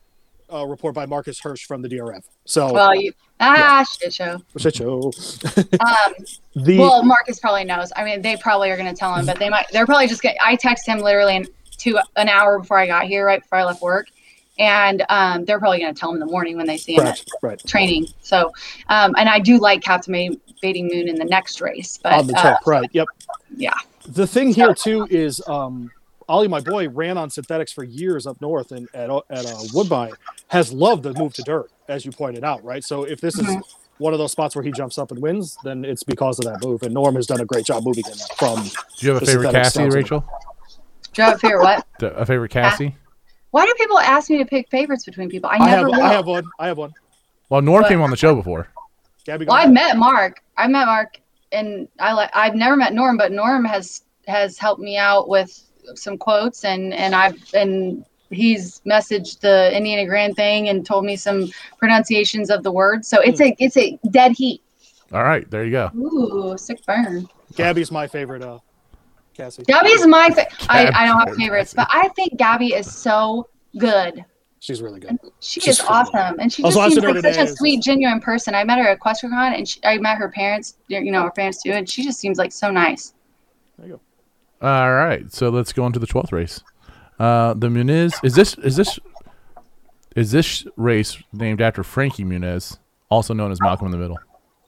a 0.51 0.67
report 0.67 0.95
by 0.97 1.07
Marcus 1.07 1.41
Hersh 1.41 1.61
from 1.67 1.83
the 1.83 1.89
DRF. 1.89 2.25
So 2.47 2.73
Well, 2.73 2.95
you 2.97 3.13
ah 3.39 3.85
shit 4.01 4.13
show. 4.13 4.39
shit 4.59 4.75
show. 4.77 5.13
Um, 5.81 6.15
The 6.57 6.79
well, 6.79 7.03
Marcus 7.05 7.39
probably 7.39 7.65
knows. 7.65 7.93
I 7.95 8.05
mean, 8.05 8.23
they 8.23 8.37
probably 8.37 8.71
are 8.73 8.77
going 8.77 8.93
to 8.93 8.99
tell 8.99 9.15
him, 9.15 9.25
but 9.27 9.39
they 9.39 9.49
might. 9.49 9.67
They're 9.73 9.87
probably 9.87 10.09
just 10.09 10.21
get. 10.23 10.37
I 10.43 10.57
texted 10.57 10.87
him 10.87 10.99
literally 10.99 11.37
in 11.37 11.47
two 11.79 11.99
an 12.17 12.29
hour 12.29 12.59
before 12.59 12.79
I 12.79 12.87
got 12.87 13.05
here, 13.05 13.25
right 13.27 13.41
before 13.41 13.59
I 13.59 13.65
left 13.65 13.83
work, 13.83 14.09
and 14.59 15.05
um, 15.09 15.45
they're 15.45 15.59
probably 15.59 15.81
going 15.81 15.95
to 15.95 15.99
tell 15.99 16.11
him 16.11 16.17
in 16.17 16.21
the 16.21 16.27
morning 16.27 16.57
when 16.57 16.67
they 16.67 16.77
see 16.77 16.95
him 16.95 17.07
at 17.07 17.25
right, 17.43 17.53
right. 17.53 17.67
training. 17.67 18.07
So, 18.21 18.53
um, 18.89 19.15
and 19.19 19.29
I 19.29 19.39
do 19.39 19.59
like 19.59 19.83
Captain 19.83 20.15
Captivating 20.65 20.89
Moon 20.89 21.09
in 21.09 21.17
the 21.17 21.25
next 21.25 21.61
race, 21.61 21.99
but 22.03 22.13
on 22.13 22.27
the 22.27 22.39
uh, 22.39 22.57
right? 22.67 22.89
Yep. 22.93 23.09
yeah. 23.57 23.75
The 24.07 24.27
thing 24.27 24.53
here 24.53 24.75
too 24.75 25.07
is 25.11 25.43
um, 25.47 25.91
Ollie, 26.29 26.49
my 26.49 26.61
boy, 26.61 26.89
ran 26.89 27.19
on 27.19 27.31
synthetics 27.31 27.73
for 27.73 27.85
years 27.85 28.27
up 28.27 28.41
north 28.41 28.73
and 28.73 28.89
at 28.95 29.11
at 29.31 29.47
uh, 29.47 29.57
Woodbine 29.73 30.13
has 30.49 30.73
loved 30.73 31.03
the 31.03 31.13
move 31.15 31.35
to 31.35 31.43
dirt, 31.43 31.71
as 31.89 32.05
you 32.05 32.13
pointed 32.13 32.45
out, 32.45 32.65
right? 32.65 32.83
So 32.85 33.05
if 33.05 33.21
this 33.21 33.39
is 33.39 33.47
Mhm. 33.47 33.63
one 33.99 34.13
of 34.13 34.19
those 34.19 34.33
spots 34.33 34.55
where 34.55 34.63
he 34.65 34.73
jumps 34.73 34.99
up 34.99 35.11
and 35.11 35.21
wins, 35.21 35.57
then 35.65 35.85
it's 35.85 36.03
because 36.03 36.39
of 36.39 36.45
that 36.47 36.65
move. 36.65 36.83
And 36.83 36.95
Norm 36.95 37.15
has 37.17 37.27
done 37.27 37.41
a 37.41 37.45
great 37.45 37.67
job 37.67 37.85
moving 37.85 38.05
him 38.05 38.17
from. 38.39 38.63
Do 38.63 39.07
you 39.07 39.13
have 39.13 39.23
a 39.23 39.27
favorite 39.27 39.53
Casse. 39.53 39.77
Rachel? 39.77 40.21
Do 41.13 41.23
you 41.23 41.25
have 41.25 41.37
a 41.37 41.39
favorite 41.39 41.63
what? 41.63 41.87
A 42.01 42.27
favorite 42.27 42.51
Casse? 42.51 42.93
Why 43.55 43.67
do 43.67 43.75
people 43.79 44.01
ask 44.01 44.31
me 44.31 44.39
to 44.39 44.45
pick 44.45 44.69
favorites 44.69 45.05
between 45.05 45.29
people? 45.29 45.49
I 45.49 45.59
I 45.59 45.69
have 45.69 45.79
never 45.79 45.91
will. 45.91 46.03
I 46.03 46.13
have 46.13 46.27
one. 46.27 46.45
I 46.59 46.67
have 46.67 46.77
one. 46.77 46.93
Well, 47.51 47.63
Norm 47.63 47.83
But- 47.83 47.89
came 47.89 48.01
on 48.01 48.11
the 48.11 48.17
show 48.17 48.35
before. 48.35 48.67
Gabby, 49.25 49.47
well, 49.47 49.55
I've 49.55 49.71
met 49.71 49.97
Mark. 49.97 50.43
I 50.57 50.67
met 50.67 50.87
Mark, 50.87 51.21
and 51.53 51.87
I 52.01 52.15
like. 52.15 52.31
I've 52.35 52.57
never 52.57 52.75
met 52.75 52.93
Norm, 52.95 53.17
but 53.17 53.31
Norm 53.31 53.65
has 53.65 54.03
has 54.27 54.59
helped 54.59 54.81
me 54.81 54.97
out 54.99 55.29
with 55.29 55.63
some 55.95 56.19
quotes, 56.19 56.65
and 56.65 56.93
and 56.93 57.15
I've 57.15 57.41
and 57.55 58.05
he's 58.31 58.81
messaged 58.85 59.39
the 59.39 59.73
Indiana 59.73 60.05
Grand 60.05 60.35
thing 60.35 60.69
and 60.69 60.85
told 60.85 61.05
me 61.05 61.15
some 61.15 61.49
pronunciations 61.79 62.51
of 62.51 62.65
the 62.65 62.73
words. 62.73 63.07
So 63.07 63.21
it's 63.21 63.41
a 63.41 63.55
it's 63.61 63.77
a 63.77 63.97
dead 64.11 64.33
heat. 64.33 64.63
All 65.13 65.23
right, 65.23 65.49
there 65.49 65.65
you 65.65 65.71
go. 65.71 65.91
Ooh, 65.97 66.59
sick 66.59 66.85
burn. 66.85 67.29
Gabby's 67.55 67.93
my 67.93 68.09
favorite. 68.09 68.43
Uh, 68.43 68.59
Casse. 69.35 69.59
Gabby's 69.67 70.07
my. 70.07 70.31
Fa- 70.31 70.47
I 70.69 70.91
I 70.95 71.07
don't 71.07 71.27
have 71.29 71.37
favorites, 71.37 71.75
but 71.75 71.89
I 71.91 72.09
think 72.09 72.37
Gabby 72.37 72.75
is 72.75 72.91
so 72.91 73.49
good. 73.79 74.25
She's 74.61 74.81
really 74.81 74.99
good. 74.99 75.19
She 75.41 75.61
She's 75.61 75.75
is 75.75 75.79
so 75.79 75.85
good. 75.85 75.93
awesome, 75.93 76.41
and 76.41 76.51
she 76.51 76.63
just 76.63 76.75
seems 76.75 76.97
like 76.97 77.35
such 77.35 77.37
a 77.37 77.49
sweet, 77.49 77.83
genuine 77.83 78.21
person. 78.21 78.55
I 78.55 78.65
met 78.65 78.79
her 78.79 78.89
at 78.89 78.99
QuesterCon, 79.01 79.59
and 79.59 79.69
she, 79.69 79.79
I 79.85 79.99
met 79.99 80.17
her 80.17 80.31
parents, 80.31 80.79
you 80.89 81.13
know, 81.13 81.23
her 81.25 81.31
parents 81.31 81.63
too, 81.63 81.73
and 81.73 81.87
she 81.89 82.03
just 82.03 82.19
seems 82.19 82.39
like 82.39 82.51
so 82.51 82.71
nice. 82.71 83.13
There 83.79 83.89
you 83.89 84.01
go. 84.61 84.67
All 84.67 84.93
right, 84.95 85.31
so 85.31 85.51
let's 85.51 85.73
go 85.75 85.85
on 85.85 85.93
to 85.93 85.99
the 85.99 86.07
twelfth 86.07 86.33
race. 86.33 86.63
Uh, 87.19 87.53
the 87.55 87.69
Muniz 87.69 88.15
is 88.25 88.35
this 88.35 88.55
is 88.59 88.77
this 88.77 88.99
is 90.17 90.31
this 90.31 90.67
race 90.77 91.19
named 91.33 91.61
after 91.61 91.83
Frankie 91.83 92.25
Muniz, 92.25 92.79
also 93.11 93.35
known 93.35 93.53
as 93.53 93.61
Malcolm 93.61 93.87
in 93.87 93.93
the 93.93 93.99
Middle? 93.99 94.19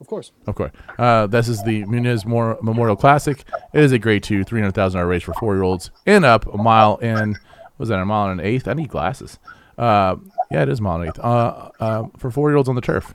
Of 0.01 0.07
course. 0.09 0.33
Of 0.47 0.55
course. 0.55 0.73
Uh, 0.99 1.27
this 1.27 1.49
is 1.49 1.63
the 1.65 1.85
Muniz 1.85 2.27
Mor- 2.27 2.59
Memorial 2.63 2.97
Classic. 2.97 3.43
It 3.73 3.83
is 3.83 3.93
a 3.93 3.99
grade 3.99 4.23
two, 4.23 4.45
three 4.45 4.61
hundred 4.61 4.75
thousand 4.75 4.99
dollar 4.99 5.09
race 5.11 5.23
for 5.23 5.33
four 5.35 5.55
year 5.55 5.63
olds 5.63 5.91
and 6.07 6.25
up. 6.25 6.47
A 6.53 6.59
mile 6.59 6.99
and 7.01 7.33
what 7.37 7.79
was 7.79 7.89
that 7.89 7.99
a 7.99 8.05
mile 8.05 8.31
and 8.31 8.41
an 8.41 8.47
eighth? 8.47 8.69
I 8.69 8.75
need 8.75 8.89
glasses. 8.91 9.39
Uh, 9.79 10.17
yeah, 10.51 10.63
it 10.63 10.69
is 10.69 10.81
a 10.81 10.83
mile 10.83 10.97
and 10.97 11.05
an 11.05 11.09
eighth. 11.11 11.19
Uh, 11.21 11.71
uh, 11.81 12.05
for 12.19 12.31
four 12.31 12.51
year 12.51 12.57
olds 12.57 12.69
on 12.69 12.75
the 12.75 12.81
turf. 12.83 13.15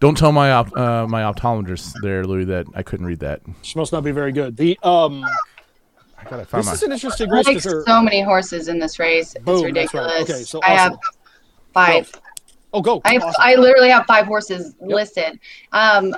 Don't 0.00 0.16
tell 0.18 0.32
my 0.32 0.50
op- 0.52 0.76
uh, 0.76 1.06
my 1.06 1.22
optometrist 1.22 1.94
there, 2.02 2.24
Louis, 2.24 2.44
that 2.46 2.66
I 2.74 2.82
couldn't 2.82 3.06
read 3.06 3.20
that. 3.20 3.40
She 3.62 3.78
must 3.78 3.92
not 3.92 4.02
be 4.04 4.10
very 4.12 4.32
good. 4.32 4.56
The 4.56 4.78
um, 4.82 5.24
I 6.18 6.24
gotta 6.28 6.44
find 6.44 6.62
this 6.62 6.66
my. 6.66 6.72
is 6.72 6.82
an 6.82 6.92
interesting 6.92 7.30
race 7.30 7.46
Like 7.46 7.56
because 7.58 7.84
so 7.86 8.02
many 8.02 8.20
horses 8.20 8.68
in 8.68 8.78
this 8.78 8.98
race, 8.98 9.34
it's 9.36 9.44
Boom, 9.44 9.54
that's 9.54 9.94
right. 9.94 10.02
ridiculous. 10.04 10.30
Okay, 10.30 10.42
so 10.42 10.60
I 10.62 10.70
have 10.70 10.92
awesome. 10.92 11.00
five. 11.72 12.12
Oh, 12.76 12.82
go! 12.82 13.00
I 13.06 13.16
Awesome. 13.16 13.32
I 13.38 13.54
literally 13.54 13.88
have 13.88 14.04
five 14.04 14.26
horses 14.26 14.74
listed. 14.82 15.40
Um, 15.72 16.14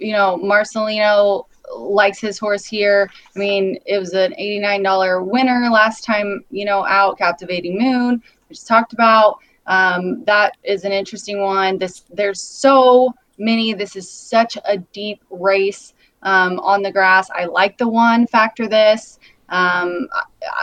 you 0.00 0.14
know, 0.14 0.38
Marcelino 0.42 1.44
likes 1.76 2.18
his 2.18 2.38
horse 2.38 2.64
here. 2.64 3.10
I 3.36 3.38
mean, 3.38 3.78
it 3.84 3.98
was 3.98 4.14
an 4.14 4.32
eighty-nine 4.38 4.82
dollar 4.82 5.22
winner 5.22 5.68
last 5.70 6.02
time. 6.02 6.42
You 6.50 6.64
know, 6.64 6.86
out 6.86 7.18
captivating 7.18 7.78
moon, 7.78 8.22
we 8.48 8.54
just 8.54 8.66
talked 8.66 8.94
about. 8.94 9.40
Um, 9.66 10.24
that 10.24 10.56
is 10.64 10.84
an 10.84 10.92
interesting 10.92 11.42
one. 11.42 11.76
This 11.76 12.04
there's 12.10 12.40
so 12.40 13.12
many. 13.36 13.74
This 13.74 13.94
is 13.94 14.10
such 14.10 14.56
a 14.64 14.78
deep 14.78 15.22
race 15.28 15.92
um, 16.22 16.60
on 16.60 16.80
the 16.80 16.90
grass. 16.90 17.28
I 17.28 17.44
like 17.44 17.76
the 17.76 17.88
one 17.88 18.26
factor 18.26 18.66
this. 18.66 19.18
Um, 19.50 20.08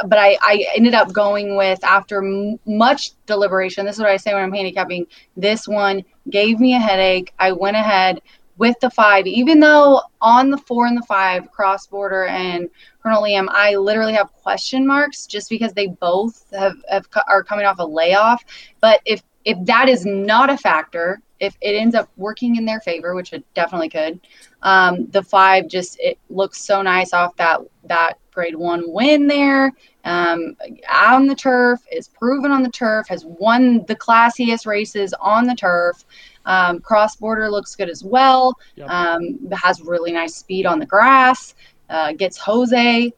but 0.08 0.18
I, 0.18 0.38
I 0.42 0.66
ended 0.76 0.94
up 0.94 1.14
going 1.14 1.56
with 1.56 1.84
after 1.84 2.24
m- 2.24 2.60
much 2.66 3.12
deliberation. 3.26 3.86
This 3.86 3.98
is 3.98 4.02
what 4.02 4.10
I 4.10 4.18
say 4.18 4.34
when 4.34 4.44
I'm 4.44 4.54
handicapping. 4.54 5.06
This 5.36 5.68
one 5.68 6.04
gave 6.30 6.60
me 6.60 6.74
a 6.76 6.80
headache. 6.80 7.34
I 7.38 7.52
went 7.52 7.78
ahead 7.78 8.22
with 8.58 8.80
the 8.80 8.90
five, 8.90 9.28
even 9.28 9.60
though 9.60 10.02
on 10.22 10.50
the 10.50 10.58
four 10.58 10.88
and 10.88 10.98
the 10.98 11.06
five, 11.06 11.52
cross 11.52 11.86
border 11.86 12.26
and 12.26 12.70
Colonel 13.04 13.24
Liam, 13.24 13.48
I 13.50 13.76
literally 13.76 14.14
have 14.14 14.34
question 14.34 14.86
marks 14.88 15.28
just 15.28 15.50
because 15.50 15.74
they 15.74 15.88
both 15.88 16.50
have, 16.52 16.76
have 16.90 17.08
are 17.28 17.44
coming 17.44 17.66
off 17.66 17.80
a 17.80 17.86
layoff. 17.86 18.44
But 18.82 19.02
if 19.06 19.22
if 19.46 19.58
that 19.66 19.88
is 19.88 20.06
not 20.06 20.50
a 20.50 20.58
factor, 20.58 21.22
if 21.40 21.58
it 21.62 21.72
ends 21.72 21.96
up 21.96 22.10
working 22.18 22.56
in 22.56 22.66
their 22.66 22.80
favor, 22.82 23.16
which 23.16 23.34
it 23.34 23.44
definitely 23.54 23.90
could, 23.90 24.20
um, 24.62 25.08
the 25.08 25.22
five 25.22 25.68
just 25.68 26.00
it 26.00 26.18
looks 26.30 26.62
so 26.62 26.82
nice 26.82 27.14
off 27.14 27.36
that 27.38 27.62
that 27.86 28.20
grade 28.32 28.56
one 28.56 28.84
win 28.88 29.28
there. 29.28 29.72
Um, 30.04 30.56
on 30.94 31.28
the 31.28 31.36
turf 31.36 31.82
is 31.92 32.08
proven 32.08 32.52
on 32.52 32.64
the 32.64 32.70
turf, 32.70 33.08
has 33.10 33.26
won 33.26 33.84
the 33.88 33.96
classiest 33.96 34.66
races 34.66 35.14
on 35.20 35.46
the 35.46 35.56
turf. 35.56 36.06
Um, 36.46 36.80
cross 36.80 37.16
border 37.16 37.50
looks 37.50 37.76
good 37.76 37.90
as 37.90 38.04
well. 38.04 38.54
Yep. 38.76 38.90
Um, 38.90 39.40
has 39.52 39.82
really 39.82 40.12
nice 40.12 40.36
speed 40.36 40.66
on 40.66 40.80
the 40.80 40.86
grass. 40.86 41.56
Uh, 41.90 42.14
gets 42.14 42.38
Jose 42.38 43.12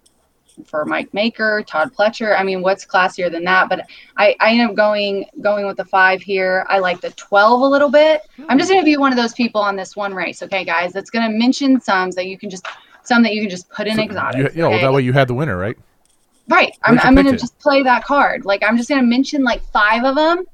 for 0.66 0.86
Mike 0.86 1.14
Maker, 1.14 1.64
Todd 1.66 1.94
Pletcher. 1.94 2.38
I 2.40 2.44
mean, 2.44 2.62
what's 2.62 2.86
classier 2.86 3.32
than 3.32 3.44
that? 3.46 3.70
But 3.70 3.88
I, 4.18 4.36
I 4.40 4.52
end 4.52 4.70
up 4.70 4.76
going 4.76 5.26
going 5.42 5.66
with 5.66 5.78
the 5.78 5.86
five 5.86 6.22
here. 6.22 6.66
I 6.70 6.80
like 6.80 7.02
the 7.02 7.12
12 7.12 7.62
a 7.62 7.66
little 7.66 7.90
bit. 7.90 8.22
I'm 8.48 8.58
just 8.58 8.70
going 8.70 8.82
to 8.82 8.86
be 8.86 8.98
one 8.98 9.12
of 9.12 9.18
those 9.18 9.34
people 9.34 9.62
on 9.62 9.76
this 9.76 9.96
one 9.96 10.14
race, 10.14 10.42
okay, 10.44 10.64
guys, 10.64 10.94
that's 10.94 11.10
going 11.10 11.30
to 11.30 11.38
mention 11.38 11.80
some 11.80 12.12
that 12.12 12.26
you 12.28 12.38
can 12.38 12.50
just 12.50 12.66
some 13.04 13.24
that 13.24 13.34
you 13.34 13.42
can 13.42 13.50
just 13.50 13.70
put 13.70 13.88
in 13.88 14.00
exotics. 14.00 14.56
you 14.56 14.62
know, 14.62 14.70
okay? 14.70 14.82
that 14.82 14.94
way 14.94 15.02
you 15.02 15.14
had 15.14 15.28
the 15.28 15.34
winner, 15.34 15.58
right? 15.58 15.78
Right. 16.48 16.76
I'm, 16.84 16.96
Where'd 16.96 17.06
I'm 17.06 17.16
gonna 17.16 17.30
it? 17.30 17.40
just 17.40 17.58
play 17.60 17.84
that 17.84 18.04
card. 18.04 18.46
Like, 18.46 18.64
I'm 18.64 18.76
just 18.78 18.90
going 18.90 19.02
to 19.02 19.08
mention 19.08 19.44
like 19.44 19.64
five 19.72 20.04
of 20.04 20.16
them. 20.16 20.46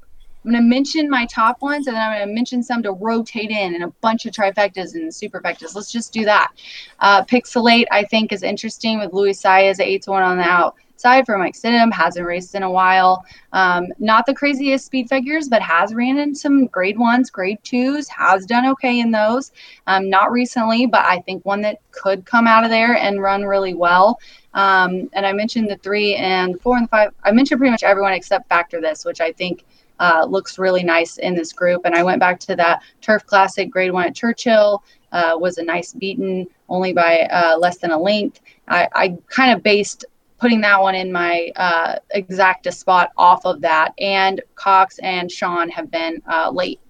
I'm 0.46 0.52
going 0.52 0.62
to 0.62 0.68
mention 0.68 1.10
my 1.10 1.26
top 1.26 1.60
ones 1.60 1.88
and 1.88 1.96
then 1.96 2.02
I'm 2.02 2.18
going 2.18 2.28
to 2.28 2.34
mention 2.34 2.62
some 2.62 2.80
to 2.84 2.92
rotate 2.92 3.50
in 3.50 3.74
and 3.74 3.82
a 3.82 3.88
bunch 4.00 4.26
of 4.26 4.32
trifectas 4.32 4.94
and 4.94 5.10
superfectas. 5.10 5.74
Let's 5.74 5.90
just 5.90 6.12
do 6.12 6.24
that. 6.24 6.52
Uh, 7.00 7.24
Pixelate, 7.24 7.86
I 7.90 8.04
think, 8.04 8.32
is 8.32 8.44
interesting 8.44 9.00
with 9.00 9.12
Luis 9.12 9.42
Saez, 9.42 9.80
8 9.80 10.02
to 10.02 10.12
1 10.12 10.22
on 10.22 10.36
the 10.36 10.44
outside 10.44 11.26
for 11.26 11.36
Mike 11.36 11.54
Stidham. 11.54 11.92
Hasn't 11.92 12.24
raced 12.24 12.54
in 12.54 12.62
a 12.62 12.70
while. 12.70 13.24
Um, 13.52 13.88
not 13.98 14.24
the 14.24 14.34
craziest 14.34 14.86
speed 14.86 15.08
figures, 15.08 15.48
but 15.48 15.62
has 15.62 15.92
ran 15.92 16.16
in 16.18 16.32
some 16.32 16.66
grade 16.66 16.96
ones, 16.96 17.28
grade 17.28 17.58
twos, 17.64 18.06
has 18.08 18.46
done 18.46 18.66
okay 18.66 19.00
in 19.00 19.10
those. 19.10 19.50
Um, 19.88 20.08
not 20.08 20.30
recently, 20.30 20.86
but 20.86 21.04
I 21.04 21.22
think 21.22 21.44
one 21.44 21.60
that 21.62 21.80
could 21.90 22.24
come 22.24 22.46
out 22.46 22.62
of 22.62 22.70
there 22.70 22.96
and 22.96 23.20
run 23.20 23.44
really 23.44 23.74
well. 23.74 24.20
Um, 24.54 25.10
and 25.12 25.26
I 25.26 25.32
mentioned 25.32 25.68
the 25.68 25.76
three 25.78 26.14
and 26.14 26.60
four 26.60 26.76
and 26.76 26.84
the 26.84 26.90
five. 26.90 27.14
I 27.24 27.32
mentioned 27.32 27.58
pretty 27.58 27.72
much 27.72 27.82
everyone 27.82 28.12
except 28.12 28.48
Factor 28.48 28.80
This, 28.80 29.04
which 29.04 29.20
I 29.20 29.32
think 29.32 29.64
uh, 30.00 30.26
looks 30.28 30.58
really 30.58 30.82
nice 30.82 31.18
in 31.18 31.34
this 31.34 31.52
group. 31.52 31.82
And 31.84 31.94
I 31.94 32.02
went 32.02 32.20
back 32.20 32.40
to 32.40 32.56
that 32.56 32.82
Turf 33.00 33.26
Classic 33.26 33.70
Grade 33.70 33.92
One 33.92 34.06
at 34.06 34.14
Churchill. 34.14 34.82
Uh, 35.12 35.36
was 35.38 35.56
a 35.56 35.62
nice 35.62 35.92
beaten, 35.94 36.46
only 36.68 36.92
by 36.92 37.20
uh, 37.30 37.56
less 37.56 37.78
than 37.78 37.90
a 37.90 37.98
length. 37.98 38.40
I, 38.68 38.88
I 38.94 39.16
kind 39.28 39.52
of 39.52 39.62
based 39.62 40.04
putting 40.38 40.60
that 40.60 40.80
one 40.80 40.94
in 40.94 41.10
my 41.10 41.50
uh, 41.56 41.96
exacta 42.14 42.72
spot 42.72 43.10
off 43.16 43.46
of 43.46 43.60
that. 43.62 43.94
And 43.98 44.42
Cox 44.54 44.98
and 44.98 45.30
Sean 45.30 45.68
have 45.70 45.90
been 45.90 46.20
uh, 46.30 46.50
late 46.50 46.80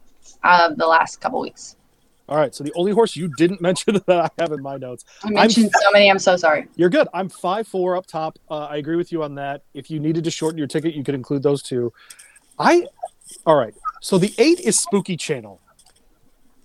of 0.42 0.76
the 0.76 0.86
last 0.86 1.20
couple 1.20 1.40
weeks. 1.40 1.76
All 2.28 2.36
right. 2.36 2.54
So 2.54 2.64
the 2.64 2.72
only 2.74 2.92
horse 2.92 3.14
you 3.14 3.30
didn't 3.36 3.60
mention 3.60 4.00
that 4.06 4.08
I 4.08 4.30
have 4.38 4.52
in 4.52 4.62
my 4.62 4.76
notes 4.76 5.04
I 5.22 5.30
mentioned 5.30 5.70
so 5.72 5.90
many. 5.92 6.10
I'm 6.10 6.18
so 6.18 6.36
sorry. 6.36 6.66
You're 6.76 6.90
good. 6.90 7.08
I'm 7.14 7.28
five 7.28 7.68
four 7.68 7.96
up 7.96 8.06
top. 8.06 8.38
Uh, 8.50 8.66
I 8.66 8.76
agree 8.76 8.96
with 8.96 9.12
you 9.12 9.22
on 9.22 9.36
that. 9.36 9.62
If 9.74 9.90
you 9.90 10.00
needed 10.00 10.24
to 10.24 10.30
shorten 10.30 10.58
your 10.58 10.66
ticket, 10.66 10.94
you 10.94 11.04
could 11.04 11.14
include 11.14 11.42
those 11.42 11.62
two. 11.62 11.92
I, 12.58 12.86
all 13.44 13.56
right. 13.56 13.74
So 14.00 14.18
the 14.18 14.32
eight 14.38 14.60
is 14.60 14.78
Spooky 14.80 15.16
Channel, 15.16 15.60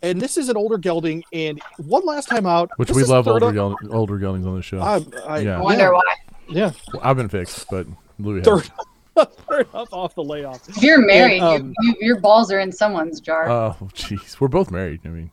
and 0.01 0.21
this 0.21 0.37
is 0.37 0.49
an 0.49 0.57
older 0.57 0.77
gelding. 0.77 1.23
And 1.33 1.61
one 1.77 2.05
last 2.05 2.27
time 2.27 2.45
out, 2.45 2.69
Which 2.77 2.91
we 2.91 3.03
love 3.03 3.27
older 3.27 3.47
up- 3.47 3.53
geld- 3.53 3.77
older 3.91 4.17
geldings 4.17 4.45
on 4.45 4.55
the 4.55 4.61
show. 4.61 4.79
I, 4.79 5.01
I, 5.27 5.39
Yeah. 5.39 5.59
Wonder 5.61 5.83
yeah, 5.85 5.89
why. 5.91 6.01
Yeah, 6.49 6.71
Well, 6.93 7.01
I've 7.03 7.15
been 7.15 7.29
fixed, 7.29 7.65
but 7.71 7.87
Louis 8.19 8.41
third, 8.41 8.69
has. 9.15 9.27
third 9.49 9.67
up 9.73 9.87
off 9.93 10.15
the 10.15 10.23
layoff. 10.23 10.67
If 10.67 10.83
you're 10.83 10.99
married, 11.05 11.39
um, 11.39 11.73
you, 11.81 11.89
you, 11.91 11.95
your 12.07 12.19
balls 12.19 12.51
are 12.51 12.59
in 12.59 12.71
someone's 12.73 13.21
jar. 13.21 13.49
Oh, 13.49 13.77
jeez, 13.93 14.39
we're 14.39 14.49
both 14.49 14.69
married. 14.69 14.99
I 15.05 15.09
mean, 15.09 15.31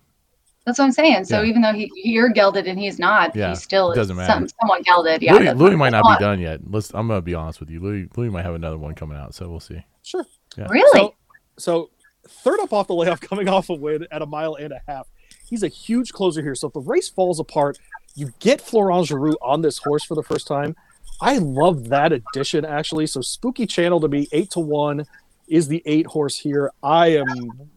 That's 0.65 0.79
what 0.79 0.85
I'm 0.85 0.93
saying. 0.93 1.25
So 1.25 1.43
yeah. 1.43 1.49
even 1.51 1.63
though 1.63 1.73
he, 1.73 1.91
you're 1.97 2.29
gelded 2.29 2.69
and 2.69 2.79
he's 2.79 3.01
not, 3.01 3.35
Yeah, 3.35 3.51
he 3.51 3.57
still 3.57 3.89
it 3.91 3.95
is 3.95 3.97
doesn't 3.97 4.17
matter. 4.17 4.33
some, 4.33 4.49
somewhat 4.61 4.85
gelded. 4.85 5.23
Yeah, 5.23 5.33
Louis, 5.35 5.55
Louis 5.55 5.77
might 5.77 5.91
not 5.91 6.05
be 6.19 6.25
done 6.25 6.39
yet. 6.39 6.61
Let's. 6.71 6.91
I'm 6.95 7.09
gonna 7.09 7.21
be 7.21 7.35
honest 7.35 7.59
with 7.59 7.69
you. 7.71 7.81
Louis, 7.81 8.09
Louis 8.17 8.29
might 8.31 8.45
have 8.45 8.55
another 8.55 8.79
one 8.79 8.95
coming 8.95 9.19
out, 9.19 9.35
so 9.35 9.49
we'll 9.49 9.59
see. 9.61 9.83
Sure. 10.05 10.25
Really? 10.67 11.01
So, 11.01 11.15
so 11.59 11.91
third 12.29 12.61
up 12.61 12.73
off 12.73 12.87
the 12.87 12.95
layoff, 12.95 13.21
coming 13.23 13.49
off 13.49 13.71
a 13.71 13.75
win 13.75 14.07
at 14.11 14.23
a 14.23 14.27
mile 14.27 14.55
and 14.55 14.73
a 14.73 14.81
half. 14.87 15.09
He's 15.49 15.63
a 15.63 15.69
huge 15.69 16.13
closer 16.13 16.43
here. 16.43 16.55
So 16.55 16.69
if 16.69 16.75
the 16.75 16.81
race 16.81 17.09
falls 17.09 17.41
apart, 17.41 17.79
you 18.15 18.33
get 18.41 18.61
Florent 18.61 19.09
Geroux 19.09 19.35
on 19.41 19.63
this 19.63 19.79
horse 19.79 20.05
for 20.05 20.15
the 20.15 20.23
first 20.23 20.47
time. 20.47 20.77
I 21.21 21.39
love 21.39 21.89
that 21.89 22.13
addition 22.13 22.65
actually. 22.65 23.07
So 23.07 23.21
Spooky 23.21 23.67
Channel 23.67 24.01
to 24.01 24.09
me, 24.09 24.29
eight 24.33 24.51
to 24.53 24.61
one 24.61 25.05
is 25.49 25.69
the 25.69 25.83
eight 25.87 26.07
horse 26.07 26.37
here. 26.37 26.71
I 26.83 27.09
am 27.09 27.27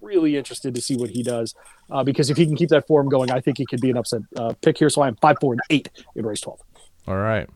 really 0.02 0.36
interested 0.36 0.76
to 0.76 0.82
see 0.82 0.98
what 0.98 1.10
he 1.10 1.24
does 1.24 1.56
uh, 1.90 2.04
because 2.04 2.30
if 2.30 2.38
he 2.38 2.46
can 2.46 2.56
keep 2.56 2.70
that 2.70 2.88
form 2.88 3.10
going, 3.10 3.32
I 3.32 3.40
think 3.40 3.58
he 3.58 3.66
could 3.66 3.82
be 3.82 3.90
an 3.90 3.98
upset 3.98 4.22
uh, 4.36 4.54
pick 4.62 4.78
here. 4.78 4.90
So 4.90 5.02
I 5.02 5.08
am 5.08 5.16
five, 5.18 5.38
four, 5.40 5.54
and 5.54 5.62
eight 5.70 5.90
in 6.16 6.26
race 6.26 6.42
twelve. 6.42 6.60
All 7.08 7.18
right. 7.18 7.50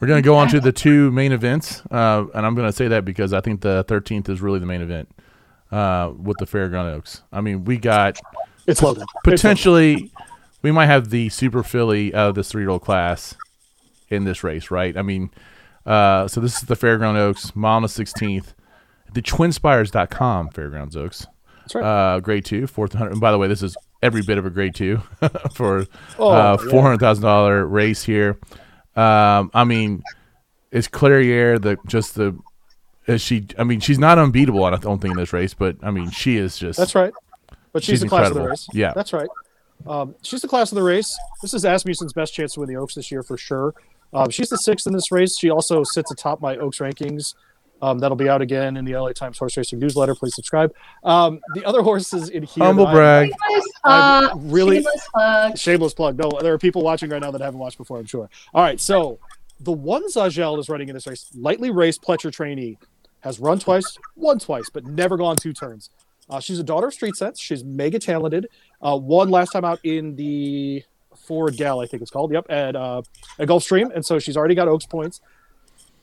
We're 0.00 0.08
going 0.08 0.22
to 0.22 0.26
go 0.26 0.36
on 0.36 0.48
to 0.48 0.60
the 0.60 0.72
two 0.72 1.10
main 1.10 1.32
events. 1.32 1.82
Uh, 1.90 2.26
and 2.34 2.44
I'm 2.44 2.54
going 2.54 2.68
to 2.68 2.72
say 2.72 2.88
that 2.88 3.04
because 3.04 3.32
I 3.32 3.40
think 3.40 3.62
the 3.62 3.84
13th 3.88 4.28
is 4.28 4.40
really 4.42 4.58
the 4.58 4.66
main 4.66 4.82
event 4.82 5.08
uh, 5.72 6.12
with 6.16 6.36
the 6.38 6.44
Fairground 6.46 6.92
Oaks. 6.94 7.22
I 7.32 7.40
mean, 7.40 7.64
we 7.64 7.78
got 7.78 8.18
It's 8.66 8.82
loaded. 8.82 9.04
Potentially, 9.24 10.10
we 10.62 10.70
might 10.70 10.86
have 10.86 11.08
the 11.10 11.28
super 11.30 11.62
filly 11.62 12.14
out 12.14 12.30
of 12.30 12.34
this 12.34 12.50
three 12.50 12.62
year 12.62 12.70
old 12.70 12.82
class 12.82 13.34
in 14.10 14.24
this 14.24 14.44
race, 14.44 14.70
right? 14.70 14.96
I 14.96 15.02
mean, 15.02 15.30
uh, 15.86 16.28
so 16.28 16.40
this 16.40 16.56
is 16.56 16.62
the 16.62 16.76
Fairground 16.76 17.16
Oaks, 17.16 17.56
mile 17.56 17.78
and 17.78 17.86
a 17.86 17.88
16th. 17.88 18.52
The 19.14 19.22
twinspires.com 19.22 20.50
Fairgrounds 20.50 20.96
Oaks. 20.96 21.26
That's 21.60 21.74
right. 21.74 21.84
Uh, 21.84 22.20
grade 22.20 22.44
two, 22.44 22.66
fourth 22.66 22.92
hundred. 22.92 23.12
And 23.12 23.20
by 23.20 23.32
the 23.32 23.38
way, 23.38 23.48
this 23.48 23.62
is 23.62 23.76
every 24.02 24.22
bit 24.22 24.36
of 24.38 24.44
a 24.46 24.50
grade 24.50 24.74
two 24.74 24.98
for 25.54 25.86
Oh, 26.18 26.30
uh, 26.30 26.58
yeah. 26.62 26.70
four 26.70 26.82
hundred 26.82 27.00
thousand 27.00 27.24
dollar 27.24 27.66
race 27.66 28.04
here. 28.04 28.38
Um, 28.96 29.50
I 29.52 29.64
mean, 29.64 30.02
it's 30.70 30.88
Clairiere 30.88 31.60
the 31.60 31.76
just 31.86 32.14
the 32.14 32.36
is 33.06 33.20
she? 33.22 33.46
I 33.58 33.64
mean, 33.64 33.80
she's 33.80 33.98
not 33.98 34.18
unbeatable. 34.18 34.64
I 34.64 34.76
don't 34.76 35.00
think 35.00 35.12
in 35.12 35.18
this 35.18 35.32
race, 35.32 35.54
but 35.54 35.76
I 35.82 35.90
mean, 35.90 36.10
she 36.10 36.36
is 36.36 36.58
just 36.58 36.78
That's 36.78 36.94
right. 36.94 37.12
But 37.72 37.84
she's, 37.84 37.94
She's 37.94 38.00
the 38.00 38.08
class 38.08 38.28
of 38.28 38.34
the 38.34 38.42
race. 38.42 38.66
Yeah. 38.72 38.92
That's 38.94 39.12
right. 39.12 39.28
Um, 39.86 40.14
she's 40.22 40.40
the 40.40 40.48
class 40.48 40.72
of 40.72 40.76
the 40.76 40.82
race. 40.82 41.16
This 41.42 41.52
is 41.54 41.64
Asmussen's 41.64 42.12
best 42.14 42.34
chance 42.34 42.54
to 42.54 42.60
win 42.60 42.68
the 42.68 42.76
Oaks 42.76 42.94
this 42.94 43.10
year 43.10 43.22
for 43.22 43.36
sure. 43.36 43.74
Um, 44.12 44.30
she's 44.30 44.48
the 44.48 44.56
sixth 44.56 44.86
in 44.86 44.92
this 44.92 45.12
race. 45.12 45.38
She 45.38 45.50
also 45.50 45.84
sits 45.84 46.10
atop 46.10 46.40
my 46.40 46.56
Oaks 46.56 46.78
rankings. 46.78 47.34
Um, 47.82 47.98
that'll 47.98 48.16
be 48.16 48.28
out 48.28 48.40
again 48.40 48.76
in 48.76 48.84
the 48.84 48.96
LA 48.96 49.12
Times 49.12 49.38
Horse 49.38 49.56
Racing 49.56 49.78
newsletter. 49.78 50.14
Please 50.14 50.34
subscribe. 50.34 50.72
Um, 51.04 51.40
the 51.54 51.64
other 51.64 51.82
horses 51.82 52.30
in 52.30 52.42
here. 52.44 52.64
humble 52.64 52.86
that 52.86 52.90
I- 52.90 52.94
brag. 52.94 53.30
I'm 53.84 54.28
plug. 54.30 54.52
really- 54.52 54.76
Shameless 54.76 55.08
plug. 55.14 55.58
Shameless 55.58 55.94
plug. 55.94 56.18
No, 56.18 56.30
there 56.40 56.54
are 56.54 56.58
people 56.58 56.82
watching 56.82 57.10
right 57.10 57.20
now 57.20 57.30
that 57.30 57.40
haven't 57.40 57.60
watched 57.60 57.78
before, 57.78 57.98
I'm 57.98 58.06
sure. 58.06 58.28
All 58.54 58.62
right, 58.62 58.80
so 58.80 59.18
the 59.60 59.72
one 59.72 60.08
Zaajel 60.08 60.58
is 60.58 60.68
running 60.68 60.88
in 60.88 60.94
this 60.94 61.06
race, 61.06 61.30
lightly 61.34 61.70
raced 61.70 62.02
Pletcher 62.02 62.32
trainee, 62.32 62.78
has 63.20 63.38
run 63.40 63.58
twice, 63.58 63.96
won 64.14 64.38
twice, 64.38 64.70
but 64.72 64.84
never 64.86 65.16
gone 65.16 65.36
two 65.36 65.52
turns. 65.52 65.90
Uh, 66.28 66.40
she's 66.40 66.58
a 66.58 66.64
daughter 66.64 66.88
of 66.88 66.94
Street 66.94 67.14
Sense. 67.14 67.40
She's 67.40 67.62
mega 67.62 67.98
talented. 67.98 68.48
Uh, 68.82 68.96
won 69.00 69.28
last 69.30 69.50
time 69.52 69.64
out 69.64 69.78
in 69.84 70.16
the 70.16 70.82
Forward 71.26 71.56
Gal, 71.56 71.80
I 71.80 71.86
think 71.86 72.02
it's 72.02 72.10
called. 72.10 72.32
Yep, 72.32 72.46
at 72.50 72.74
uh, 72.76 73.02
at 73.38 73.48
Gulfstream, 73.48 73.94
and 73.94 74.04
so 74.04 74.18
she's 74.18 74.36
already 74.36 74.54
got 74.54 74.66
Oaks 74.68 74.86
points. 74.86 75.20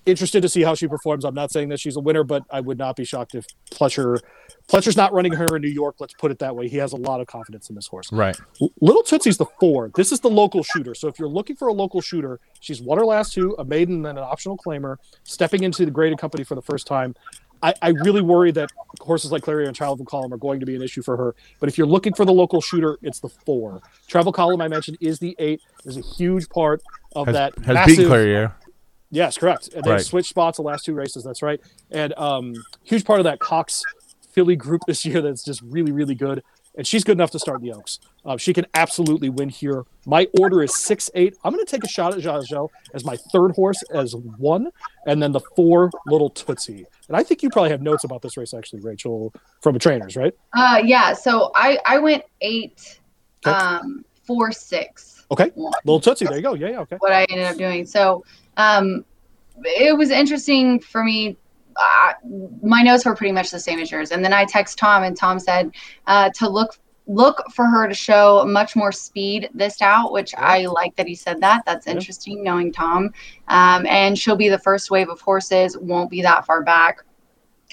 Interested 0.05 0.41
to 0.41 0.49
see 0.49 0.61
how 0.63 0.75
she 0.75 0.87
performs. 0.87 1.23
I'm 1.23 1.33
not 1.33 1.51
saying 1.51 1.69
that 1.69 1.79
she's 1.79 1.95
a 1.95 1.99
winner, 2.01 2.23
but 2.23 2.43
I 2.51 2.59
would 2.59 2.77
not 2.77 2.95
be 2.95 3.05
shocked 3.05 3.35
if 3.35 3.45
Pletcher 3.71 4.19
Pletcher's 4.67 4.97
not 4.97 5.13
running 5.13 5.33
her 5.33 5.55
in 5.55 5.61
New 5.61 5.69
York. 5.69 5.95
Let's 5.99 6.13
put 6.13 6.31
it 6.31 6.39
that 6.39 6.55
way. 6.55 6.67
He 6.67 6.77
has 6.77 6.93
a 6.93 6.97
lot 6.97 7.21
of 7.21 7.27
confidence 7.27 7.69
in 7.69 7.75
this 7.75 7.87
horse. 7.87 8.11
Right. 8.11 8.35
Little 8.81 9.03
Tootsie's 9.03 9.37
the 9.37 9.45
four. 9.59 9.91
This 9.95 10.11
is 10.11 10.19
the 10.19 10.29
local 10.29 10.63
shooter. 10.63 10.95
So 10.95 11.07
if 11.07 11.19
you're 11.19 11.29
looking 11.29 11.55
for 11.55 11.67
a 11.67 11.73
local 11.73 12.01
shooter, 12.01 12.39
she's 12.59 12.81
won 12.81 12.97
her 12.97 13.05
last 13.05 13.33
two, 13.33 13.55
a 13.59 13.65
maiden 13.65 14.05
and 14.05 14.17
an 14.17 14.23
optional 14.23 14.57
claimer, 14.57 14.97
stepping 15.23 15.63
into 15.63 15.85
the 15.85 15.91
graded 15.91 16.17
company 16.17 16.43
for 16.43 16.55
the 16.55 16.61
first 16.61 16.87
time. 16.87 17.15
I, 17.61 17.73
I 17.81 17.89
really 17.89 18.21
worry 18.21 18.51
that 18.51 18.69
horses 18.99 19.31
like 19.31 19.43
Clarion 19.43 19.69
and 19.69 19.81
of 19.81 20.05
Column 20.05 20.33
are 20.33 20.37
going 20.37 20.59
to 20.59 20.65
be 20.65 20.75
an 20.75 20.81
issue 20.81 21.01
for 21.01 21.15
her. 21.15 21.33
But 21.61 21.69
if 21.69 21.77
you're 21.77 21.87
looking 21.87 22.13
for 22.13 22.25
the 22.25 22.33
local 22.33 22.59
shooter, 22.59 22.97
it's 23.01 23.21
the 23.21 23.29
four. 23.29 23.81
Travel 24.07 24.33
Column 24.33 24.59
I 24.59 24.67
mentioned 24.67 24.97
is 24.99 25.19
the 25.19 25.33
eight. 25.39 25.61
Is 25.85 25.95
a 25.95 26.01
huge 26.01 26.49
part 26.49 26.81
of 27.15 27.27
Has, 27.27 27.33
that. 27.35 27.57
has 27.59 27.73
massive, 27.73 27.97
beaten 27.97 28.11
Clairiere. 28.11 28.53
Yes, 29.13 29.37
correct. 29.37 29.69
And 29.75 29.83
they've 29.83 29.93
Right. 29.93 30.01
switched 30.01 30.29
spots 30.29 30.57
the 30.57 30.63
last 30.63 30.85
two 30.85 30.95
races. 30.95 31.23
That's 31.23 31.43
right. 31.43 31.61
And 31.91 32.13
um, 32.17 32.55
huge 32.83 33.05
part 33.05 33.19
of 33.19 33.25
that 33.25 33.39
Cox 33.39 33.83
Philly 34.31 34.55
group 34.55 34.81
this 34.87 35.05
year 35.05 35.21
that's 35.21 35.43
just 35.43 35.61
really, 35.61 35.91
really 35.91 36.15
good. 36.15 36.41
And 36.75 36.87
she's 36.87 37.03
good 37.03 37.11
enough 37.11 37.29
to 37.31 37.37
start 37.39 37.61
the 37.61 37.71
Oaks. 37.71 37.99
Uh, 38.25 38.35
she 38.37 38.51
can 38.51 38.65
absolutely 38.73 39.29
win 39.29 39.49
here. 39.49 39.83
My 40.07 40.27
order 40.39 40.63
is 40.63 40.75
six 40.75 41.11
eight. 41.13 41.35
I'm 41.43 41.53
going 41.53 41.63
to 41.63 41.69
take 41.69 41.83
a 41.83 41.87
shot 41.87 42.15
at 42.15 42.19
Zaajel 42.21 42.69
as 42.95 43.05
my 43.05 43.15
third 43.31 43.51
horse 43.51 43.83
as 43.93 44.15
one, 44.15 44.69
and 45.05 45.21
then 45.21 45.31
the 45.31 45.41
four 45.55 45.91
little 46.07 46.31
Tootsie. 46.31 46.87
And 47.07 47.15
I 47.15 47.21
think 47.21 47.43
you 47.43 47.51
probably 47.51 47.69
have 47.69 47.83
notes 47.83 48.05
about 48.05 48.23
this 48.23 48.35
race 48.37 48.55
actually, 48.55 48.81
Rachel, 48.81 49.31
from 49.61 49.75
a 49.75 49.79
trainers, 49.79 50.15
right? 50.15 50.33
Uh, 50.57 50.81
yeah. 50.83 51.13
So 51.13 51.51
I 51.53 51.77
I 51.85 51.99
went 51.99 52.23
eight, 52.41 52.99
Okay. 53.45 53.55
um, 53.55 54.03
four, 54.25 54.51
six. 54.51 55.25
Okay, 55.29 55.51
one. 55.53 55.73
little 55.85 55.99
Tootsie. 55.99 56.25
There 56.25 56.37
you 56.37 56.41
go. 56.41 56.55
Yeah, 56.55 56.69
yeah. 56.69 56.79
Okay. 56.79 56.95
what 56.97 57.11
I 57.11 57.25
ended 57.29 57.45
up 57.45 57.57
doing. 57.57 57.85
So 57.85 58.23
um, 58.57 59.05
it 59.63 59.97
was 59.97 60.09
interesting 60.09 60.79
for 60.79 61.03
me. 61.03 61.37
Uh, 61.75 62.13
my 62.61 62.83
notes 62.83 63.05
were 63.05 63.15
pretty 63.15 63.31
much 63.31 63.49
the 63.49 63.59
same 63.59 63.79
as 63.79 63.91
yours, 63.91 64.11
and 64.11 64.23
then 64.23 64.33
I 64.33 64.45
text 64.45 64.77
Tom, 64.77 65.03
and 65.03 65.17
Tom 65.17 65.39
said 65.39 65.71
uh, 66.07 66.29
to 66.35 66.47
look 66.47 66.77
look 67.07 67.43
for 67.51 67.65
her 67.65 67.87
to 67.87 67.93
show 67.93 68.45
much 68.45 68.75
more 68.75 68.91
speed 68.91 69.49
this 69.53 69.81
out, 69.81 70.11
which 70.13 70.33
I 70.37 70.65
like 70.65 70.95
that 70.95 71.07
he 71.07 71.15
said 71.15 71.41
that. 71.41 71.63
That's 71.65 71.87
interesting, 71.87 72.43
knowing 72.43 72.71
Tom. 72.71 73.13
Um, 73.49 73.85
and 73.87 74.17
she'll 74.17 74.37
be 74.37 74.49
the 74.49 74.59
first 74.59 74.89
wave 74.89 75.09
of 75.09 75.19
horses. 75.19 75.77
Won't 75.77 76.09
be 76.09 76.21
that 76.21 76.45
far 76.45 76.63
back. 76.63 77.03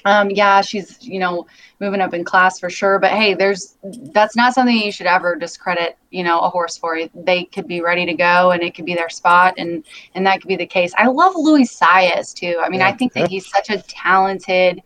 Um, 0.05 0.31
yeah, 0.31 0.61
she's 0.61 1.03
you 1.03 1.19
know 1.19 1.47
moving 1.81 2.01
up 2.01 2.15
in 2.15 2.25
class 2.25 2.59
for 2.59 2.71
sure. 2.71 2.99
But 2.99 3.13
hey, 3.13 3.35
there's 3.35 3.77
that's 4.13 4.37
not 4.37 4.55
something 4.55 4.77
you 4.77 4.93
should 4.93 5.07
ever 5.07 5.37
discredit. 5.37 5.97
You 6.11 6.25
know, 6.25 6.41
a 6.41 6.49
horse 6.49 6.77
for. 6.77 6.99
They 7.15 7.45
could 7.45 7.67
be 7.67 7.81
ready 7.81 8.07
to 8.07 8.15
go, 8.15 8.51
and 8.51 8.63
it 8.63 8.75
could 8.75 8.87
be 8.87 8.95
their 8.95 9.09
spot, 9.09 9.55
and 9.59 9.85
and 10.15 10.27
that 10.27 10.41
could 10.41 10.49
be 10.49 10.57
the 10.57 10.67
case. 10.67 10.93
I 10.97 11.07
love 11.07 11.35
Luis 11.37 11.79
Saez 11.79 12.35
too. 12.35 12.61
I 12.63 12.69
mean, 12.69 12.83
I 12.83 12.93
think 12.93 13.13
that 13.15 13.29
he's 13.29 13.49
such 13.51 13.71
a 13.71 13.83
talented 13.83 14.83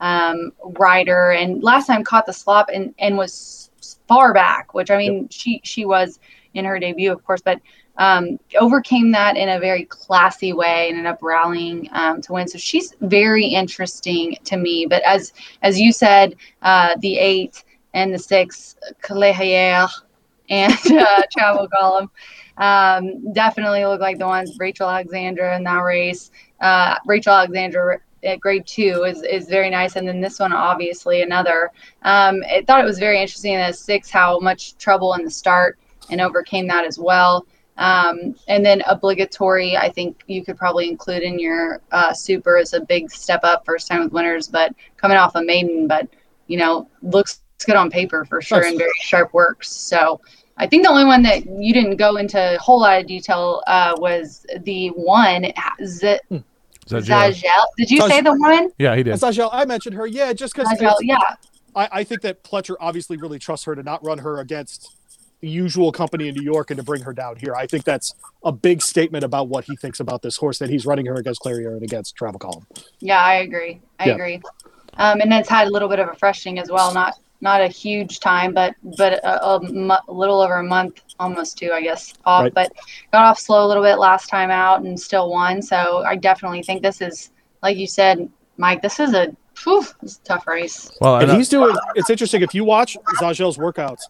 um, 0.00 0.52
rider, 0.78 1.30
and 1.30 1.62
last 1.62 1.86
time 1.86 2.04
caught 2.04 2.26
the 2.26 2.32
slop 2.32 2.68
and 2.72 2.94
and 2.98 3.16
was 3.16 3.70
far 4.08 4.32
back, 4.32 4.74
which 4.74 4.90
I 4.90 4.96
mean 4.96 5.28
she 5.28 5.60
she 5.64 5.84
was 5.84 6.18
in 6.54 6.64
her 6.64 6.78
debut, 6.78 7.12
of 7.12 7.24
course, 7.24 7.42
but 7.42 7.60
um, 7.98 8.38
overcame 8.58 9.10
that 9.12 9.36
in 9.36 9.48
a 9.48 9.58
very 9.58 9.84
classy 9.84 10.52
way 10.52 10.88
and 10.88 10.98
ended 10.98 11.12
up 11.12 11.22
rallying 11.22 11.88
um, 11.92 12.20
to 12.22 12.32
win. 12.32 12.48
So 12.48 12.58
she's 12.58 12.94
very 13.00 13.46
interesting 13.46 14.36
to 14.44 14.56
me. 14.56 14.86
But 14.88 15.02
as 15.04 15.32
as 15.62 15.80
you 15.80 15.92
said, 15.92 16.36
uh, 16.62 16.96
the 17.00 17.18
eight 17.18 17.64
and 17.94 18.12
the 18.12 18.18
six, 18.18 18.76
Clairiere 19.02 19.88
and 20.50 20.72
uh, 20.92 21.22
Travel 21.36 21.68
Column, 21.68 22.10
um, 22.58 23.32
definitely 23.32 23.84
look 23.84 24.00
like 24.00 24.18
the 24.18 24.26
ones. 24.26 24.56
Rachel 24.58 24.88
Alexandra 24.88 25.56
in 25.56 25.64
that 25.64 25.80
race. 25.80 26.30
Uh, 26.60 26.96
Rachel 27.06 27.32
Alexandra 27.32 28.00
at 28.24 28.40
grade 28.40 28.66
two 28.66 29.04
is, 29.04 29.22
is 29.22 29.48
very 29.48 29.70
nice. 29.70 29.96
And 29.96 30.06
then 30.06 30.20
this 30.20 30.38
one, 30.38 30.52
obviously, 30.52 31.22
another. 31.22 31.70
Um, 32.02 32.42
I 32.50 32.64
thought 32.66 32.80
it 32.80 32.86
was 32.86 32.98
very 32.98 33.20
interesting 33.20 33.54
in 33.54 33.66
the 33.66 33.72
six 33.72 34.10
how 34.10 34.38
much 34.40 34.76
trouble 34.76 35.14
in 35.14 35.24
the 35.24 35.30
start 35.30 35.78
and 36.10 36.20
overcame 36.20 36.66
that 36.68 36.84
as 36.84 36.98
well. 36.98 37.46
Um, 37.78 38.34
and 38.48 38.64
then 38.64 38.82
obligatory, 38.86 39.76
I 39.76 39.90
think 39.90 40.22
you 40.26 40.44
could 40.44 40.56
probably 40.56 40.88
include 40.88 41.22
in 41.22 41.38
your 41.38 41.80
uh, 41.92 42.12
super 42.12 42.56
as 42.56 42.72
a 42.72 42.80
big 42.80 43.10
step 43.10 43.40
up, 43.42 43.64
first 43.66 43.86
time 43.88 44.02
with 44.04 44.12
winners, 44.12 44.48
but 44.48 44.74
coming 44.96 45.16
off 45.18 45.34
a 45.34 45.42
maiden, 45.42 45.86
but 45.86 46.08
you 46.46 46.56
know, 46.56 46.88
looks 47.02 47.40
good 47.64 47.76
on 47.76 47.90
paper 47.90 48.24
for 48.24 48.40
sure 48.40 48.60
Nice. 48.60 48.70
and 48.70 48.78
very 48.78 48.92
sharp 49.02 49.32
works. 49.34 49.70
So 49.70 50.20
I 50.56 50.66
think 50.66 50.84
the 50.84 50.90
only 50.90 51.04
one 51.04 51.22
that 51.24 51.44
you 51.46 51.74
didn't 51.74 51.96
go 51.96 52.16
into 52.16 52.54
a 52.54 52.58
whole 52.58 52.80
lot 52.80 53.00
of 53.00 53.06
detail 53.06 53.62
uh, 53.66 53.94
was 53.98 54.46
the 54.62 54.88
one 54.88 55.46
Z- 55.84 56.18
Is 56.30 57.06
that 57.06 57.34
Zaajel. 57.34 57.64
Did 57.76 57.90
you 57.90 58.00
Zag- 58.00 58.10
say 58.10 58.20
the 58.22 58.32
one? 58.34 58.70
Yeah, 58.78 58.96
he 58.96 59.02
did. 59.02 59.14
Zaajel, 59.14 59.50
I 59.52 59.64
mentioned 59.64 59.96
her, 59.96 60.06
yeah, 60.06 60.32
just 60.32 60.54
because 60.54 60.68
yeah. 61.02 61.18
I, 61.74 61.88
I 61.92 62.04
think 62.04 62.22
that 62.22 62.42
Pletcher 62.42 62.76
obviously 62.80 63.16
really 63.16 63.38
trusts 63.38 63.66
her 63.66 63.74
to 63.74 63.82
not 63.82 64.04
run 64.04 64.18
her 64.18 64.38
against 64.38 64.95
the 65.40 65.48
usual 65.48 65.92
company 65.92 66.28
in 66.28 66.34
New 66.34 66.42
York 66.44 66.70
and 66.70 66.78
to 66.78 66.82
bring 66.82 67.02
her 67.02 67.12
down 67.12 67.36
here. 67.36 67.54
I 67.54 67.66
think 67.66 67.84
that's 67.84 68.14
a 68.44 68.52
big 68.52 68.80
statement 68.82 69.24
about 69.24 69.48
what 69.48 69.64
he 69.64 69.76
thinks 69.76 70.00
about 70.00 70.22
this 70.22 70.36
horse 70.36 70.58
that 70.58 70.70
he's 70.70 70.86
running 70.86 71.06
her 71.06 71.14
against 71.16 71.42
Clairiere 71.42 71.72
and 71.74 71.82
against 71.82 72.16
Travel 72.16 72.38
Column. 72.38 72.66
Yeah, 73.00 73.20
I 73.20 73.36
agree. 73.36 73.80
I 73.98 74.06
Yeah. 74.06 74.14
agree. 74.14 74.42
Um, 74.98 75.20
and 75.20 75.32
it's 75.34 75.48
had 75.48 75.68
a 75.68 75.70
little 75.70 75.88
bit 75.88 75.98
of 75.98 76.08
a 76.08 76.14
freshening 76.14 76.58
as 76.58 76.70
well. 76.70 76.92
Not 76.94 77.14
not 77.42 77.60
a 77.60 77.68
huge 77.68 78.18
time, 78.20 78.54
but 78.54 78.74
but 78.96 79.22
a, 79.22 79.44
a, 79.46 79.60
mu- 79.62 79.94
little 80.08 80.40
over 80.40 80.54
a 80.54 80.64
month, 80.64 81.02
almost 81.20 81.58
two, 81.58 81.70
I 81.70 81.82
guess, 81.82 82.14
off. 82.24 82.44
Right. 82.44 82.54
But 82.54 82.72
got 83.12 83.26
off 83.26 83.38
slow 83.38 83.66
a 83.66 83.68
little 83.68 83.82
bit 83.82 83.96
last 83.96 84.28
time 84.30 84.50
out 84.50 84.80
and 84.82 84.98
still 84.98 85.30
won. 85.30 85.60
So 85.60 86.02
I 86.06 86.16
definitely 86.16 86.62
think 86.62 86.80
this 86.82 87.02
is, 87.02 87.30
like 87.62 87.76
you 87.76 87.86
said, 87.86 88.26
Mike. 88.56 88.80
This 88.80 88.98
is 89.00 89.12
a, 89.12 89.36
whew, 89.62 89.84
this 90.00 90.12
is 90.12 90.20
a 90.24 90.24
tough 90.24 90.46
race. 90.46 90.90
Well, 91.02 91.16
And 91.16 91.28
and, 91.30 91.36
he's 91.36 91.50
doing. 91.50 91.76
It's 91.94 92.08
interesting 92.08 92.40
if 92.40 92.54
you 92.54 92.64
watch 92.64 92.96
Zaajel's 93.20 93.58
workouts. 93.58 94.00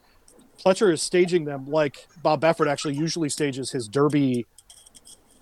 Pletcher 0.64 0.92
is 0.92 1.02
staging 1.02 1.44
them 1.44 1.66
like 1.66 2.06
Bob 2.22 2.40
Baffert 2.40 2.68
actually 2.70 2.94
usually 2.94 3.28
stages 3.28 3.70
his 3.70 3.88
Derby 3.88 4.46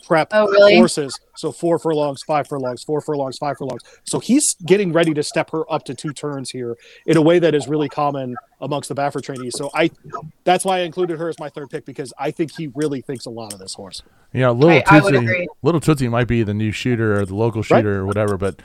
prep 0.07 0.29
Oh, 0.33 0.47
really? 0.49 0.77
horses. 0.77 1.19
So 1.37 1.51
four 1.51 1.79
furlongs, 1.79 2.23
five 2.23 2.47
furlongs, 2.47 2.85
four 2.85 3.01
furlongs, 3.01 3.39
five 3.39 3.57
furlongs. 3.57 3.81
So 4.05 4.19
he's 4.19 4.55
getting 4.67 4.93
ready 4.93 5.15
to 5.15 5.23
step 5.23 5.51
her 5.53 5.71
up 5.73 5.85
to 5.87 5.95
two 5.95 6.13
turns 6.13 6.51
here 6.51 6.77
in 7.07 7.17
a 7.17 7.23
way 7.23 7.39
that 7.39 7.55
is 7.55 7.69
really 7.69 7.89
common 7.89 8.37
amongst 8.61 8.91
the 8.91 8.95
Baffert 8.95 9.23
trainees. 9.23 9.57
So 9.57 9.71
I, 9.75 9.91
that's 10.45 10.63
why 10.65 10.79
I 10.79 10.81
included 10.83 11.19
her 11.19 11.31
as 11.31 11.39
my 11.39 11.49
third 11.49 11.71
pick 11.71 11.87
because 11.87 12.13
I 12.19 12.31
think 12.33 12.53
he 12.55 12.67
really 12.75 13.01
thinks 13.01 13.25
a 13.25 13.31
lot 13.31 13.55
of 13.55 13.59
this 13.59 13.73
horse. 13.75 14.03
Yeah, 14.35 14.51
little 14.51 14.77
I- 14.77 14.85
I 14.87 15.01
Tootsie, 15.01 15.17
agree. 15.17 15.49
little 15.63 15.81
Tootsie 15.81 16.09
might 16.09 16.29
be 16.29 16.43
the 16.43 16.55
new 16.55 16.71
shooter 16.71 17.19
or 17.19 17.25
the 17.25 17.35
local 17.37 17.63
shooter 17.63 18.01
or 18.01 18.05
whatever, 18.07 18.37
but 18.37 18.61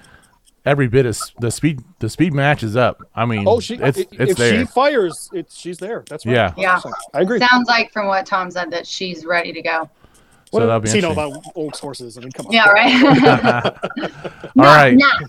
every 0.65 0.87
bit 0.87 1.05
is 1.05 1.33
the 1.39 1.51
speed. 1.51 1.81
The 1.99 2.09
speed 2.09 2.33
matches 2.33 2.75
up. 2.75 3.01
I 3.15 3.25
mean, 3.25 3.45
Oh, 3.47 3.59
she 3.59 3.75
it's 3.75 3.97
if, 3.97 4.07
it's 4.13 4.31
if 4.31 4.37
there. 4.37 4.59
she 4.59 4.65
fires, 4.65 5.29
it's 5.33 5.57
she's 5.57 5.77
there. 5.77 6.03
That's 6.09 6.25
right. 6.25 6.33
Yeah. 6.35 6.53
Yeah. 6.57 6.81
I 7.13 7.21
agree. 7.21 7.39
Sounds 7.39 7.67
like 7.67 7.91
from 7.91 8.07
what 8.07 8.25
Tom 8.25 8.51
said 8.51 8.71
that 8.71 8.85
she's 8.87 9.25
ready 9.25 9.51
to 9.53 9.61
go. 9.61 9.89
What 10.51 10.61
so 10.61 10.65
that'll 10.65 10.79
be 10.79 10.85
does 10.85 10.93
he 10.93 11.01
know 11.01 11.11
about 11.11 11.43
Oaks 11.55 11.79
horses? 11.79 12.17
I 12.17 12.21
mean, 12.21 12.31
come 12.31 12.47
on. 12.47 12.51
Yeah, 12.53 12.67
right. 12.69 13.63
All 14.57 14.63
right, 14.65 14.97
Nah. 14.97 15.07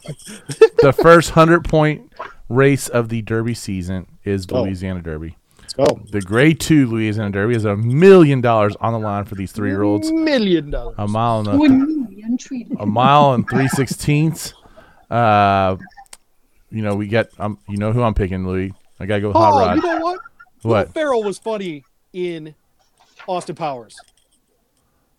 the 0.80 0.94
first 1.02 1.30
hundred 1.30 1.64
point 1.64 2.10
race 2.48 2.88
of 2.88 3.08
the 3.10 3.20
Derby 3.22 3.54
season 3.54 4.06
is 4.24 4.46
the 4.46 4.54
Oh. 4.56 4.62
Louisiana 4.62 5.02
Derby. 5.02 5.36
Let's 5.60 5.74
go. 5.74 5.84
The 6.10 6.20
Grade 6.22 6.58
Two 6.58 6.86
Louisiana 6.86 7.30
Derby 7.30 7.54
is 7.54 7.64
a 7.66 7.76
million 7.76 8.40
dollars 8.40 8.74
on 8.80 8.92
the 8.94 8.98
line 8.98 9.24
for 9.26 9.34
these 9.34 9.52
three 9.52 9.68
year 9.70 9.82
olds. 9.82 10.10
Million 10.10 10.70
dollars. 10.70 10.94
A 10.98 11.06
mile 11.06 11.40
and 11.40 11.48
a, 11.48 11.56
Wouldn't 11.56 12.08
be 12.10 12.22
untreated. 12.22 12.76
a 12.80 12.86
mile 12.86 13.34
and 13.34 13.48
three 13.48 13.68
sixteenths. 13.68 14.54
Uh, 15.10 15.76
you 16.70 16.82
know 16.82 16.94
we 16.94 17.06
get. 17.08 17.30
Um, 17.38 17.58
you 17.68 17.76
know 17.76 17.92
who 17.92 18.02
I'm 18.02 18.14
picking, 18.14 18.46
Louis. 18.46 18.72
I 19.00 19.06
gotta 19.06 19.20
go 19.20 19.28
with 19.28 19.36
Hot 19.36 19.52
Oh, 19.52 19.58
Rod. 19.66 19.76
you 19.76 19.82
know 19.82 19.98
what? 20.00 20.20
Will 20.62 20.70
what? 20.70 20.92
Ferrell 20.94 21.22
was 21.24 21.38
funny 21.38 21.84
in 22.12 22.54
Austin 23.26 23.54
Powers. 23.56 23.96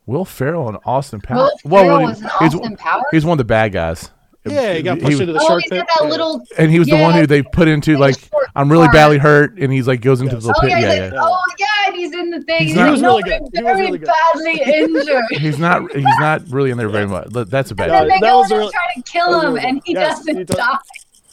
Will 0.06 0.26
Ferrell 0.26 0.68
and 0.70 0.78
Austin 0.86 1.20
Will 1.30 1.38
Powers. 1.38 1.52
Ferrell 1.70 2.02
was 2.04 2.20
in 2.22 2.30
he's, 2.42 2.56
Austin 2.56 2.78
Powers? 2.78 3.04
he's 3.12 3.26
one 3.26 3.34
of 3.34 3.38
the 3.40 3.44
bad 3.46 3.72
guys. 3.74 4.12
Yeah, 4.46 4.74
he 4.74 4.82
got 4.82 4.98
pushed 5.00 5.12
was- 5.12 5.20
into 5.22 5.34
the 5.34 5.40
Oh, 5.42 5.48
shark 5.48 5.62
he's 5.64 5.70
pit. 5.72 5.86
that 6.00 6.06
little. 6.08 6.42
and 6.58 6.72
he 6.72 6.80
was 6.80 6.88
the 6.88 6.98
one 6.98 7.14
who 7.14 7.28
they 7.28 7.44
put 7.44 7.68
into 7.68 7.98
Like 7.98 8.16
a 8.16 8.20
like 8.20 8.30
short 8.32 8.41
I'm 8.56 8.72
really 8.72 8.86
part. 8.88 8.94
badly 8.96 9.18
hurt, 9.18 9.58
and 9.60 9.72
he's 9.72 9.88
like 9.88 10.02
goes 10.02 10.22
into 10.22 10.36
Yes. 10.36 10.44
the 10.44 10.54
Oh 10.56 10.62
pit. 10.62 10.70
yeah, 10.72 10.80
Yeah, 10.80 10.88
he's 10.90 10.98
yeah. 11.14 11.22
like, 11.22 11.30
oh 11.30 11.42
my 11.48 11.56
god, 11.88 11.96
he's 11.96 12.14
in 12.14 12.30
the 12.32 12.42
thing. 12.42 12.60
He's 12.60 12.68
He's 12.70 12.76
not- 12.76 12.86
He 12.86 12.92
was 12.92 13.02
no, 13.02 13.08
really 13.10 13.24
good. 13.24 13.42
He 13.54 13.64
was 13.64 13.80
really 13.80 13.98
good. 14.00 14.10
badly 14.34 14.62
injured. 14.76 15.24
He's 15.32 15.60
not. 15.60 15.92
He's 15.96 16.04
not 16.20 16.42
really 16.50 16.72
in 16.72 16.78
there 16.78 16.90
very 16.90 17.08
much. 17.08 17.28
That's 17.32 17.72
a 17.72 17.76
bad. 17.76 17.90
and 17.90 17.94
then 17.94 18.08
Yeah, 18.08 18.14
they 18.16 18.20
that 18.20 18.22
go 18.22 18.38
was 18.40 18.52
and 18.52 18.60
really- 18.60 18.72
try 18.72 18.82
to 18.96 19.02
kill 19.04 19.40
him, 19.42 19.54
really 19.54 19.68
and 19.70 19.82
he 19.86 19.94
good. 19.94 20.00
Yes, 20.00 20.18
doesn't 20.20 20.38
he 20.38 20.44
die. 20.44 20.78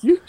You, 0.03 0.21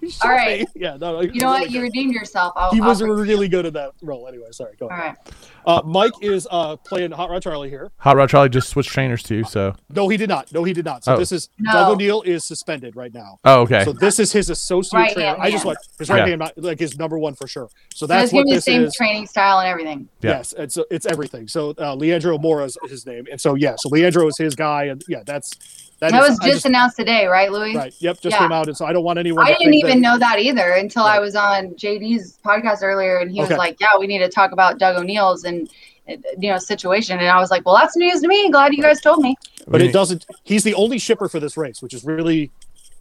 you 0.00 0.10
All 0.24 0.30
right. 0.30 0.66
Yeah, 0.74 0.96
no, 1.00 1.20
You 1.20 1.40
know 1.40 1.50
what? 1.50 1.70
You 1.70 1.80
redeemed 1.82 2.12
yourself. 2.12 2.52
I'll, 2.56 2.72
he 2.72 2.80
I'll 2.80 2.88
was 2.88 2.98
bring- 3.00 3.12
really 3.12 3.48
good 3.48 3.66
at 3.66 3.72
that 3.74 3.92
role. 4.02 4.26
Anyway, 4.26 4.46
sorry. 4.50 4.74
Go 4.78 4.86
All 4.88 4.92
ahead. 4.96 5.16
right. 5.26 5.34
Uh, 5.64 5.80
Mike 5.84 6.12
is 6.20 6.48
uh, 6.50 6.74
playing 6.76 7.12
Hot 7.12 7.30
Rod 7.30 7.40
Charlie 7.42 7.70
here. 7.70 7.92
Hot 7.98 8.16
Rod 8.16 8.28
Charlie 8.28 8.48
just 8.48 8.68
switched 8.68 8.90
trainers 8.90 9.22
too. 9.22 9.44
So. 9.44 9.74
No, 9.90 10.08
he 10.08 10.16
did 10.16 10.28
not. 10.28 10.52
No, 10.52 10.64
he 10.64 10.72
did 10.72 10.84
not. 10.84 11.04
So 11.04 11.14
Oh. 11.14 11.18
this 11.18 11.30
is 11.30 11.50
No. 11.58 11.72
Doug 11.72 11.92
O'Neill 11.92 12.22
is 12.22 12.44
suspended 12.44 12.96
right 12.96 13.14
now. 13.14 13.38
Oh, 13.44 13.60
okay. 13.62 13.84
So 13.84 13.92
this 13.92 14.18
is 14.18 14.32
his 14.32 14.50
associate 14.50 14.98
Right 14.98 15.12
trainer. 15.12 15.28
hand 15.30 15.42
I 15.42 15.50
just 15.52 15.64
want 15.64 15.78
his 15.98 16.08
right 16.10 16.28
Yeah. 16.28 16.36
hand, 16.36 16.52
like 16.56 16.80
his 16.80 16.98
number 16.98 17.16
one 17.18 17.34
for 17.34 17.46
sure. 17.46 17.68
So 17.94 17.98
So 18.02 18.06
that's 18.08 18.24
it's 18.24 18.32
what 18.32 18.42
giving 18.46 18.54
the 18.56 18.60
same 18.60 18.82
is. 18.84 18.94
training 18.96 19.26
style 19.28 19.60
and 19.60 19.68
everything. 19.68 20.08
Yeah. 20.20 20.30
Yes, 20.38 20.52
it's 20.58 20.78
it's 20.90 21.06
everything. 21.06 21.46
So 21.46 21.74
uh, 21.78 21.94
Leandro 21.94 22.38
Mora 22.38 22.64
is 22.64 22.76
his 22.88 23.06
name, 23.06 23.26
and 23.30 23.40
so 23.40 23.54
yeah, 23.54 23.76
so 23.78 23.88
Leandro 23.88 24.26
is 24.26 24.36
his 24.36 24.56
guy, 24.56 24.84
and 24.84 25.02
yeah, 25.08 25.22
that's 25.24 25.81
That, 26.10 26.12
is- 26.14 26.30
was 26.30 26.40
I 26.40 26.50
just, 26.50 26.66
announced 26.66 26.96
today, 26.96 27.26
right, 27.26 27.50
Louis? 27.52 27.76
right. 27.76 27.94
Yep, 28.00 28.20
just 28.20 28.34
Yeah. 28.34 28.38
came 28.40 28.50
out, 28.52 28.66
and 28.66 28.76
so 28.76 28.84
I 28.84 28.92
don't 28.92 29.04
want 29.04 29.18
anyone. 29.20 29.44
I 29.44 29.52
to 29.52 29.58
didn't 29.58 29.72
think 29.72 29.84
even 29.84 30.02
that, 30.02 30.08
know 30.12 30.18
that 30.18 30.38
either 30.40 30.72
until 30.72 31.04
I 31.04 31.20
was 31.20 31.36
on 31.36 31.74
JD's 31.76 32.38
podcast 32.44 32.82
earlier, 32.82 33.18
and 33.18 33.30
he 33.30 33.40
was 33.40 33.50
like, 33.50 33.80
"Yeah, 33.80 33.96
we 34.00 34.08
need 34.08 34.18
to 34.18 34.28
talk 34.28 34.50
about 34.50 34.78
Doug 34.78 34.96
O'Neill's 34.96 35.44
and 35.44 35.70
you 36.08 36.50
know 36.50 36.58
situation." 36.58 37.20
And 37.20 37.28
I 37.28 37.38
was 37.38 37.50
like, 37.52 37.64
"Well, 37.64 37.76
that's 37.76 37.96
news 37.96 38.20
to 38.22 38.26
me. 38.28 38.50
Glad 38.50 38.74
you 38.74 38.82
guys 38.82 39.00
told 39.00 39.20
me." 39.22 39.36
but 39.68 39.80
it 39.80 39.92
doesn't. 39.92 40.26
He's 40.42 40.64
the 40.64 40.74
only 40.74 40.98
shipper 40.98 41.28
for 41.28 41.38
this 41.38 41.56
race, 41.56 41.80
which 41.80 41.94
is 41.94 42.02
really, 42.04 42.50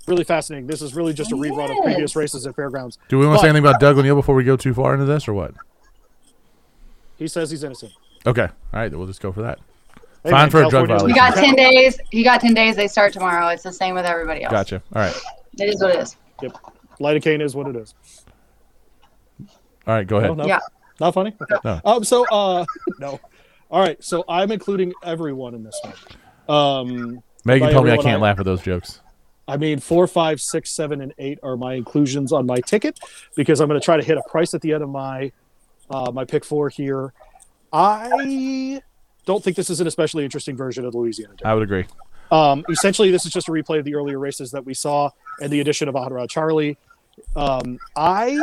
really 0.08 0.24
fascinating. 0.24 0.68
This 0.68 0.84
is 0.84 0.94
really 0.94 1.14
just 1.14 1.32
a 1.32 1.36
rerun 1.36 1.76
of 1.76 1.84
previous 1.84 2.16
races 2.16 2.46
at 2.46 2.56
fairgrounds. 2.56 3.00
Do 3.10 3.18
we 3.18 3.26
want 3.26 3.40
to 3.40 3.42
say 3.42 3.50
anything 3.50 3.68
about 3.68 3.80
Doug 3.80 3.98
O'Neill 3.98 4.14
before 4.16 4.36
we 4.36 4.44
go 4.44 4.56
too 4.56 4.76
far 4.76 4.94
into 4.94 5.06
this, 5.06 5.28
or 5.28 5.34
what? 5.34 5.54
He 7.18 7.28
says 7.28 7.50
he's 7.50 7.64
innocent. 7.64 7.94
Okay. 8.28 8.44
All 8.44 8.50
right. 8.74 8.92
We'll 8.96 9.08
just 9.08 9.22
go 9.22 9.32
for 9.32 9.42
that. 9.42 9.58
Hey, 10.24 10.30
Fine 10.30 10.40
man, 10.42 10.50
for 10.52 10.64
a 10.64 10.70
drug 10.70 10.88
California's- 10.88 11.10
You 11.10 11.16
got 11.16 11.36
ten 11.36 11.56
days. 11.56 12.00
You 12.12 12.24
got 12.24 12.42
ten 12.42 12.54
days. 12.54 12.76
They 12.76 12.88
start 12.88 13.12
tomorrow. 13.14 13.48
It's 13.48 13.64
the 13.64 13.72
same 13.74 13.96
with 13.96 14.06
everybody 14.06 14.44
else. 14.44 14.52
Gotcha. 14.52 14.84
All 14.96 15.02
right. 15.02 15.16
It 15.60 15.70
is 15.70 15.82
what 15.82 15.96
it 15.96 16.00
is. 16.02 16.16
Yep. 16.44 16.58
Lidocaine 17.00 17.42
is 17.42 17.56
what 17.56 17.68
it 17.68 17.76
is. 17.76 17.96
All 19.88 19.96
right. 19.96 20.06
Go 20.06 20.18
ahead. 20.18 20.30
No, 20.30 20.36
no, 20.36 20.46
Yeah. 20.48 20.60
Not 21.00 21.14
funny. 21.16 21.34
Okay. 21.42 21.56
No. 21.66 21.82
Um. 21.86 22.04
So 22.04 22.26
uh, 22.32 22.66
no. 23.00 23.20
All 23.72 23.80
right. 23.82 24.02
So 24.04 24.24
I'm 24.30 24.52
including 24.52 24.94
everyone 25.04 25.56
in 25.56 25.64
this 25.64 25.80
one. 25.84 26.56
Um. 26.56 27.24
Megan 27.44 27.72
told 27.72 27.86
me 27.86 27.92
I 27.92 27.98
can't 27.98 28.20
I- 28.20 28.24
laugh 28.24 28.40
at 28.40 28.46
those 28.46 28.62
jokes. 28.62 29.02
I 29.48 29.58
mean, 29.58 29.80
four, 29.80 30.06
five, 30.08 30.40
six, 30.40 30.70
seven, 30.70 31.02
and 31.02 31.14
eight 31.18 31.40
are 31.44 31.58
my 31.58 31.74
inclusions 31.74 32.32
on 32.32 32.46
my 32.46 32.58
ticket 32.62 33.00
because 33.36 33.60
I'm 33.60 33.68
going 33.68 33.80
to 33.80 33.84
try 33.84 33.98
to 33.98 34.04
hit 34.04 34.18
a 34.18 34.22
price 34.30 34.54
at 34.54 34.62
the 34.62 34.72
end 34.72 34.84
of 34.84 34.90
my 34.90 35.32
uh, 35.90 36.12
my 36.12 36.24
pick 36.26 36.46
four 36.46 36.70
here. 36.70 37.12
I 37.74 38.82
don't 39.26 39.44
think 39.44 39.56
this 39.56 39.70
is 39.70 39.80
an 39.80 39.88
especially 39.88 40.24
interesting 40.24 40.56
version 40.56 40.86
of 40.86 40.92
the 40.92 40.98
Louisiana. 40.98 41.34
Derby. 41.36 41.46
I 41.46 41.54
would 41.54 41.64
agree. 41.64 41.86
Um, 42.32 42.64
essentially, 42.70 43.12
this 43.12 43.26
is 43.26 43.32
just 43.32 43.50
a 43.50 43.52
replay 43.52 43.80
of 43.80 43.86
the 43.86 43.96
earlier 43.96 44.20
races 44.20 44.52
that 44.52 44.66
we 44.66 44.74
saw 44.74 45.10
and 45.42 45.52
the 45.52 45.60
addition 45.60 45.90
of 45.90 45.96
Hot 45.96 46.12
Rod 46.12 46.30
Charlie. 46.30 46.78
Um, 47.36 47.78
I 47.96 48.38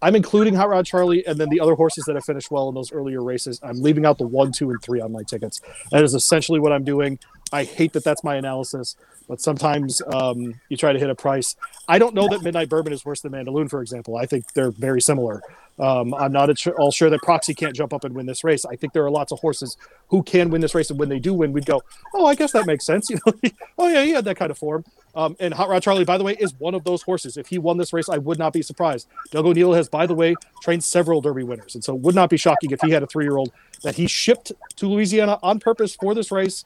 I'm 0.00 0.14
including 0.14 0.54
Hot 0.54 0.68
Rod 0.68 0.86
Charlie 0.86 1.26
and 1.26 1.38
then 1.38 1.48
the 1.48 1.60
other 1.60 1.74
horses 1.74 2.04
that 2.04 2.14
have 2.14 2.24
finished 2.24 2.50
well 2.50 2.68
in 2.68 2.74
those 2.74 2.92
earlier 2.92 3.22
races. 3.22 3.58
I'm 3.62 3.82
leaving 3.82 4.06
out 4.06 4.18
the 4.18 4.26
one, 4.26 4.52
two, 4.52 4.70
and 4.70 4.80
three 4.82 5.00
on 5.00 5.12
my 5.12 5.22
tickets. 5.22 5.60
That 5.90 6.04
is 6.04 6.14
essentially 6.14 6.60
what 6.60 6.72
I'm 6.72 6.84
doing. 6.84 7.18
I 7.52 7.64
hate 7.64 7.92
that 7.94 8.04
that's 8.04 8.22
my 8.22 8.36
analysis, 8.36 8.96
but 9.28 9.40
sometimes 9.40 10.00
um, 10.12 10.58
you 10.68 10.76
try 10.76 10.92
to 10.92 10.98
hit 10.98 11.10
a 11.10 11.14
price. 11.14 11.54
I 11.86 11.98
don't 11.98 12.14
know 12.14 12.28
that 12.28 12.42
Midnight 12.42 12.68
Bourbon 12.68 12.92
is 12.92 13.04
worse 13.04 13.20
than 13.20 13.32
Mandaloon, 13.32 13.68
for 13.68 13.82
example. 13.82 14.16
I 14.16 14.26
think 14.26 14.52
they're 14.54 14.70
very 14.70 15.00
similar. 15.00 15.42
Um, 15.78 16.12
I'm 16.14 16.32
not 16.32 16.50
at 16.50 16.66
all 16.78 16.90
sure 16.90 17.08
that 17.08 17.22
Proxy 17.22 17.54
can't 17.54 17.74
jump 17.74 17.92
up 17.92 18.04
and 18.04 18.14
win 18.14 18.26
this 18.26 18.42
race. 18.42 18.64
I 18.64 18.74
think 18.74 18.92
there 18.92 19.04
are 19.04 19.10
lots 19.10 19.30
of 19.30 19.38
horses 19.38 19.76
who 20.08 20.22
can 20.22 20.50
win 20.50 20.60
this 20.60 20.74
race, 20.74 20.90
and 20.90 20.98
when 20.98 21.08
they 21.08 21.20
do 21.20 21.32
win, 21.34 21.52
we'd 21.52 21.66
go, 21.66 21.82
"Oh, 22.14 22.26
I 22.26 22.34
guess 22.34 22.52
that 22.52 22.66
makes 22.66 22.84
sense." 22.84 23.08
You 23.18 23.18
know, 23.24 23.32
oh 23.78 23.88
yeah, 23.88 24.02
he 24.02 24.10
had 24.10 24.24
that 24.26 24.36
kind 24.36 24.50
of 24.50 24.58
form. 24.58 24.84
Um, 25.14 25.36
and 25.40 25.54
Hot 25.54 25.68
Rod 25.68 25.82
Charlie, 25.82 26.04
by 26.04 26.18
the 26.18 26.24
way, 26.24 26.36
is 26.38 26.54
one 26.58 26.74
of 26.74 26.84
those 26.84 27.02
horses. 27.02 27.36
If 27.36 27.48
he 27.48 27.58
won 27.58 27.78
this 27.78 27.92
race, 27.92 28.08
I 28.08 28.18
would 28.18 28.38
not 28.38 28.52
be 28.52 28.62
surprised. 28.62 29.08
Doug 29.30 29.46
O'Neill 29.46 29.72
has, 29.72 29.88
by 29.88 30.06
the 30.06 30.14
way, 30.14 30.34
trained 30.62 30.84
several 30.84 31.20
Derby 31.20 31.42
winners, 31.42 31.74
and 31.74 31.82
so 31.82 31.94
it 31.94 32.00
would 32.00 32.14
not 32.14 32.28
be 32.28 32.36
shocking 32.36 32.70
if 32.70 32.80
he 32.80 32.90
had 32.90 33.02
a 33.02 33.06
three-year-old 33.06 33.52
that 33.82 33.94
he 33.94 34.06
shipped 34.06 34.52
to 34.76 34.86
Louisiana 34.88 35.38
on 35.42 35.58
purpose 35.58 35.94
for 35.94 36.14
this 36.14 36.30
race. 36.30 36.64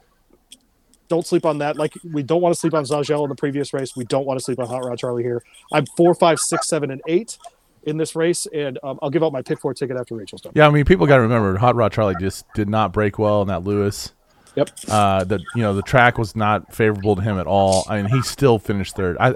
Don't 1.12 1.26
sleep 1.26 1.44
on 1.44 1.58
that. 1.58 1.76
Like 1.76 1.92
we 2.10 2.22
don't 2.22 2.40
want 2.40 2.54
to 2.54 2.58
sleep 2.58 2.72
on 2.72 2.84
Zaajel 2.84 3.22
in 3.24 3.28
the 3.28 3.34
previous 3.34 3.74
race. 3.74 3.94
We 3.94 4.06
don't 4.06 4.24
want 4.24 4.40
to 4.40 4.42
sleep 4.42 4.58
on 4.58 4.66
Hot 4.66 4.82
Rod 4.82 4.96
Charlie 4.96 5.22
here. 5.22 5.42
I'm 5.70 5.84
four, 5.94 6.14
five, 6.14 6.40
six, 6.40 6.70
seven, 6.70 6.90
and 6.90 7.02
eight 7.06 7.36
in 7.82 7.98
this 7.98 8.16
race, 8.16 8.46
and 8.46 8.78
um, 8.82 8.98
I'll 9.02 9.10
give 9.10 9.22
out 9.22 9.30
my 9.30 9.42
pick 9.42 9.60
four 9.60 9.74
ticket 9.74 9.98
after 9.98 10.14
Rachel's 10.14 10.40
done. 10.40 10.54
Yeah, 10.56 10.66
I 10.66 10.70
mean, 10.70 10.86
people 10.86 11.06
got 11.06 11.16
to 11.16 11.20
remember, 11.20 11.54
Hot 11.58 11.76
Rod 11.76 11.92
Charlie 11.92 12.14
just 12.18 12.46
did 12.54 12.66
not 12.66 12.94
break 12.94 13.18
well 13.18 13.42
in 13.42 13.48
that 13.48 13.62
Lewis. 13.62 14.14
Yep. 14.54 14.70
Uh, 14.88 15.24
the 15.24 15.38
you 15.54 15.60
know 15.60 15.74
the 15.74 15.82
track 15.82 16.16
was 16.16 16.34
not 16.34 16.74
favorable 16.74 17.14
to 17.14 17.20
him 17.20 17.38
at 17.38 17.46
all. 17.46 17.84
I 17.90 18.00
mean, 18.00 18.10
he 18.10 18.22
still 18.22 18.58
finished 18.58 18.96
third. 18.96 19.18
I 19.20 19.34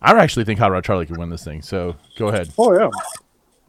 I 0.00 0.12
actually 0.18 0.46
think 0.46 0.58
Hot 0.58 0.70
Rod 0.72 0.84
Charlie 0.84 1.04
could 1.04 1.18
win 1.18 1.28
this 1.28 1.44
thing. 1.44 1.60
So 1.60 1.96
go 2.16 2.28
ahead, 2.28 2.50
Oh 2.56 2.72
yeah. 2.72 2.88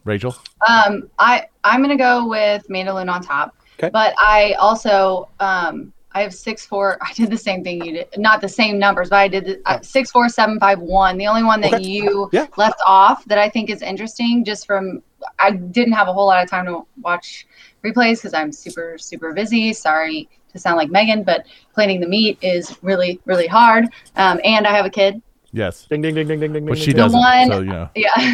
Rachel. 0.05 0.37
Um, 0.69 1.09
I 1.19 1.47
I'm 1.65 1.81
gonna 1.81 1.97
go 1.97 2.29
with 2.29 2.65
Mandaloon 2.69 3.13
on 3.13 3.21
top. 3.21 3.57
Okay. 3.77 3.89
But 3.89 4.15
I 4.21 4.53
also 4.53 5.27
um 5.41 5.91
I 6.11 6.21
have 6.21 6.33
six 6.33 6.65
four. 6.65 6.97
I 7.01 7.13
did 7.13 7.29
the 7.29 7.37
same 7.37 7.63
thing 7.63 7.83
you 7.85 7.93
did, 7.93 8.07
not 8.17 8.41
the 8.41 8.49
same 8.49 8.79
numbers, 8.79 9.09
but 9.09 9.17
I 9.17 9.27
did 9.27 9.45
the, 9.45 9.61
uh, 9.65 9.79
six 9.81 10.11
four 10.11 10.27
seven 10.29 10.59
five 10.59 10.79
one. 10.79 11.17
The 11.17 11.27
only 11.27 11.43
one 11.43 11.61
that 11.61 11.73
Okay. 11.75 11.83
you 11.83 12.29
Yeah. 12.31 12.47
left 12.57 12.79
off 12.85 13.23
that 13.25 13.37
I 13.37 13.49
think 13.49 13.69
is 13.69 13.81
interesting, 13.81 14.43
just 14.43 14.65
from 14.65 15.01
I 15.37 15.51
didn't 15.51 15.93
have 15.93 16.07
a 16.07 16.13
whole 16.13 16.25
lot 16.27 16.43
of 16.43 16.49
time 16.49 16.65
to 16.65 16.85
watch 17.01 17.45
replays 17.83 18.17
because 18.17 18.33
I'm 18.33 18.51
super 18.51 18.97
super 18.97 19.33
busy. 19.33 19.73
Sorry 19.73 20.27
to 20.51 20.57
sound 20.59 20.77
like 20.77 20.89
Megan, 20.89 21.23
but 21.23 21.45
planning 21.75 21.99
the 21.99 22.07
meet 22.07 22.37
is 22.41 22.75
really 22.81 23.19
really 23.25 23.47
hard. 23.47 23.85
Um, 24.15 24.39
and 24.43 24.65
I 24.65 24.71
have 24.71 24.85
a 24.85 24.89
kid, 24.89 25.21
Yes, 25.51 25.85
Ding 25.89 26.01
ding 26.01 26.13
ding 26.15 26.27
ding 26.27 26.39
ding 26.39 26.53
ding. 26.53 26.65
but 26.65 26.77
she 26.77 26.93
doesn't. 26.93 27.19
one- 27.19 27.47
So 27.51 27.59
you 27.61 27.65
know, 27.69 27.89
yeah 27.95 28.33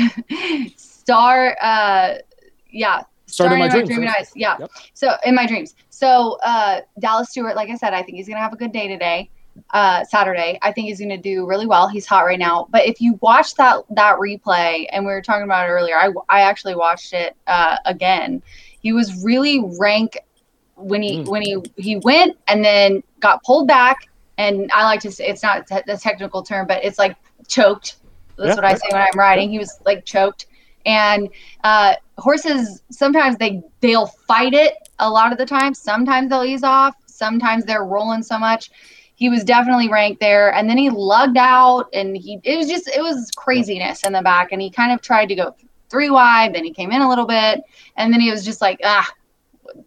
star 0.78 1.55
uh 1.61 2.15
yeah 2.69 3.03
Starting 3.28 3.59
My 3.59 3.67
Dreams, 3.67 3.89
eyes 4.17 4.32
yeah. 4.36 4.57
Yep. 4.59 4.71
so 4.93 5.15
in 5.26 5.36
my 5.36 5.47
dreams. 5.47 5.76
So 5.89 6.38
uh 6.43 6.82
dallas 6.99 7.30
stewart 7.30 7.55
like 7.55 7.69
i 7.69 7.76
said 7.76 7.93
i 7.93 8.01
think 8.03 8.17
he's 8.17 8.28
gonna 8.28 8.39
have 8.39 8.53
a 8.53 8.57
good 8.57 8.71
day 8.71 8.88
today 8.88 9.30
uh 9.71 10.03
saturday. 10.03 10.59
I 10.61 10.71
think 10.71 10.88
he's 10.88 10.99
gonna 10.99 11.17
do 11.17 11.47
really 11.47 11.65
well. 11.65 11.88
He's 11.88 12.05
hot 12.05 12.21
right 12.26 12.38
now. 12.39 12.67
But 12.69 12.86
if 12.86 13.01
you 13.01 13.17
watch 13.21 13.55
that 13.55 13.84
that 13.91 14.17
replay 14.17 14.86
and 14.91 15.05
we 15.05 15.11
were 15.11 15.21
talking 15.21 15.43
about 15.43 15.67
it 15.67 15.71
earlier 15.71 15.97
i 15.97 16.09
i 16.30 16.41
actually 16.41 16.76
watched 16.76 17.13
it 17.13 17.36
uh 17.47 17.78
again. 17.86 18.41
He 18.82 18.93
was 18.93 19.23
really 19.23 19.63
rank 19.80 20.17
when 20.76 21.01
he 21.01 21.19
Mm. 21.19 21.28
when 21.28 21.41
he 21.41 21.57
he 21.78 21.95
went 21.97 22.38
and 22.47 22.63
then 22.63 23.01
got 23.21 23.43
pulled 23.43 23.67
back. 23.67 24.09
And 24.38 24.69
i 24.73 24.84
like 24.84 24.99
to 25.01 25.11
say 25.11 25.28
it's 25.28 25.41
not 25.41 25.65
te- 25.67 25.82
technical 25.97 26.43
term 26.43 26.67
but 26.67 26.84
it's 26.84 26.99
like 26.99 27.15
choked. 27.47 27.95
That's 28.38 28.49
Yeah, 28.49 28.55
what 28.55 28.65
i 28.65 28.73
say 28.76 28.88
when 28.91 29.01
i'm 29.01 29.17
riding. 29.17 29.49
He 29.49 29.57
was 29.57 29.80
like 29.86 30.03
choked 30.05 30.47
and 30.86 31.29
uh 31.63 31.93
horses 32.17 32.81
sometimes 32.91 33.38
they 33.38 33.61
they'll 33.81 34.07
fight 34.07 34.53
it 34.53 34.73
a 34.99 35.09
lot 35.09 35.31
of 35.31 35.38
the 35.38 35.45
time. 35.45 35.73
Sometimes 35.73 36.29
they'll 36.29 36.43
ease 36.43 36.63
off. 36.63 36.95
Sometimes 37.05 37.65
they're 37.65 37.83
rolling 37.86 38.23
so 38.23 38.38
much. 38.38 38.71
He 39.15 39.29
was 39.29 39.43
definitely 39.43 39.89
ranked 39.89 40.19
there. 40.19 40.53
And 40.53 40.69
then 40.69 40.77
he 40.77 40.89
lugged 40.89 41.38
out 41.38 41.89
and 41.93 42.15
he 42.15 42.39
it 42.43 42.57
was 42.57 42.67
just 42.67 42.88
it 42.88 43.01
was 43.01 43.31
craziness 43.36 44.03
in 44.03 44.13
the 44.13 44.21
back. 44.21 44.51
And 44.51 44.61
he 44.61 44.69
kind 44.69 44.91
of 44.91 45.01
tried 45.01 45.27
to 45.27 45.36
go 45.36 45.55
three 45.89 46.09
wide. 46.09 46.53
Then 46.53 46.63
he 46.63 46.71
came 46.71 46.91
in 46.91 47.01
a 47.01 47.09
little 47.09 47.25
bit. 47.25 47.61
And 47.97 48.13
then 48.13 48.19
he 48.19 48.31
was 48.31 48.43
just 48.45 48.61
like 48.61 48.79
ah 48.83 49.09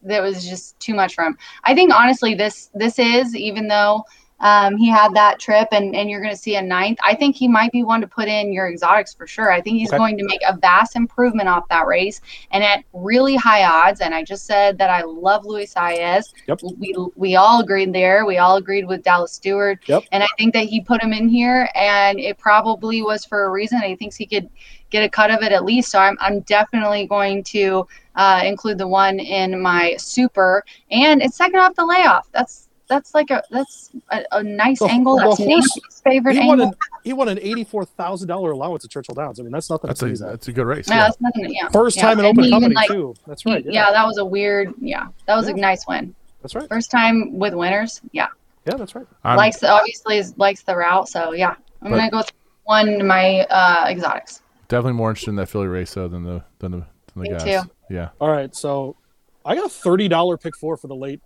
that 0.03 0.22
was 0.22 0.46
just 0.49 0.78
too 0.80 0.94
much 0.94 1.14
for 1.14 1.24
him. 1.24 1.36
I 1.64 1.74
think 1.74 1.92
honestly 1.92 2.34
this 2.34 2.70
this 2.74 2.99
is 2.99 3.34
even 3.34 3.68
though 3.68 4.05
um, 4.41 4.76
he 4.76 4.89
had 4.89 5.12
that 5.14 5.41
trip 5.41 5.68
and, 5.72 5.97
and 5.97 6.09
you're 6.09 6.20
going 6.20 6.34
to 6.34 6.41
see 6.41 6.57
a 6.57 6.62
ninth. 6.62 6.99
I 7.03 7.14
think 7.14 7.34
he 7.34 7.49
might 7.49 7.72
be 7.72 7.82
one 7.82 8.01
to 8.01 8.07
put 8.07 8.28
in 8.28 8.53
your 8.53 8.68
exotics 8.68 9.12
for 9.14 9.26
sure. 9.26 9.51
I 9.51 9.61
think 9.61 9.78
he's 9.78 9.89
Okay. 9.89 9.99
going 9.99 10.18
to 10.18 10.24
make 10.24 10.41
a 10.47 10.57
vast 10.57 10.95
improvement 10.97 11.49
off 11.49 11.66
that 11.68 11.86
race 11.86 12.20
and 12.53 12.62
at 12.62 12.84
really 12.93 13.34
high 13.36 13.64
odds. 13.64 14.01
And 14.01 14.14
I 14.14 14.22
just 14.22 14.47
said 14.47 14.78
that 14.78 14.91
I 14.91 15.03
love 15.03 15.45
Luis 15.45 15.74
Saez. 15.74 16.32
Yep. 16.47 16.61
We, 16.78 16.95
we 17.16 17.36
all 17.36 17.61
agreed 17.61 17.93
there. 17.93 18.26
We 18.26 18.39
all 18.39 18.57
agreed 18.57 18.86
with 18.86 19.03
Dallas 19.03 19.32
Stewart. 19.32 19.80
Yep. 19.86 20.05
And 20.12 20.22
I 20.22 20.28
think 20.36 20.55
that 20.55 20.66
he 20.66 20.80
put 20.80 21.03
him 21.03 21.12
in 21.12 21.28
here 21.28 21.68
and 21.74 22.20
it 22.20 22.39
probably 22.39 23.03
was 23.03 23.24
for 23.24 23.45
a 23.45 23.51
reason. 23.51 23.80
He 23.82 23.97
thinks 23.97 24.14
he 24.14 24.26
could 24.26 24.49
get 24.91 25.03
a 25.03 25.09
cut 25.09 25.30
of 25.30 25.43
it 25.43 25.53
at 25.53 25.64
least. 25.64 25.91
So 25.91 25.99
I'm, 25.99 26.16
I'm 26.20 26.41
definitely 26.41 27.07
going 27.07 27.43
to 27.45 27.86
uh, 28.14 28.43
include 28.45 28.78
the 28.78 28.89
one 28.89 29.18
in 29.20 29.61
my 29.61 29.95
super 29.99 30.64
and 30.91 31.22
it's 31.22 31.36
second 31.36 31.59
off 31.59 31.74
the 31.74 31.84
layoff. 31.84 32.28
That's, 32.32 32.67
that's 32.89 33.14
like 33.14 33.30
a 33.30 33.43
that's 33.51 33.91
a, 34.11 34.24
a 34.32 34.43
nice 34.43 34.78
The- 34.80 34.86
angle. 34.86 35.16
the 35.16 35.24
That's 35.24 35.36
horse- 35.39 35.49
Nate's 35.76 36.01
favorite 36.01 36.34
He 36.34 36.47
won 36.47 36.61
angle. 36.61 36.66
an 36.68 36.74
he 37.05 37.12
won 37.12 37.28
an 37.28 37.39
eighty 37.41 37.64
four 37.64 37.84
thousand 37.84 38.28
dollar 38.28 38.51
allowance 38.53 38.84
at 38.84 38.91
Churchill 38.91 39.14
Downs. 39.14 39.39
I 39.39 39.43
mean 39.43 39.53
that's 39.53 39.70
nothing 39.70 39.89
that's 39.89 40.01
to 40.01 40.07
a 40.07 40.16
that's 40.16 40.49
a 40.49 40.53
good 40.53 40.66
race. 40.66 40.89
No, 40.89 40.97
Yeah. 40.97 41.03
that's 41.05 41.20
nothing. 41.20 41.53
Yeah. 41.55 41.68
First 41.68 41.97
yeah. 41.97 42.03
time 42.03 42.18
in 42.20 42.24
And 42.26 42.36
open 42.39 42.45
he 42.45 42.51
company 42.51 42.74
like, 42.74 42.89
too. 42.89 43.14
That's 43.26 43.45
right. 43.47 43.64
yeah. 43.64 43.91
that 43.91 44.05
was 44.07 44.18
a 44.18 44.24
weird. 44.24 44.72
Yeah, 44.80 45.07
that 45.26 45.36
was 45.36 45.49
Yeah. 45.49 45.55
a 45.55 45.59
nice 45.59 45.86
win. 45.86 46.14
That's 46.43 46.55
right. 46.55 46.68
First 46.68 46.91
time 46.91 47.39
with 47.39 47.55
winners. 47.55 48.01
Yeah, 48.12 48.26
Yeah, 48.66 48.76
that's 48.76 48.95
right. 48.95 49.07
I'm- 49.24 49.36
likes 49.36 49.62
obviously 49.62 50.22
likes 50.36 50.62
the 50.62 50.76
route. 50.76 51.09
So 51.09 51.32
yeah, 51.32 51.55
I'm 51.82 51.91
But- 51.91 51.97
gonna 51.99 52.11
go 52.11 52.16
with 52.18 52.32
one 52.64 52.89
in 52.89 53.07
my 53.07 53.41
uh, 53.51 53.86
exotics. 53.89 54.43
definitely 54.68 54.93
more 54.95 55.11
interested 55.11 55.30
in 55.30 55.36
that 55.36 55.49
filly 55.49 55.66
race 55.66 55.95
though 55.95 56.09
than 56.09 56.24
the 56.24 56.43
than 56.59 56.72
the 56.72 56.76
than 56.78 56.86
the 57.16 57.20
Me 57.20 57.28
guys. 57.30 57.43
too. 57.43 57.70
Yeah, 57.91 58.11
All 58.20 58.28
right, 58.30 58.55
so 58.55 58.97
I 59.45 59.55
got 59.57 59.64
a 59.66 59.68
thirty 59.70 60.09
dollar 60.09 60.36
pick 60.36 60.55
four 60.57 60.76
for 60.76 60.89
the 60.89 60.95
late 60.95 61.20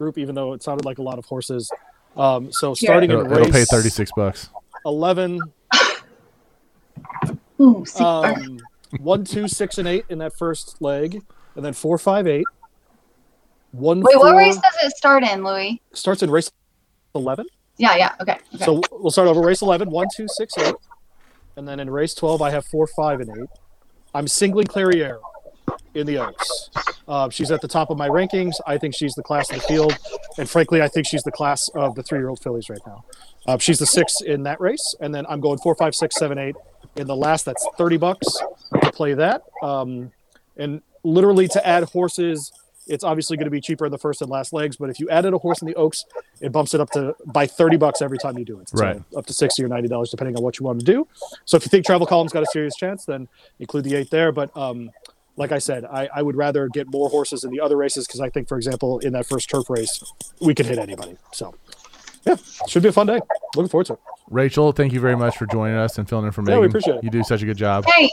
group, 0.00 0.18
even 0.18 0.34
though 0.34 0.54
it 0.54 0.62
sounded 0.62 0.84
like 0.84 0.98
a 0.98 1.02
lot 1.02 1.18
of 1.18 1.26
horses. 1.26 1.70
Um, 2.16 2.50
so 2.50 2.74
starting 2.74 3.10
it'll, 3.10 3.26
in 3.26 3.30
it'll 3.30 3.44
race 3.44 3.52
pay 3.52 3.64
thirty 3.64 3.90
six 3.90 4.10
bucks. 4.16 4.48
eleven, 4.84 5.38
Ooh, 7.60 7.84
see, 7.86 8.02
um, 8.02 8.58
one, 8.98 9.24
two, 9.24 9.46
six, 9.46 9.78
and 9.78 9.86
eight 9.86 10.06
in 10.08 10.18
that 10.18 10.36
first 10.36 10.80
leg, 10.80 11.22
and 11.54 11.64
then 11.64 11.72
four, 11.72 11.98
five, 11.98 12.26
eight. 12.26 12.46
One, 13.72 14.00
wait, 14.00 14.18
what 14.18 14.34
race 14.34 14.56
does 14.56 14.74
it 14.82 14.96
start 14.96 15.22
in, 15.22 15.44
Louis? 15.44 15.80
starts 15.92 16.22
in 16.24 16.30
race 16.30 16.50
eleven. 17.14 17.46
Yeah, 17.76 17.96
yeah, 17.96 18.14
okay. 18.20 18.38
okay. 18.54 18.64
So 18.64 18.82
we'll 18.90 19.10
start 19.10 19.28
over 19.28 19.40
race 19.40 19.62
11, 19.62 19.88
1, 19.88 20.06
2, 20.14 20.26
6, 20.28 20.58
8. 20.58 20.74
And 21.56 21.66
then 21.66 21.80
in 21.80 21.88
race 21.88 22.12
12, 22.12 22.42
I 22.42 22.50
have 22.50 22.66
4, 22.66 22.86
5, 22.86 23.20
and 23.20 23.30
8. 23.30 23.48
I'm 24.12 24.28
singling 24.28 24.66
Clairiere 24.66 25.18
in 25.94 26.06
the 26.06 26.18
Oaks. 26.18 26.70
Uh, 27.08 27.28
she's 27.28 27.50
at 27.50 27.60
the 27.60 27.68
top 27.68 27.90
of 27.90 27.98
my 27.98 28.08
rankings. 28.08 28.54
I 28.66 28.78
think 28.78 28.94
she's 28.94 29.14
the 29.14 29.22
class 29.22 29.50
of 29.50 29.56
the 29.56 29.62
field. 29.62 29.98
And 30.38 30.48
frankly, 30.48 30.80
I 30.82 30.88
think 30.88 31.06
she's 31.06 31.22
the 31.22 31.32
class 31.32 31.68
of 31.74 31.94
the 31.94 32.02
three 32.02 32.18
year 32.18 32.28
old 32.28 32.40
fillies 32.42 32.68
right 32.70 32.80
now. 32.86 33.04
Uh, 33.46 33.58
she's 33.58 33.78
the 33.78 33.86
six 33.86 34.20
in 34.20 34.44
that 34.44 34.60
race. 34.60 34.94
And 35.00 35.14
then 35.14 35.26
I'm 35.28 35.40
going 35.40 35.58
4, 35.58 35.74
5, 35.74 35.94
6, 35.94 36.16
7, 36.16 36.38
8 36.38 36.54
in 36.96 37.06
the 37.06 37.16
last. 37.16 37.44
That's 37.44 37.66
30 37.78 37.96
bucks 37.96 38.26
to 38.82 38.92
play 38.92 39.14
that. 39.14 39.42
Um, 39.62 40.12
and 40.56 40.82
literally 41.02 41.48
to 41.48 41.66
add 41.66 41.84
horses. 41.84 42.52
It's 42.86 43.04
obviously 43.04 43.36
going 43.36 43.44
to 43.44 43.50
be 43.52 43.60
cheaper 43.60 43.86
in 43.86 43.92
the 43.92 43.98
first 43.98 44.20
and 44.20 44.28
last 44.28 44.52
legs, 44.52 44.76
but 44.76 44.90
if 44.90 44.98
you 44.98 45.08
added 45.10 45.32
a 45.32 45.38
horse 45.38 45.62
in 45.62 45.68
the 45.68 45.76
Oaks, 45.76 46.04
it 46.40 46.50
bumps 46.50 46.74
it 46.74 46.80
up 46.80 46.90
to 46.92 47.14
by 47.26 47.46
30 47.46 47.76
bucks 47.76 48.02
every 48.02 48.18
time 48.18 48.36
you 48.36 48.44
do 48.44 48.58
it. 48.58 48.68
So 48.70 48.78
Right. 48.78 49.00
up 49.16 49.26
to 49.26 49.32
60 49.32 49.62
or 49.62 49.68
90 49.68 49.86
dollars 49.88 50.10
depending 50.10 50.36
on 50.36 50.42
what 50.42 50.58
you 50.58 50.66
want 50.66 50.80
to 50.80 50.84
do. 50.84 51.06
So 51.44 51.56
if 51.56 51.64
you 51.64 51.68
think 51.68 51.86
travel 51.86 52.04
column's 52.06 52.32
got 52.32 52.42
a 52.42 52.46
serious 52.46 52.74
chance, 52.74 53.04
then 53.04 53.28
include 53.60 53.84
the 53.84 53.94
eight 53.94 54.10
there. 54.10 54.32
But 54.32 54.56
um, 54.56 54.90
like 55.36 55.52
I 55.52 55.58
said, 55.58 55.84
I, 55.84 56.08
I 56.14 56.22
would 56.22 56.36
rather 56.36 56.68
get 56.68 56.90
more 56.90 57.08
horses 57.08 57.44
in 57.44 57.50
the 57.50 57.60
other 57.60 57.76
races 57.76 58.06
because 58.06 58.20
I 58.20 58.30
think, 58.30 58.48
for 58.48 58.56
example, 58.56 58.98
in 58.98 59.12
that 59.14 59.26
first 59.26 59.48
turf 59.48 59.70
race, 59.70 60.02
we 60.40 60.54
could 60.54 60.66
hit 60.66 60.78
anybody. 60.78 61.16
So 61.32 61.54
yeah, 62.26 62.36
should 62.66 62.82
be 62.82 62.90
a 62.90 62.92
fun 62.92 63.06
day. 63.06 63.20
Looking 63.56 63.68
forward 63.68 63.86
to 63.86 63.94
it. 63.94 64.00
Rachel, 64.28 64.72
thank 64.72 64.92
you 64.92 65.00
very 65.00 65.16
much 65.16 65.36
for 65.36 65.46
joining 65.46 65.76
us 65.76 65.98
and 65.98 66.08
filling 66.08 66.26
in 66.26 66.32
for 66.32 66.42
me. 66.42 66.52
Yeah, 66.52 66.58
we 66.58 66.66
appreciate 66.66 66.96
it. 66.96 67.04
You 67.04 67.10
do 67.10 67.24
such 67.24 67.42
a 67.42 67.46
good 67.46 67.56
job. 67.56 67.84
hey, 67.86 68.10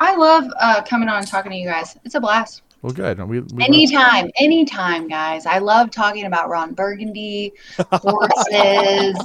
I 0.00 0.16
love 0.16 0.44
uh, 0.60 0.82
coming 0.82 1.08
on 1.08 1.18
and 1.18 1.26
talking 1.26 1.52
to 1.52 1.56
you 1.56 1.66
guys. 1.66 1.96
It's 2.04 2.14
a 2.14 2.20
blast. 2.20 2.62
Well, 2.84 2.92
good. 2.92 3.18
We, 3.26 3.40
we 3.40 3.64
Anytime, 3.64 4.30
anytime, 4.38 5.08
guys. 5.08 5.46
I 5.46 5.56
love 5.56 5.90
talking 5.90 6.26
about 6.26 6.50
Ron 6.50 6.74
Burgundy, 6.74 7.54
horses, 7.92 9.16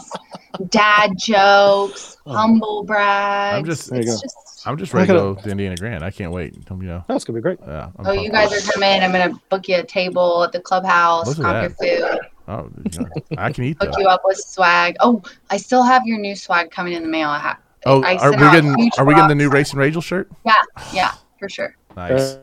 dad 0.69 1.11
jokes, 1.17 2.15
Oh. 2.25 2.31
humble 2.31 2.83
brags. 2.85 3.57
I'm 3.57 3.65
just- 3.65 3.89
There 3.89 4.01
you 4.01 4.03
It's 4.13 4.15
go. 4.15 4.21
just- 4.21 4.65
I'm 4.65 4.77
just 4.77 4.93
ready 4.93 5.07
to 5.07 5.13
I 5.13 5.17
go 5.17 5.35
to 5.35 5.49
Indiana 5.49 5.75
Grand. 5.75 6.05
I 6.05 6.09
can't 6.09 6.31
wait. 6.31 6.53
Um, 6.71 6.81
you 6.81 6.87
know, 6.87 7.03
That's 7.09 7.25
gonna 7.25 7.35
be 7.39 7.41
great. 7.41 7.59
yeah. 7.67 7.89
I'm 7.99 8.07
oh, 8.07 8.11
you 8.13 8.31
pumped. 8.31 8.51
guys 8.51 8.67
are 8.69 8.71
coming. 8.71 9.01
I'm 9.03 9.11
gonna 9.11 9.37
book 9.49 9.67
you 9.67 9.75
a 9.77 9.83
table 9.83 10.43
at 10.43 10.53
the 10.53 10.61
clubhouse. 10.61 11.27
Look 11.27 11.39
at 11.39 11.43
Comp 11.43 11.79
your 11.81 12.09
food. 12.09 12.19
Oh, 12.47 12.69
you 12.93 12.99
know, 12.99 13.09
I 13.37 13.51
can 13.51 13.65
eat 13.65 13.77
Hook 13.81 13.93
you 13.97 14.07
up 14.07 14.21
with 14.23 14.37
swag. 14.37 14.95
Oh, 15.01 15.21
I 15.49 15.57
still 15.57 15.83
have 15.83 16.05
your 16.05 16.17
new 16.17 16.35
swag 16.35 16.71
coming 16.71 16.93
in 16.93 17.03
the 17.03 17.09
mail. 17.09 17.27
I 17.29 17.39
ha- 17.39 17.57
Oh, 17.85 18.03
I 18.03 18.15
are 18.17 18.31
we 18.31 18.37
sent 18.37 18.41
out 18.43 18.51
getting 18.53 18.91
are 18.97 19.05
we 19.05 19.13
getting 19.15 19.29
the 19.29 19.35
new 19.35 19.49
Race 19.49 19.71
and 19.71 19.79
Rachel 19.79 20.01
shirt? 20.01 20.29
Yeah, 20.45 20.53
yeah, 20.93 21.11
for 21.39 21.49
sure. 21.49 21.75
Nice. 21.97 22.37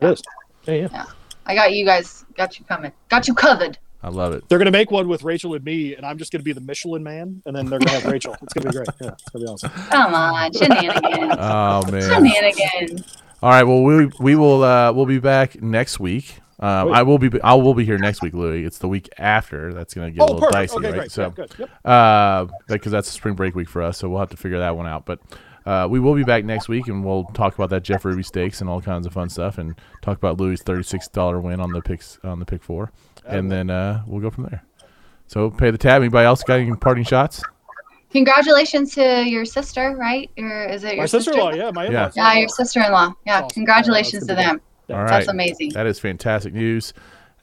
There 0.67 0.75
it 0.75 0.83
is. 0.85 0.91
Yeah, 0.91 0.97
yeah. 1.07 1.11
I 1.45 1.55
got 1.55 1.71
you 1.71 1.85
guys. 1.85 2.25
Got 2.35 2.59
you 2.59 2.65
coming. 2.65 2.91
Got 3.09 3.27
you 3.27 3.33
covered. 3.33 3.77
I 4.03 4.09
love 4.09 4.33
it. 4.33 4.47
They're 4.47 4.59
gonna 4.59 4.69
make 4.71 4.91
one 4.91 5.07
with 5.07 5.23
Rachel 5.23 5.55
and 5.55 5.63
me, 5.65 5.95
and 5.95 6.05
I'm 6.05 6.17
just 6.17 6.31
gonna 6.31 6.43
be 6.43 6.51
the 6.53 6.61
Michelin 6.61 7.01
man, 7.03 7.41
and 7.45 7.55
then 7.55 7.65
they're 7.65 7.79
gonna 7.79 7.91
have 7.99 8.05
Rachel. 8.05 8.35
It's 8.43 8.53
gonna 8.53 8.69
be 8.69 8.75
great. 8.75 8.87
Yeah, 9.01 9.11
it's 9.13 9.29
gonna 9.29 9.45
be 9.45 9.51
awesome. 9.51 9.69
Come 9.71 10.13
on, 10.13 10.53
shenanigans. 10.53 11.35
Oh 11.39 11.81
man. 11.91 12.01
shenanigans. 12.01 13.17
All 13.41 13.49
right. 13.49 13.63
Well, 13.63 13.81
we 13.83 14.05
we 14.19 14.35
will 14.35 14.63
uh, 14.63 14.91
we'll 14.91 15.05
be 15.07 15.19
back 15.19 15.61
next 15.61 15.99
week. 15.99 16.35
Um, 16.59 16.91
I 16.91 17.03
will 17.03 17.17
be 17.17 17.29
I 17.41 17.53
will 17.53 17.73
be 17.73 17.85
here 17.85 17.97
next 17.97 18.21
week, 18.21 18.33
Louis. 18.33 18.63
It's 18.65 18.77
the 18.79 18.87
week 18.87 19.09
after. 19.17 19.73
That's 19.73 19.93
gonna 19.93 20.11
get 20.11 20.19
a 20.21 20.23
Oh, 20.23 20.25
little 20.33 20.39
perfect. 20.41 20.53
dicey, 20.73 20.77
Okay, 20.77 20.87
right? 20.91 20.97
great. 20.99 21.11
So, 21.11 21.33
Yeah. 21.37 21.45
Yep. 21.59 21.69
uh, 21.85 22.45
because 22.67 22.91
that's 22.91 23.09
a 23.09 23.13
spring 23.13 23.35
break 23.35 23.55
week 23.55 23.69
for 23.69 23.81
us, 23.81 23.97
so 23.97 24.09
we'll 24.09 24.19
have 24.19 24.29
to 24.31 24.37
figure 24.37 24.59
that 24.59 24.75
one 24.77 24.85
out. 24.87 25.05
But 25.05 25.19
uh, 25.67 25.87
we 25.89 25.99
will 25.99 26.15
be 26.15 26.23
back 26.23 26.45
next 26.45 26.69
week, 26.69 26.87
and 26.87 27.03
we'll 27.03 27.25
talk 27.33 27.53
about 27.55 27.69
that 27.71 27.83
Jeff 27.83 28.05
Ruby 28.05 28.23
stakes 28.23 28.61
and 28.61 28.69
all 28.69 28.81
kinds 28.81 29.05
of 29.05 29.13
fun 29.13 29.29
stuff, 29.29 29.57
and 29.57 29.75
talk 30.01 30.17
about 30.17 30.39
Louis' 30.39 30.61
thirty-six 30.61 31.07
dollar 31.09 31.39
win 31.41 31.59
on 31.59 31.71
the 31.73 31.81
picks 31.81 32.17
on 32.23 32.39
the 32.39 32.45
pick 32.45 32.63
four, 32.63 32.91
and 33.25 33.51
then 33.51 33.69
uh, 33.69 34.03
we'll 34.07 34.21
go 34.21 34.29
from 34.29 34.45
there. 34.45 34.63
So, 35.27 35.49
pay 35.51 35.71
the 35.71 35.77
tab. 35.77 36.01
Anybody 36.01 36.25
else 36.25 36.41
got 36.43 36.59
any 36.61 36.73
parting 36.75 37.03
shots? 37.03 37.43
Congratulations 38.11 38.95
to 38.95 39.25
your 39.25 39.43
sister, 39.43 39.93
right? 39.97 40.31
Or 40.37 40.63
is 40.67 40.85
it 40.85 40.93
your 40.93 41.03
My 41.03 41.05
sister-in-law, 41.07 41.51
yeah, 41.51 41.71
my 41.71 41.89
Yeah. 41.89 42.09
Yeah, 42.15 42.33
your 42.35 42.47
sister-in-law. 42.47 43.13
Yeah, 43.25 43.39
Awesome. 43.41 43.49
congratulations 43.49 44.25
Yeah, 44.25 44.35
to 44.35 44.41
them. 44.41 44.61
All 44.89 44.95
right. 45.03 45.09
That's 45.09 45.27
amazing. 45.27 45.73
That 45.73 45.85
is 45.85 45.99
fantastic 45.99 46.53
news, 46.53 46.93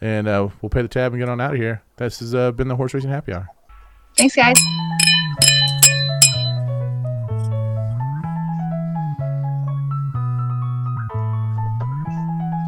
and 0.00 0.26
uh, 0.26 0.48
we'll 0.62 0.70
pay 0.70 0.80
the 0.80 0.88
tab 0.88 1.12
and 1.12 1.20
get 1.20 1.28
on 1.28 1.38
out 1.42 1.52
of 1.52 1.60
here. 1.60 1.82
This 1.98 2.20
has 2.20 2.34
uh, 2.34 2.52
been 2.52 2.68
the 2.68 2.76
horse 2.76 2.94
racing 2.94 3.10
happy 3.10 3.34
hour. 3.34 3.46
Thanks, 4.16 4.34
guys. 4.34 4.56